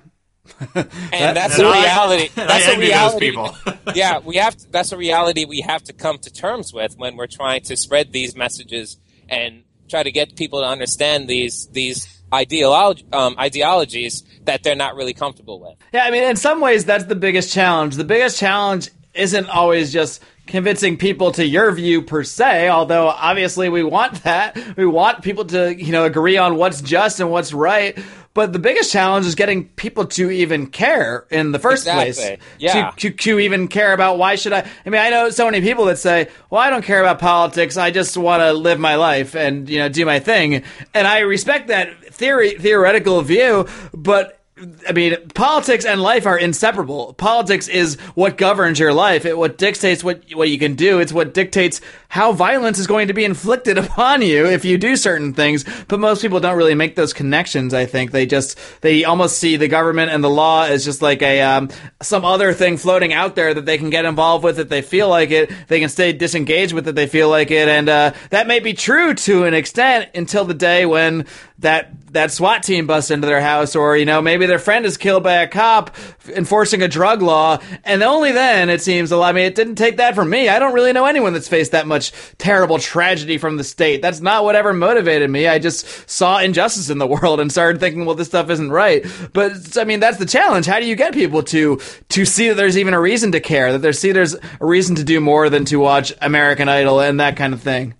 And 0.74 1.36
that's 1.36 1.58
and 1.58 1.66
a 1.66 1.70
I- 1.70 1.82
reality. 1.82 2.30
and 2.36 2.48
That's 2.48 2.66
I 2.66 2.70
a 2.70 2.74
envy 2.74 2.86
those 2.86 2.90
reality. 2.90 3.30
people. 3.30 3.56
yeah, 3.94 4.18
we 4.18 4.36
have. 4.36 4.56
To, 4.56 4.70
that's 4.70 4.92
a 4.92 4.96
reality 4.96 5.44
we 5.44 5.60
have 5.62 5.82
to 5.84 5.92
come 5.92 6.18
to 6.18 6.32
terms 6.32 6.72
with 6.72 6.96
when 6.96 7.16
we're 7.16 7.26
trying 7.26 7.62
to 7.62 7.76
spread 7.76 8.12
these 8.12 8.36
messages 8.36 8.96
and 9.28 9.62
try 9.88 10.02
to 10.02 10.10
get 10.12 10.36
people 10.36 10.60
to 10.60 10.66
understand 10.66 11.28
these 11.28 11.66
these 11.68 12.22
ideolo- 12.32 13.02
um, 13.14 13.34
ideologies 13.38 14.22
that 14.44 14.62
they're 14.62 14.76
not 14.76 14.94
really 14.94 15.14
comfortable 15.14 15.60
with. 15.60 15.76
Yeah, 15.92 16.04
I 16.04 16.10
mean, 16.10 16.24
in 16.24 16.36
some 16.36 16.60
ways, 16.60 16.84
that's 16.84 17.04
the 17.04 17.16
biggest 17.16 17.52
challenge. 17.52 17.96
The 17.96 18.04
biggest 18.04 18.38
challenge 18.38 18.90
isn't 19.14 19.48
always 19.48 19.92
just 19.92 20.22
convincing 20.46 20.96
people 20.96 21.32
to 21.32 21.44
your 21.46 21.70
view 21.72 22.02
per 22.02 22.22
se, 22.24 22.68
although 22.68 23.08
obviously 23.08 23.68
we 23.68 23.82
want 23.82 24.22
that. 24.24 24.56
We 24.76 24.86
want 24.86 25.22
people 25.22 25.44
to, 25.46 25.74
you 25.74 25.92
know, 25.92 26.04
agree 26.04 26.36
on 26.36 26.56
what's 26.56 26.80
just 26.80 27.20
and 27.20 27.30
what's 27.30 27.52
right. 27.52 27.96
But 28.32 28.52
the 28.52 28.60
biggest 28.60 28.92
challenge 28.92 29.26
is 29.26 29.34
getting 29.34 29.66
people 29.70 30.06
to 30.06 30.30
even 30.30 30.68
care 30.68 31.26
in 31.30 31.50
the 31.50 31.58
first 31.58 31.82
Exactly. 31.82 32.12
place. 32.12 32.38
Yeah. 32.60 32.92
To, 32.92 33.10
to, 33.10 33.16
to 33.16 33.38
even 33.40 33.66
care 33.66 33.92
about 33.92 34.18
why 34.18 34.36
should 34.36 34.52
I? 34.52 34.68
I 34.86 34.90
mean, 34.90 35.00
I 35.00 35.10
know 35.10 35.30
so 35.30 35.46
many 35.46 35.60
people 35.60 35.86
that 35.86 35.98
say, 35.98 36.28
well, 36.48 36.60
I 36.60 36.70
don't 36.70 36.84
care 36.84 37.00
about 37.00 37.18
politics. 37.18 37.76
I 37.76 37.90
just 37.90 38.16
want 38.16 38.40
to 38.42 38.52
live 38.52 38.78
my 38.78 38.94
life 38.94 39.34
and, 39.34 39.68
you 39.68 39.78
know, 39.78 39.88
do 39.88 40.06
my 40.06 40.20
thing. 40.20 40.62
And 40.94 41.06
I 41.08 41.20
respect 41.20 41.68
that 41.68 42.14
theory, 42.14 42.50
theoretical 42.50 43.20
view, 43.22 43.66
but 43.92 44.39
I 44.88 44.92
mean, 44.92 45.16
politics 45.34 45.84
and 45.86 46.02
life 46.02 46.26
are 46.26 46.38
inseparable. 46.38 47.14
Politics 47.14 47.66
is 47.68 47.98
what 48.14 48.36
governs 48.36 48.78
your 48.78 48.92
life. 48.92 49.24
It 49.24 49.38
what 49.38 49.56
dictates 49.56 50.04
what 50.04 50.22
what 50.34 50.50
you 50.50 50.58
can 50.58 50.74
do. 50.74 51.00
It's 51.00 51.12
what 51.12 51.32
dictates 51.32 51.80
how 52.08 52.32
violence 52.32 52.78
is 52.78 52.86
going 52.86 53.08
to 53.08 53.14
be 53.14 53.24
inflicted 53.24 53.78
upon 53.78 54.20
you 54.20 54.46
if 54.46 54.64
you 54.64 54.76
do 54.76 54.96
certain 54.96 55.32
things. 55.32 55.64
But 55.88 56.00
most 56.00 56.20
people 56.20 56.40
don't 56.40 56.58
really 56.58 56.74
make 56.74 56.94
those 56.94 57.12
connections. 57.12 57.72
I 57.72 57.86
think 57.86 58.10
they 58.10 58.26
just 58.26 58.58
they 58.82 59.04
almost 59.04 59.38
see 59.38 59.56
the 59.56 59.68
government 59.68 60.10
and 60.10 60.22
the 60.22 60.30
law 60.30 60.64
as 60.64 60.84
just 60.84 61.00
like 61.00 61.22
a 61.22 61.40
um, 61.40 61.70
some 62.02 62.24
other 62.24 62.52
thing 62.52 62.76
floating 62.76 63.12
out 63.14 63.36
there 63.36 63.54
that 63.54 63.64
they 63.64 63.78
can 63.78 63.88
get 63.88 64.04
involved 64.04 64.44
with 64.44 64.58
if 64.58 64.68
they 64.68 64.82
feel 64.82 65.08
like 65.08 65.30
it. 65.30 65.50
They 65.68 65.80
can 65.80 65.88
stay 65.88 66.12
disengaged 66.12 66.74
with 66.74 66.86
it. 66.86 66.94
They 66.94 67.06
feel 67.06 67.30
like 67.30 67.50
it, 67.50 67.68
and 67.68 67.88
uh, 67.88 68.12
that 68.28 68.46
may 68.46 68.60
be 68.60 68.74
true 68.74 69.14
to 69.14 69.44
an 69.44 69.54
extent 69.54 70.10
until 70.14 70.44
the 70.44 70.54
day 70.54 70.84
when 70.84 71.26
that 71.60 71.99
that 72.12 72.32
SWAT 72.32 72.62
team 72.62 72.86
busts 72.86 73.10
into 73.10 73.26
their 73.26 73.40
house, 73.40 73.76
or 73.76 73.96
you 73.96 74.04
know 74.04 74.20
maybe 74.20 74.46
their 74.46 74.58
friend 74.58 74.84
is 74.84 74.96
killed 74.96 75.22
by 75.22 75.34
a 75.34 75.48
cop 75.48 75.94
enforcing 76.28 76.82
a 76.82 76.88
drug 76.88 77.22
law, 77.22 77.58
and 77.84 78.02
only 78.02 78.32
then 78.32 78.70
it 78.70 78.82
seems. 78.82 79.12
I 79.12 79.32
mean, 79.32 79.44
it 79.44 79.54
didn't 79.54 79.76
take 79.76 79.98
that 79.98 80.14
from 80.14 80.30
me. 80.30 80.48
I 80.48 80.58
don't 80.58 80.74
really 80.74 80.92
know 80.92 81.06
anyone 81.06 81.32
that's 81.32 81.48
faced 81.48 81.72
that 81.72 81.86
much 81.86 82.12
terrible 82.38 82.78
tragedy 82.78 83.38
from 83.38 83.56
the 83.56 83.64
state. 83.64 84.02
That's 84.02 84.20
not 84.20 84.44
what 84.44 84.56
ever 84.56 84.72
motivated 84.72 85.30
me. 85.30 85.46
I 85.46 85.58
just 85.58 86.08
saw 86.08 86.38
injustice 86.38 86.90
in 86.90 86.98
the 86.98 87.06
world 87.06 87.40
and 87.40 87.50
started 87.50 87.80
thinking, 87.80 88.04
well, 88.04 88.14
this 88.14 88.28
stuff 88.28 88.50
isn't 88.50 88.70
right. 88.70 89.04
But 89.32 89.78
I 89.78 89.84
mean, 89.84 90.00
that's 90.00 90.18
the 90.18 90.26
challenge. 90.26 90.66
How 90.66 90.80
do 90.80 90.86
you 90.86 90.96
get 90.96 91.14
people 91.14 91.42
to 91.44 91.80
to 92.10 92.24
see 92.24 92.48
that 92.48 92.54
there's 92.54 92.78
even 92.78 92.94
a 92.94 93.00
reason 93.00 93.32
to 93.32 93.40
care, 93.40 93.72
that 93.72 93.78
there 93.78 93.92
see 93.92 94.12
there's 94.12 94.34
a 94.34 94.40
reason 94.66 94.96
to 94.96 95.04
do 95.04 95.20
more 95.20 95.48
than 95.48 95.64
to 95.66 95.76
watch 95.76 96.12
American 96.20 96.68
Idol 96.68 97.00
and 97.00 97.20
that 97.20 97.36
kind 97.36 97.54
of 97.54 97.60
thing? 97.60 97.94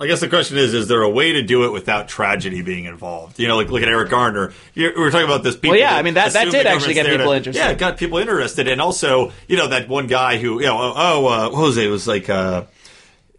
I 0.00 0.06
guess 0.06 0.20
the 0.20 0.28
question 0.28 0.56
is: 0.56 0.72
Is 0.72 0.88
there 0.88 1.02
a 1.02 1.10
way 1.10 1.32
to 1.32 1.42
do 1.42 1.64
it 1.64 1.72
without 1.72 2.08
tragedy 2.08 2.62
being 2.62 2.86
involved? 2.86 3.38
You 3.38 3.46
know, 3.48 3.56
like 3.56 3.68
look 3.68 3.82
at 3.82 3.88
Eric 3.88 4.08
Garner. 4.08 4.52
You, 4.74 4.92
we 4.96 5.02
were 5.02 5.10
talking 5.10 5.26
about 5.26 5.42
this. 5.42 5.56
People 5.56 5.70
Well, 5.72 5.78
yeah, 5.80 5.94
I 5.94 6.02
mean, 6.02 6.14
that- 6.14 6.32
that 6.32 6.50
did 6.50 6.66
actually 6.66 6.94
get 6.94 7.04
people 7.06 7.26
to- 7.26 7.36
interested. 7.36 7.60
Yeah, 7.60 7.70
it 7.70 7.78
got 7.78 7.98
people 7.98 8.16
interested, 8.18 8.66
and 8.66 8.80
also, 8.80 9.32
you 9.46 9.58
know, 9.58 9.68
that 9.68 9.88
one 9.88 10.06
guy 10.06 10.38
who, 10.38 10.58
you 10.60 10.66
know, 10.66 10.78
oh, 10.96 11.26
uh, 11.26 11.50
what 11.50 11.62
was 11.62 11.76
it? 11.76 11.86
It 11.86 11.90
was 11.90 12.08
like. 12.08 12.30
Uh, 12.30 12.64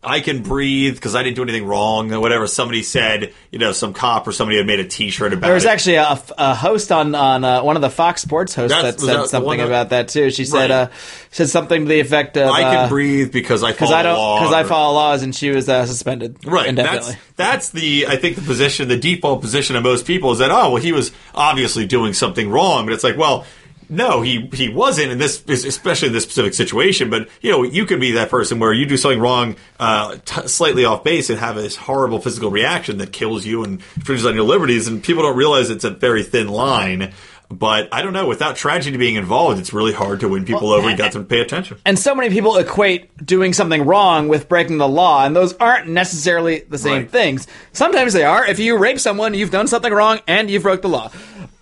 I 0.04 0.20
can 0.20 0.42
breathe 0.42 0.96
because 0.96 1.14
I 1.16 1.22
didn't 1.22 1.36
do 1.36 1.44
anything 1.44 1.66
wrong, 1.68 2.12
or 2.12 2.20
whatever. 2.20 2.48
Somebody 2.48 2.82
said, 2.82 3.34
you 3.52 3.60
know, 3.60 3.72
some 3.72 3.94
cop 3.94 4.28
or 4.28 4.32
somebody 4.32 4.58
had 4.58 4.66
made 4.66 4.80
a 4.80 4.84
T-shirt 4.84 5.32
about 5.32 5.46
it. 5.46 5.48
There 5.48 5.54
was 5.54 5.66
it. 5.66 5.70
actually 5.70 5.96
a, 5.96 6.20
a 6.40 6.56
host 6.56 6.92
on 6.92 7.14
on 7.14 7.44
uh, 7.44 7.62
one 7.62 7.76
of 7.76 7.84
the 7.84 7.90
Fox 7.92 8.22
Sports 8.24 8.56
hosts 8.56 8.76
That's- 8.76 8.96
that 8.96 9.02
was 9.02 9.08
that 9.08 9.22
said 9.24 9.30
something 9.30 9.60
that- 9.60 9.68
about 9.68 9.90
that 9.90 10.08
too. 10.08 10.32
She 10.32 10.42
Right. 10.44 10.50
said 10.50 10.72
uh, 10.72 10.88
said 11.30 11.50
something 11.50 11.84
to 11.84 11.88
the 11.88 12.00
effect 12.00 12.36
of 12.36 12.50
I 12.50 12.62
can 12.62 12.76
uh, 12.86 12.90
breathe 12.90 13.32
because 13.32 13.64
I 13.64 13.74
because 13.74 13.90
follow 13.90 14.00
I 14.00 14.04
don't 14.04 14.18
law. 14.18 14.40
because 14.40 14.54
I 14.56 14.64
follow 14.64 14.94
laws, 14.96 15.22
and 15.22 15.36
she 15.36 15.52
was 15.52 15.70
uh, 15.70 15.86
suspended 15.86 16.38
Right. 16.46 16.68
indefinitely. 16.68 17.12
That's 17.12 17.20
that's 17.36 17.70
the 17.70 18.08
I 18.08 18.16
think 18.18 18.38
the 18.38 18.42
position, 18.42 18.88
the 18.88 18.98
default 18.98 19.42
position 19.42 19.76
of 19.76 19.84
most 19.84 20.08
people 20.08 20.32
is 20.32 20.40
that 20.40 20.50
oh 20.50 20.72
well 20.72 20.82
he 20.82 20.92
was 20.94 21.12
obviously 21.36 21.86
doing 21.86 22.14
something 22.14 22.50
wrong, 22.50 22.86
but 22.88 22.94
it's 22.94 23.04
like 23.04 23.18
well. 23.18 23.46
No, 23.92 24.22
he 24.22 24.50
he 24.54 24.70
wasn't 24.70 25.12
in 25.12 25.18
this, 25.18 25.44
especially 25.50 26.08
in 26.08 26.14
this 26.14 26.24
specific 26.24 26.54
situation. 26.54 27.10
But 27.10 27.28
you 27.42 27.52
know, 27.52 27.64
you 27.64 27.86
could 27.86 28.00
be 28.00 28.12
that 28.12 28.30
person 28.30 28.58
where 28.58 28.72
you 28.72 28.86
do 28.86 28.96
something 28.96 29.20
wrong, 29.20 29.58
uh, 29.82 30.16
t- 30.24 30.48
slightly 30.48 30.86
off 30.86 31.04
base, 31.04 31.30
and 31.30 31.38
have 31.38 31.58
this 31.58 31.76
horrible 31.76 32.20
physical 32.20 32.50
reaction 32.50 33.00
that 33.00 33.12
kills 33.12 33.46
you 33.46 33.66
and 33.66 33.82
infringes 33.98 34.26
on 34.26 34.34
your 34.34 34.46
liberties. 34.46 34.88
And 34.88 35.04
people 35.04 35.24
don't 35.24 35.36
realize 35.36 35.70
it's 35.70 35.84
a 35.84 35.90
very 35.90 36.24
thin 36.24 36.48
line. 36.48 37.14
But 37.50 37.90
I 37.94 38.02
don't 38.02 38.14
know. 38.14 38.28
Without 38.28 38.56
tragedy 38.56 38.96
being 38.96 39.16
involved, 39.16 39.60
it's 39.60 39.74
really 39.74 39.92
hard 39.92 40.22
to 40.22 40.30
win 40.30 40.46
people 40.46 40.72
over 40.72 40.88
and 40.88 40.98
get 40.98 41.12
them 41.12 41.24
to 41.24 41.28
pay 41.28 41.42
attention. 41.42 41.80
And 41.86 42.00
so 42.00 42.16
many 42.16 42.30
people 42.30 42.56
equate 42.56 43.26
doing 43.26 43.52
something 43.52 43.86
wrong 43.86 44.30
with 44.30 44.48
breaking 44.48 44.78
the 44.78 44.88
law, 44.88 45.26
and 45.26 45.36
those 45.36 45.54
aren't 45.58 45.90
necessarily 45.90 46.62
the 46.62 46.78
same 46.78 47.08
things. 47.10 47.48
Sometimes 47.74 48.14
they 48.14 48.24
are. 48.24 48.46
If 48.46 48.60
you 48.60 48.78
rape 48.78 49.02
someone, 49.02 49.34
you've 49.34 49.52
done 49.52 49.68
something 49.68 49.92
wrong 49.92 50.22
and 50.30 50.50
you've 50.50 50.64
broke 50.64 50.82
the 50.82 50.88
law. 50.88 51.12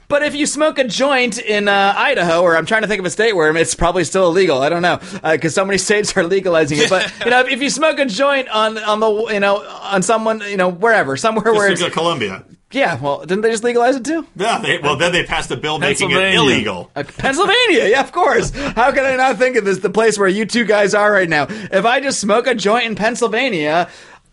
But 0.09 0.23
if 0.23 0.33
you 0.35 0.47
smoke 0.47 0.79
a 0.79 0.83
joint 0.85 1.37
in 1.37 1.67
uh, 1.67 1.93
Idaho, 1.95 2.41
or 2.41 2.57
I'm 2.57 2.65
trying 2.65 2.81
to 2.81 2.87
think 2.87 2.99
of 2.99 3.05
a 3.05 3.11
state 3.11 3.33
where 3.35 3.55
it's 3.55 3.75
probably 3.75 4.03
still 4.03 4.25
illegal, 4.27 4.61
I 4.63 4.67
don't 4.69 4.81
know, 4.81 4.99
because 5.21 5.53
so 5.53 5.63
many 5.63 5.77
states 5.87 6.17
are 6.17 6.23
legalizing 6.23 6.79
it. 6.79 6.89
But 6.89 7.13
you 7.23 7.29
know, 7.29 7.41
if, 7.41 7.49
if 7.49 7.61
you 7.61 7.69
smoke 7.69 7.99
a 7.99 8.05
joint 8.05 8.49
on 8.49 8.79
on 8.79 8.99
the 8.99 9.27
you 9.33 9.39
know 9.39 9.57
on 9.63 10.01
someone 10.01 10.41
you 10.41 10.57
know 10.57 10.67
wherever 10.69 11.15
somewhere 11.15 11.53
where 11.53 11.69
Just 11.69 11.73
it's 11.73 11.81
think 11.81 11.89
of 11.91 11.93
Columbia. 11.93 12.43
yeah, 12.71 12.99
well, 12.99 13.19
didn't 13.19 13.41
they 13.41 13.51
just 13.51 13.63
legalize 13.63 13.97
it 13.97 14.03
too? 14.03 14.25
Yeah, 14.35 14.57
they, 14.57 14.79
well 14.79 14.95
then 14.95 15.11
they 15.11 15.23
passed 15.25 15.51
a 15.51 15.57
bill 15.57 15.77
making 15.77 16.09
it 16.09 16.33
illegal. 16.33 16.89
Uh, 16.95 17.03
Pennsylvania, 17.03 17.85
yeah, 17.87 18.01
of 18.01 18.11
course. 18.11 18.49
How 18.49 18.91
can 18.91 19.05
I 19.05 19.15
not 19.15 19.37
think 19.37 19.57
of 19.57 19.65
this, 19.65 19.77
the 19.77 19.91
place 19.91 20.17
where 20.17 20.27
you 20.27 20.47
two 20.47 20.65
guys 20.65 20.95
are 20.95 21.11
right 21.11 21.29
now? 21.29 21.45
If 21.49 21.85
I 21.85 21.99
just 21.99 22.19
smoke 22.19 22.47
a 22.47 22.55
joint 22.55 22.85
in 22.87 22.95
Pennsylvania, 22.95 23.87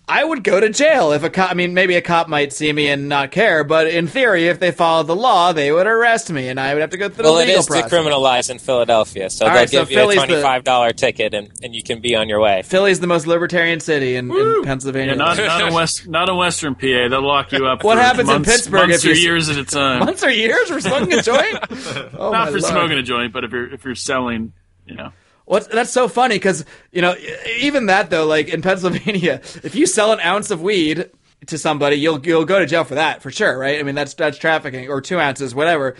I 0.08 0.22
would 0.22 0.44
go 0.44 0.60
to 0.60 0.68
jail. 0.70 1.10
If 1.10 1.24
a 1.24 1.30
cop, 1.30 1.50
I 1.50 1.54
mean, 1.54 1.74
maybe 1.74 1.96
a 1.96 2.00
cop 2.00 2.28
might 2.28 2.52
see 2.52 2.72
me 2.72 2.86
and 2.88 3.08
not 3.08 3.32
care, 3.32 3.64
but 3.64 3.88
in 3.88 4.06
theory, 4.06 4.46
if 4.46 4.60
they 4.60 4.70
followed 4.70 5.08
the 5.08 5.16
law, 5.16 5.52
they 5.52 5.72
would 5.72 5.88
arrest 5.88 6.30
me, 6.30 6.46
and 6.48 6.60
I 6.60 6.74
would 6.74 6.80
have 6.80 6.90
to 6.90 6.96
go 6.96 7.08
through 7.08 7.24
Well, 7.24 7.34
the 7.34 7.40
it 7.42 7.46
legal 7.46 7.60
is 7.60 7.66
process. 7.66 7.90
decriminalized 7.90 8.50
in 8.50 8.60
Philadelphia, 8.60 9.30
so 9.30 9.44
All 9.46 9.50
they'll 9.50 9.58
right, 9.62 9.68
so 9.68 9.80
give 9.80 9.90
you 9.90 9.96
Philly's 9.96 10.22
a 10.22 10.26
twenty-five 10.26 10.62
dollar 10.62 10.92
ticket, 10.92 11.34
and, 11.34 11.50
and 11.60 11.74
you 11.74 11.82
can 11.82 12.00
be 12.00 12.14
on 12.14 12.28
your 12.28 12.38
way. 12.40 12.62
Philly's 12.62 13.00
the 13.00 13.08
most 13.08 13.26
libertarian 13.26 13.80
city 13.80 14.14
in, 14.14 14.30
in 14.30 14.62
Pennsylvania. 14.62 15.14
Yeah, 15.14 15.18
not, 15.18 15.38
not 15.38 15.60
in 15.68 15.74
West, 15.74 16.06
not 16.06 16.28
in 16.28 16.36
Western 16.36 16.76
PA. 16.76 16.80
They'll 16.86 17.26
lock 17.26 17.50
you 17.50 17.66
up. 17.66 17.82
What 17.82 17.96
for 17.96 18.02
happens 18.02 18.28
in 18.30 18.44
Pittsburgh 18.44 18.88
months 18.90 19.04
if 19.04 19.10
or 19.10 19.14
you're- 19.14 19.20
years 19.22 19.48
at 19.48 19.56
a 19.56 19.64
time? 19.64 20.00
Months 20.04 20.22
or 20.22 20.30
years 20.30 20.68
for 20.68 20.80
smoking 20.80 21.14
a 21.14 21.22
joint? 21.22 21.58
Oh, 22.18 22.30
my 22.30 22.38
not 22.38 22.46
for 22.52 22.60
Lord. 22.60 22.62
smoking 22.62 22.98
a 22.98 23.02
joint, 23.02 23.32
but 23.32 23.42
if 23.42 23.50
you're 23.50 23.72
if 23.74 23.84
you're 23.84 23.94
selling, 23.96 24.52
you 24.86 24.94
know. 24.94 25.10
What's 25.46 25.68
that's 25.68 25.90
so 25.90 26.08
funny 26.08 26.36
because 26.36 26.64
you 26.92 27.00
know 27.00 27.14
even 27.60 27.86
that 27.86 28.10
though 28.10 28.26
like 28.26 28.48
in 28.48 28.62
Pennsylvania 28.62 29.40
if 29.62 29.74
you 29.74 29.86
sell 29.86 30.12
an 30.12 30.20
ounce 30.20 30.50
of 30.50 30.60
weed 30.60 31.10
to 31.46 31.56
somebody 31.56 31.96
you'll 31.96 32.24
you'll 32.26 32.44
go 32.44 32.58
to 32.58 32.66
jail 32.66 32.84
for 32.84 32.96
that 32.96 33.22
for 33.22 33.30
sure 33.30 33.56
right? 33.58 33.78
I 33.78 33.82
mean 33.84 33.94
that's 33.94 34.14
that's 34.14 34.38
trafficking 34.38 34.88
or 34.88 35.00
two 35.00 35.18
ounces 35.18 35.54
whatever. 35.54 35.94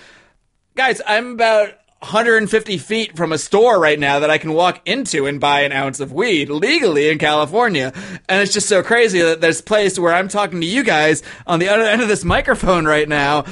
Guys 0.75 1.01
I'm 1.07 1.33
about 1.33 1.79
150 2.01 2.77
feet 2.77 3.17
from 3.17 3.33
a 3.33 3.39
store 3.39 3.81
right 3.81 3.99
now 3.99 4.19
that 4.19 4.29
I 4.29 4.37
can 4.37 4.53
walk 4.53 4.87
into 4.87 5.27
and 5.27 5.41
buy 5.41 5.63
an 5.63 5.73
ounce 5.73 5.99
of 5.99 6.13
weed 6.13 6.51
legally 6.51 7.09
in 7.09 7.19
California. 7.19 7.93
And 8.29 8.43
it's 8.43 8.53
just 8.53 8.69
so 8.69 8.83
crazy 8.83 9.21
that 9.23 9.43
a 9.43 9.63
place 9.63 9.99
where 9.99 10.13
I'm 10.13 10.29
talking 10.29 10.61
to 10.61 10.67
you 10.67 10.85
guys 10.85 11.23
on 11.47 11.59
the 11.59 11.71
other 11.71 11.85
end 11.85 12.03
of 12.03 12.09
this 12.09 12.23
microphone 12.23 12.85
right 12.85 13.09
now 13.09 13.47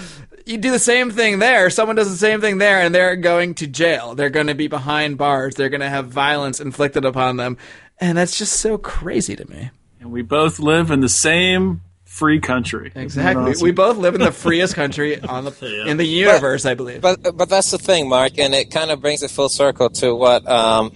you 0.46 0.58
do 0.58 0.70
the 0.70 0.78
same 0.78 1.10
thing 1.10 1.38
there. 1.38 1.70
Someone 1.70 1.96
does 1.96 2.10
the 2.10 2.16
same 2.16 2.40
thing 2.40 2.58
there, 2.58 2.80
and 2.80 2.94
they're 2.94 3.16
going 3.16 3.54
to 3.56 3.66
jail. 3.66 4.14
They're 4.14 4.30
going 4.30 4.48
to 4.48 4.54
be 4.54 4.68
behind 4.68 5.18
bars. 5.18 5.54
They're 5.54 5.68
going 5.68 5.80
to 5.80 5.88
have 5.88 6.08
violence 6.08 6.60
inflicted 6.60 7.04
upon 7.04 7.36
them, 7.36 7.56
and 7.98 8.18
that's 8.18 8.36
just 8.38 8.54
so 8.54 8.78
crazy 8.78 9.36
to 9.36 9.48
me. 9.50 9.70
And 10.00 10.12
we 10.12 10.22
both 10.22 10.58
live 10.58 10.90
in 10.90 11.00
the 11.00 11.08
same 11.08 11.80
free 12.04 12.40
country. 12.40 12.92
Exactly. 12.94 13.52
awesome? 13.52 13.64
We 13.64 13.72
both 13.72 13.96
live 13.96 14.14
in 14.14 14.20
the 14.20 14.32
freest 14.32 14.74
country 14.74 15.20
on 15.20 15.44
the 15.44 15.84
in 15.86 15.96
the 15.96 16.04
universe, 16.04 16.64
I 16.64 16.74
believe. 16.74 17.00
But 17.00 17.36
but 17.36 17.48
that's 17.48 17.70
the 17.70 17.78
thing, 17.78 18.08
Mark, 18.08 18.38
and 18.38 18.54
it 18.54 18.70
kind 18.70 18.90
of 18.90 19.00
brings 19.00 19.22
it 19.22 19.30
full 19.30 19.48
circle 19.48 19.90
to 19.90 20.14
what 20.14 20.48
um, 20.48 20.92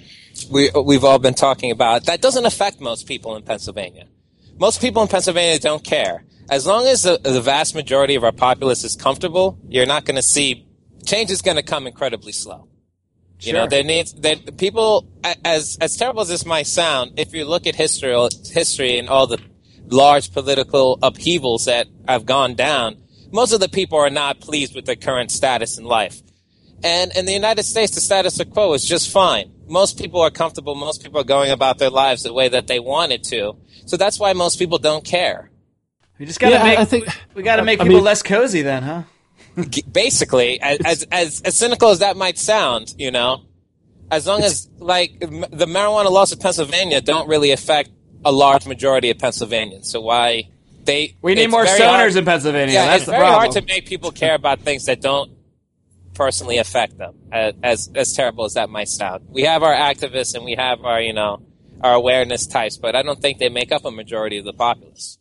we 0.51 0.71
we've 0.85 1.05
all 1.05 1.19
been 1.19 1.35
talking 1.35 1.71
about. 1.71 2.05
That 2.05 2.21
doesn't 2.21 2.47
affect 2.47 2.81
most 2.81 3.07
people 3.07 3.35
in 3.37 3.43
Pennsylvania. 3.43 4.07
Most 4.59 4.81
people 4.81 5.03
in 5.03 5.09
Pennsylvania 5.09 5.59
don't 5.59 5.85
care. 5.85 6.25
As 6.51 6.67
long 6.67 6.87
as 6.87 7.03
the, 7.03 7.19
the 7.23 7.41
vast 7.41 7.75
majority 7.75 8.15
of 8.15 8.25
our 8.25 8.33
populace 8.33 8.85
is 8.85 8.97
comfortable, 8.97 9.59
you're 9.69 9.87
not 9.87 10.05
going 10.05 10.17
to 10.17 10.23
see 10.23 10.67
change 11.05 11.31
is 11.31 11.43
going 11.43 11.57
to 11.57 11.63
come 11.63 11.87
incredibly 11.87 12.33
slow. 12.33 12.69
Sure. 13.39 13.49
You 13.49 13.53
know, 13.53 13.67
there 13.67 13.85
needs 13.85 14.15
that 14.15 14.59
people 14.59 15.09
as 15.45 15.79
as 15.81 15.97
terrible 15.97 16.23
as 16.23 16.29
this 16.29 16.45
might 16.45 16.67
sound. 16.67 17.19
If 17.19 17.33
you 17.35 17.45
look 17.45 17.67
at 17.67 17.77
history, 17.77 18.15
history 18.51 18.99
and 18.99 19.09
all 19.09 19.27
the 19.27 19.41
large 19.87 20.33
political 20.33 20.99
upheavals 21.03 21.67
that 21.67 21.87
have 22.09 22.27
gone 22.27 22.55
down, 22.55 22.97
most 23.31 23.53
of 23.53 23.61
the 23.61 23.69
people 23.69 23.99
are 23.99 24.11
not 24.11 24.41
pleased 24.41 24.75
with 24.75 24.87
their 24.87 24.97
current 24.97 25.31
status 25.31 25.79
in 25.79 25.85
life. 25.85 26.21
And 26.83 27.13
in 27.17 27.27
the 27.27 27.33
United 27.33 27.65
States, 27.65 27.95
the 27.95 28.01
status 28.01 28.41
quo 28.53 28.73
is 28.73 28.85
just 28.85 29.11
fine. 29.11 29.53
Most 29.67 29.99
people 29.99 30.21
are 30.21 30.31
comfortable. 30.31 30.75
Most 30.75 31.03
people 31.03 31.21
are 31.21 31.25
going 31.25 31.51
about 31.51 31.79
their 31.79 31.91
lives 31.91 32.23
the 32.23 32.33
way 32.33 32.49
that 32.49 32.67
they 32.67 32.79
wanted 32.79 33.23
to. 33.25 33.57
So 33.87 33.97
that's 33.97 34.19
why 34.19 34.33
most 34.33 34.59
people 34.59 34.79
don't 34.79 35.05
care. 35.05 35.51
We 36.19 36.27
just 36.27 36.41
gotta 36.41 36.55
Yeah, 36.57 36.63
make. 36.65 36.79
I 36.79 36.85
think- 36.85 37.07
we 37.35 37.43
gotta 37.43 37.63
make 37.65 37.81
I 37.81 37.85
people 37.85 37.97
mean- 37.97 38.05
less 38.05 38.23
cozy, 38.23 38.63
then, 38.63 38.83
huh? 38.83 39.03
Basically, 39.91 40.61
as, 40.61 40.79
as 40.85 41.07
as 41.11 41.41
as 41.43 41.57
cynical 41.57 41.89
as 41.91 41.99
that 42.01 42.17
might 42.17 42.39
sound, 42.39 42.95
you 42.97 43.11
know, 43.11 43.43
as 44.11 44.27
long 44.27 44.43
as 44.43 44.69
like 44.79 45.19
the 45.21 45.67
marijuana 45.67 46.11
laws 46.11 46.31
of 46.33 46.39
Pennsylvania 46.41 47.01
don't 47.01 47.29
really 47.29 47.51
affect 47.51 47.91
a 48.25 48.31
large 48.33 48.67
majority 48.67 49.11
of 49.11 49.19
Pennsylvanians. 49.19 49.91
So 49.91 50.01
why 50.01 50.49
they? 50.85 51.17
We 51.23 51.35
need 51.35 51.51
more 51.51 51.65
very 51.65 51.79
stoners 51.81 51.87
hard- 51.89 52.17
in 52.17 52.25
Pennsylvania. 52.25 52.75
Yeah, 52.75 52.87
That's 52.87 52.97
it's 53.03 53.07
the 53.07 53.13
very 53.13 53.27
hard 53.27 53.53
to 53.53 53.63
make 53.63 53.87
people 53.87 54.13
care 54.13 54.35
about 54.35 54.61
things 54.61 54.85
that 54.87 55.01
don't 55.01 55.33
personally 56.15 56.59
affect 56.59 56.97
them. 56.99 57.15
As, 57.33 57.55
as 57.63 57.91
as 57.95 58.13
terrible 58.13 58.45
as 58.45 58.55
that 58.55 58.71
might 58.71 58.89
sound, 58.89 59.25
we 59.29 59.43
have 59.43 59.63
our 59.65 59.75
activists 59.75 60.35
and 60.35 60.45
we 60.45 60.55
have 60.55 60.85
our 60.85 61.01
you 61.01 61.13
know 61.13 61.43
our 61.83 61.95
awareness 61.95 62.47
types, 62.47 62.77
but 62.77 62.95
I 62.97 63.03
don't 63.03 63.21
think 63.21 63.39
they 63.39 63.49
make 63.49 63.73
up 63.73 63.85
a 63.85 63.91
majority 63.91 64.39
of 64.39 64.45
the 64.45 64.53
populace. 64.53 65.19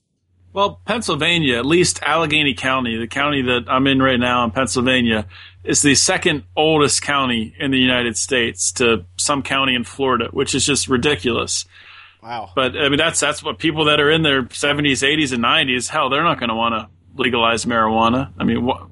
Well, 0.53 0.81
Pennsylvania, 0.85 1.57
at 1.57 1.65
least 1.65 2.01
Allegheny 2.03 2.53
County, 2.53 2.97
the 2.97 3.07
county 3.07 3.43
that 3.43 3.65
I'm 3.67 3.85
in 3.85 4.01
right 4.01 4.19
now 4.19 4.43
in 4.43 4.51
Pennsylvania, 4.51 5.27
is 5.63 5.81
the 5.81 5.93
second 5.95 6.43
oldest 6.55 7.01
county 7.01 7.53
in 7.59 7.71
the 7.71 7.77
United 7.77 8.17
States 8.17 8.71
to 8.73 9.05
some 9.17 9.43
county 9.43 9.75
in 9.75 9.83
Florida, 9.83 10.29
which 10.31 10.55
is 10.55 10.65
just 10.65 10.87
ridiculous. 10.87 11.65
Wow. 12.23 12.51
But 12.55 12.75
I 12.75 12.89
mean, 12.89 12.97
that's 12.97 13.19
that's 13.19 13.43
what 13.43 13.59
people 13.59 13.85
that 13.85 13.99
are 13.99 14.09
in 14.09 14.23
their 14.23 14.43
70s, 14.43 15.03
80s, 15.03 15.33
and 15.33 15.43
90s, 15.43 15.89
hell, 15.89 16.09
they're 16.09 16.23
not 16.23 16.39
going 16.39 16.49
to 16.49 16.55
want 16.55 16.73
to 16.73 16.89
legalize 17.21 17.65
marijuana. 17.65 18.31
I 18.37 18.43
mean, 18.43 18.65
what? 18.65 18.87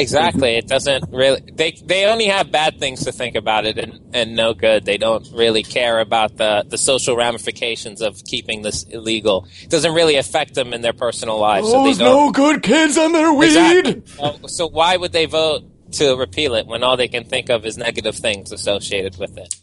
Exactly. 0.00 0.56
It 0.56 0.66
doesn't 0.66 1.04
really. 1.10 1.40
They 1.52 1.72
they 1.72 2.06
only 2.06 2.26
have 2.26 2.50
bad 2.50 2.78
things 2.78 3.04
to 3.04 3.12
think 3.12 3.36
about 3.36 3.66
it, 3.66 3.78
and 3.78 4.00
and 4.14 4.34
no 4.36 4.54
good. 4.54 4.84
They 4.84 4.96
don't 4.96 5.26
really 5.32 5.62
care 5.62 6.00
about 6.00 6.36
the 6.36 6.64
the 6.66 6.78
social 6.78 7.16
ramifications 7.16 8.00
of 8.00 8.22
keeping 8.24 8.62
this 8.62 8.84
illegal. 8.84 9.46
It 9.62 9.70
doesn't 9.70 9.94
really 9.94 10.16
affect 10.16 10.54
them 10.54 10.72
in 10.72 10.80
their 10.82 10.92
personal 10.92 11.38
lives. 11.38 11.68
so 11.68 11.78
oh, 11.80 11.84
they 11.84 11.90
Those 11.90 11.98
don't. 11.98 12.26
no 12.26 12.32
good 12.32 12.62
kids 12.62 12.96
on 12.98 13.12
their 13.12 13.32
weed. 13.32 13.46
Exactly. 13.86 14.48
So 14.48 14.66
why 14.68 14.96
would 14.96 15.12
they 15.12 15.26
vote 15.26 15.64
to 15.92 16.14
repeal 16.16 16.54
it 16.54 16.66
when 16.66 16.82
all 16.82 16.96
they 16.96 17.08
can 17.08 17.24
think 17.24 17.48
of 17.50 17.64
is 17.66 17.76
negative 17.76 18.16
things 18.16 18.52
associated 18.52 19.18
with 19.18 19.36
it? 19.36 19.54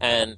And 0.00 0.36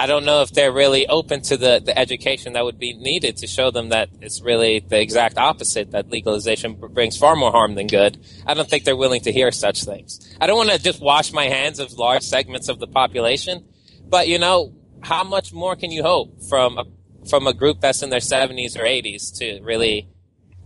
I 0.00 0.06
don't 0.06 0.24
know 0.24 0.42
if 0.42 0.52
they're 0.52 0.72
really 0.72 1.08
open 1.08 1.42
to 1.42 1.56
the, 1.56 1.82
the 1.84 1.98
education 1.98 2.52
that 2.52 2.64
would 2.64 2.78
be 2.78 2.92
needed 2.92 3.36
to 3.38 3.48
show 3.48 3.72
them 3.72 3.88
that 3.88 4.10
it's 4.20 4.40
really 4.40 4.78
the 4.78 5.00
exact 5.00 5.38
opposite, 5.38 5.90
that 5.90 6.08
legalization 6.08 6.74
brings 6.74 7.16
far 7.16 7.34
more 7.34 7.50
harm 7.50 7.74
than 7.74 7.88
good. 7.88 8.24
I 8.46 8.54
don't 8.54 8.70
think 8.70 8.84
they're 8.84 8.96
willing 8.96 9.22
to 9.22 9.32
hear 9.32 9.50
such 9.50 9.84
things. 9.84 10.36
I 10.40 10.46
don't 10.46 10.56
want 10.56 10.70
to 10.70 10.80
just 10.80 11.00
wash 11.00 11.32
my 11.32 11.46
hands 11.46 11.80
of 11.80 11.92
large 11.94 12.22
segments 12.22 12.68
of 12.68 12.78
the 12.78 12.86
population, 12.86 13.64
but 14.08 14.28
you 14.28 14.38
know, 14.38 14.72
how 15.00 15.24
much 15.24 15.52
more 15.52 15.74
can 15.74 15.90
you 15.90 16.04
hope 16.04 16.42
from 16.48 16.78
a, 16.78 16.84
from 17.28 17.48
a 17.48 17.52
group 17.52 17.80
that's 17.80 18.02
in 18.02 18.10
their 18.10 18.20
70s 18.20 18.78
or 18.78 18.84
80s 18.84 19.36
to 19.38 19.60
really 19.62 20.08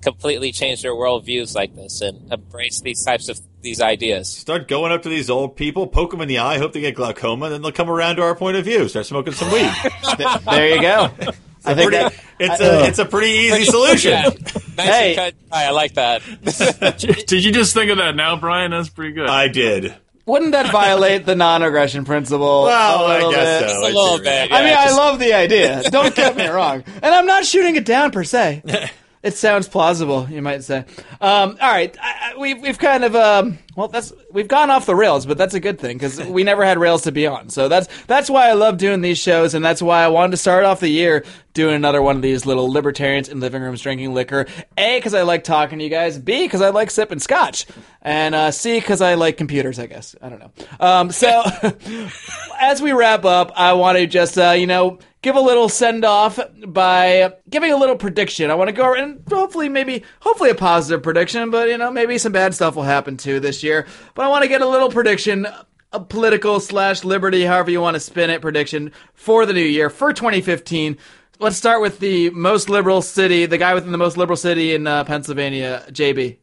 completely 0.03 0.53
change 0.53 0.83
their 0.83 0.93
worldviews 0.93 1.55
like 1.55 1.75
this 1.75 2.03
and 2.03 2.31
embrace 2.31 2.83
these 2.83 3.03
types 3.03 3.29
of 3.29 3.41
these 3.63 3.81
ideas. 3.81 4.29
Start 4.29 4.69
going 4.69 4.93
up 4.93 5.03
to 5.03 5.09
these 5.09 5.31
old 5.31 5.57
people, 5.57 5.87
poke 5.87 6.11
them 6.11 6.21
in 6.21 6.29
the 6.29 6.39
eye, 6.39 6.59
hope 6.59 6.73
they 6.73 6.81
get 6.81 6.95
glaucoma, 6.95 7.49
then 7.49 7.63
they'll 7.63 7.73
come 7.73 7.89
around 7.91 8.17
to 8.17 8.23
our 8.23 8.35
point 8.35 8.57
of 8.57 8.65
view, 8.65 8.89
start 8.89 9.07
smoking 9.07 9.33
some 9.33 9.51
weed. 9.53 9.71
there 10.45 10.75
you 10.77 10.81
go. 10.83 11.11
It's 11.19 11.67
I 11.67 11.73
a 11.73 11.77
think 11.77 11.91
pretty, 11.93 12.05
that- 12.05 12.25
it's 12.41 12.61
I- 12.61 12.65
a 12.65 12.81
uh, 12.83 12.87
it's 12.87 12.99
a 12.99 13.05
pretty 13.05 13.29
easy 13.35 13.65
solution. 13.65 14.11
Yeah. 14.13 14.31
Nice 14.77 14.87
Hey. 14.89 15.09
and 15.17 15.17
cut. 15.17 15.35
I 15.53 15.71
like 15.71 15.95
that. 15.95 16.23
Did 17.27 17.45
you 17.45 17.53
just 17.53 17.73
think 17.75 17.91
of 17.91 17.99
that 17.99 18.17
now, 18.17 18.37
Brian? 18.37 18.71
That's 18.73 18.89
pretty 18.89 19.13
good. 19.13 19.29
I 19.29 19.49
did. 19.49 19.95
Wouldn't 20.25 20.53
that 20.53 20.71
violate 20.73 21.27
the 21.27 21.35
non-aggression 21.35 22.05
principle? 22.05 22.63
Well, 22.65 23.03
a 23.03 23.09
I 23.09 23.15
little 23.17 23.33
guess 23.33 23.61
bit? 23.63 23.69
so. 23.71 23.75
Just 23.83 23.93
a 23.93 23.99
little 23.99 24.19
bit. 24.19 24.53
I 24.53 24.61
mean, 24.63 24.73
just- 24.73 24.93
I 24.95 24.97
love 24.97 25.19
the 25.19 25.33
idea. 25.35 25.83
Don't 25.91 26.15
get 26.15 26.37
me 26.37 26.47
wrong, 26.47 26.85
and 27.03 27.15
I'm 27.15 27.27
not 27.27 27.45
shooting 27.45 27.77
it 27.77 27.85
down 27.85 28.11
per 28.13 28.25
se. 28.25 28.63
It 29.23 29.37
sounds 29.37 29.69
plausible, 29.69 30.29
you 30.29 30.43
might 30.43 30.65
say. 30.65 30.79
Um, 31.21 31.57
all 31.61 31.71
right, 31.71 31.97
I, 32.03 32.33
I, 32.35 32.39
we've 32.39 32.61
we've 32.61 32.79
kind 32.79 33.05
of 33.05 33.15
um, 33.15 33.57
well, 33.77 33.87
that's 33.87 34.13
we've 34.33 34.49
gone 34.49 34.69
off 34.69 34.85
the 34.85 34.97
rails, 34.97 35.27
but 35.27 35.39
that's 35.39 35.55
a 35.55 35.61
good 35.61 35.79
thing 35.79 35.97
because 35.97 36.21
we 36.21 36.43
never 36.43 36.65
had 36.65 36.77
rails 36.77 37.03
to 37.03 37.13
be 37.13 37.29
on. 37.29 37.49
So 37.49 37.69
that's 37.69 37.87
that's 38.07 38.29
why 38.29 38.49
I 38.49 38.55
love 38.55 38.79
doing 38.79 39.01
these 39.01 39.19
shows, 39.19 39.55
and 39.55 39.65
that's 39.65 39.81
why 39.81 40.03
I 40.03 40.09
wanted 40.09 40.33
to 40.33 40.37
start 40.39 40.65
off 40.65 40.81
the 40.81 40.89
year 40.89 41.25
doing 41.55 41.77
another 41.77 42.03
one 42.03 42.17
of 42.17 42.23
these 42.23 42.47
little 42.47 42.69
libertarians 42.69 43.29
in 43.29 43.39
living 43.39 43.63
rooms 43.63 43.81
drinking 43.81 44.13
liquor. 44.13 44.47
A, 44.77 44.99
because 44.99 45.15
I 45.15 45.23
like 45.23 45.45
talking 45.45 45.79
to 45.79 45.85
you 45.85 45.91
guys. 45.91 46.19
B, 46.19 46.45
because 46.45 46.61
I 46.61 46.71
like 46.71 46.91
sipping 46.91 47.21
scotch, 47.21 47.67
and 48.01 48.35
uh, 48.35 48.51
C, 48.51 48.81
because 48.81 49.01
I 49.01 49.15
like 49.15 49.37
computers. 49.37 49.79
I 49.79 49.87
guess 49.87 50.17
I 50.21 50.31
don't 50.31 50.41
know. 50.41 50.51
Um, 50.81 51.13
so 51.13 51.45
as 52.61 52.83
we 52.83 52.91
wrap 52.91 53.25
up, 53.25 53.53
I 53.55 53.75
want 53.75 53.99
to 53.99 54.09
just 54.09 54.37
uh, 54.37 54.51
you 54.51 54.67
know 54.67 54.99
give 55.23 55.37
a 55.37 55.41
little 55.41 55.69
send 55.69 56.05
off 56.05 56.39
by 56.67 57.33
giving 57.49 57.73
a 57.73 57.77
little 57.77 57.97
prediction. 57.97 58.51
I 58.51 58.55
want 58.55 58.69
to 58.69 58.73
go 58.73 58.93
and 58.95 59.23
hopefully 59.31 59.69
maybe 59.69 60.05
hopefully 60.21 60.51
a 60.51 60.55
positive 60.55 61.03
prediction, 61.03 61.51
but 61.51 61.69
you 61.69 61.79
know 61.79 61.91
maybe 61.91 62.19
some 62.19 62.33
bad 62.33 62.55
stuff 62.55 62.77
will 62.77 62.83
happen 62.83 63.17
too 63.17 63.41
this 63.41 63.63
year. 63.63 63.87
But 64.15 64.25
I 64.25 64.29
want 64.29 64.43
to 64.43 64.49
get 64.49 64.61
a 64.61 64.69
little 64.69 64.91
prediction. 64.91 65.47
A 65.95 66.01
political 66.01 66.59
slash 66.59 67.05
liberty, 67.05 67.45
however 67.45 67.71
you 67.71 67.79
want 67.79 67.97
to 67.97 68.01
spin 68.01 68.31
it, 68.31 68.41
prediction 68.41 68.93
for 69.13 69.45
the 69.45 69.53
new 69.53 69.61
year 69.61 69.91
for 69.91 70.15
2015. 70.15 70.97
Let's 71.39 71.59
start 71.59 71.83
with 71.83 71.99
the 71.99 72.31
most 72.31 72.71
liberal 72.71 73.03
city, 73.03 73.45
the 73.45 73.59
guy 73.59 73.75
within 73.75 73.93
the 73.93 73.99
most 73.99 74.17
liberal 74.17 74.39
city 74.39 74.75
in 74.75 74.87
uh, 74.87 75.05
Pennsylvania, 75.05 75.85
JB. 75.91 76.39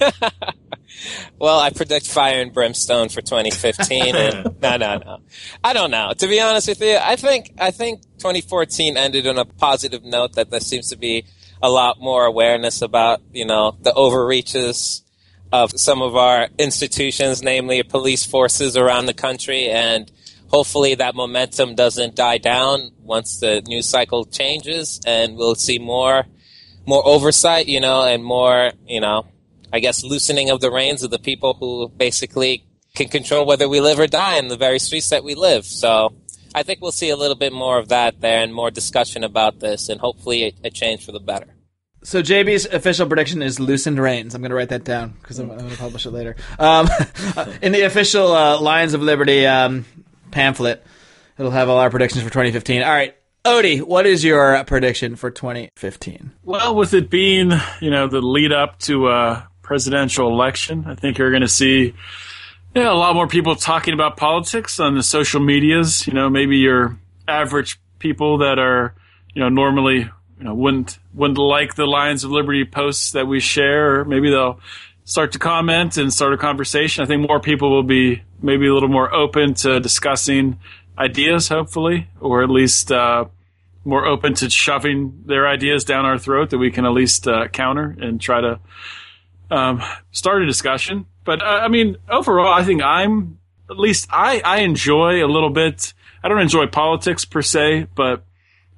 Well, 1.38 1.58
I 1.58 1.70
predict 1.70 2.06
fire 2.06 2.40
and 2.40 2.52
brimstone 2.52 3.08
for 3.08 3.20
2015, 3.20 4.14
and 4.14 4.44
no, 4.62 4.76
no, 4.76 4.98
no. 4.98 5.18
I 5.62 5.72
don't 5.72 5.90
know. 5.90 6.12
To 6.16 6.26
be 6.26 6.40
honest 6.40 6.68
with 6.68 6.80
you, 6.80 6.98
I 7.00 7.16
think 7.16 7.52
I 7.58 7.70
think 7.70 8.02
2014 8.18 8.96
ended 8.96 9.26
on 9.26 9.38
a 9.38 9.44
positive 9.44 10.04
note 10.04 10.34
that 10.34 10.50
there 10.50 10.60
seems 10.60 10.88
to 10.90 10.96
be 10.96 11.24
a 11.62 11.70
lot 11.70 12.00
more 12.00 12.24
awareness 12.24 12.82
about 12.82 13.20
you 13.32 13.44
know 13.44 13.76
the 13.80 13.92
overreaches 13.92 15.02
of 15.52 15.72
some 15.78 16.00
of 16.00 16.16
our 16.16 16.48
institutions, 16.58 17.42
namely 17.42 17.82
police 17.82 18.24
forces 18.24 18.76
around 18.76 19.06
the 19.06 19.14
country, 19.14 19.68
and 19.68 20.10
hopefully 20.48 20.94
that 20.94 21.14
momentum 21.14 21.74
doesn't 21.74 22.14
die 22.14 22.38
down 22.38 22.90
once 23.02 23.40
the 23.40 23.62
news 23.66 23.88
cycle 23.88 24.24
changes, 24.24 25.00
and 25.06 25.36
we'll 25.36 25.54
see 25.54 25.78
more 25.78 26.26
more 26.86 27.06
oversight, 27.06 27.68
you 27.68 27.80
know, 27.80 28.02
and 28.02 28.24
more 28.24 28.72
you 28.86 29.00
know 29.00 29.26
I 29.72 29.80
guess, 29.80 30.04
loosening 30.04 30.50
of 30.50 30.60
the 30.60 30.70
reins 30.70 31.02
of 31.02 31.10
the 31.10 31.18
people 31.18 31.54
who 31.54 31.88
basically 31.88 32.64
can 32.94 33.08
control 33.08 33.46
whether 33.46 33.68
we 33.68 33.80
live 33.80 33.98
or 33.98 34.06
die 34.06 34.36
in 34.38 34.48
the 34.48 34.56
very 34.56 34.78
streets 34.78 35.10
that 35.10 35.24
we 35.24 35.34
live. 35.34 35.64
So 35.64 36.14
I 36.54 36.62
think 36.62 36.80
we'll 36.80 36.92
see 36.92 37.10
a 37.10 37.16
little 37.16 37.36
bit 37.36 37.52
more 37.52 37.78
of 37.78 37.88
that 37.88 38.20
there 38.20 38.42
and 38.42 38.54
more 38.54 38.70
discussion 38.70 39.24
about 39.24 39.60
this 39.60 39.88
and 39.88 40.00
hopefully 40.00 40.44
a, 40.44 40.52
a 40.64 40.70
change 40.70 41.04
for 41.04 41.12
the 41.12 41.20
better. 41.20 41.46
So 42.04 42.20
JB's 42.20 42.66
official 42.66 43.06
prediction 43.06 43.42
is 43.42 43.60
loosened 43.60 43.98
reins. 43.98 44.34
I'm 44.34 44.42
going 44.42 44.50
to 44.50 44.56
write 44.56 44.70
that 44.70 44.84
down 44.84 45.14
because 45.22 45.38
I'm, 45.38 45.50
I'm 45.50 45.58
going 45.58 45.70
to 45.70 45.78
publish 45.78 46.04
it 46.04 46.10
later. 46.10 46.36
Um, 46.58 46.88
in 47.62 47.72
the 47.72 47.82
official 47.82 48.32
uh, 48.32 48.60
Lions 48.60 48.92
of 48.92 49.02
Liberty 49.02 49.46
um, 49.46 49.86
pamphlet, 50.32 50.84
it'll 51.38 51.52
have 51.52 51.68
all 51.68 51.78
our 51.78 51.90
predictions 51.90 52.24
for 52.24 52.30
2015. 52.30 52.82
All 52.82 52.90
right, 52.90 53.14
Odie, 53.44 53.82
what 53.82 54.06
is 54.06 54.24
your 54.24 54.62
prediction 54.64 55.14
for 55.14 55.30
2015? 55.30 56.32
Well, 56.42 56.74
with 56.74 56.92
it 56.92 57.08
being, 57.08 57.52
you 57.80 57.90
know, 57.90 58.08
the 58.08 58.20
lead 58.20 58.52
up 58.52 58.80
to 58.80 59.08
a 59.08 59.48
presidential 59.62 60.28
election, 60.28 60.84
I 60.86 60.94
think 60.94 61.18
you're 61.18 61.30
going 61.30 61.42
to 61.42 61.48
see 61.48 61.94
yeah, 62.74 62.90
a 62.90 62.94
lot 62.94 63.14
more 63.14 63.26
people 63.26 63.54
talking 63.54 63.92
about 63.92 64.16
politics 64.16 64.80
on 64.80 64.94
the 64.94 65.02
social 65.02 65.40
medias. 65.40 66.06
You 66.06 66.14
know, 66.14 66.30
maybe 66.30 66.56
your 66.56 66.96
average 67.28 67.78
people 67.98 68.38
that 68.38 68.58
are, 68.58 68.94
you 69.34 69.42
know, 69.42 69.50
normally, 69.50 69.98
you 70.38 70.44
know, 70.44 70.54
wouldn't 70.54 70.98
wouldn't 71.12 71.38
like 71.38 71.74
the 71.74 71.86
Lions 71.86 72.24
of 72.24 72.30
Liberty 72.30 72.64
posts 72.64 73.12
that 73.12 73.26
we 73.26 73.40
share, 73.40 74.00
or 74.00 74.04
maybe 74.06 74.30
they'll 74.30 74.58
start 75.04 75.32
to 75.32 75.38
comment 75.38 75.98
and 75.98 76.12
start 76.12 76.32
a 76.32 76.38
conversation. 76.38 77.04
I 77.04 77.06
think 77.06 77.28
more 77.28 77.40
people 77.40 77.70
will 77.70 77.82
be 77.82 78.22
maybe 78.40 78.66
a 78.68 78.74
little 78.74 78.88
more 78.88 79.12
open 79.14 79.54
to 79.54 79.78
discussing 79.80 80.58
ideas, 80.96 81.48
hopefully, 81.48 82.08
or 82.20 82.42
at 82.42 82.48
least 82.48 82.90
uh, 82.90 83.26
more 83.84 84.06
open 84.06 84.34
to 84.34 84.48
shoving 84.48 85.24
their 85.26 85.46
ideas 85.46 85.84
down 85.84 86.06
our 86.06 86.18
throat 86.18 86.50
that 86.50 86.58
we 86.58 86.70
can 86.70 86.86
at 86.86 86.92
least 86.92 87.26
uh, 87.26 87.48
counter 87.48 87.96
and 88.00 88.20
try 88.20 88.40
to 88.40 88.60
um, 89.52 89.82
start 90.10 90.42
a 90.42 90.46
discussion. 90.46 91.06
But 91.24 91.42
uh, 91.42 91.60
I 91.62 91.68
mean, 91.68 91.96
overall, 92.08 92.52
I 92.52 92.64
think 92.64 92.82
I'm 92.82 93.38
at 93.70 93.78
least 93.78 94.08
I, 94.10 94.40
I 94.44 94.58
enjoy 94.60 95.24
a 95.24 95.28
little 95.28 95.50
bit. 95.50 95.92
I 96.24 96.28
don't 96.28 96.40
enjoy 96.40 96.66
politics 96.66 97.24
per 97.24 97.42
se, 97.42 97.88
but 97.94 98.24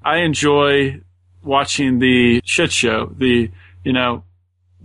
I 0.02 0.18
enjoy 0.18 1.00
watching 1.42 1.98
the 1.98 2.42
shit 2.44 2.72
show. 2.72 3.12
The 3.16 3.50
you 3.84 3.92
know 3.92 4.24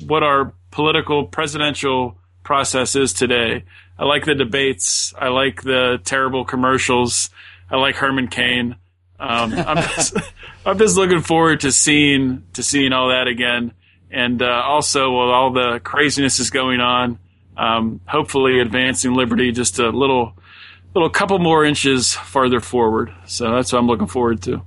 what 0.06 0.24
our 0.24 0.54
political 0.72 1.26
presidential 1.26 2.18
process 2.44 2.96
is 2.96 3.14
today. 3.14 3.64
I 3.98 4.06
like 4.06 4.26
the 4.26 4.36
debates. 4.36 5.14
I 5.18 5.28
like 5.28 5.62
the 5.62 6.00
terrible 6.06 6.46
commercials. 6.46 7.30
I 7.70 7.76
like 7.76 7.96
Herman 7.96 8.30
Cain. 8.30 8.76
Um, 9.20 9.54
I'm 9.54 9.78
just, 9.96 10.16
I'm 10.66 10.78
just 10.78 10.96
looking 10.96 11.22
forward 11.22 11.62
to 11.62 11.72
seeing 11.72 12.44
to 12.54 12.64
seeing 12.64 12.94
all 12.94 13.10
that 13.10 13.28
again. 13.28 13.74
And 14.12 14.42
uh, 14.42 14.64
also, 14.66 15.12
while 15.12 15.30
all 15.30 15.52
the 15.52 15.80
craziness 15.84 16.40
is 16.40 16.50
going 16.50 16.80
on, 16.80 17.20
um, 17.58 18.02
hopefully 18.08 18.60
advancing 18.60 19.14
liberty 19.14 19.52
just 19.52 19.80
a 19.80 19.90
little, 19.90 20.34
little 20.96 21.10
couple 21.10 21.38
more 21.40 21.64
inches 21.64 22.14
farther 22.14 22.60
forward. 22.60 23.14
So 23.26 23.54
that's 23.54 23.72
what 23.72 23.80
I'm 23.80 23.88
looking 23.88 24.08
forward 24.08 24.42
to. 24.44 24.64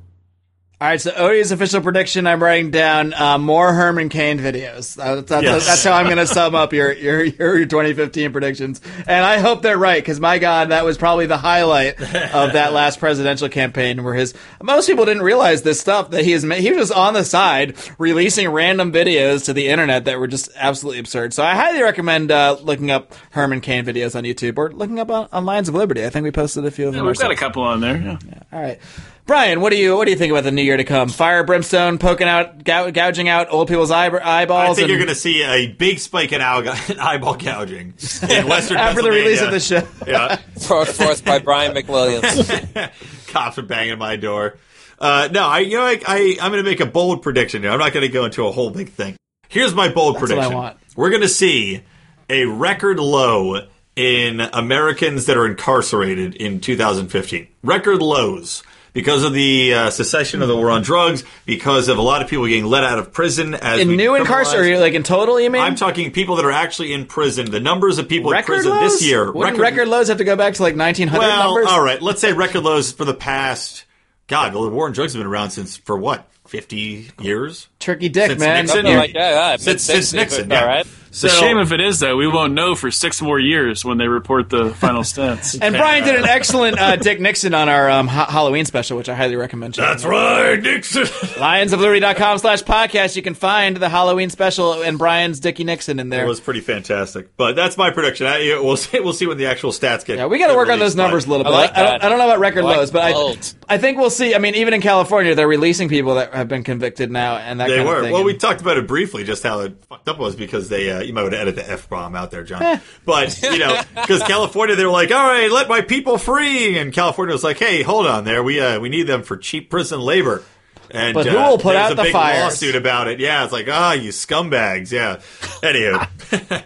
All 0.82 0.88
right, 0.88 1.00
so 1.00 1.12
Odie's 1.12 1.52
official 1.52 1.80
prediction. 1.80 2.26
I'm 2.26 2.42
writing 2.42 2.72
down 2.72 3.14
uh, 3.14 3.38
more 3.38 3.72
Herman 3.72 4.08
Cain 4.08 4.40
videos. 4.40 4.98
Uh, 5.00 5.20
that's, 5.20 5.44
Yes. 5.44 5.64
that's 5.64 5.84
how 5.84 5.92
I'm 5.92 6.06
going 6.06 6.16
to 6.16 6.26
sum 6.26 6.56
up 6.56 6.72
your, 6.72 6.92
your 6.92 7.22
your 7.22 7.64
2015 7.66 8.32
predictions, 8.32 8.80
and 9.06 9.24
I 9.24 9.38
hope 9.38 9.62
they're 9.62 9.78
right 9.78 10.02
because 10.02 10.18
my 10.18 10.40
God, 10.40 10.70
that 10.70 10.84
was 10.84 10.98
probably 10.98 11.26
the 11.26 11.36
highlight 11.36 12.00
of 12.00 12.54
that 12.54 12.72
last 12.72 12.98
presidential 12.98 13.48
campaign. 13.48 14.02
Where 14.02 14.14
his 14.14 14.34
most 14.60 14.88
people 14.88 15.04
didn't 15.04 15.22
realize 15.22 15.62
this 15.62 15.80
stuff 15.80 16.10
that 16.10 16.24
he 16.24 16.32
is 16.32 16.42
he 16.42 16.70
was 16.72 16.88
just 16.88 16.92
on 16.92 17.14
the 17.14 17.22
side 17.24 17.76
releasing 17.98 18.48
random 18.50 18.90
videos 18.92 19.44
to 19.44 19.52
the 19.52 19.68
internet 19.68 20.06
that 20.06 20.18
were 20.18 20.26
just 20.26 20.50
absolutely 20.56 20.98
absurd. 20.98 21.32
So 21.32 21.44
I 21.44 21.54
highly 21.54 21.80
recommend 21.84 22.32
uh, 22.32 22.56
looking 22.60 22.90
up 22.90 23.14
Herman 23.30 23.60
Cain 23.60 23.84
videos 23.84 24.16
on 24.16 24.24
YouTube 24.24 24.58
or 24.58 24.72
looking 24.72 24.98
up 24.98 25.12
on, 25.12 25.28
on 25.30 25.44
Lions 25.44 25.68
of 25.68 25.76
Liberty. 25.76 26.04
I 26.04 26.10
think 26.10 26.24
we 26.24 26.32
posted 26.32 26.64
a 26.64 26.72
few 26.72 26.88
of 26.88 26.94
Yeah, 26.94 27.02
them. 27.02 27.06
we've 27.06 27.16
got 27.16 27.30
a 27.30 27.36
couple 27.36 27.62
on 27.62 27.80
there. 27.80 27.96
Yeah. 27.98 28.18
All 28.52 28.60
right. 28.60 28.80
Brian, 29.24 29.60
what 29.60 29.70
do 29.70 29.76
you 29.76 29.96
what 29.96 30.04
do 30.06 30.10
you 30.10 30.16
think 30.16 30.32
about 30.32 30.42
the 30.44 30.50
new 30.50 30.62
year 30.62 30.76
to 30.76 30.82
come? 30.84 31.08
Fire, 31.08 31.44
brimstone, 31.44 31.98
poking 31.98 32.26
out, 32.26 32.64
gou- 32.64 32.90
gouging 32.90 33.28
out 33.28 33.46
old 33.50 33.68
people's 33.68 33.90
eye- 33.92 34.08
eyeballs. 34.08 34.70
I 34.70 34.74
think 34.74 34.78
and- 34.80 34.88
you're 34.90 34.98
going 34.98 35.08
to 35.08 35.14
see 35.14 35.42
a 35.44 35.68
big 35.68 36.00
spike 36.00 36.32
in 36.32 36.40
eye- 36.42 36.76
eyeball 37.00 37.36
gouging 37.36 37.94
in 38.28 38.46
Western 38.48 38.78
after 38.78 39.00
the 39.00 39.10
release 39.10 39.40
of 39.40 39.52
the 39.52 39.60
show. 39.60 39.86
Yeah. 40.06 40.40
Brought 40.66 40.88
forth 40.88 41.24
by 41.24 41.38
Brian 41.38 41.72
McWilliams. 41.74 42.90
Cops 43.28 43.58
are 43.58 43.62
banging 43.62 43.98
my 43.98 44.16
door. 44.16 44.58
Uh, 44.98 45.28
no, 45.32 45.44
I 45.46 45.60
you 45.60 45.76
know 45.76 45.84
I, 45.84 46.00
I 46.06 46.36
I'm 46.40 46.50
going 46.50 46.62
to 46.64 46.68
make 46.68 46.80
a 46.80 46.86
bold 46.86 47.22
prediction 47.22 47.62
here. 47.62 47.70
I'm 47.70 47.78
not 47.78 47.92
going 47.92 48.06
to 48.06 48.12
go 48.12 48.24
into 48.24 48.46
a 48.46 48.50
whole 48.52 48.70
big 48.70 48.90
thing. 48.90 49.16
Here's 49.48 49.74
my 49.74 49.88
bold 49.88 50.16
That's 50.16 50.22
what 50.22 50.30
I 50.32 50.34
prediction. 50.34 50.56
want. 50.56 50.76
We're 50.96 51.10
going 51.10 51.22
to 51.22 51.28
see 51.28 51.82
a 52.28 52.46
record 52.46 52.98
low 52.98 53.66
in 53.94 54.40
Americans 54.40 55.26
that 55.26 55.36
are 55.36 55.46
incarcerated 55.46 56.34
in 56.34 56.60
2015. 56.60 57.46
Record 57.62 58.00
lows 58.02 58.62
because 58.92 59.24
of 59.24 59.32
the 59.32 59.74
uh, 59.74 59.90
cessation 59.90 60.42
of 60.42 60.48
the 60.48 60.56
war 60.56 60.70
on 60.70 60.82
drugs, 60.82 61.24
because 61.46 61.88
of 61.88 61.98
a 61.98 62.02
lot 62.02 62.22
of 62.22 62.28
people 62.28 62.46
getting 62.46 62.66
let 62.66 62.84
out 62.84 62.98
of 62.98 63.12
prison 63.12 63.54
as 63.54 63.80
in 63.80 63.96
new 63.96 64.10
criminalize- 64.10 64.20
incarcerated, 64.20 64.80
like 64.80 64.94
in 64.94 65.02
total, 65.02 65.40
you 65.40 65.50
mean? 65.50 65.62
I'm 65.62 65.76
talking 65.76 66.10
people 66.12 66.36
that 66.36 66.44
are 66.44 66.52
actually 66.52 66.92
in 66.92 67.06
prison. 67.06 67.50
The 67.50 67.60
numbers 67.60 67.98
of 67.98 68.08
people 68.08 68.30
record 68.30 68.52
in 68.52 68.56
prison 68.58 68.70
lows? 68.72 68.92
this 68.92 69.06
year. 69.06 69.32
Wouldn't 69.32 69.58
record, 69.58 69.88
lows 69.88 70.08
have 70.08 70.18
to 70.18 70.24
go 70.24 70.36
back 70.36 70.54
to 70.54 70.62
like 70.62 70.76
1900 70.76 71.18
well, 71.18 71.44
numbers. 71.54 71.66
all 71.68 71.82
right. 71.82 72.00
Let's 72.00 72.20
say 72.20 72.32
record 72.32 72.62
lows 72.62 72.92
for 72.92 73.04
the 73.04 73.14
past. 73.14 73.84
God, 74.26 74.54
well, 74.54 74.62
the 74.64 74.70
war 74.70 74.86
on 74.86 74.92
drugs 74.92 75.12
have 75.12 75.20
been 75.20 75.26
around 75.26 75.50
since 75.50 75.76
for 75.76 75.96
what? 75.96 76.28
Fifty 76.46 77.08
years. 77.20 77.68
Turkey 77.78 78.08
dick, 78.08 78.28
Since 78.30 78.40
man. 78.40 78.66
Nixon? 78.66 78.84
Like 78.84 79.12
that, 79.14 79.30
yeah, 79.30 79.56
Since, 79.56 79.82
since 79.84 80.12
mid-sixties, 80.12 80.14
Nixon, 80.14 80.50
yeah. 80.50 80.64
right. 80.64 80.86
It's 81.12 81.24
a 81.24 81.28
shame 81.28 81.58
if 81.58 81.72
it 81.72 81.80
is, 81.82 82.00
though. 82.00 82.16
We 82.16 82.26
won't 82.26 82.54
know 82.54 82.74
for 82.74 82.90
six 82.90 83.20
more 83.20 83.38
years 83.38 83.84
when 83.84 83.98
they 83.98 84.08
report 84.08 84.48
the 84.48 84.70
final 84.70 85.02
stats. 85.02 85.58
And 85.62 85.74
Brian 85.76 86.04
did 86.04 86.16
an 86.16 86.24
excellent 86.24 86.78
uh, 86.80 86.96
Dick 86.96 87.20
Nixon 87.20 87.52
on 87.52 87.68
our 87.68 87.90
um, 87.90 88.08
ha- 88.08 88.30
Halloween 88.30 88.64
special, 88.64 88.96
which 88.96 89.10
I 89.10 89.14
highly 89.14 89.36
recommend. 89.36 89.74
checking 89.74 89.90
That's 89.90 90.04
out. 90.06 90.10
right, 90.10 90.62
Nixon. 90.62 91.02
Lionsofliberty.com 91.62 92.38
slash 92.38 92.62
podcast. 92.62 93.14
You 93.16 93.22
can 93.22 93.34
find 93.34 93.76
the 93.76 93.88
Halloween 93.90 94.30
special 94.30 94.82
and 94.82 94.98
Brian's 94.98 95.38
Dickie 95.38 95.64
Nixon 95.64 96.00
in 96.00 96.08
there. 96.08 96.24
It 96.24 96.28
was 96.28 96.40
pretty 96.40 96.60
fantastic, 96.60 97.36
but 97.36 97.56
that's 97.56 97.76
my 97.76 97.90
prediction. 97.90 98.26
I, 98.26 98.58
we'll 98.62 98.76
see. 98.78 98.98
We'll 99.00 99.12
see 99.12 99.26
when 99.26 99.36
the 99.38 99.46
actual 99.46 99.70
stats 99.72 100.04
get. 100.06 100.16
Yeah, 100.16 100.26
we 100.26 100.38
got 100.38 100.48
to 100.48 100.56
work 100.56 100.70
on 100.70 100.78
those 100.78 100.96
numbers 100.96 101.26
but- 101.26 101.34
a 101.34 101.36
little 101.36 101.52
I 101.52 101.66
bit. 101.66 101.72
like 101.74 101.76
I, 101.76 101.82
don't. 101.90 102.04
I 102.04 102.08
don't 102.08 102.18
know 102.18 102.24
about 102.24 102.38
record 102.40 102.64
like 102.64 102.76
lows, 102.78 102.90
but 102.90 103.02
I. 103.14 103.74
I 103.74 103.78
think 103.78 103.98
we'll 103.98 104.10
see. 104.10 104.34
I 104.34 104.38
mean, 104.38 104.54
even 104.54 104.74
in 104.74 104.80
California, 104.80 105.34
they're 105.34 105.48
releasing 105.48 105.88
people 105.88 106.14
that 106.16 106.34
have 106.34 106.48
been 106.48 106.62
convicted 106.64 107.10
now, 107.10 107.36
and 107.36 107.60
that 107.60 107.68
They 107.68 107.76
kind 107.76 107.88
were. 107.88 107.96
of 107.96 108.02
thing. 108.04 108.12
Well, 108.12 108.20
And- 108.22 108.26
we 108.26 108.36
talked 108.36 108.60
about 108.62 108.76
it 108.78 108.86
briefly, 108.86 109.24
just 109.24 109.42
how 109.42 109.60
it 109.60 109.74
fucked 109.88 110.08
up 110.08 110.18
was 110.18 110.34
because 110.36 110.68
they. 110.70 110.90
Uh, 110.90 111.01
you 111.06 111.12
might 111.12 111.22
want 111.22 111.34
to 111.34 111.40
edit 111.40 111.56
the 111.56 111.70
f 111.70 111.88
bomb 111.88 112.14
out 112.14 112.30
there, 112.30 112.44
John. 112.44 112.62
Eh. 112.62 112.78
But 113.04 113.40
you 113.42 113.58
know, 113.58 113.80
because 113.94 114.22
California, 114.22 114.76
they 114.76 114.84
were 114.84 114.90
like, 114.90 115.10
"All 115.10 115.26
right, 115.26 115.50
let 115.50 115.68
my 115.68 115.80
people 115.80 116.18
free," 116.18 116.78
and 116.78 116.92
California 116.92 117.32
was 117.32 117.44
like, 117.44 117.58
"Hey, 117.58 117.82
hold 117.82 118.06
on, 118.06 118.24
there, 118.24 118.42
we 118.42 118.60
uh, 118.60 118.80
we 118.80 118.88
need 118.88 119.04
them 119.06 119.22
for 119.22 119.36
cheap 119.36 119.70
prison 119.70 120.00
labor." 120.00 120.42
And 120.90 121.14
But 121.14 121.26
who 121.26 121.38
uh, 121.38 121.50
will 121.50 121.58
put 121.58 121.74
out 121.74 121.92
a 121.92 121.94
the 121.94 122.02
big 122.02 122.12
fires? 122.12 122.42
lawsuit 122.42 122.74
about 122.76 123.08
it. 123.08 123.18
Yeah, 123.18 123.44
it's 123.44 123.52
like, 123.52 123.66
ah, 123.70 123.92
you 123.92 124.10
scumbags. 124.10 124.92
Yeah. 124.92 125.16
Anywho, 125.62 126.06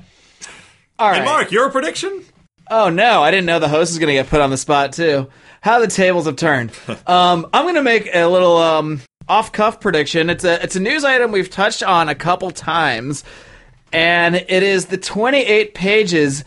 All 0.99 1.09
right. 1.11 1.17
and 1.19 1.25
Mark, 1.25 1.53
your 1.53 1.71
prediction? 1.71 2.25
Oh 2.69 2.89
no, 2.89 3.23
I 3.23 3.31
didn't 3.31 3.47
know 3.47 3.61
the 3.61 3.69
host 3.69 3.93
was 3.93 3.99
going 3.99 4.09
to 4.09 4.15
get 4.15 4.29
put 4.29 4.41
on 4.41 4.51
the 4.51 4.57
spot 4.57 4.93
too. 4.93 5.29
How 5.61 5.79
the 5.79 5.87
tables 5.87 6.27
have 6.27 6.37
turned. 6.37 6.73
um, 7.07 7.47
I'm 7.53 7.65
going 7.65 7.75
to 7.77 7.83
make 7.83 8.09
a 8.13 8.27
little 8.27 8.57
um, 8.57 9.01
off-cuff 9.29 9.81
prediction. 9.81 10.31
It's 10.31 10.43
a 10.45 10.63
it's 10.63 10.75
a 10.75 10.81
news 10.81 11.05
item 11.05 11.31
we've 11.31 11.51
touched 11.51 11.83
on 11.85 12.09
a 12.09 12.15
couple 12.15 12.51
times, 12.51 13.23
and 13.97 14.37
it 14.37 14.63
is 14.63 14.87
the 14.87 14.99
28 14.99 15.73
pages 15.73 16.45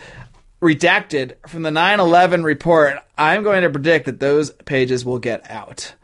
redacted 0.62 1.34
from 1.48 1.64
the 1.64 1.72
9/11 1.72 2.44
report. 2.44 3.00
I'm 3.18 3.42
going 3.42 3.64
to 3.64 3.72
predict 3.72 4.06
that 4.06 4.20
those 4.20 4.52
pages 4.52 5.04
will 5.04 5.18
get 5.18 5.50
out. 5.50 5.96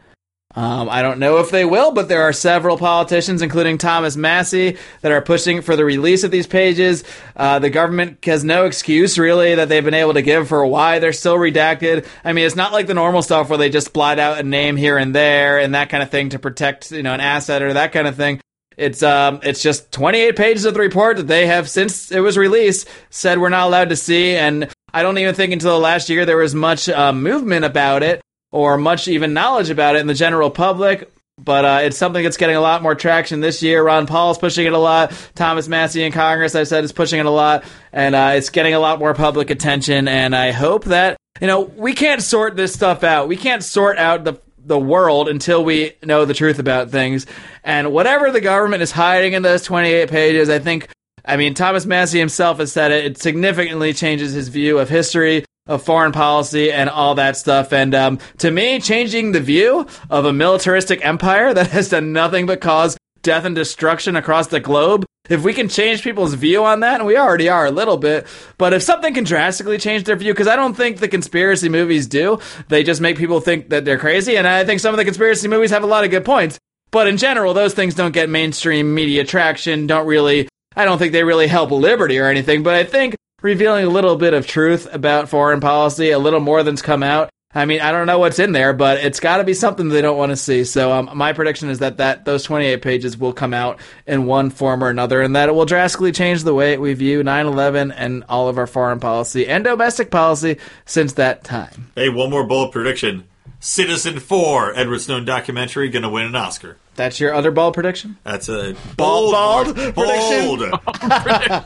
Um, 0.56 0.90
I 0.90 1.02
don't 1.02 1.20
know 1.20 1.40
if 1.40 1.52
they 1.52 1.66
will, 1.66 1.92
but 1.92 2.08
there 2.08 2.24
are 2.24 2.34
several 2.34 2.78
politicians, 2.78 3.42
including 3.42 3.78
Thomas 3.78 4.16
Massie, 4.16 4.78
that 5.02 5.12
are 5.12 5.22
pushing 5.22 5.62
for 5.62 5.76
the 5.76 5.86
release 5.86 6.24
of 6.24 6.32
these 6.32 6.48
pages. 6.48 7.04
Uh, 7.36 7.60
the 7.60 7.70
government 7.70 8.24
has 8.26 8.44
no 8.44 8.66
excuse, 8.66 9.20
really, 9.20 9.54
that 9.54 9.68
they've 9.70 9.84
been 9.84 9.94
able 9.94 10.14
to 10.14 10.22
give 10.22 10.48
for 10.48 10.66
why 10.66 10.98
they're 10.98 11.14
still 11.14 11.36
redacted. 11.36 12.08
I 12.24 12.32
mean, 12.32 12.46
it's 12.46 12.56
not 12.56 12.72
like 12.72 12.88
the 12.88 12.94
normal 12.94 13.22
stuff 13.22 13.50
where 13.50 13.58
they 13.58 13.70
just 13.70 13.92
blot 13.92 14.18
out 14.18 14.40
a 14.40 14.44
name 14.44 14.78
here 14.78 14.98
and 14.98 15.14
there 15.14 15.60
and 15.60 15.76
that 15.76 15.90
kind 15.90 16.02
of 16.02 16.10
thing 16.10 16.30
to 16.30 16.40
protect, 16.40 16.90
you 16.92 17.04
know, 17.04 17.14
an 17.14 17.20
asset 17.20 17.62
or 17.62 17.74
that 17.74 17.92
kind 17.92 18.08
of 18.08 18.16
thing. 18.16 18.40
It's 18.78 19.04
um, 19.04 19.40
it's 19.44 19.62
just 19.62 19.92
28 19.92 20.36
pages 20.36 20.66
of 20.66 20.74
the 20.74 20.80
report 20.80 21.18
that 21.18 21.28
they 21.28 21.48
have 21.48 21.70
since 21.70 22.12
it 22.12 22.20
was 22.20 22.38
released 22.38 22.88
said 23.10 23.40
we're 23.40 23.50
not 23.50 23.68
allowed 23.68 23.90
to 23.90 23.96
see, 23.96 24.36
and 24.36 24.70
I 24.94 25.04
don't 25.04 25.18
even 25.18 25.36
think 25.36 25.54
until 25.54 25.80
last 25.80 26.10
year 26.10 26.26
there 26.26 26.38
was 26.38 26.56
much 26.56 26.90
uh, 26.90 27.14
movement 27.14 27.66
about 27.66 28.04
it 28.04 28.22
or 28.52 28.78
much 28.78 29.08
even 29.08 29.34
knowledge 29.34 29.70
about 29.70 29.96
it 29.96 30.00
in 30.00 30.08
the 30.08 30.14
general 30.14 30.50
public. 30.50 31.12
But 31.38 31.66
uh, 31.66 31.80
it's 31.84 31.98
something 31.98 32.24
that's 32.24 32.38
getting 32.38 32.56
a 32.56 32.62
lot 32.62 32.82
more 32.82 32.96
traction 32.96 33.42
this 33.42 33.62
year. 33.62 33.84
Ron 33.84 34.08
Paul's 34.08 34.38
pushing 34.38 34.66
it 34.66 34.72
a 34.72 34.78
lot. 34.78 35.12
Thomas 35.36 35.68
Massie 35.68 36.04
in 36.04 36.14
Congress, 36.14 36.56
I 36.56 36.64
said, 36.64 36.86
is 36.86 36.94
pushing 36.94 37.20
it 37.20 37.26
a 37.26 37.30
lot, 37.32 37.66
and 37.92 38.16
uh, 38.16 38.32
it's 38.36 38.50
getting 38.50 38.74
a 38.74 38.80
lot 38.80 39.00
more 39.00 39.14
public 39.14 39.50
attention. 39.50 40.08
And 40.08 40.34
I 40.34 40.52
hope 40.52 40.86
that 40.86 41.18
you 41.42 41.48
know 41.48 41.62
we 41.62 41.94
can't 41.94 42.22
sort 42.22 42.56
this 42.56 42.74
stuff 42.74 43.04
out. 43.04 43.28
We 43.28 43.36
can't 43.36 43.66
sort 43.66 43.98
out 43.98 44.24
the 44.24 44.40
the 44.66 44.80
world 44.80 45.30
until 45.30 45.64
we 45.64 45.94
know 46.04 46.26
the 46.26 46.34
truth 46.34 46.60
about 46.60 46.90
things. 46.90 47.26
And 47.64 47.92
whatever 47.92 48.32
the 48.32 48.42
government 48.42 48.82
is 48.82 48.92
hiding 48.92 49.34
in 49.34 49.44
those 49.44 49.64
28 49.64 50.10
pages, 50.10 50.50
I 50.50 50.60
think 50.60 50.90
I 51.28 51.38
mean, 51.38 51.54
Thomas 51.54 51.86
Massie 51.86 52.20
himself 52.20 52.60
has 52.60 52.72
said 52.72 52.92
it. 52.92 53.06
It 53.06 53.18
significantly 53.18 53.94
changes 53.94 54.34
his 54.34 54.50
view 54.50 54.78
of 54.78 54.90
history, 54.90 55.44
of 55.68 55.82
foreign 55.84 56.12
policy, 56.12 56.72
and 56.72 56.90
all 56.90 57.16
that 57.16 57.36
stuff. 57.36 57.74
And 57.74 57.96
um, 57.96 58.20
to 58.38 58.52
me, 58.52 58.80
changing 58.80 59.32
the 59.32 59.40
view 59.40 59.88
of 60.10 60.26
a 60.26 60.34
militaristic 60.34 61.04
empire 61.04 61.54
that 61.56 61.68
has 61.72 61.90
done 61.90 62.14
nothing 62.14 62.46
but 62.46 62.62
cause 62.62 62.98
death 63.26 63.44
and 63.44 63.56
destruction 63.56 64.16
across 64.16 64.48
the 64.48 64.62
globe. 64.62 65.06
If 65.28 65.44
we 65.44 65.54
can 65.54 65.68
change 65.68 66.04
people's 66.04 66.36
view 66.36 66.64
on 66.64 66.80
that, 66.80 67.00
and 67.00 67.08
we 67.08 67.18
already 67.18 67.50
are 67.50 67.66
a 67.66 67.72
little 67.72 67.98
bit, 67.98 68.28
but 68.58 68.72
if 68.72 68.84
something 68.84 69.14
can 69.14 69.24
drastically 69.24 69.78
change 69.78 70.04
their 70.04 70.16
view, 70.16 70.32
because 70.32 70.48
I 70.48 70.56
don't 70.56 70.76
think 70.76 71.00
the 71.00 71.08
conspiracy 71.08 71.68
movies 71.68 72.08
do, 72.08 72.40
they 72.70 72.84
just 72.84 73.02
make 73.02 73.18
people 73.18 73.42
think 73.42 73.70
that 73.70 73.84
they're 73.84 73.98
crazy. 73.98 74.38
And 74.38 74.48
I 74.48 74.64
think 74.64 74.80
some 74.80 74.94
of 74.94 74.98
the 74.98 75.04
conspiracy 75.04 75.50
movies 75.50 75.72
have 75.72 75.84
a 75.84 75.88
lot 75.88 76.06
of 76.06 76.12
good 76.12 76.24
points. 76.24 76.60
But 76.92 77.08
in 77.08 77.18
general, 77.18 77.54
those 77.54 77.74
things 77.74 77.96
don't 77.96 78.14
get 78.14 78.30
mainstream 78.30 78.94
media 78.94 79.26
traction, 79.26 79.88
don't 79.88 80.08
really 80.08 80.48
I 80.76 80.86
don't 80.86 80.98
think 80.98 81.14
they 81.14 81.24
really 81.24 81.48
help 81.48 81.72
liberty 81.72 82.20
or 82.20 82.28
anything, 82.28 82.62
but 82.62 82.76
I 82.76 82.84
think 82.84 83.16
revealing 83.42 83.86
a 83.86 83.90
little 83.90 84.18
bit 84.18 84.34
of 84.34 84.46
truth 84.46 84.94
about 84.94 85.30
foreign 85.30 85.62
policy, 85.62 86.12
a 86.12 86.20
little 86.20 86.42
more 86.42 86.64
than's 86.64 86.82
come 86.82 87.02
out. 87.02 87.30
I 87.56 87.64
mean, 87.64 87.80
I 87.80 87.94
don't 87.94 88.06
know 88.06 88.20
what's 88.20 88.38
in 88.38 88.52
there, 88.52 88.74
but 88.74 88.98
it's 88.98 89.22
got 89.22 89.38
to 89.38 89.46
be 89.46 89.54
something 89.54 89.88
they 89.88 90.02
don't 90.02 90.18
want 90.18 90.32
to 90.32 90.36
see. 90.36 90.66
So, 90.66 90.92
um, 90.92 91.10
my 91.16 91.32
prediction 91.32 91.70
is 91.70 91.80
that, 91.80 91.98
that 91.98 92.26
those 92.26 92.44
28 92.44 92.82
pages 92.82 93.18
will 93.18 93.32
come 93.32 93.54
out 93.54 93.80
in 94.06 94.26
one 94.26 94.50
form 94.50 94.84
or 94.84 94.90
another, 94.90 95.22
and 95.22 95.38
that 95.38 95.48
it 95.48 95.56
will 95.56 95.66
drastically 95.66 96.12
change 96.12 96.44
the 96.44 96.54
way 96.54 96.78
we 96.78 96.94
view 96.94 97.24
9 97.24 97.46
11 97.46 97.94
and 97.94 98.26
all 98.28 98.50
of 98.50 98.58
our 98.58 98.68
foreign 98.68 99.00
policy 99.00 99.48
and 99.48 99.64
domestic 99.64 100.12
policy 100.12 100.58
since 100.86 101.14
that 101.14 101.46
time. 101.46 101.92
Hey, 101.96 102.10
one 102.10 102.30
more 102.30 102.46
bold 102.46 102.74
prediction. 102.74 103.26
Citizenfour, 103.62 104.74
Edward 104.76 105.00
Snowden 105.02 105.26
documentary, 105.26 105.90
going 105.90 106.04
to 106.04 106.10
win 106.10 106.26
an 106.26 106.36
Oscar. 106.36 106.78
That's 106.96 107.20
your 107.20 107.34
other 107.34 107.52
ball 107.52 107.72
prediction? 107.74 108.18
That's 108.24 108.48
a 108.48 108.76
Bald, 108.96 109.34
bold, 109.34 109.76
bald 109.96 110.60
bold. 110.60 110.62
I 110.88 111.66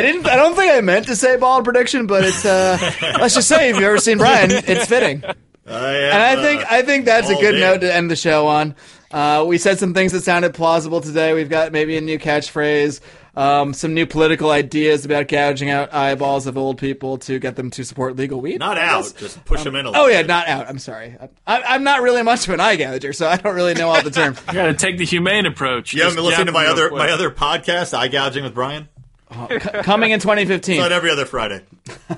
didn't. 0.00 0.26
I 0.26 0.36
don't 0.36 0.54
think 0.54 0.72
I 0.72 0.80
meant 0.80 1.06
to 1.08 1.16
say 1.16 1.36
bald 1.36 1.64
prediction, 1.64 2.06
but 2.06 2.24
it's. 2.24 2.44
Uh, 2.44 2.78
let's 3.20 3.34
just 3.34 3.48
say 3.48 3.68
if 3.70 3.76
you've 3.76 3.84
ever 3.84 3.98
seen 3.98 4.18
Brian, 4.18 4.50
it's 4.50 4.86
fitting. 4.86 5.22
I 5.66 5.94
and 5.94 6.22
I 6.22 6.36
think 6.42 6.64
I 6.72 6.82
think 6.82 7.04
that's 7.04 7.28
a 7.28 7.34
good 7.34 7.54
in. 7.56 7.60
note 7.60 7.80
to 7.82 7.94
end 7.94 8.10
the 8.10 8.16
show 8.16 8.46
on. 8.46 8.74
Uh, 9.10 9.44
we 9.46 9.56
said 9.58 9.78
some 9.78 9.94
things 9.94 10.12
that 10.12 10.22
sounded 10.22 10.52
plausible 10.54 11.00
today. 11.00 11.32
We've 11.32 11.48
got 11.48 11.72
maybe 11.72 11.96
a 11.96 12.00
new 12.00 12.18
catchphrase, 12.18 13.00
um, 13.36 13.72
some 13.72 13.94
new 13.94 14.04
political 14.04 14.50
ideas 14.50 15.04
about 15.06 15.28
gouging 15.28 15.70
out 15.70 15.94
eyeballs 15.94 16.46
of 16.46 16.58
old 16.58 16.76
people 16.78 17.16
to 17.18 17.38
get 17.38 17.56
them 17.56 17.70
to 17.70 17.84
support 17.84 18.16
legal 18.16 18.40
weed. 18.40 18.58
Not 18.58 18.76
out, 18.76 19.14
just 19.16 19.42
push 19.46 19.62
them 19.64 19.74
in 19.76 19.86
a 19.86 19.90
little. 19.90 20.02
Oh 20.02 20.06
little. 20.06 20.20
yeah, 20.20 20.26
not 20.26 20.48
out. 20.48 20.68
I'm 20.68 20.78
sorry. 20.78 21.16
I, 21.46 21.62
I'm 21.62 21.84
not 21.84 22.02
really 22.02 22.22
much 22.22 22.46
of 22.48 22.54
an 22.54 22.60
eye 22.60 22.76
gouger, 22.76 23.14
so 23.14 23.26
I 23.28 23.36
don't 23.36 23.54
really 23.54 23.74
know 23.74 23.88
all 23.88 24.02
the 24.02 24.10
terms. 24.10 24.38
You 24.48 24.54
got 24.54 24.66
to 24.66 24.74
take 24.74 24.98
the 24.98 25.06
humane 25.06 25.46
approach. 25.46 25.94
You 25.94 26.02
haven't 26.02 26.16
Just 26.16 26.16
been 26.16 26.24
listening 26.26 26.46
to 26.46 26.52
my 26.52 26.66
other 26.66 26.88
quick. 26.88 26.98
my 26.98 27.10
other 27.10 27.30
podcast, 27.30 27.96
Eye 27.96 28.08
Gouging 28.08 28.44
with 28.44 28.54
Brian? 28.54 28.88
C- 29.30 29.58
coming 29.82 30.10
in 30.10 30.20
2015. 30.20 30.76
It's 30.76 30.84
on 30.84 30.92
every 30.92 31.10
other 31.10 31.24
Friday. 31.26 31.62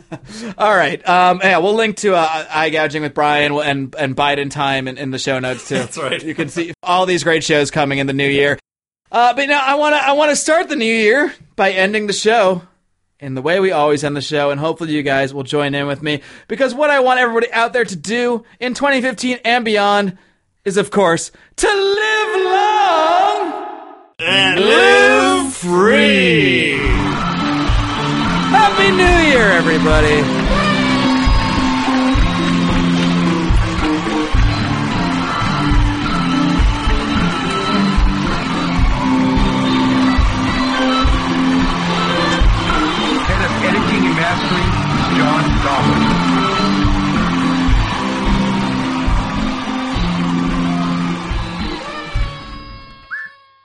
All 0.59 0.74
right. 0.74 1.07
Um, 1.09 1.41
yeah, 1.43 1.59
we'll 1.59 1.74
link 1.74 1.97
to 1.99 2.15
uh, 2.15 2.47
eye 2.51 2.70
gouging 2.70 3.03
with 3.03 3.15
Brian 3.15 3.53
and 3.53 3.95
and 3.97 4.16
Biden 4.16 4.51
time 4.51 4.89
in, 4.89 4.99
in 4.99 5.11
the 5.11 5.19
show 5.19 5.39
notes 5.39 5.69
too. 5.69 5.74
That's 5.78 5.99
right. 5.99 6.23
You 6.23 6.35
can 6.35 6.49
see 6.49 6.73
all 6.82 7.07
these 7.07 7.24
great 7.24 7.45
shows 7.45 7.70
coming 7.70 7.99
in 7.99 8.07
the 8.07 8.12
new 8.12 8.28
year. 8.28 8.59
Uh, 9.12 9.35
but 9.35 9.49
now 9.49 9.61
I 9.65 9.74
want 9.74 9.95
to 9.95 10.05
I 10.05 10.12
want 10.12 10.31
to 10.31 10.37
start 10.37 10.69
the 10.69 10.77
new 10.77 10.85
year 10.85 11.35
by 11.57 11.73
ending 11.73 12.07
the 12.07 12.12
show 12.12 12.62
in 13.19 13.35
the 13.35 13.43
way 13.43 13.61
we 13.61 13.70
always 13.73 14.03
end 14.05 14.16
the 14.16 14.23
show, 14.23 14.51
and 14.51 14.59
hopefully 14.61 14.93
you 14.93 15.03
guys 15.03 15.35
will 15.35 15.43
join 15.43 15.74
in 15.74 15.87
with 15.87 16.03
me 16.03 16.23
because 16.49 16.74
what 16.74 16.91
I 16.91 17.01
want 17.01 17.20
everybody 17.20 17.53
out 17.53 17.73
there 17.73 17.85
to 17.85 17.97
do 17.97 18.45
in 18.61 18.73
2015 18.74 19.41
and 19.45 19.65
beyond 19.65 20.16
is, 20.65 20.77
of 20.77 20.91
course, 20.91 21.31
to 21.57 21.66
live 21.66 22.45
long 22.45 23.53
and 24.20 24.61
live 24.61 25.53
free. 25.55 26.90
Happy 28.51 28.90
New 28.90 29.31
Year, 29.31 29.52
everybody. 29.52 30.40